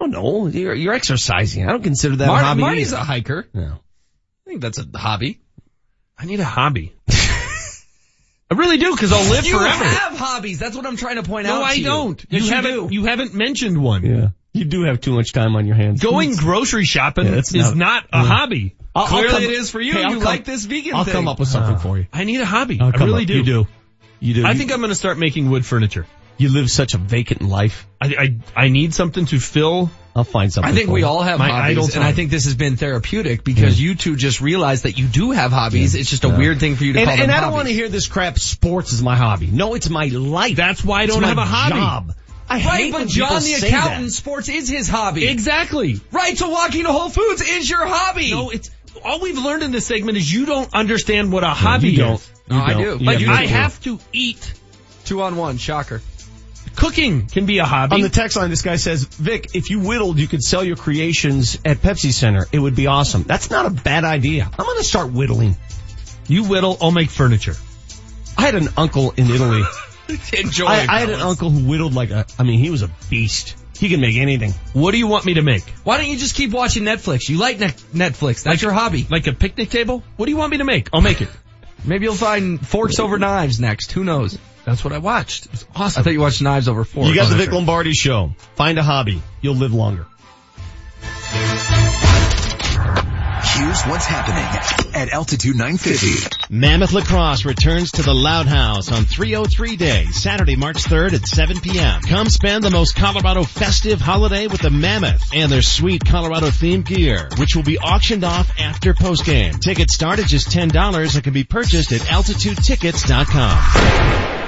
[0.00, 0.46] Oh, I don't know.
[0.46, 1.66] You're, you're exercising.
[1.66, 2.60] I don't consider that Mar- a hobby.
[2.60, 3.46] Marty's a hiker.
[3.52, 3.78] No.
[4.46, 5.40] I think that's a hobby.
[6.18, 6.94] I need a hobby.
[8.50, 9.84] I really do because I'll live forever.
[9.84, 10.58] You have hobbies.
[10.58, 11.84] That's what I'm trying to point out no, I you.
[11.84, 12.24] don't.
[12.30, 12.88] Yes, you you haven't.
[12.88, 12.94] do.
[12.94, 14.04] You haven't mentioned one.
[14.04, 14.28] Yeah.
[14.54, 16.02] You do have too much time on your hands.
[16.02, 18.74] Going grocery shopping Yeah, is not- not, a hobby.
[18.94, 19.92] I'll- I'll Clearly come- it is for you.
[19.92, 20.94] Hey, you come- like this vegan thing.
[20.94, 21.12] I'll thing.
[21.14, 22.06] come up with something uh, for you.
[22.12, 22.80] I need a hobby.
[22.80, 23.28] I'll I come really up.
[23.28, 23.34] do.
[23.36, 23.66] You do.
[24.20, 24.46] You do.
[24.46, 26.06] I You- think I'm going to start making wood furniture.
[26.38, 27.86] You live such a vacant life.
[28.00, 28.06] I,
[28.56, 29.90] I I need something to fill.
[30.16, 30.72] I'll find something.
[30.72, 31.06] I think for we you.
[31.06, 34.40] all have My hobbies, and I think this has been therapeutic because you two just
[34.40, 35.94] realized that you do have hobbies.
[35.94, 37.68] It's just a weird thing for you to And, call them and I don't want
[37.68, 38.38] to hear this crap.
[38.38, 39.46] Sports is my hobby.
[39.46, 40.56] No, it's my life.
[40.56, 41.74] That's why I don't my have a hobby.
[41.76, 42.14] Job.
[42.50, 44.10] I Right, hate but when John the accountant, that.
[44.10, 45.28] sports is his hobby.
[45.28, 46.00] Exactly.
[46.10, 48.30] Right, so walking to Whole Foods is your hobby.
[48.30, 48.70] No, it's
[49.04, 52.14] all we've learned in this segment is you don't understand what a hobby you don't.
[52.14, 52.30] is.
[52.48, 52.98] No, You I don't.
[52.98, 53.04] do.
[53.04, 54.54] Like have I have to eat.
[55.04, 56.00] Two on one, shocker.
[56.78, 57.96] Cooking can be a hobby.
[57.96, 60.76] On the text line, this guy says, Vic, if you whittled, you could sell your
[60.76, 62.46] creations at Pepsi Center.
[62.52, 63.24] It would be awesome.
[63.24, 64.44] That's not a bad idea.
[64.44, 65.56] I'm going to start whittling.
[66.28, 67.56] you whittle, I'll make furniture.
[68.36, 69.64] I had an uncle in Italy.
[70.32, 70.66] Enjoy.
[70.66, 73.56] I, I had an uncle who whittled like a, I mean, he was a beast.
[73.76, 74.52] He can make anything.
[74.72, 75.64] What do you want me to make?
[75.82, 77.28] Why don't you just keep watching Netflix?
[77.28, 78.44] You like ne- Netflix.
[78.44, 79.04] That's your hobby.
[79.10, 80.04] Like a picnic table?
[80.16, 80.90] What do you want me to make?
[80.92, 81.28] I'll make it.
[81.84, 83.92] Maybe you'll find forks over knives next.
[83.92, 84.38] Who knows?
[84.68, 85.46] That's what I watched.
[85.46, 87.08] It was I thought you watched knives over forks.
[87.08, 88.34] You got the Oh, Vic that's Lombardi show.
[88.54, 89.22] Find a hobby.
[89.40, 90.04] You'll live longer.
[93.58, 94.44] Here's what's happening
[94.94, 96.36] at Altitude 950.
[96.50, 101.58] Mammoth Lacrosse returns to the Loud House on 303 Day, Saturday, March 3rd at 7
[101.60, 102.02] p.m.
[102.02, 106.84] Come spend the most Colorado festive holiday with the Mammoth and their sweet Colorado themed
[106.84, 109.58] gear, which will be auctioned off after postgame.
[109.58, 114.47] Tickets start at just $10 and can be purchased at altitudetickets.com.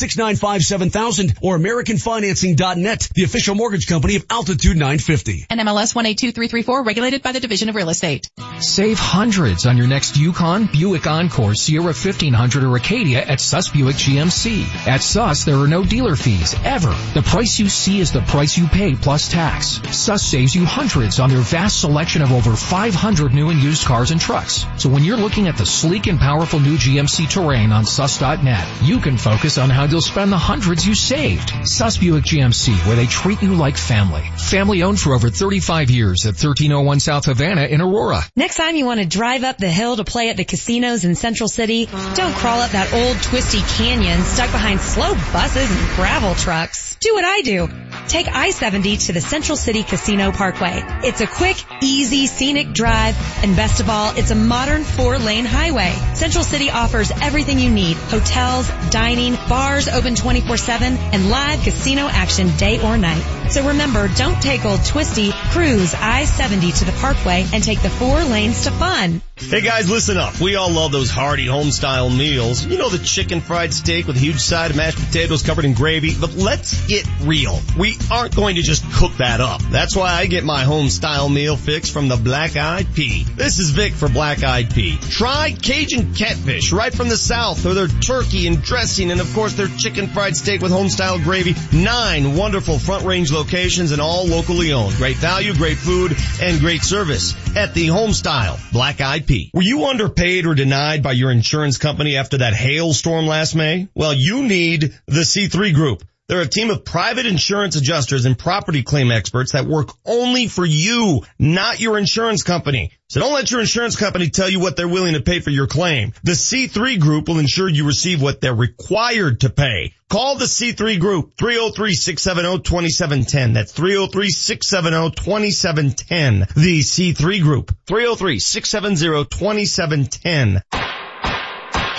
[0.01, 5.45] 303-695-7000, or AmericanFinancing.net, the official mortgage company of Altitude 950.
[5.49, 8.29] NMLS 182334, regulated by the Division of Real Estate.
[8.59, 13.95] Save hundreds on your next Yukon, Buick Encore, Sierra 1500, or Acadia at Suss Buick
[13.95, 14.87] GMC.
[14.87, 16.95] At Suss, there are no dealer fees, ever.
[17.13, 19.81] The price you see is the price you pay plus tax.
[19.95, 24.11] Suss saves you hundreds on their vast selection of over 500 new and used cars
[24.11, 24.65] and trucks.
[24.77, 28.99] So when you're looking at the sleek and powerful new GMC Terrain on suss.net, you
[28.99, 31.51] can focus on how you'll spend the hundreds you saved.
[31.67, 34.23] Suss Buick GMC, where they treat you like family.
[34.37, 38.21] Family owned for over 35 years at 1301 South Havana in Aurora.
[38.35, 41.15] Next time you want to drive up the hill to play at the casinos in
[41.15, 46.35] Central City, don't crawl up that old twisty canyon stuck behind slow buses and gravel
[46.35, 46.95] trucks.
[47.01, 47.67] Do what I do.
[48.07, 50.83] take I-70 to the Central City Casino Parkway.
[51.03, 55.93] It's a quick, easy, scenic drive, and best of all, it's a modern four-lane highway.
[56.13, 57.97] Central City offers everything you need.
[57.97, 63.23] Hotels, dining, bars open 24-7, and live casino action day or night.
[63.49, 68.23] So remember, don't take old twisty, cruise I-70 to the Parkway and take the four
[68.23, 69.21] lanes to fun.
[69.35, 70.39] Hey guys, listen up.
[70.39, 72.63] We all love those hearty home style meals.
[72.63, 75.73] You know the chicken fried steak with a huge side of mashed potatoes covered in
[75.73, 76.15] gravy.
[76.17, 77.59] But let's get real.
[77.77, 79.61] We aren't going to just cook that up.
[79.63, 83.23] That's why I get my home style meal fix from the Black Eyed Pea.
[83.23, 84.97] This is Vic for Black Eyed Pea.
[85.09, 89.53] Try Cajun catfish right from the south or their turkey and dressing and of course
[89.53, 91.55] their chicken fried steak with home style gravy.
[91.71, 94.95] Nine wonderful front range locations and all locally owned.
[94.95, 99.51] Great value, great food, and great service at the home style Black Eyed Pea.
[99.53, 103.87] Were you underpaid or denied by your insurance company after that hailstorm last May?
[103.95, 106.03] Well, you need the C3 Group.
[106.31, 110.65] They're a team of private insurance adjusters and property claim experts that work only for
[110.65, 112.93] you, not your insurance company.
[113.09, 115.67] So don't let your insurance company tell you what they're willing to pay for your
[115.67, 116.13] claim.
[116.23, 119.93] The C3 group will ensure you receive what they're required to pay.
[120.09, 123.53] Call the C3 group, 303-670-2710.
[123.53, 126.53] That's 303-670-2710.
[126.53, 130.61] The C3 group, 303-670-2710.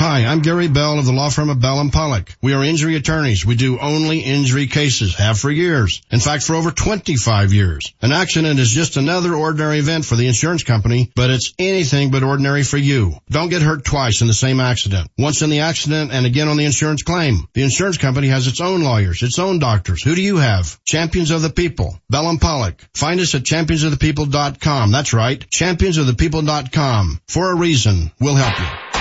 [0.05, 2.35] Hi, I'm Gary Bell of the law firm of Bell and Pollock.
[2.43, 3.47] We are injury attorneys.
[3.47, 6.03] We do only injury cases, have for years.
[6.11, 7.95] In fact, for over 25 years.
[8.03, 12.25] An accident is just another ordinary event for the insurance company, but it's anything but
[12.25, 13.15] ordinary for you.
[13.31, 15.09] Don't get hurt twice in the same accident.
[15.17, 17.47] Once in the accident and again on the insurance claim.
[17.55, 20.03] The insurance company has its own lawyers, its own doctors.
[20.03, 20.81] Who do you have?
[20.85, 21.97] Champions of the People.
[22.11, 22.85] Bell and Pollock.
[22.97, 24.91] Find us at championsofthepeople.com.
[24.91, 25.39] That's right.
[25.49, 27.21] Championsofthepeople.com.
[27.29, 28.11] For a reason.
[28.19, 28.92] We'll help you.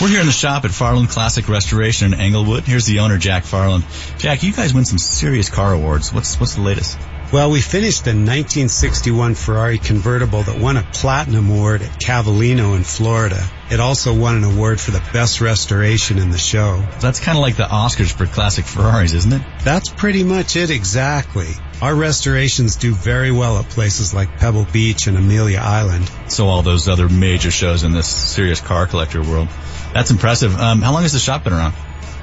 [0.00, 2.64] We're here in the shop at Farland Classic Restoration in Englewood.
[2.64, 3.84] Here's the owner, Jack Farland.
[4.18, 6.12] Jack, you guys win some serious car awards.
[6.12, 6.98] What's what's the latest?
[7.32, 12.82] Well, we finished a 1961 Ferrari convertible that won a platinum award at Cavallino in
[12.82, 13.42] Florida.
[13.70, 16.84] It also won an award for the best restoration in the show.
[17.00, 19.42] That's kind of like the Oscars for classic Ferraris, isn't it?
[19.62, 21.48] That's pretty much it exactly.
[21.80, 26.10] Our restorations do very well at places like Pebble Beach and Amelia Island.
[26.28, 29.48] So all those other major shows in this serious car collector world.
[29.94, 30.54] That's impressive.
[30.56, 31.74] Um, how long has the shop been around?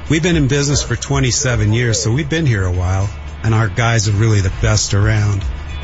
[0.10, 3.10] We've been in business for 27 years, so we've been here a while,
[3.44, 5.42] and our guys are really the best around.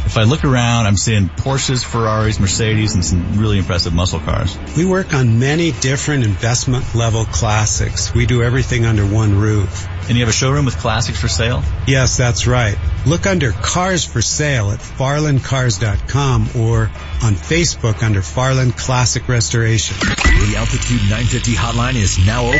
[0.07, 4.57] If I look around, I'm seeing Porsches, Ferraris, Mercedes, and some really impressive muscle cars.
[4.75, 8.13] We work on many different investment level classics.
[8.13, 9.87] We do everything under one roof.
[10.07, 11.63] And you have a showroom with classics for sale?
[11.87, 12.77] Yes, that's right.
[13.05, 16.83] Look under Cars for Sale at farlandcars.com or
[17.23, 20.26] on Facebook under Farland Classic Restoration.
[20.37, 22.59] The Altitude 950 hotline is now open.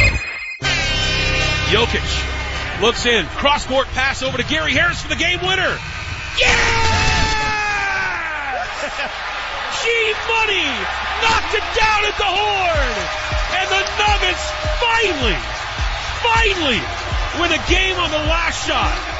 [1.74, 2.06] Jokic
[2.82, 5.80] looks in, cross court pass over to Gary Harris for the game winner.
[6.38, 6.46] Yeah!
[9.82, 9.90] G
[10.30, 10.70] Money
[11.26, 12.94] knocked it down at the horn,
[13.60, 14.46] and the Nuggets
[14.78, 15.42] finally,
[16.22, 16.78] finally
[17.42, 19.15] win a game on the last shot.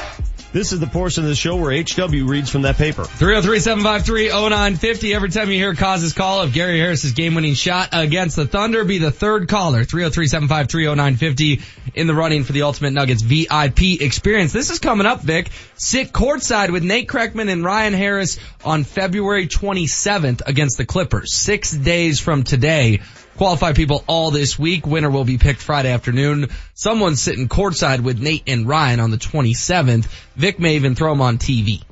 [0.56, 3.04] This is the portion of the show where HW reads from that paper.
[3.04, 5.14] 303-753-0950.
[5.14, 8.98] Every time you hear Cause's call of Gary Harris's game-winning shot against the Thunder, be
[8.98, 9.84] the third caller.
[9.84, 11.62] 303-753-0950
[11.96, 14.54] in the running for the Ultimate Nuggets VIP experience.
[14.54, 15.50] This is coming up, Vic.
[15.76, 21.36] Sit courtside with Nate Kreckman and Ryan Harris on February 27th against the Clippers.
[21.36, 23.02] Six days from today.
[23.38, 24.88] Qualified people all this week.
[24.88, 26.48] Winner will be picked Friday afternoon.
[26.74, 30.06] Someone's sitting courtside with Nate and Ryan on the 27th.
[30.38, 31.84] Vic may even throw them on TV.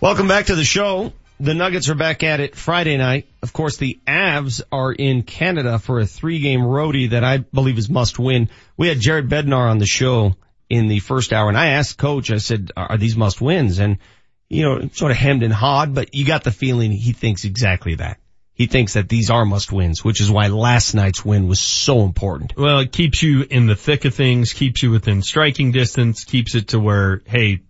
[0.00, 1.12] Welcome back to the show.
[1.38, 3.28] The Nuggets are back at it Friday night.
[3.42, 7.76] Of course, the Avs are in Canada for a three game roadie that I believe
[7.76, 8.48] is must win.
[8.78, 10.34] We had Jared Bednar on the show
[10.70, 13.78] in the first hour and I asked coach, I said, are these must wins?
[13.78, 13.98] And,
[14.48, 17.96] you know, sort of hemmed and hawed, but you got the feeling he thinks exactly
[17.96, 18.19] that
[18.60, 22.02] he thinks that these are must wins, which is why last night's win was so
[22.02, 22.54] important.
[22.58, 26.54] Well, it keeps you in the thick of things, keeps you within striking distance, keeps
[26.54, 27.60] it to where, hey,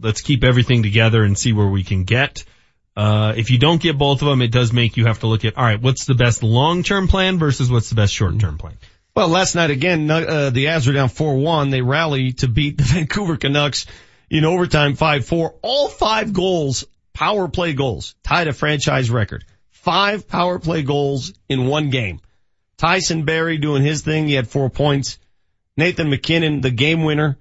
[0.00, 2.44] let's keep everything together and see where we can get.
[2.96, 5.44] Uh, if you don't get both of them, it does make you have to look
[5.44, 8.78] at, all right, what's the best long-term plan versus what's the best short-term plan?
[9.14, 11.70] Well, last night again, uh, the Avs are down 4-1.
[11.70, 13.84] They rally to beat the Vancouver Canucks
[14.30, 15.56] in overtime 5-4.
[15.60, 19.44] All five goals, power play goals, tied a franchise record
[19.82, 22.20] five power play goals in one game.
[22.76, 24.26] Tyson Barrie doing his thing.
[24.26, 25.18] He had four points.
[25.76, 27.36] Nathan MacKinnon, the game winner.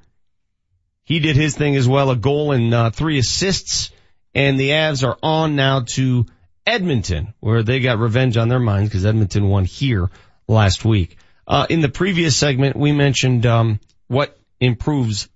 [1.03, 2.09] He did his thing as well.
[2.09, 3.91] A goal and uh, three assists.
[4.33, 6.25] And the Avs are on now to
[6.65, 10.09] Edmonton, where they got revenge on their minds because Edmonton won here
[10.47, 11.17] last week.
[11.47, 15.27] Uh, in the previous segment, we mentioned, um, what improves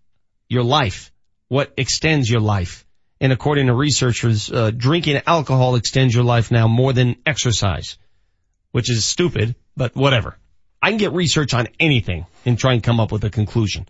[0.47, 1.11] your life,
[1.49, 2.84] what extends your life.
[3.21, 7.97] And according to researchers, uh, drinking alcohol extends your life now more than exercise,
[8.71, 10.37] which is stupid, but whatever.
[10.81, 13.87] I can get research on anything and try and come up with a conclusion.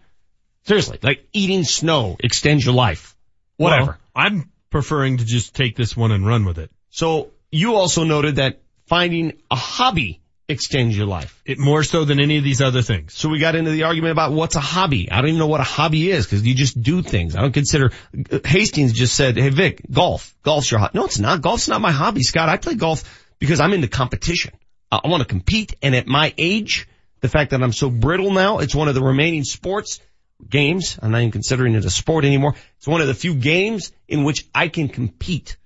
[0.63, 3.15] Seriously, like eating snow extends your life.
[3.57, 3.85] Whatever.
[3.85, 6.71] Well, I'm preferring to just take this one and run with it.
[6.89, 11.41] So you also noted that finding a hobby extends your life.
[11.45, 13.13] It more so than any of these other things.
[13.13, 15.11] So we got into the argument about what's a hobby.
[15.11, 17.35] I don't even know what a hobby is because you just do things.
[17.35, 17.91] I don't consider,
[18.31, 20.35] uh, Hastings just said, hey Vic, golf.
[20.43, 20.91] Golf's your hobby.
[20.99, 21.41] No, it's not.
[21.41, 22.49] Golf's not my hobby, Scott.
[22.49, 23.03] I play golf
[23.39, 24.53] because I'm into competition.
[24.91, 26.87] I want to compete and at my age,
[27.21, 29.99] the fact that I'm so brittle now, it's one of the remaining sports
[30.47, 30.99] games.
[31.01, 32.55] I'm not even considering it a sport anymore.
[32.77, 35.57] It's one of the few games in which I can compete.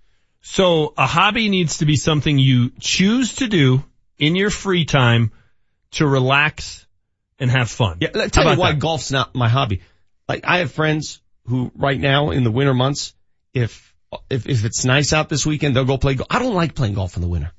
[0.41, 3.83] So a hobby needs to be something you choose to do
[4.19, 5.31] in your free time
[5.91, 6.85] to relax
[7.39, 7.98] and have fun.
[8.01, 8.80] Yeah, let's tell you why that?
[8.80, 9.81] golf's not my hobby.
[10.27, 13.14] Like I have friends who right now in the winter months,
[13.53, 13.93] if,
[14.30, 16.27] if, if it's nice out this weekend, they'll go play golf.
[16.30, 17.51] I don't like playing golf in the winter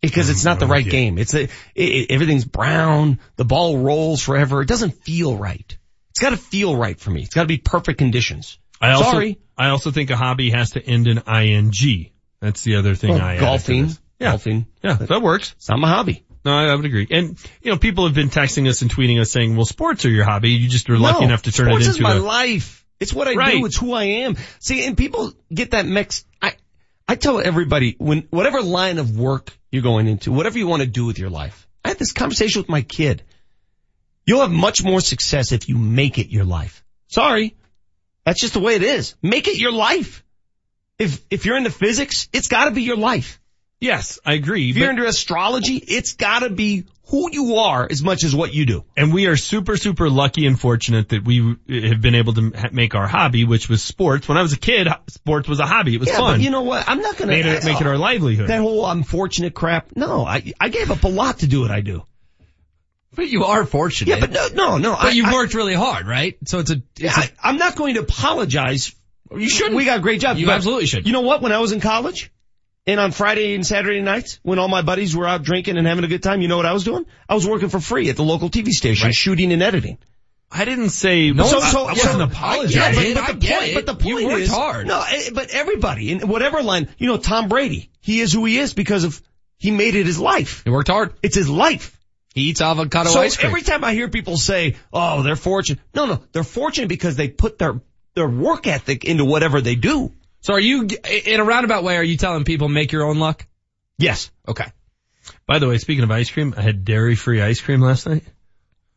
[0.00, 1.18] because it's not the mm, right game.
[1.18, 3.18] It's a, it, it, everything's brown.
[3.36, 4.60] The ball rolls forever.
[4.60, 5.76] It doesn't feel right.
[6.10, 7.22] It's got to feel right for me.
[7.22, 8.58] It's got to be perfect conditions.
[8.80, 9.38] I also, Sorry.
[9.56, 12.10] I also think a hobby has to end in ing.
[12.40, 13.90] That's the other thing well, I golfing.
[14.22, 14.30] Yeah.
[14.30, 14.66] Golfing.
[14.82, 15.52] Yeah, that works.
[15.56, 16.24] It's not my hobby.
[16.44, 17.06] No, I, I would agree.
[17.10, 20.10] And you know, people have been texting us and tweeting us saying, "Well, sports are
[20.10, 20.50] your hobby.
[20.50, 22.84] You just are lucky no, enough to turn it into." Sports is my a, life.
[22.98, 23.58] It's what I right.
[23.58, 23.66] do.
[23.66, 24.36] It's who I am.
[24.60, 26.26] See, and people get that mixed.
[26.40, 26.54] I
[27.06, 30.88] I tell everybody when whatever line of work you're going into, whatever you want to
[30.88, 31.66] do with your life.
[31.84, 33.22] I had this conversation with my kid.
[34.24, 36.84] You'll have much more success if you make it your life.
[37.08, 37.56] Sorry.
[38.24, 39.16] That's just the way it is.
[39.20, 40.24] Make it your life.
[40.98, 43.40] If, if you're into physics, it's gotta be your life.
[43.82, 44.70] Yes, I agree.
[44.70, 48.64] If you're into astrology, it's gotta be who you are as much as what you
[48.64, 48.84] do.
[48.96, 52.94] And we are super, super lucky and fortunate that we have been able to make
[52.94, 54.28] our hobby, which was sports.
[54.28, 55.96] When I was a kid, sports was a hobby.
[55.96, 56.34] It was yeah, fun.
[56.34, 56.88] But you know what?
[56.88, 58.48] I'm not gonna make it, make it our livelihood.
[58.48, 59.96] That whole unfortunate crap.
[59.96, 62.06] No, I, I gave up a lot to do what I do.
[63.16, 64.10] But you are fortunate.
[64.10, 64.92] Yeah, but no, no, no.
[64.92, 66.38] But I, you've I, worked really hard, right?
[66.44, 68.94] So it's a, it's yeah, a I, am not going to apologize.
[69.36, 69.74] You shouldn't.
[69.74, 70.36] We got a great job.
[70.36, 71.04] You absolutely should.
[71.04, 71.42] You know what?
[71.42, 72.30] When I was in college
[72.86, 76.04] and on Friday and Saturday nights, when all my buddies were out drinking and having
[76.04, 77.06] a good time, you know what I was doing?
[77.28, 79.14] I was working for free at the local TV station, Right.
[79.14, 79.98] shooting and editing.
[80.50, 82.76] I didn't say, No, So- I, so- I wasn't so- apologizing.
[82.80, 83.74] Yeah, but, I but the point, it.
[83.74, 84.86] but the point you worked is, hard.
[84.86, 88.58] no, eh, but everybody in whatever line, you know, Tom Brady, he is who he
[88.58, 89.22] is because of
[89.58, 90.62] he made it his life.
[90.64, 91.14] He worked hard.
[91.22, 91.96] It's his life.
[92.34, 93.48] He eats avocado so ice cream.
[93.48, 97.28] every time I hear people say, "Oh, they're fortunate," no, no, they're fortunate because they
[97.28, 97.80] put their
[98.14, 100.12] their work ethic into whatever they do.
[100.42, 100.88] So are you,
[101.24, 103.46] in a roundabout way, are you telling people make your own luck?
[103.96, 104.30] Yes.
[104.46, 104.66] Okay.
[105.46, 108.24] By the way, speaking of ice cream, I had dairy-free ice cream last night.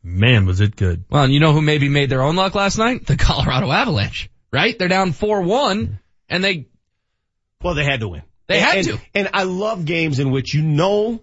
[0.04, 1.06] Man, was it good.
[1.10, 3.06] Well, and you know who maybe made their own luck last night?
[3.06, 4.78] The Colorado Avalanche, right?
[4.78, 6.00] They're down 4-1
[6.30, 6.68] and they,
[7.62, 8.24] Well, they had to win.
[8.48, 9.00] They had and, to.
[9.14, 11.22] And I love games in which you know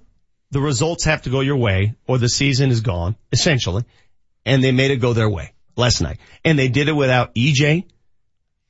[0.51, 3.85] the results have to go your way or the season is gone, essentially.
[4.45, 6.19] And they made it go their way last night.
[6.45, 7.85] And they did it without EJ.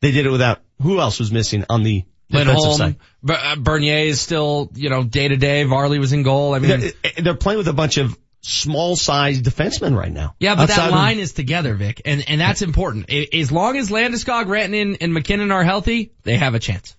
[0.01, 2.97] They did it without, who else was missing on the defensive Lindholm, side?
[3.29, 5.65] Uh, Bernier is still, you know, day to day.
[5.65, 6.55] Varley was in goal.
[6.55, 10.35] I mean, They're, they're playing with a bunch of small sized defensemen right now.
[10.41, 13.09] yeah, but Outside that of- line is together, Vic, and, and that's important.
[13.13, 16.97] As long as Landeskog, Rantanen, and MacKinnon are healthy, they have a chance.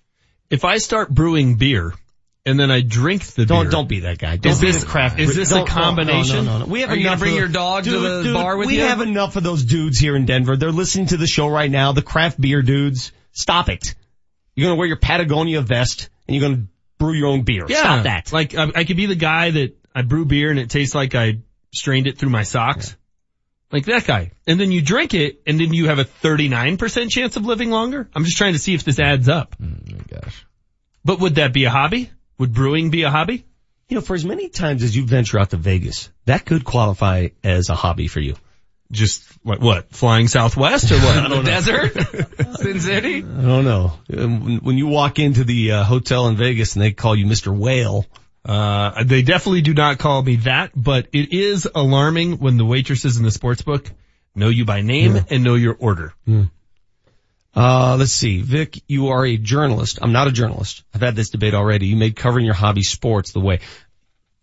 [0.50, 1.92] If I start brewing beer
[2.46, 3.70] and then I drink the Don't beer.
[3.70, 4.36] don't be that guy.
[4.36, 5.18] Don't Is be this- craft.
[5.18, 6.44] is this a combination?
[6.44, 6.70] No, no, no, no.
[6.72, 8.76] We have Are you gonna bring of- your dog to the dude, bar with we
[8.76, 8.82] you?
[8.84, 10.56] have enough of those dudes here in Denver.
[10.56, 11.92] They're listening to the show right now.
[11.92, 13.12] The craft beer dudes.
[13.34, 13.94] Stop it.
[14.54, 16.66] You're gonna wear your Patagonia vest and you're gonna
[16.98, 17.66] brew your own beer.
[17.68, 17.80] Yeah.
[17.80, 18.32] Stop that.
[18.32, 21.14] Like, I, I could be the guy that I brew beer and it tastes like
[21.14, 21.40] I
[21.72, 22.96] strained it through my socks.
[23.70, 24.30] Like that guy.
[24.46, 28.08] And then you drink it and then you have a 39% chance of living longer.
[28.14, 29.56] I'm just trying to see if this adds up.
[29.58, 30.46] Mm, gosh.
[31.04, 32.10] But would that be a hobby?
[32.38, 33.44] Would brewing be a hobby?
[33.88, 37.28] You know, for as many times as you venture out to Vegas, that could qualify
[37.42, 38.36] as a hobby for you.
[38.94, 41.28] Just what, what flying southwest or what?
[41.28, 42.56] the desert?
[42.58, 43.16] Sin City?
[43.18, 43.92] I don't know.
[44.16, 47.54] Um, When you walk into the uh, hotel in Vegas and they call you Mr.
[47.56, 48.06] Whale,
[48.46, 53.16] Uh, they definitely do not call me that, but it is alarming when the waitresses
[53.16, 53.90] in the sports book
[54.34, 56.12] know you by name and know your order.
[57.56, 58.42] Uh, let's see.
[58.42, 59.98] Vic, you are a journalist.
[60.02, 60.82] I'm not a journalist.
[60.92, 61.86] I've had this debate already.
[61.86, 63.60] You made covering your hobby sports the way.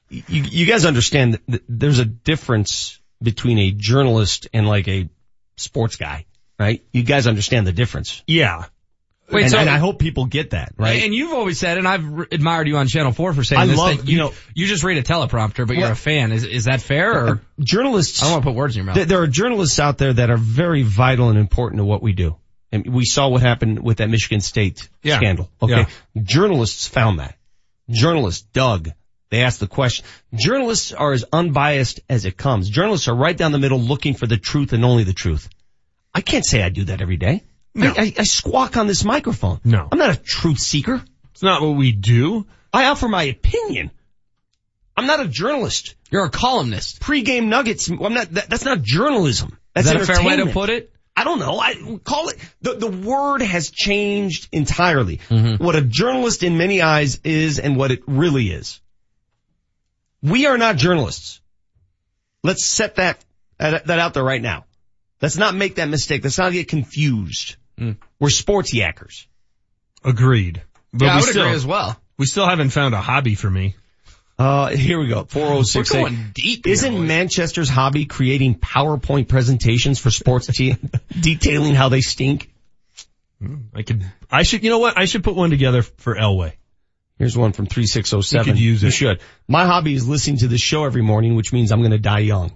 [0.10, 5.10] You, you guys understand that there's a difference between a journalist and like a
[5.58, 6.26] sports guy,
[6.60, 6.84] right?
[6.92, 8.24] You guys understand the difference.
[8.28, 8.66] Yeah.
[9.30, 11.04] Wait, and, so- and I hope people get that, right?
[11.04, 13.66] And you've always said, and I've re- admired you on Channel 4 for saying I
[13.66, 16.34] this, love- that you you, know- you just read a teleprompter, but you're a fan.
[16.34, 17.30] Is, is that fair or?
[17.30, 18.22] Uh, journalists.
[18.22, 18.96] I don't want to put words in your mouth.
[18.96, 22.12] Th- There are journalists out there that are very vital and important to what we
[22.12, 22.36] do.
[22.74, 25.16] And we saw what happened with that Michigan State Yeah.
[25.18, 25.50] scandal.
[25.62, 25.86] Okay.
[26.22, 27.38] Journalists found that.
[27.90, 28.90] Journalists dug.
[29.32, 30.06] They ask the question.
[30.36, 32.70] Journalists are as unbiased as it comes.
[32.70, 35.50] Journalists are right down the middle looking for the truth and only the truth.
[36.14, 37.44] I can't say I do that every day.
[37.74, 39.62] I, I, I squawk on this microphone.
[39.64, 39.88] No.
[39.90, 41.02] I'm not a truth seeker.
[41.32, 42.46] It's not what we do.
[42.74, 43.92] I offer my opinion.
[44.98, 45.96] I'm not a journalist.
[46.12, 47.00] You're a columnist.
[47.00, 47.90] Pre-game nuggets.
[47.90, 48.32] I'm not.
[48.34, 49.58] That, that's not journalism.
[49.74, 50.54] That's Is that a fair way to entertainment.
[50.54, 50.92] put it?
[51.16, 51.58] I don't know.
[51.58, 55.20] I call it the the word has changed entirely.
[55.30, 55.64] Mm-hmm.
[55.64, 58.81] What a journalist in many eyes is and what it really is.
[60.24, 61.42] We are not journalists.
[62.44, 63.24] Let's set that
[63.58, 64.66] that that out there right now.
[65.22, 66.24] Let's not make that mistake.
[66.24, 67.56] Let's not get confused.
[67.80, 67.98] Mm.
[68.20, 69.28] We're sports yackers.
[70.04, 70.64] Agreed.
[70.92, 71.98] But yeah, I we would still, agree as well.
[72.18, 73.76] We still haven't found a hobby for me.
[74.38, 75.24] Uh, here we go.
[75.24, 75.94] 406.
[75.94, 77.08] We're going deep here, Isn't boys.
[77.08, 80.78] Manchester's hobby creating PowerPoint presentations for sports te-
[81.20, 82.52] detailing how they stink?
[83.76, 84.98] I could, I should, you know what?
[84.98, 86.54] I should put one together for Elway.
[87.22, 88.48] Here's one from 3607.
[88.48, 89.22] You could use You should.
[89.48, 92.22] My hobby is listening to this show every morning, which means I'm going to die
[92.22, 92.52] young.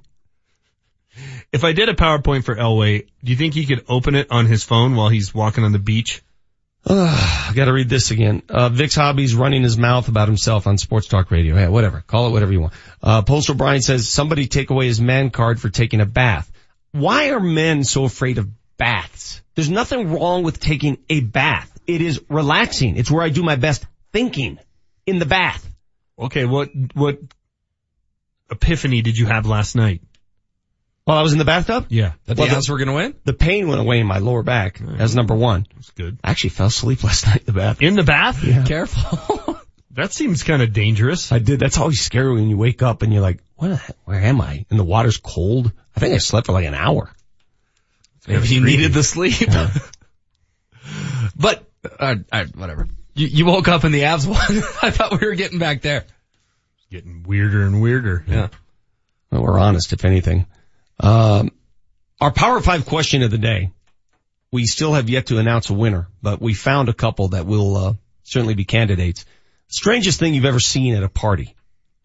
[1.54, 4.48] If I did a PowerPoint for Elway, do you think he could open it on
[4.48, 6.24] his phone while he's walking on the beach?
[6.88, 8.42] I got to read this again.
[8.50, 11.56] Uh, Vic's hobby's running his mouth about himself on Sports Talk Radio.
[11.56, 12.02] Yeah, whatever.
[12.02, 12.74] Call it whatever you want.
[13.04, 16.52] Uh, Postal Brian says somebody take away his man card for taking a bath.
[16.92, 19.44] Why are men so afraid of baths?
[19.54, 21.72] There's nothing wrong with taking a bath.
[21.86, 22.98] It is relaxing.
[22.98, 23.86] It's where I do my best
[24.16, 24.58] thinking
[25.06, 25.70] in the bath.
[26.18, 27.20] Okay, what, what
[28.50, 30.02] epiphany did you have last night?
[31.04, 31.88] While I was in the bathtub?
[31.90, 32.14] Yeah.
[32.26, 33.16] That Well, the the- were going to win?
[33.26, 34.80] The pain went away in my lower back.
[34.80, 35.68] That's number one.
[35.76, 36.18] That's good.
[36.24, 37.82] I actually fell asleep last night in the bath.
[37.82, 38.44] In the bath?
[38.44, 38.64] Yeah.
[38.64, 39.60] Careful.
[39.92, 41.32] That seems kind of dangerous.
[41.32, 41.58] I did.
[41.58, 44.42] That's always scary when you wake up and you're like, what, the heck- where am
[44.42, 44.66] I?
[44.70, 45.72] And the water's cold.
[45.96, 47.10] I think I slept for like an hour.
[48.28, 49.38] Maybe you needed the sleep.
[51.38, 51.64] but,
[51.98, 52.90] uh, uh, whatever.
[53.16, 54.64] You, you woke up in the Avs one.
[54.82, 56.06] I thought we were getting back there.
[56.78, 58.24] It's Getting weirder and weirder.
[58.28, 58.50] Yeah.
[59.32, 60.46] Well, we're honest, if anything.
[61.00, 61.52] Um,
[62.22, 63.72] our Power Five question of the day.
[64.52, 67.76] We still have yet to announce a winner, but we found a couple that will
[67.76, 69.26] uh, certainly be candidates.
[69.68, 71.56] Strangest thing you've ever seen at a party.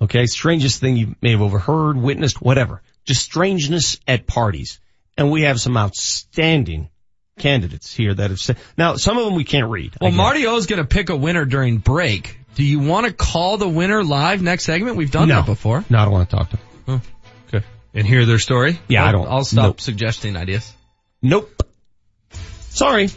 [0.01, 2.83] Okay, strangest thing you may have overheard, witnessed, whatever.
[3.05, 4.81] Just strangeness at parties.
[5.17, 6.89] And we have some outstanding
[7.41, 9.97] candidates here that have said, now some of them we can't read.
[10.01, 10.17] Well, get it.
[10.17, 12.39] Marty O's going to pick a winner during break.
[12.55, 14.97] Do you want to call the winner live next segment?
[14.97, 15.37] We've done No.
[15.37, 15.85] that before.
[15.91, 16.67] No, I don't want to talk to them.
[16.89, 17.01] Oh,
[17.59, 17.67] okay.
[17.95, 18.79] And hear their story?
[18.89, 19.29] Yeah, I I'll- don't.
[19.29, 19.81] I'll stop Nope.
[19.81, 20.73] suggesting ideas.
[21.23, 21.63] Nope.
[22.71, 23.09] Sorry.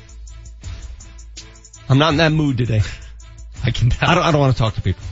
[1.89, 2.81] I'm not in that mood today.
[3.63, 4.09] I can tell.
[4.09, 5.03] I don't, I don't want to talk to people.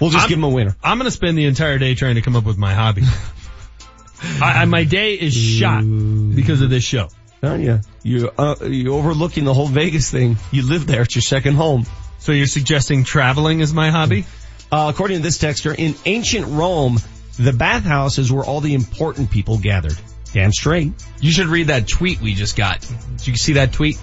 [0.00, 0.76] We'll just I'm- give them a winner.
[0.82, 3.02] I'm gonna spend the entire day trying to come up with my hobby.
[4.42, 7.08] I, I, my day is shot because of this show.
[7.42, 7.80] Aren't you?
[8.02, 10.36] You, uh, you're overlooking the whole Vegas thing.
[10.50, 11.02] You live there.
[11.02, 11.86] It's your second home.
[12.18, 14.24] So you're suggesting traveling is my hobby?
[14.70, 16.98] Uh, according to this texter, in ancient Rome,
[17.38, 19.96] the bathhouse is where all the important people gathered.
[20.32, 20.92] Damn straight.
[21.20, 22.80] You should read that tweet we just got.
[23.18, 23.98] Did you see that tweet?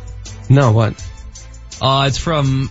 [0.49, 0.93] No, what?
[1.81, 2.69] Uh, it's from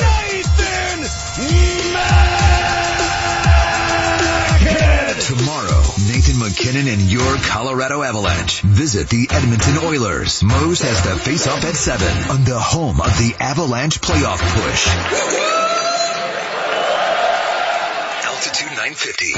[0.00, 1.66] Nathan MacKinnon!
[5.26, 10.42] tomorrow, Nathan MacKinnon and your Colorado Avalanche visit the Edmonton Oilers.
[10.42, 15.65] Moe's has the face-off at 7 on the home of the Avalanche playoff push.
[18.86, 19.32] 950.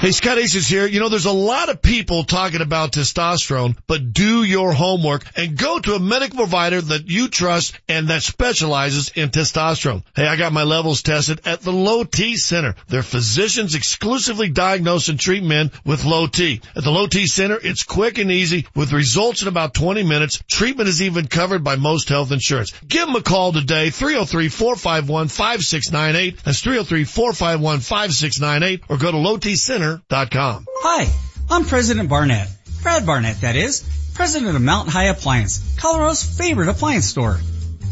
[0.00, 0.84] Hey, Scott Ace is here.
[0.84, 5.56] You know, there's a lot of people talking about testosterone, but do your homework and
[5.56, 10.02] go to a medical provider that you trust and that specializes in testosterone.
[10.16, 12.74] Hey, I got my levels tested at the Low T Center.
[12.88, 16.60] Their physicians exclusively diagnose and treat men with low T.
[16.74, 20.42] At the Low T Center, it's quick and easy with results in about 20 minutes.
[20.48, 22.72] Treatment is even covered by most health insurance.
[22.88, 26.42] Give them a call today, 303-451-5698.
[26.42, 30.66] That's 303-451-5698 or go to lowtcenter.com.
[30.68, 31.12] Hi,
[31.50, 32.48] I'm President Barnett.
[32.82, 33.82] Brad Barnett, that is.
[34.14, 37.38] President of Mountain High Appliance, Colorado's favorite appliance store.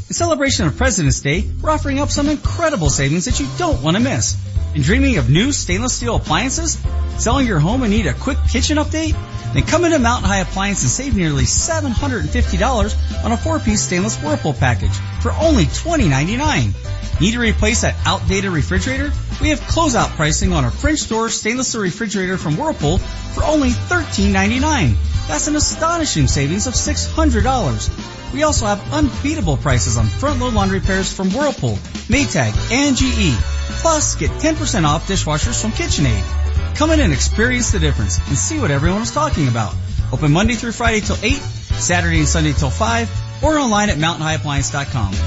[0.09, 3.97] In celebration of President's Day, we're offering up some incredible savings that you don't want
[3.97, 4.37] to miss.
[4.75, 6.79] And dreaming of new stainless steel appliances?
[7.19, 9.15] Selling your home and need a quick kitchen update?
[9.55, 14.55] Then come into Mountain High Appliance and save nearly $750 on a four-piece stainless Whirlpool
[14.55, 17.21] package for only $20.99.
[17.21, 19.11] Need to replace that outdated refrigerator?
[19.41, 23.71] We have closeout pricing on a French door stainless steel refrigerator from Whirlpool for only
[23.71, 24.97] $13.99.
[25.27, 28.33] That's an astonishing savings of $600.
[28.35, 31.77] We also have unbeatable prices on front load laundry pairs from Whirlpool,
[32.09, 33.35] Maytag, and GE.
[33.81, 36.46] Plus, get 10% off dishwashers from KitchenAid.
[36.77, 39.75] Come in and experience the difference and see what everyone is talking about.
[40.13, 45.11] Open Monday through Friday till 8, Saturday and Sunday till 5, or online at mountainhighappliance.com.
[45.11, 45.23] Mountain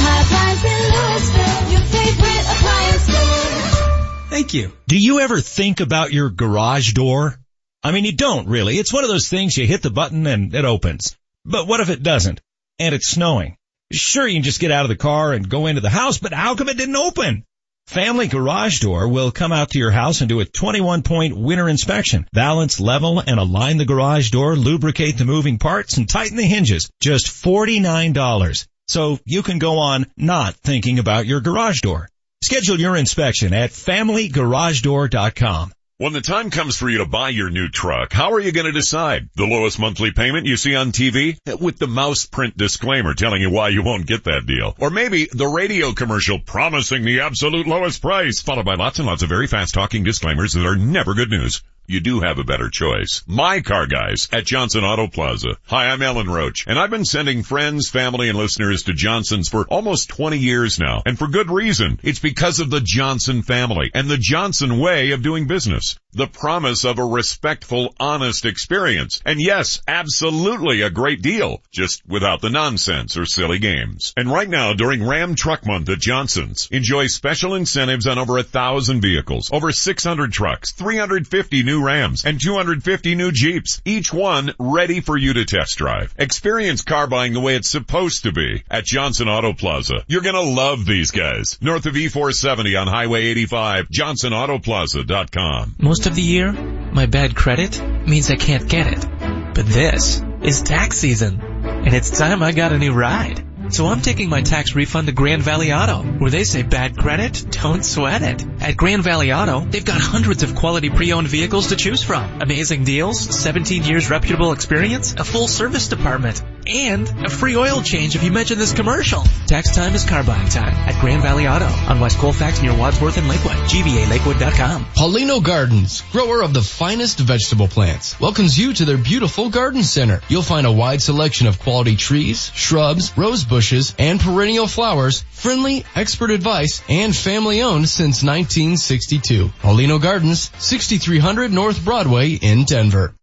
[0.00, 4.30] High Appliance in Louisville, your favorite appliance store.
[4.30, 4.72] Thank you.
[4.86, 7.38] Do you ever think about your garage door?
[7.82, 8.78] I mean, you don't really.
[8.78, 11.14] It's one of those things you hit the button and it opens.
[11.44, 12.40] But what if it doesn't?
[12.78, 13.58] And it's snowing.
[13.92, 16.32] Sure, you can just get out of the car and go into the house, but
[16.32, 17.44] how come it didn't open?
[17.88, 21.70] Family Garage Door will come out to your house and do a 21 point winter
[21.70, 22.28] inspection.
[22.34, 26.90] Balance, level, and align the garage door, lubricate the moving parts, and tighten the hinges.
[27.00, 28.66] Just $49.
[28.88, 32.10] So you can go on not thinking about your garage door.
[32.42, 35.72] Schedule your inspection at familygaragedoor.com.
[36.00, 38.66] When the time comes for you to buy your new truck, how are you going
[38.66, 39.30] to decide?
[39.34, 41.36] The lowest monthly payment you see on TV?
[41.60, 44.76] With the mouse print disclaimer telling you why you won't get that deal.
[44.78, 49.24] Or maybe the radio commercial promising the absolute lowest price, followed by lots and lots
[49.24, 51.64] of very fast talking disclaimers that are never good news.
[51.90, 53.22] You do have a better choice.
[53.26, 55.56] My car guys at Johnson Auto Plaza.
[55.68, 59.64] Hi, I'm Ellen Roach, and I've been sending friends, family, and listeners to Johnson's for
[59.68, 61.02] almost 20 years now.
[61.06, 61.98] And for good reason.
[62.02, 65.98] It's because of the Johnson family and the Johnson way of doing business.
[66.12, 69.22] The promise of a respectful, honest experience.
[69.24, 74.12] And yes, absolutely a great deal, just without the nonsense or silly games.
[74.14, 78.42] And right now, during Ram Truck Month at Johnson's, enjoy special incentives on over a
[78.42, 85.00] thousand vehicles, over 600 trucks, 350 new Rams, and 250 new Jeeps, each one ready
[85.00, 86.14] for you to test drive.
[86.18, 90.04] Experience car buying the way it's supposed to be at Johnson Auto Plaza.
[90.06, 91.58] You're gonna love these guys.
[91.60, 95.76] North of E470 on Highway 85, johnsonautoplaza.com.
[95.78, 99.54] Most of the year, my bad credit means I can't get it.
[99.54, 103.47] But this is tax season, and it's time I got a new ride.
[103.70, 107.44] So I'm taking my tax refund to Grand Valley Auto, where they say bad credit,
[107.50, 108.44] don't sweat it.
[108.60, 112.40] At Grand Valley Auto, they've got hundreds of quality pre-owned vehicles to choose from.
[112.40, 118.14] Amazing deals, 17 years reputable experience, a full service department, and a free oil change
[118.14, 119.22] if you mention this commercial.
[119.46, 123.16] Tax time is car buying time at Grand Valley Auto on West Colfax near Wadsworth
[123.16, 123.52] and Lakewood.
[123.52, 124.84] GVALakewood.com.
[124.96, 130.20] Paulino Gardens, grower of the finest vegetable plants, welcomes you to their beautiful garden center.
[130.28, 135.84] You'll find a wide selection of quality trees, shrubs, rose bushes, and perennial flowers, friendly,
[135.94, 139.48] expert advice, and family owned since 1962.
[139.62, 143.14] Paulino Gardens, 6300 North Broadway in Denver.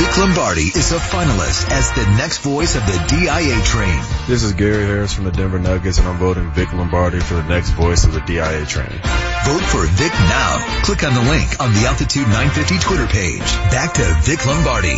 [0.00, 4.02] Vic Lombardi is a finalist as the next voice of the DIA train.
[4.26, 7.42] This is Gary Harris from the Denver Nuggets and I'm voting Vic Lombardi for the
[7.42, 8.88] next voice of the DIA train.
[8.88, 10.80] Vote for Vic now.
[10.84, 13.40] Click on the link on the Altitude 950 Twitter page.
[13.70, 14.96] Back to Vic Lombardi.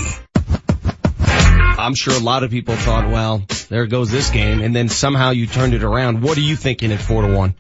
[1.81, 5.31] I'm sure a lot of people thought, well, there goes this game, and then somehow
[5.31, 6.23] you turned it around.
[6.23, 7.57] What are you thinking at four to one?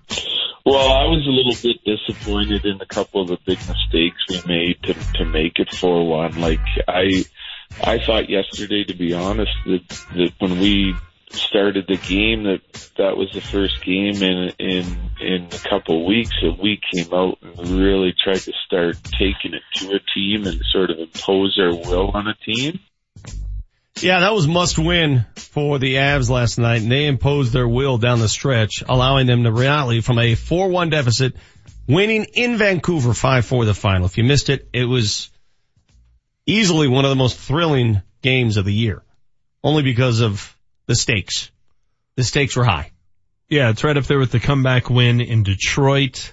[0.65, 4.43] Well, I was a little bit disappointed in a couple of the big mistakes we
[4.47, 6.41] made to to make it four one.
[6.41, 7.25] Like I,
[7.83, 10.95] I thought yesterday, to be honest, that that when we
[11.31, 12.61] started the game that
[12.97, 17.13] that was the first game in in in a couple of weeks that we came
[17.13, 21.59] out and really tried to start taking it to a team and sort of impose
[21.59, 22.79] our will on a team.
[24.01, 27.99] Yeah, that was must win for the Avs last night and they imposed their will
[27.99, 31.37] down the stretch, allowing them to rally from a 4-1 deficit,
[31.87, 34.07] winning in Vancouver 5-4 the final.
[34.07, 35.31] If you missed it, it was
[36.47, 39.03] easily one of the most thrilling games of the year.
[39.63, 40.57] Only because of
[40.87, 41.51] the stakes.
[42.17, 42.91] The stakes were high.
[43.49, 46.33] Yeah, it's right up there with the comeback win in Detroit.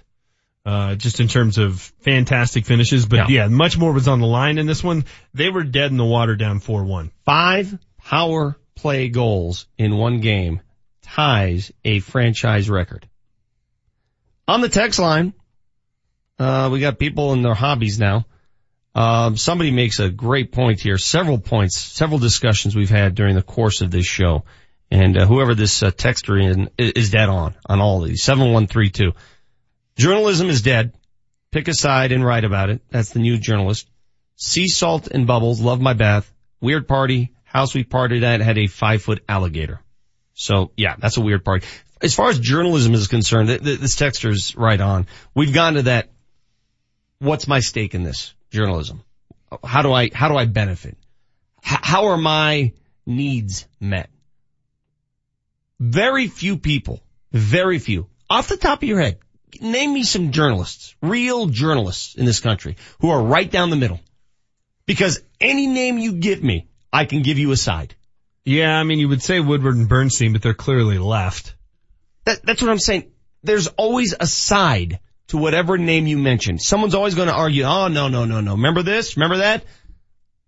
[0.70, 3.48] Uh, just in terms of fantastic finishes, but yeah.
[3.48, 5.04] much more was on the line in this one.
[5.34, 7.10] They were dead in the water down 4-1.
[7.26, 10.62] Five power play goals in one game
[11.02, 13.10] ties a franchise record.
[14.48, 15.34] On the text line,
[16.38, 18.28] uh, we got people in their hobbies now.
[18.94, 21.00] Um, somebody makes a great point here.
[21.00, 24.44] Several points, several discussions we've had during the course of this show.
[24.92, 28.22] And uh, whoever this uh, texter in is dead on, on all of these.
[28.22, 29.14] 7132.
[30.00, 30.94] Journalism is dead.
[31.52, 32.82] Pick a side and write about it.
[32.90, 33.90] That's the new journalist.
[34.38, 35.60] Sea salt and bubbles.
[35.60, 36.32] Love my bath.
[36.62, 37.34] Weird party.
[37.44, 39.82] House we partied at had a five foot alligator.
[40.36, 41.68] So yeah, that's a weird party.
[42.02, 45.06] As far as journalism is concerned, th- th- this texter's right on.
[45.36, 46.10] We've gone to that.
[47.18, 49.04] What's my stake in this journalism?
[49.66, 50.96] How do I, how do I benefit?
[51.62, 52.72] How are my
[53.06, 54.10] needs met?
[55.78, 57.02] Very few people,
[57.34, 59.20] very few, off the top of your head,
[59.62, 64.00] name me some journalists, real journalists in this country who are right down the middle.
[64.86, 67.96] Because any name you give me, I can give you a side.
[68.46, 71.54] Yeah, I mean, you would say Woodward and Bernstein, but they're clearly left.
[72.26, 73.12] That, that's what I'm saying.
[73.44, 76.58] There's always a side to whatever name you mention.
[76.58, 78.54] Someone's always going to argue, oh, no, no, no, no.
[78.54, 79.16] Remember this?
[79.16, 79.64] Remember that?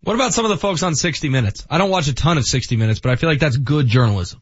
[0.04, 1.68] What about some of the folks on 60 Minutes?
[1.70, 4.42] I don't watch a ton of 60 Minutes, but I feel like that's good journalism.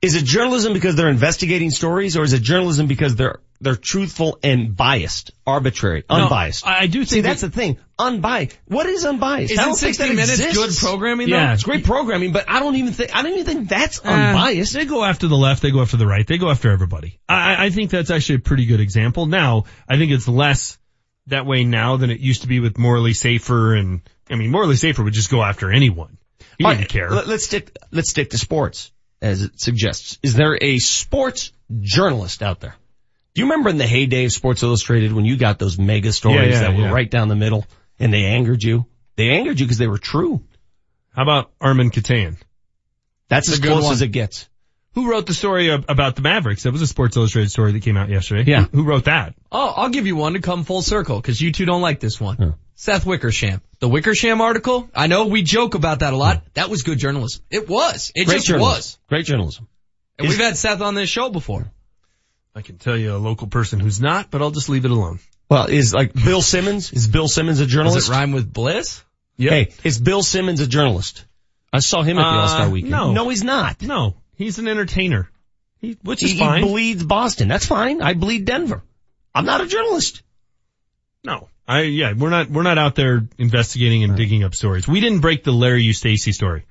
[0.00, 4.38] Is it journalism because they're investigating stories or is it journalism because they're, they're truthful
[4.42, 6.66] and biased, arbitrary, No, unbiased?
[6.66, 7.78] I do See, think that's the thing.
[7.98, 8.58] Unbiased.
[8.66, 9.52] What is unbiased?
[9.52, 10.80] Isn't I don't think 60 that Minutes exists.
[10.82, 11.36] good programming, though?
[11.36, 14.08] Yeah, it's great programming, but I don't even think, I don't even think that's Uh,
[14.08, 14.72] unbiased.
[14.72, 17.20] They go after the left, they go after the right, they go after everybody.
[17.28, 19.26] I, I- think that's actually a pretty good example.
[19.26, 20.78] Now, I think it's less
[21.26, 24.76] that way now than it used to be with Morley Safer and, I mean, Morley
[24.76, 26.16] Safer would just go after anyone.
[26.58, 27.10] He didn't right, care.
[27.10, 28.90] Let, us stick, let's stick to sports
[29.22, 30.18] as it suggests.
[30.22, 32.74] Is there a sports journalist out there?
[33.34, 36.38] Do you remember in the heyday of Sports Illustrated when you got those mega stories
[36.40, 36.90] Yeah, yeah, that were yeah.
[36.92, 37.64] right down the middle
[37.98, 38.86] and they angered you?
[39.16, 40.42] They angered you because they were true.
[41.14, 42.36] How about Armen Keteyian?
[43.28, 43.92] That's That's as close one.
[43.92, 44.48] as it gets.
[44.94, 46.64] Who wrote the story ab- about the Mavericks?
[46.64, 48.50] That was a Sports Illustrated story that came out yesterday.
[48.50, 48.64] Yeah.
[48.64, 49.34] Who, who wrote that?
[49.52, 52.20] Oh, I'll give you one to come full circle because you two don't like this
[52.20, 52.54] one.
[52.74, 53.60] Seth Wickersham.
[53.78, 56.42] The Wickersham article, I know we joke about that a lot.
[56.54, 57.44] That was good journalism.
[57.50, 58.10] It was.
[58.14, 58.76] It Great just journalism.
[58.76, 58.98] was.
[59.08, 59.68] Great journalism.
[60.18, 61.70] And we've had Seth on this show before.
[62.54, 65.20] I can tell you a local person who's not, but I'll just leave it alone.
[65.48, 68.06] Well, is like Bill Simmons, is Bill Simmons a journalist?
[68.06, 69.02] Does it rhyme with bliss?
[69.36, 71.24] Hey, is Bill Simmons a journalist?
[71.72, 72.90] I saw him at the Uh, All-Star weekend.
[72.90, 73.12] no.
[73.12, 73.80] No, he's not.
[73.82, 75.30] No, he's an entertainer.
[75.80, 76.62] He, which is he, fine.
[76.62, 77.48] he bleeds Boston.
[77.48, 78.02] That's fine.
[78.02, 78.82] I bleed Denver.
[79.34, 80.22] I'm not a journalist.
[81.24, 81.48] No.
[81.66, 84.88] I, yeah, we're not, we're not out there investigating and digging up stories.
[84.88, 86.66] We didn't break the Larry Eustacy story.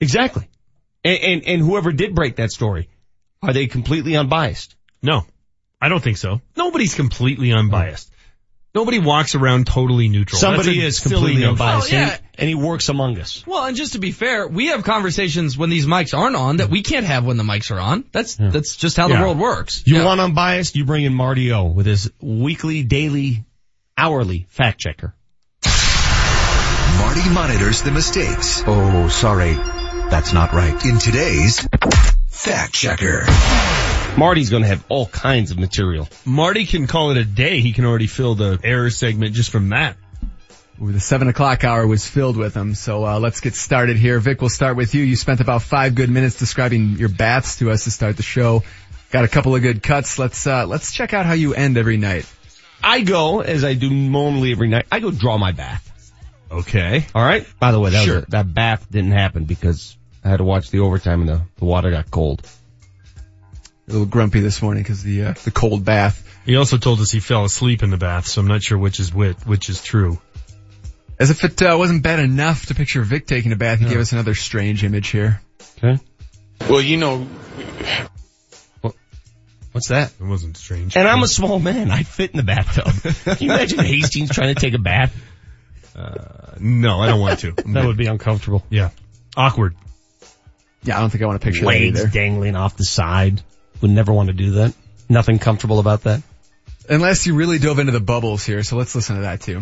[0.00, 0.48] Exactly.
[1.04, 2.88] And, and, and whoever did break that story,
[3.42, 4.74] are they completely unbiased?
[5.04, 5.24] No,
[5.80, 6.40] I don't think so.
[6.56, 8.10] Nobody's completely unbiased.
[8.74, 10.40] Nobody walks around totally neutral.
[10.40, 11.92] Somebody is completely unbiased.
[11.92, 12.16] Well, and, yeah.
[12.16, 13.44] he, and he works among us.
[13.46, 16.70] Well, and just to be fair, we have conversations when these mics aren't on that
[16.70, 18.02] we can't have when the mics are on.
[18.10, 19.18] That's, that's just how Yeah.
[19.18, 19.84] the world works.
[19.86, 20.04] You Yeah.
[20.06, 23.44] want unbiased, you bring in Marty O with his weekly, daily,
[23.96, 25.14] hourly fact checker.
[26.98, 29.54] Marty monitors the mistakes Oh, sorry.
[30.10, 30.84] That's not right.
[30.84, 31.66] in today's
[32.28, 33.24] Fact Checker.
[34.16, 36.08] Marty's gonna have all kinds of material.
[36.24, 37.60] Marty can call it a day.
[37.60, 39.96] He can already fill the error segment just from that.
[40.80, 42.74] Ooh, the seven o'clock hour was filled with them.
[42.74, 44.18] So uh, let's get started here.
[44.20, 45.02] Vic, we'll start with you.
[45.02, 48.62] You spent about five good minutes describing your baths to us to start the show.
[49.10, 50.18] Got a couple of good cuts.
[50.18, 52.26] Let's uh, let's check out how you end every night.
[52.82, 55.90] I go, as I do normally every night, I go draw my bath.
[56.50, 57.04] Okay.
[57.14, 57.46] Alright?
[57.58, 58.16] By the way, that, Sure.
[58.16, 61.40] was a, that bath didn't happen because I had to watch the overtime and the,
[61.56, 62.48] the water got cold.
[63.86, 66.22] A little grumpy this morning because the uh, the cold bath.
[66.46, 69.00] He also told us he fell asleep in the bath, so I'm not sure which
[69.00, 70.20] is which, which is true.
[71.18, 73.98] As if it uh, wasn't bad enough to picture Vic taking a bath, he gave
[73.98, 75.40] us another strange image here.
[75.78, 76.02] Okay.
[76.68, 77.26] Well, you know,
[79.74, 80.12] What's that?
[80.20, 80.96] It wasn't strange.
[80.96, 81.90] And I'm a small man.
[81.90, 82.86] I fit in the bathtub.
[83.24, 85.12] Can you imagine Hastings trying to take a bath?
[85.96, 87.54] Uh, no, I don't want to.
[87.66, 88.62] That would be uncomfortable.
[88.70, 88.90] Yeah.
[89.36, 89.74] Awkward.
[90.84, 92.08] Yeah, I don't think I want to picture that Legs either.
[92.08, 93.42] dangling off the side.
[93.84, 94.72] Would never want to do that.
[95.10, 96.22] Nothing comfortable about that.
[96.88, 99.60] Unless you really dove into the bubbles here, so let's listen to that too.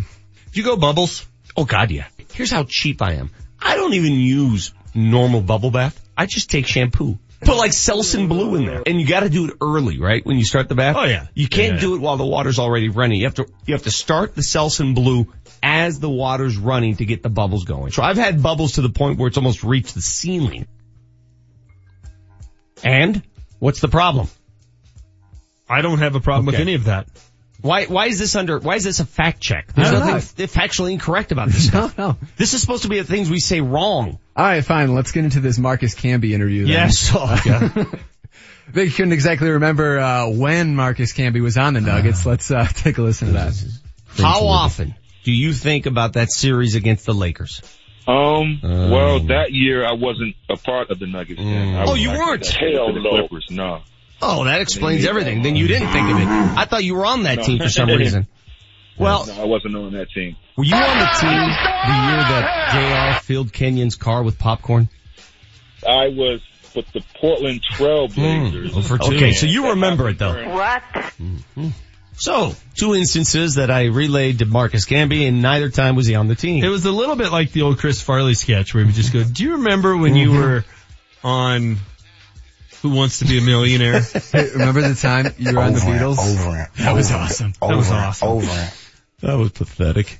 [0.52, 1.26] You go bubbles?
[1.56, 2.06] Oh god, yeah.
[2.32, 3.30] Here's how cheap I am.
[3.60, 6.00] I don't even use normal bubble bath.
[6.16, 7.18] I just take shampoo.
[7.40, 8.84] Put like Selsun Blue in there.
[8.86, 10.24] And you gotta do it early, right?
[10.24, 10.94] When you start the bath.
[10.96, 11.26] Oh, yeah.
[11.34, 11.80] You can't Yeah.
[11.80, 13.18] do it while the water's already running.
[13.18, 15.26] You have to, you have to start the Selsun Blue
[15.64, 17.90] as the water's running to get the bubbles going.
[17.90, 20.68] So I've had bubbles to the point where it's almost reached the ceiling.
[22.84, 23.22] And?
[23.62, 24.26] What's the problem?
[25.68, 27.06] I don't have a problem with any of that.
[27.60, 29.72] Why, why is this under, why is this a fact check?
[29.72, 31.96] There's nothing factually incorrect about this No, stuff.
[31.96, 32.16] no.
[32.36, 34.18] This is supposed to be the things we say wrong.
[34.34, 34.96] All right, fine.
[34.96, 36.62] Let's get into this Marcus Camby interview.
[36.62, 36.72] Then.
[36.72, 37.12] Yes.
[37.14, 37.86] Oh.
[38.66, 42.26] Vic couldn't exactly remember uh, when Marcus Camby was on the Nuggets.
[42.26, 43.54] Let's uh, take a listen to that.
[44.16, 47.62] How often do you think about that series against the Lakers?
[48.06, 51.40] Um, well, that year I wasn't a part of the Nuggets.
[51.40, 51.74] Then.
[51.76, 52.46] I Oh, you weren't?
[52.46, 53.10] Hell the no.
[53.10, 53.80] Clippers, no.
[54.20, 55.42] Oh, that explains everything.
[55.42, 56.26] Then you didn't think of it.
[56.26, 57.44] I thought you were on that No.
[57.44, 58.26] team for some reason.
[58.98, 60.36] Well, no, I wasn't on that team.
[60.56, 64.88] were you on the team the year that JR filled Kenyon's car with popcorn?
[65.86, 66.40] I was
[66.76, 68.70] with the Portland Trailblazers.
[68.72, 69.12] Hmm.
[69.14, 70.50] Okay, so you remember it though.
[70.50, 70.82] What?
[72.14, 76.28] So, two instances that I relayed to Marcus Camby and neither time was he on
[76.28, 76.62] the team.
[76.62, 79.24] It was a little bit like the old Chris Farley sketch where we just go,
[79.24, 80.40] do you remember when you mm-hmm.
[80.40, 80.64] were
[81.24, 81.78] on
[82.82, 84.00] Who Wants to Be a Millionaire?
[84.00, 86.18] Hey, remember the time you were on the Over it, Beatles?
[86.18, 87.52] over it, That was over it, awesome.
[87.60, 88.78] That was awesome.
[89.20, 90.18] That was pathetic.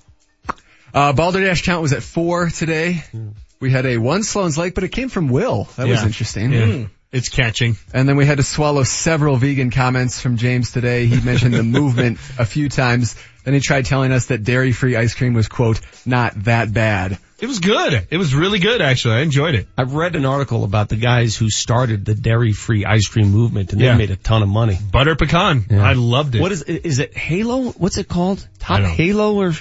[0.95, 3.05] Uh, Balderdash count was at four today.
[3.11, 3.29] Hmm.
[3.61, 5.69] We had a one Sloan's Lake, but it came from Will.
[5.77, 6.53] That was interesting.
[6.53, 6.67] Yeah.
[6.67, 6.85] Hmm.
[7.12, 7.76] It's catching.
[7.92, 11.05] And then we had to swallow several vegan comments from James today.
[11.07, 13.15] He mentioned the movement a few times.
[13.44, 17.18] Then he tried telling us that dairy-free ice cream was, quote, not that bad.
[17.39, 18.07] It was good.
[18.08, 19.16] It was really good actually.
[19.16, 19.66] I enjoyed it.
[19.76, 23.81] I've read an article about the guys who started the dairy-free ice cream movement and
[23.81, 23.92] Yeah.
[23.92, 24.78] they made a ton of money.
[24.92, 25.66] Butter pecan.
[25.73, 26.41] I loved it.
[26.41, 27.16] What is is it?
[27.16, 27.73] Halo?
[27.73, 28.47] What's it called?
[28.60, 29.52] Top Halo or?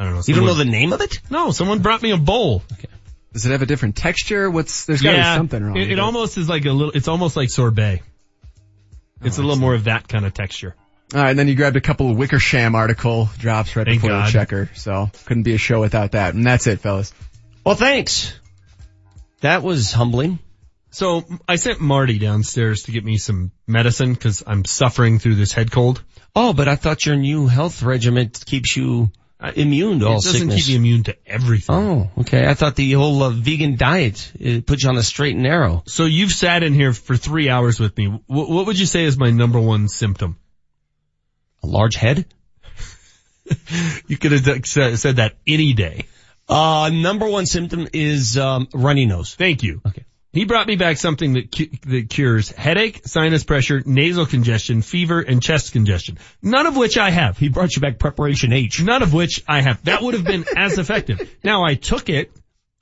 [0.00, 0.22] I don't know.
[0.26, 1.20] You don't know the name of it?
[1.30, 2.62] No, someone brought me a bowl.
[3.32, 4.50] Does it have a different texture?
[4.50, 5.76] What's, there's gotta be something wrong.
[5.76, 8.02] It, it almost is like a little, it's almost like sorbet.
[9.22, 10.74] It's a oh, little more of that kind of texture.
[11.14, 14.10] All right, and then you grabbed a couple of Wickersham article drops right Thank before
[14.10, 14.28] God.
[14.28, 16.34] the checker, so couldn't be a show without that.
[16.34, 17.12] And that's it, fellas.
[17.64, 18.38] Well, thanks.
[19.40, 20.38] That was humbling.
[20.90, 25.52] So I sent Marty downstairs to get me some medicine because I'm suffering through this
[25.52, 26.02] head cold.
[26.34, 29.10] Oh, but I thought your new health regiment keeps you
[29.54, 30.66] immune to it all doesn't sickness.
[30.66, 31.74] keep me immune to everything.
[31.74, 32.46] Oh, okay.
[32.46, 35.82] I thought the whole uh, vegan diet it puts you on the straight and narrow.
[35.86, 38.06] So you've sat in here for three hours with me.
[38.06, 38.22] W-
[38.54, 40.38] what would you say is my number one symptom?
[41.62, 42.26] A large head?
[44.06, 46.04] You could have said said that any day.
[46.48, 49.34] Uh, number one symptom is um, runny nose.
[49.34, 49.80] Thank you.
[49.86, 50.04] Okay.
[50.32, 55.20] He brought me back something that cu- that cures headache, sinus pressure, nasal congestion, fever,
[55.20, 56.18] and chest congestion.
[56.42, 57.38] None of which I have.
[57.38, 58.82] He brought you back preparation H.
[58.82, 59.82] None of which I have.
[59.84, 61.34] That would have been as effective.
[61.42, 62.30] Now I took it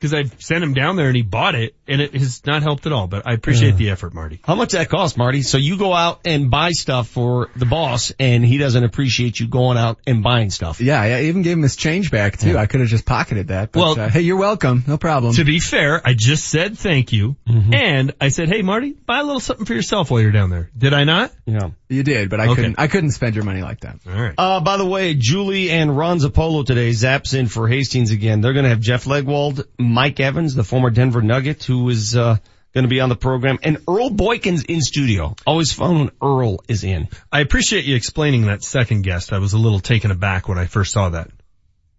[0.00, 2.86] because I sent him down there and he bought it and it has not helped
[2.86, 4.40] at all, but I appreciate the effort, Marty.
[4.44, 5.42] How much that cost, Marty?
[5.42, 9.48] So you go out and buy stuff for the boss and he doesn't appreciate you
[9.48, 10.81] going out and buying stuff.
[10.81, 12.56] Yeah, I even gave him his change back too.
[12.58, 13.73] I could have just pocketed that.
[13.73, 14.84] But, Well- uh, hey, you're welcome.
[14.86, 15.34] No problem.
[15.34, 19.24] To be fair, I just said thank you and I said, hey Marty, buy a
[19.24, 20.70] little something for yourself while you're down there.
[20.76, 21.32] Did I not?
[21.47, 21.70] Yeah.
[21.89, 22.55] You did, but I Okay.
[22.56, 22.74] couldn't.
[22.81, 23.98] I couldn't spend your money like that.
[24.08, 24.34] All right.
[24.36, 28.40] Uh, by the way, Julie and Ron Zappolo today zaps in for Hastings again.
[28.40, 32.36] They're going to have Jeff Legwold, Mike Evans, the former Denver Nugget, who is uh,
[32.74, 35.34] going to be on the program, and Earl Boykins in studio.
[35.46, 37.08] Always fun when Earl is in.
[37.32, 39.32] I appreciate you explaining that second guest.
[39.32, 41.30] I was a little taken aback when I first saw that.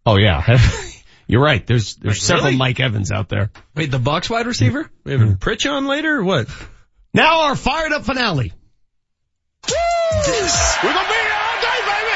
[0.05, 0.59] Oh yeah,
[1.27, 1.65] you're right.
[1.65, 2.57] There's there's Wait, several really?
[2.57, 3.51] Mike Evans out there.
[3.75, 4.89] Wait, the Bucks wide receiver?
[5.03, 6.47] We having Pritch on later or what?
[7.13, 8.53] Now our fired up finale.
[9.63, 11.36] This We're gonna be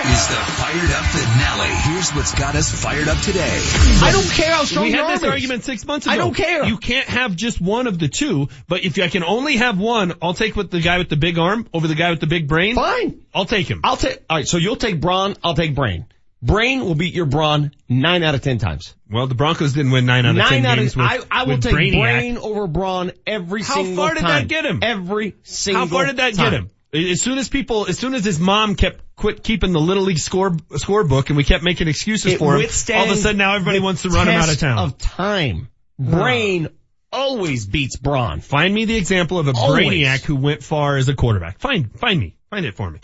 [0.06, 1.76] is the fired up finale.
[1.94, 3.60] Here's what's got us fired up today.
[4.04, 5.30] I don't care how strong we had this is.
[5.30, 6.14] argument six months ago.
[6.14, 6.66] I don't care.
[6.66, 10.14] You can't have just one of the two, but if I can only have one,
[10.22, 12.48] I'll take with the guy with the big arm over the guy with the big
[12.48, 12.76] brain.
[12.76, 13.22] Fine.
[13.34, 13.82] I'll take him.
[13.84, 14.20] I'll take.
[14.30, 14.48] All right.
[14.48, 15.36] So you'll take brawn.
[15.44, 16.06] I'll take Brain.
[16.44, 18.96] Brain will beat your brawn nine out of ten times.
[19.10, 20.98] Well, the Broncos didn't win nine out of ten Nine out games of.
[20.98, 22.02] with, I, I will with take Brainiac.
[22.02, 23.96] Brain over brawn every How single time.
[23.96, 24.80] How far did that get him?
[24.82, 25.86] Every single.
[25.86, 26.52] How far did that time.
[26.52, 26.70] get him?
[26.94, 30.20] As soon as people, as soon as his mom kept quit keeping the little league
[30.20, 33.56] score scorebook, and we kept making excuses It for him, all of a sudden now
[33.56, 34.78] everybody wants to run him out of town.
[34.78, 35.70] Of time.
[35.98, 36.68] Brain
[37.12, 38.42] always beats brawn.
[38.42, 39.88] Find me the example of a Always.
[39.88, 41.60] brainiac who went far as a quarterback.
[41.60, 43.00] Find, find me, find it for me.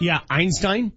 [0.00, 0.92] Yeah, Einstein.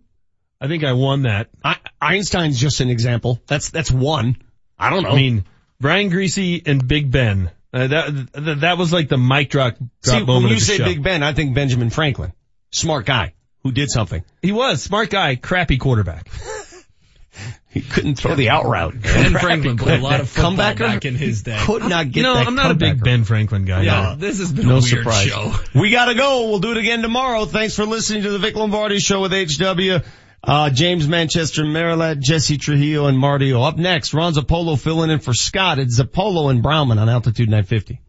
[0.60, 1.50] I think I won that.
[1.64, 3.40] I, Einstein's just an example.
[3.46, 4.38] That's that's one.
[4.80, 5.10] I don't know.
[5.10, 5.46] I mean,
[5.80, 7.52] Brian Griese and Big Ben.
[7.76, 10.60] Uh, that, that that was like the mic drop, drop See, moment when you of
[10.62, 10.86] the say show.
[10.86, 12.32] Big Ben, I think Benjamin Franklin.
[12.72, 14.24] Smart guy who did something.
[14.42, 16.30] He was smart guy, crappy quarterback.
[17.70, 19.02] He couldn't throw the out route.
[19.02, 20.78] Ben Franklin played a lot of football Comebacker?
[20.80, 21.58] back in his day.
[21.66, 23.04] Could not get You know, that I'm not a big.
[23.04, 23.82] Ben Franklin guy.
[23.82, 24.16] Yeah, No.
[24.16, 25.28] this has been No a weird surprise.
[25.28, 25.54] show.
[25.78, 26.48] We gotta go.
[26.48, 27.44] We'll do it again tomorrow.
[27.44, 30.06] Thanks for listening to the Vic Lombardi Show with HW.
[30.48, 33.52] Uh, James Manchester, Maryland, Jesse Trujillo, and Marty.
[33.52, 35.80] Up next, Ron Zappolo filling in for Scott.
[35.80, 38.00] It's Zappolo and Brauman on Altitude 950.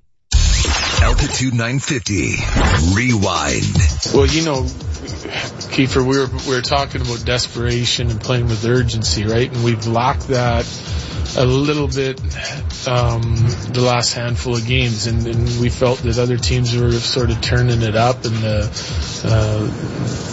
[1.03, 2.35] Altitude 950.
[2.95, 3.77] Rewind.
[4.13, 4.63] Well, you know,
[5.73, 9.51] Kiefer, we were we were talking about desperation and playing with urgency, right?
[9.51, 10.67] And we've lacked that
[11.37, 12.19] a little bit
[12.89, 13.23] um,
[13.73, 17.41] the last handful of games, and, and we felt that other teams were sort of
[17.41, 18.61] turning it up, and the
[19.25, 19.61] uh,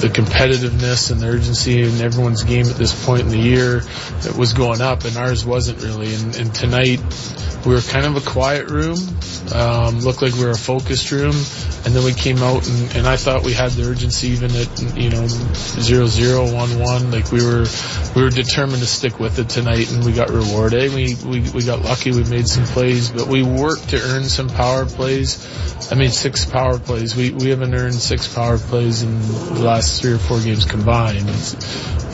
[0.02, 3.82] the competitiveness and the urgency in everyone's game at this point in the year
[4.26, 6.14] it was going up, and ours wasn't really.
[6.14, 7.02] And, and tonight
[7.66, 8.98] we were kind of a quiet room,
[9.54, 11.36] um, looked like we were a focused room,
[11.86, 14.98] and then we came out and, and I thought we had the urgency even at
[14.98, 17.12] you know zero zero one one.
[17.12, 17.66] Like we were
[18.16, 20.93] we were determined to stick with it tonight, and we got rewarded.
[20.94, 22.12] We we we got lucky.
[22.12, 25.92] We made some plays, but we worked to earn some power plays.
[25.92, 27.16] I mean, six power plays.
[27.16, 31.30] We we haven't earned six power plays in the last three or four games combined.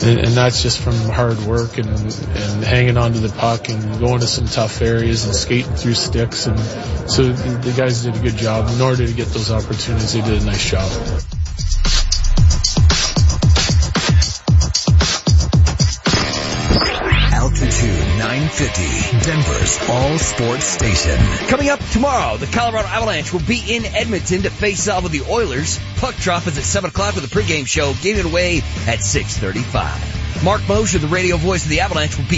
[0.02, 4.00] And, and that's just from hard work and and hanging on to the puck and
[4.00, 6.46] going to some tough areas and skating through sticks.
[6.46, 6.58] And
[7.10, 8.70] so the, the guys did a good job.
[8.70, 10.90] In order to get those opportunities, they did a nice job.
[17.60, 19.30] Altitude 950.
[19.30, 21.18] Denver's all sports station.
[21.48, 25.30] Coming up tomorrow, the Colorado Avalanche will be in Edmonton to face off with the
[25.30, 25.78] Oilers.
[25.96, 27.92] Puck drop is at 7 o'clock with the pregame show.
[28.00, 30.42] Game it away at 6.35.
[30.42, 32.28] Marc Moser, the radio voice of the Avalanche, will be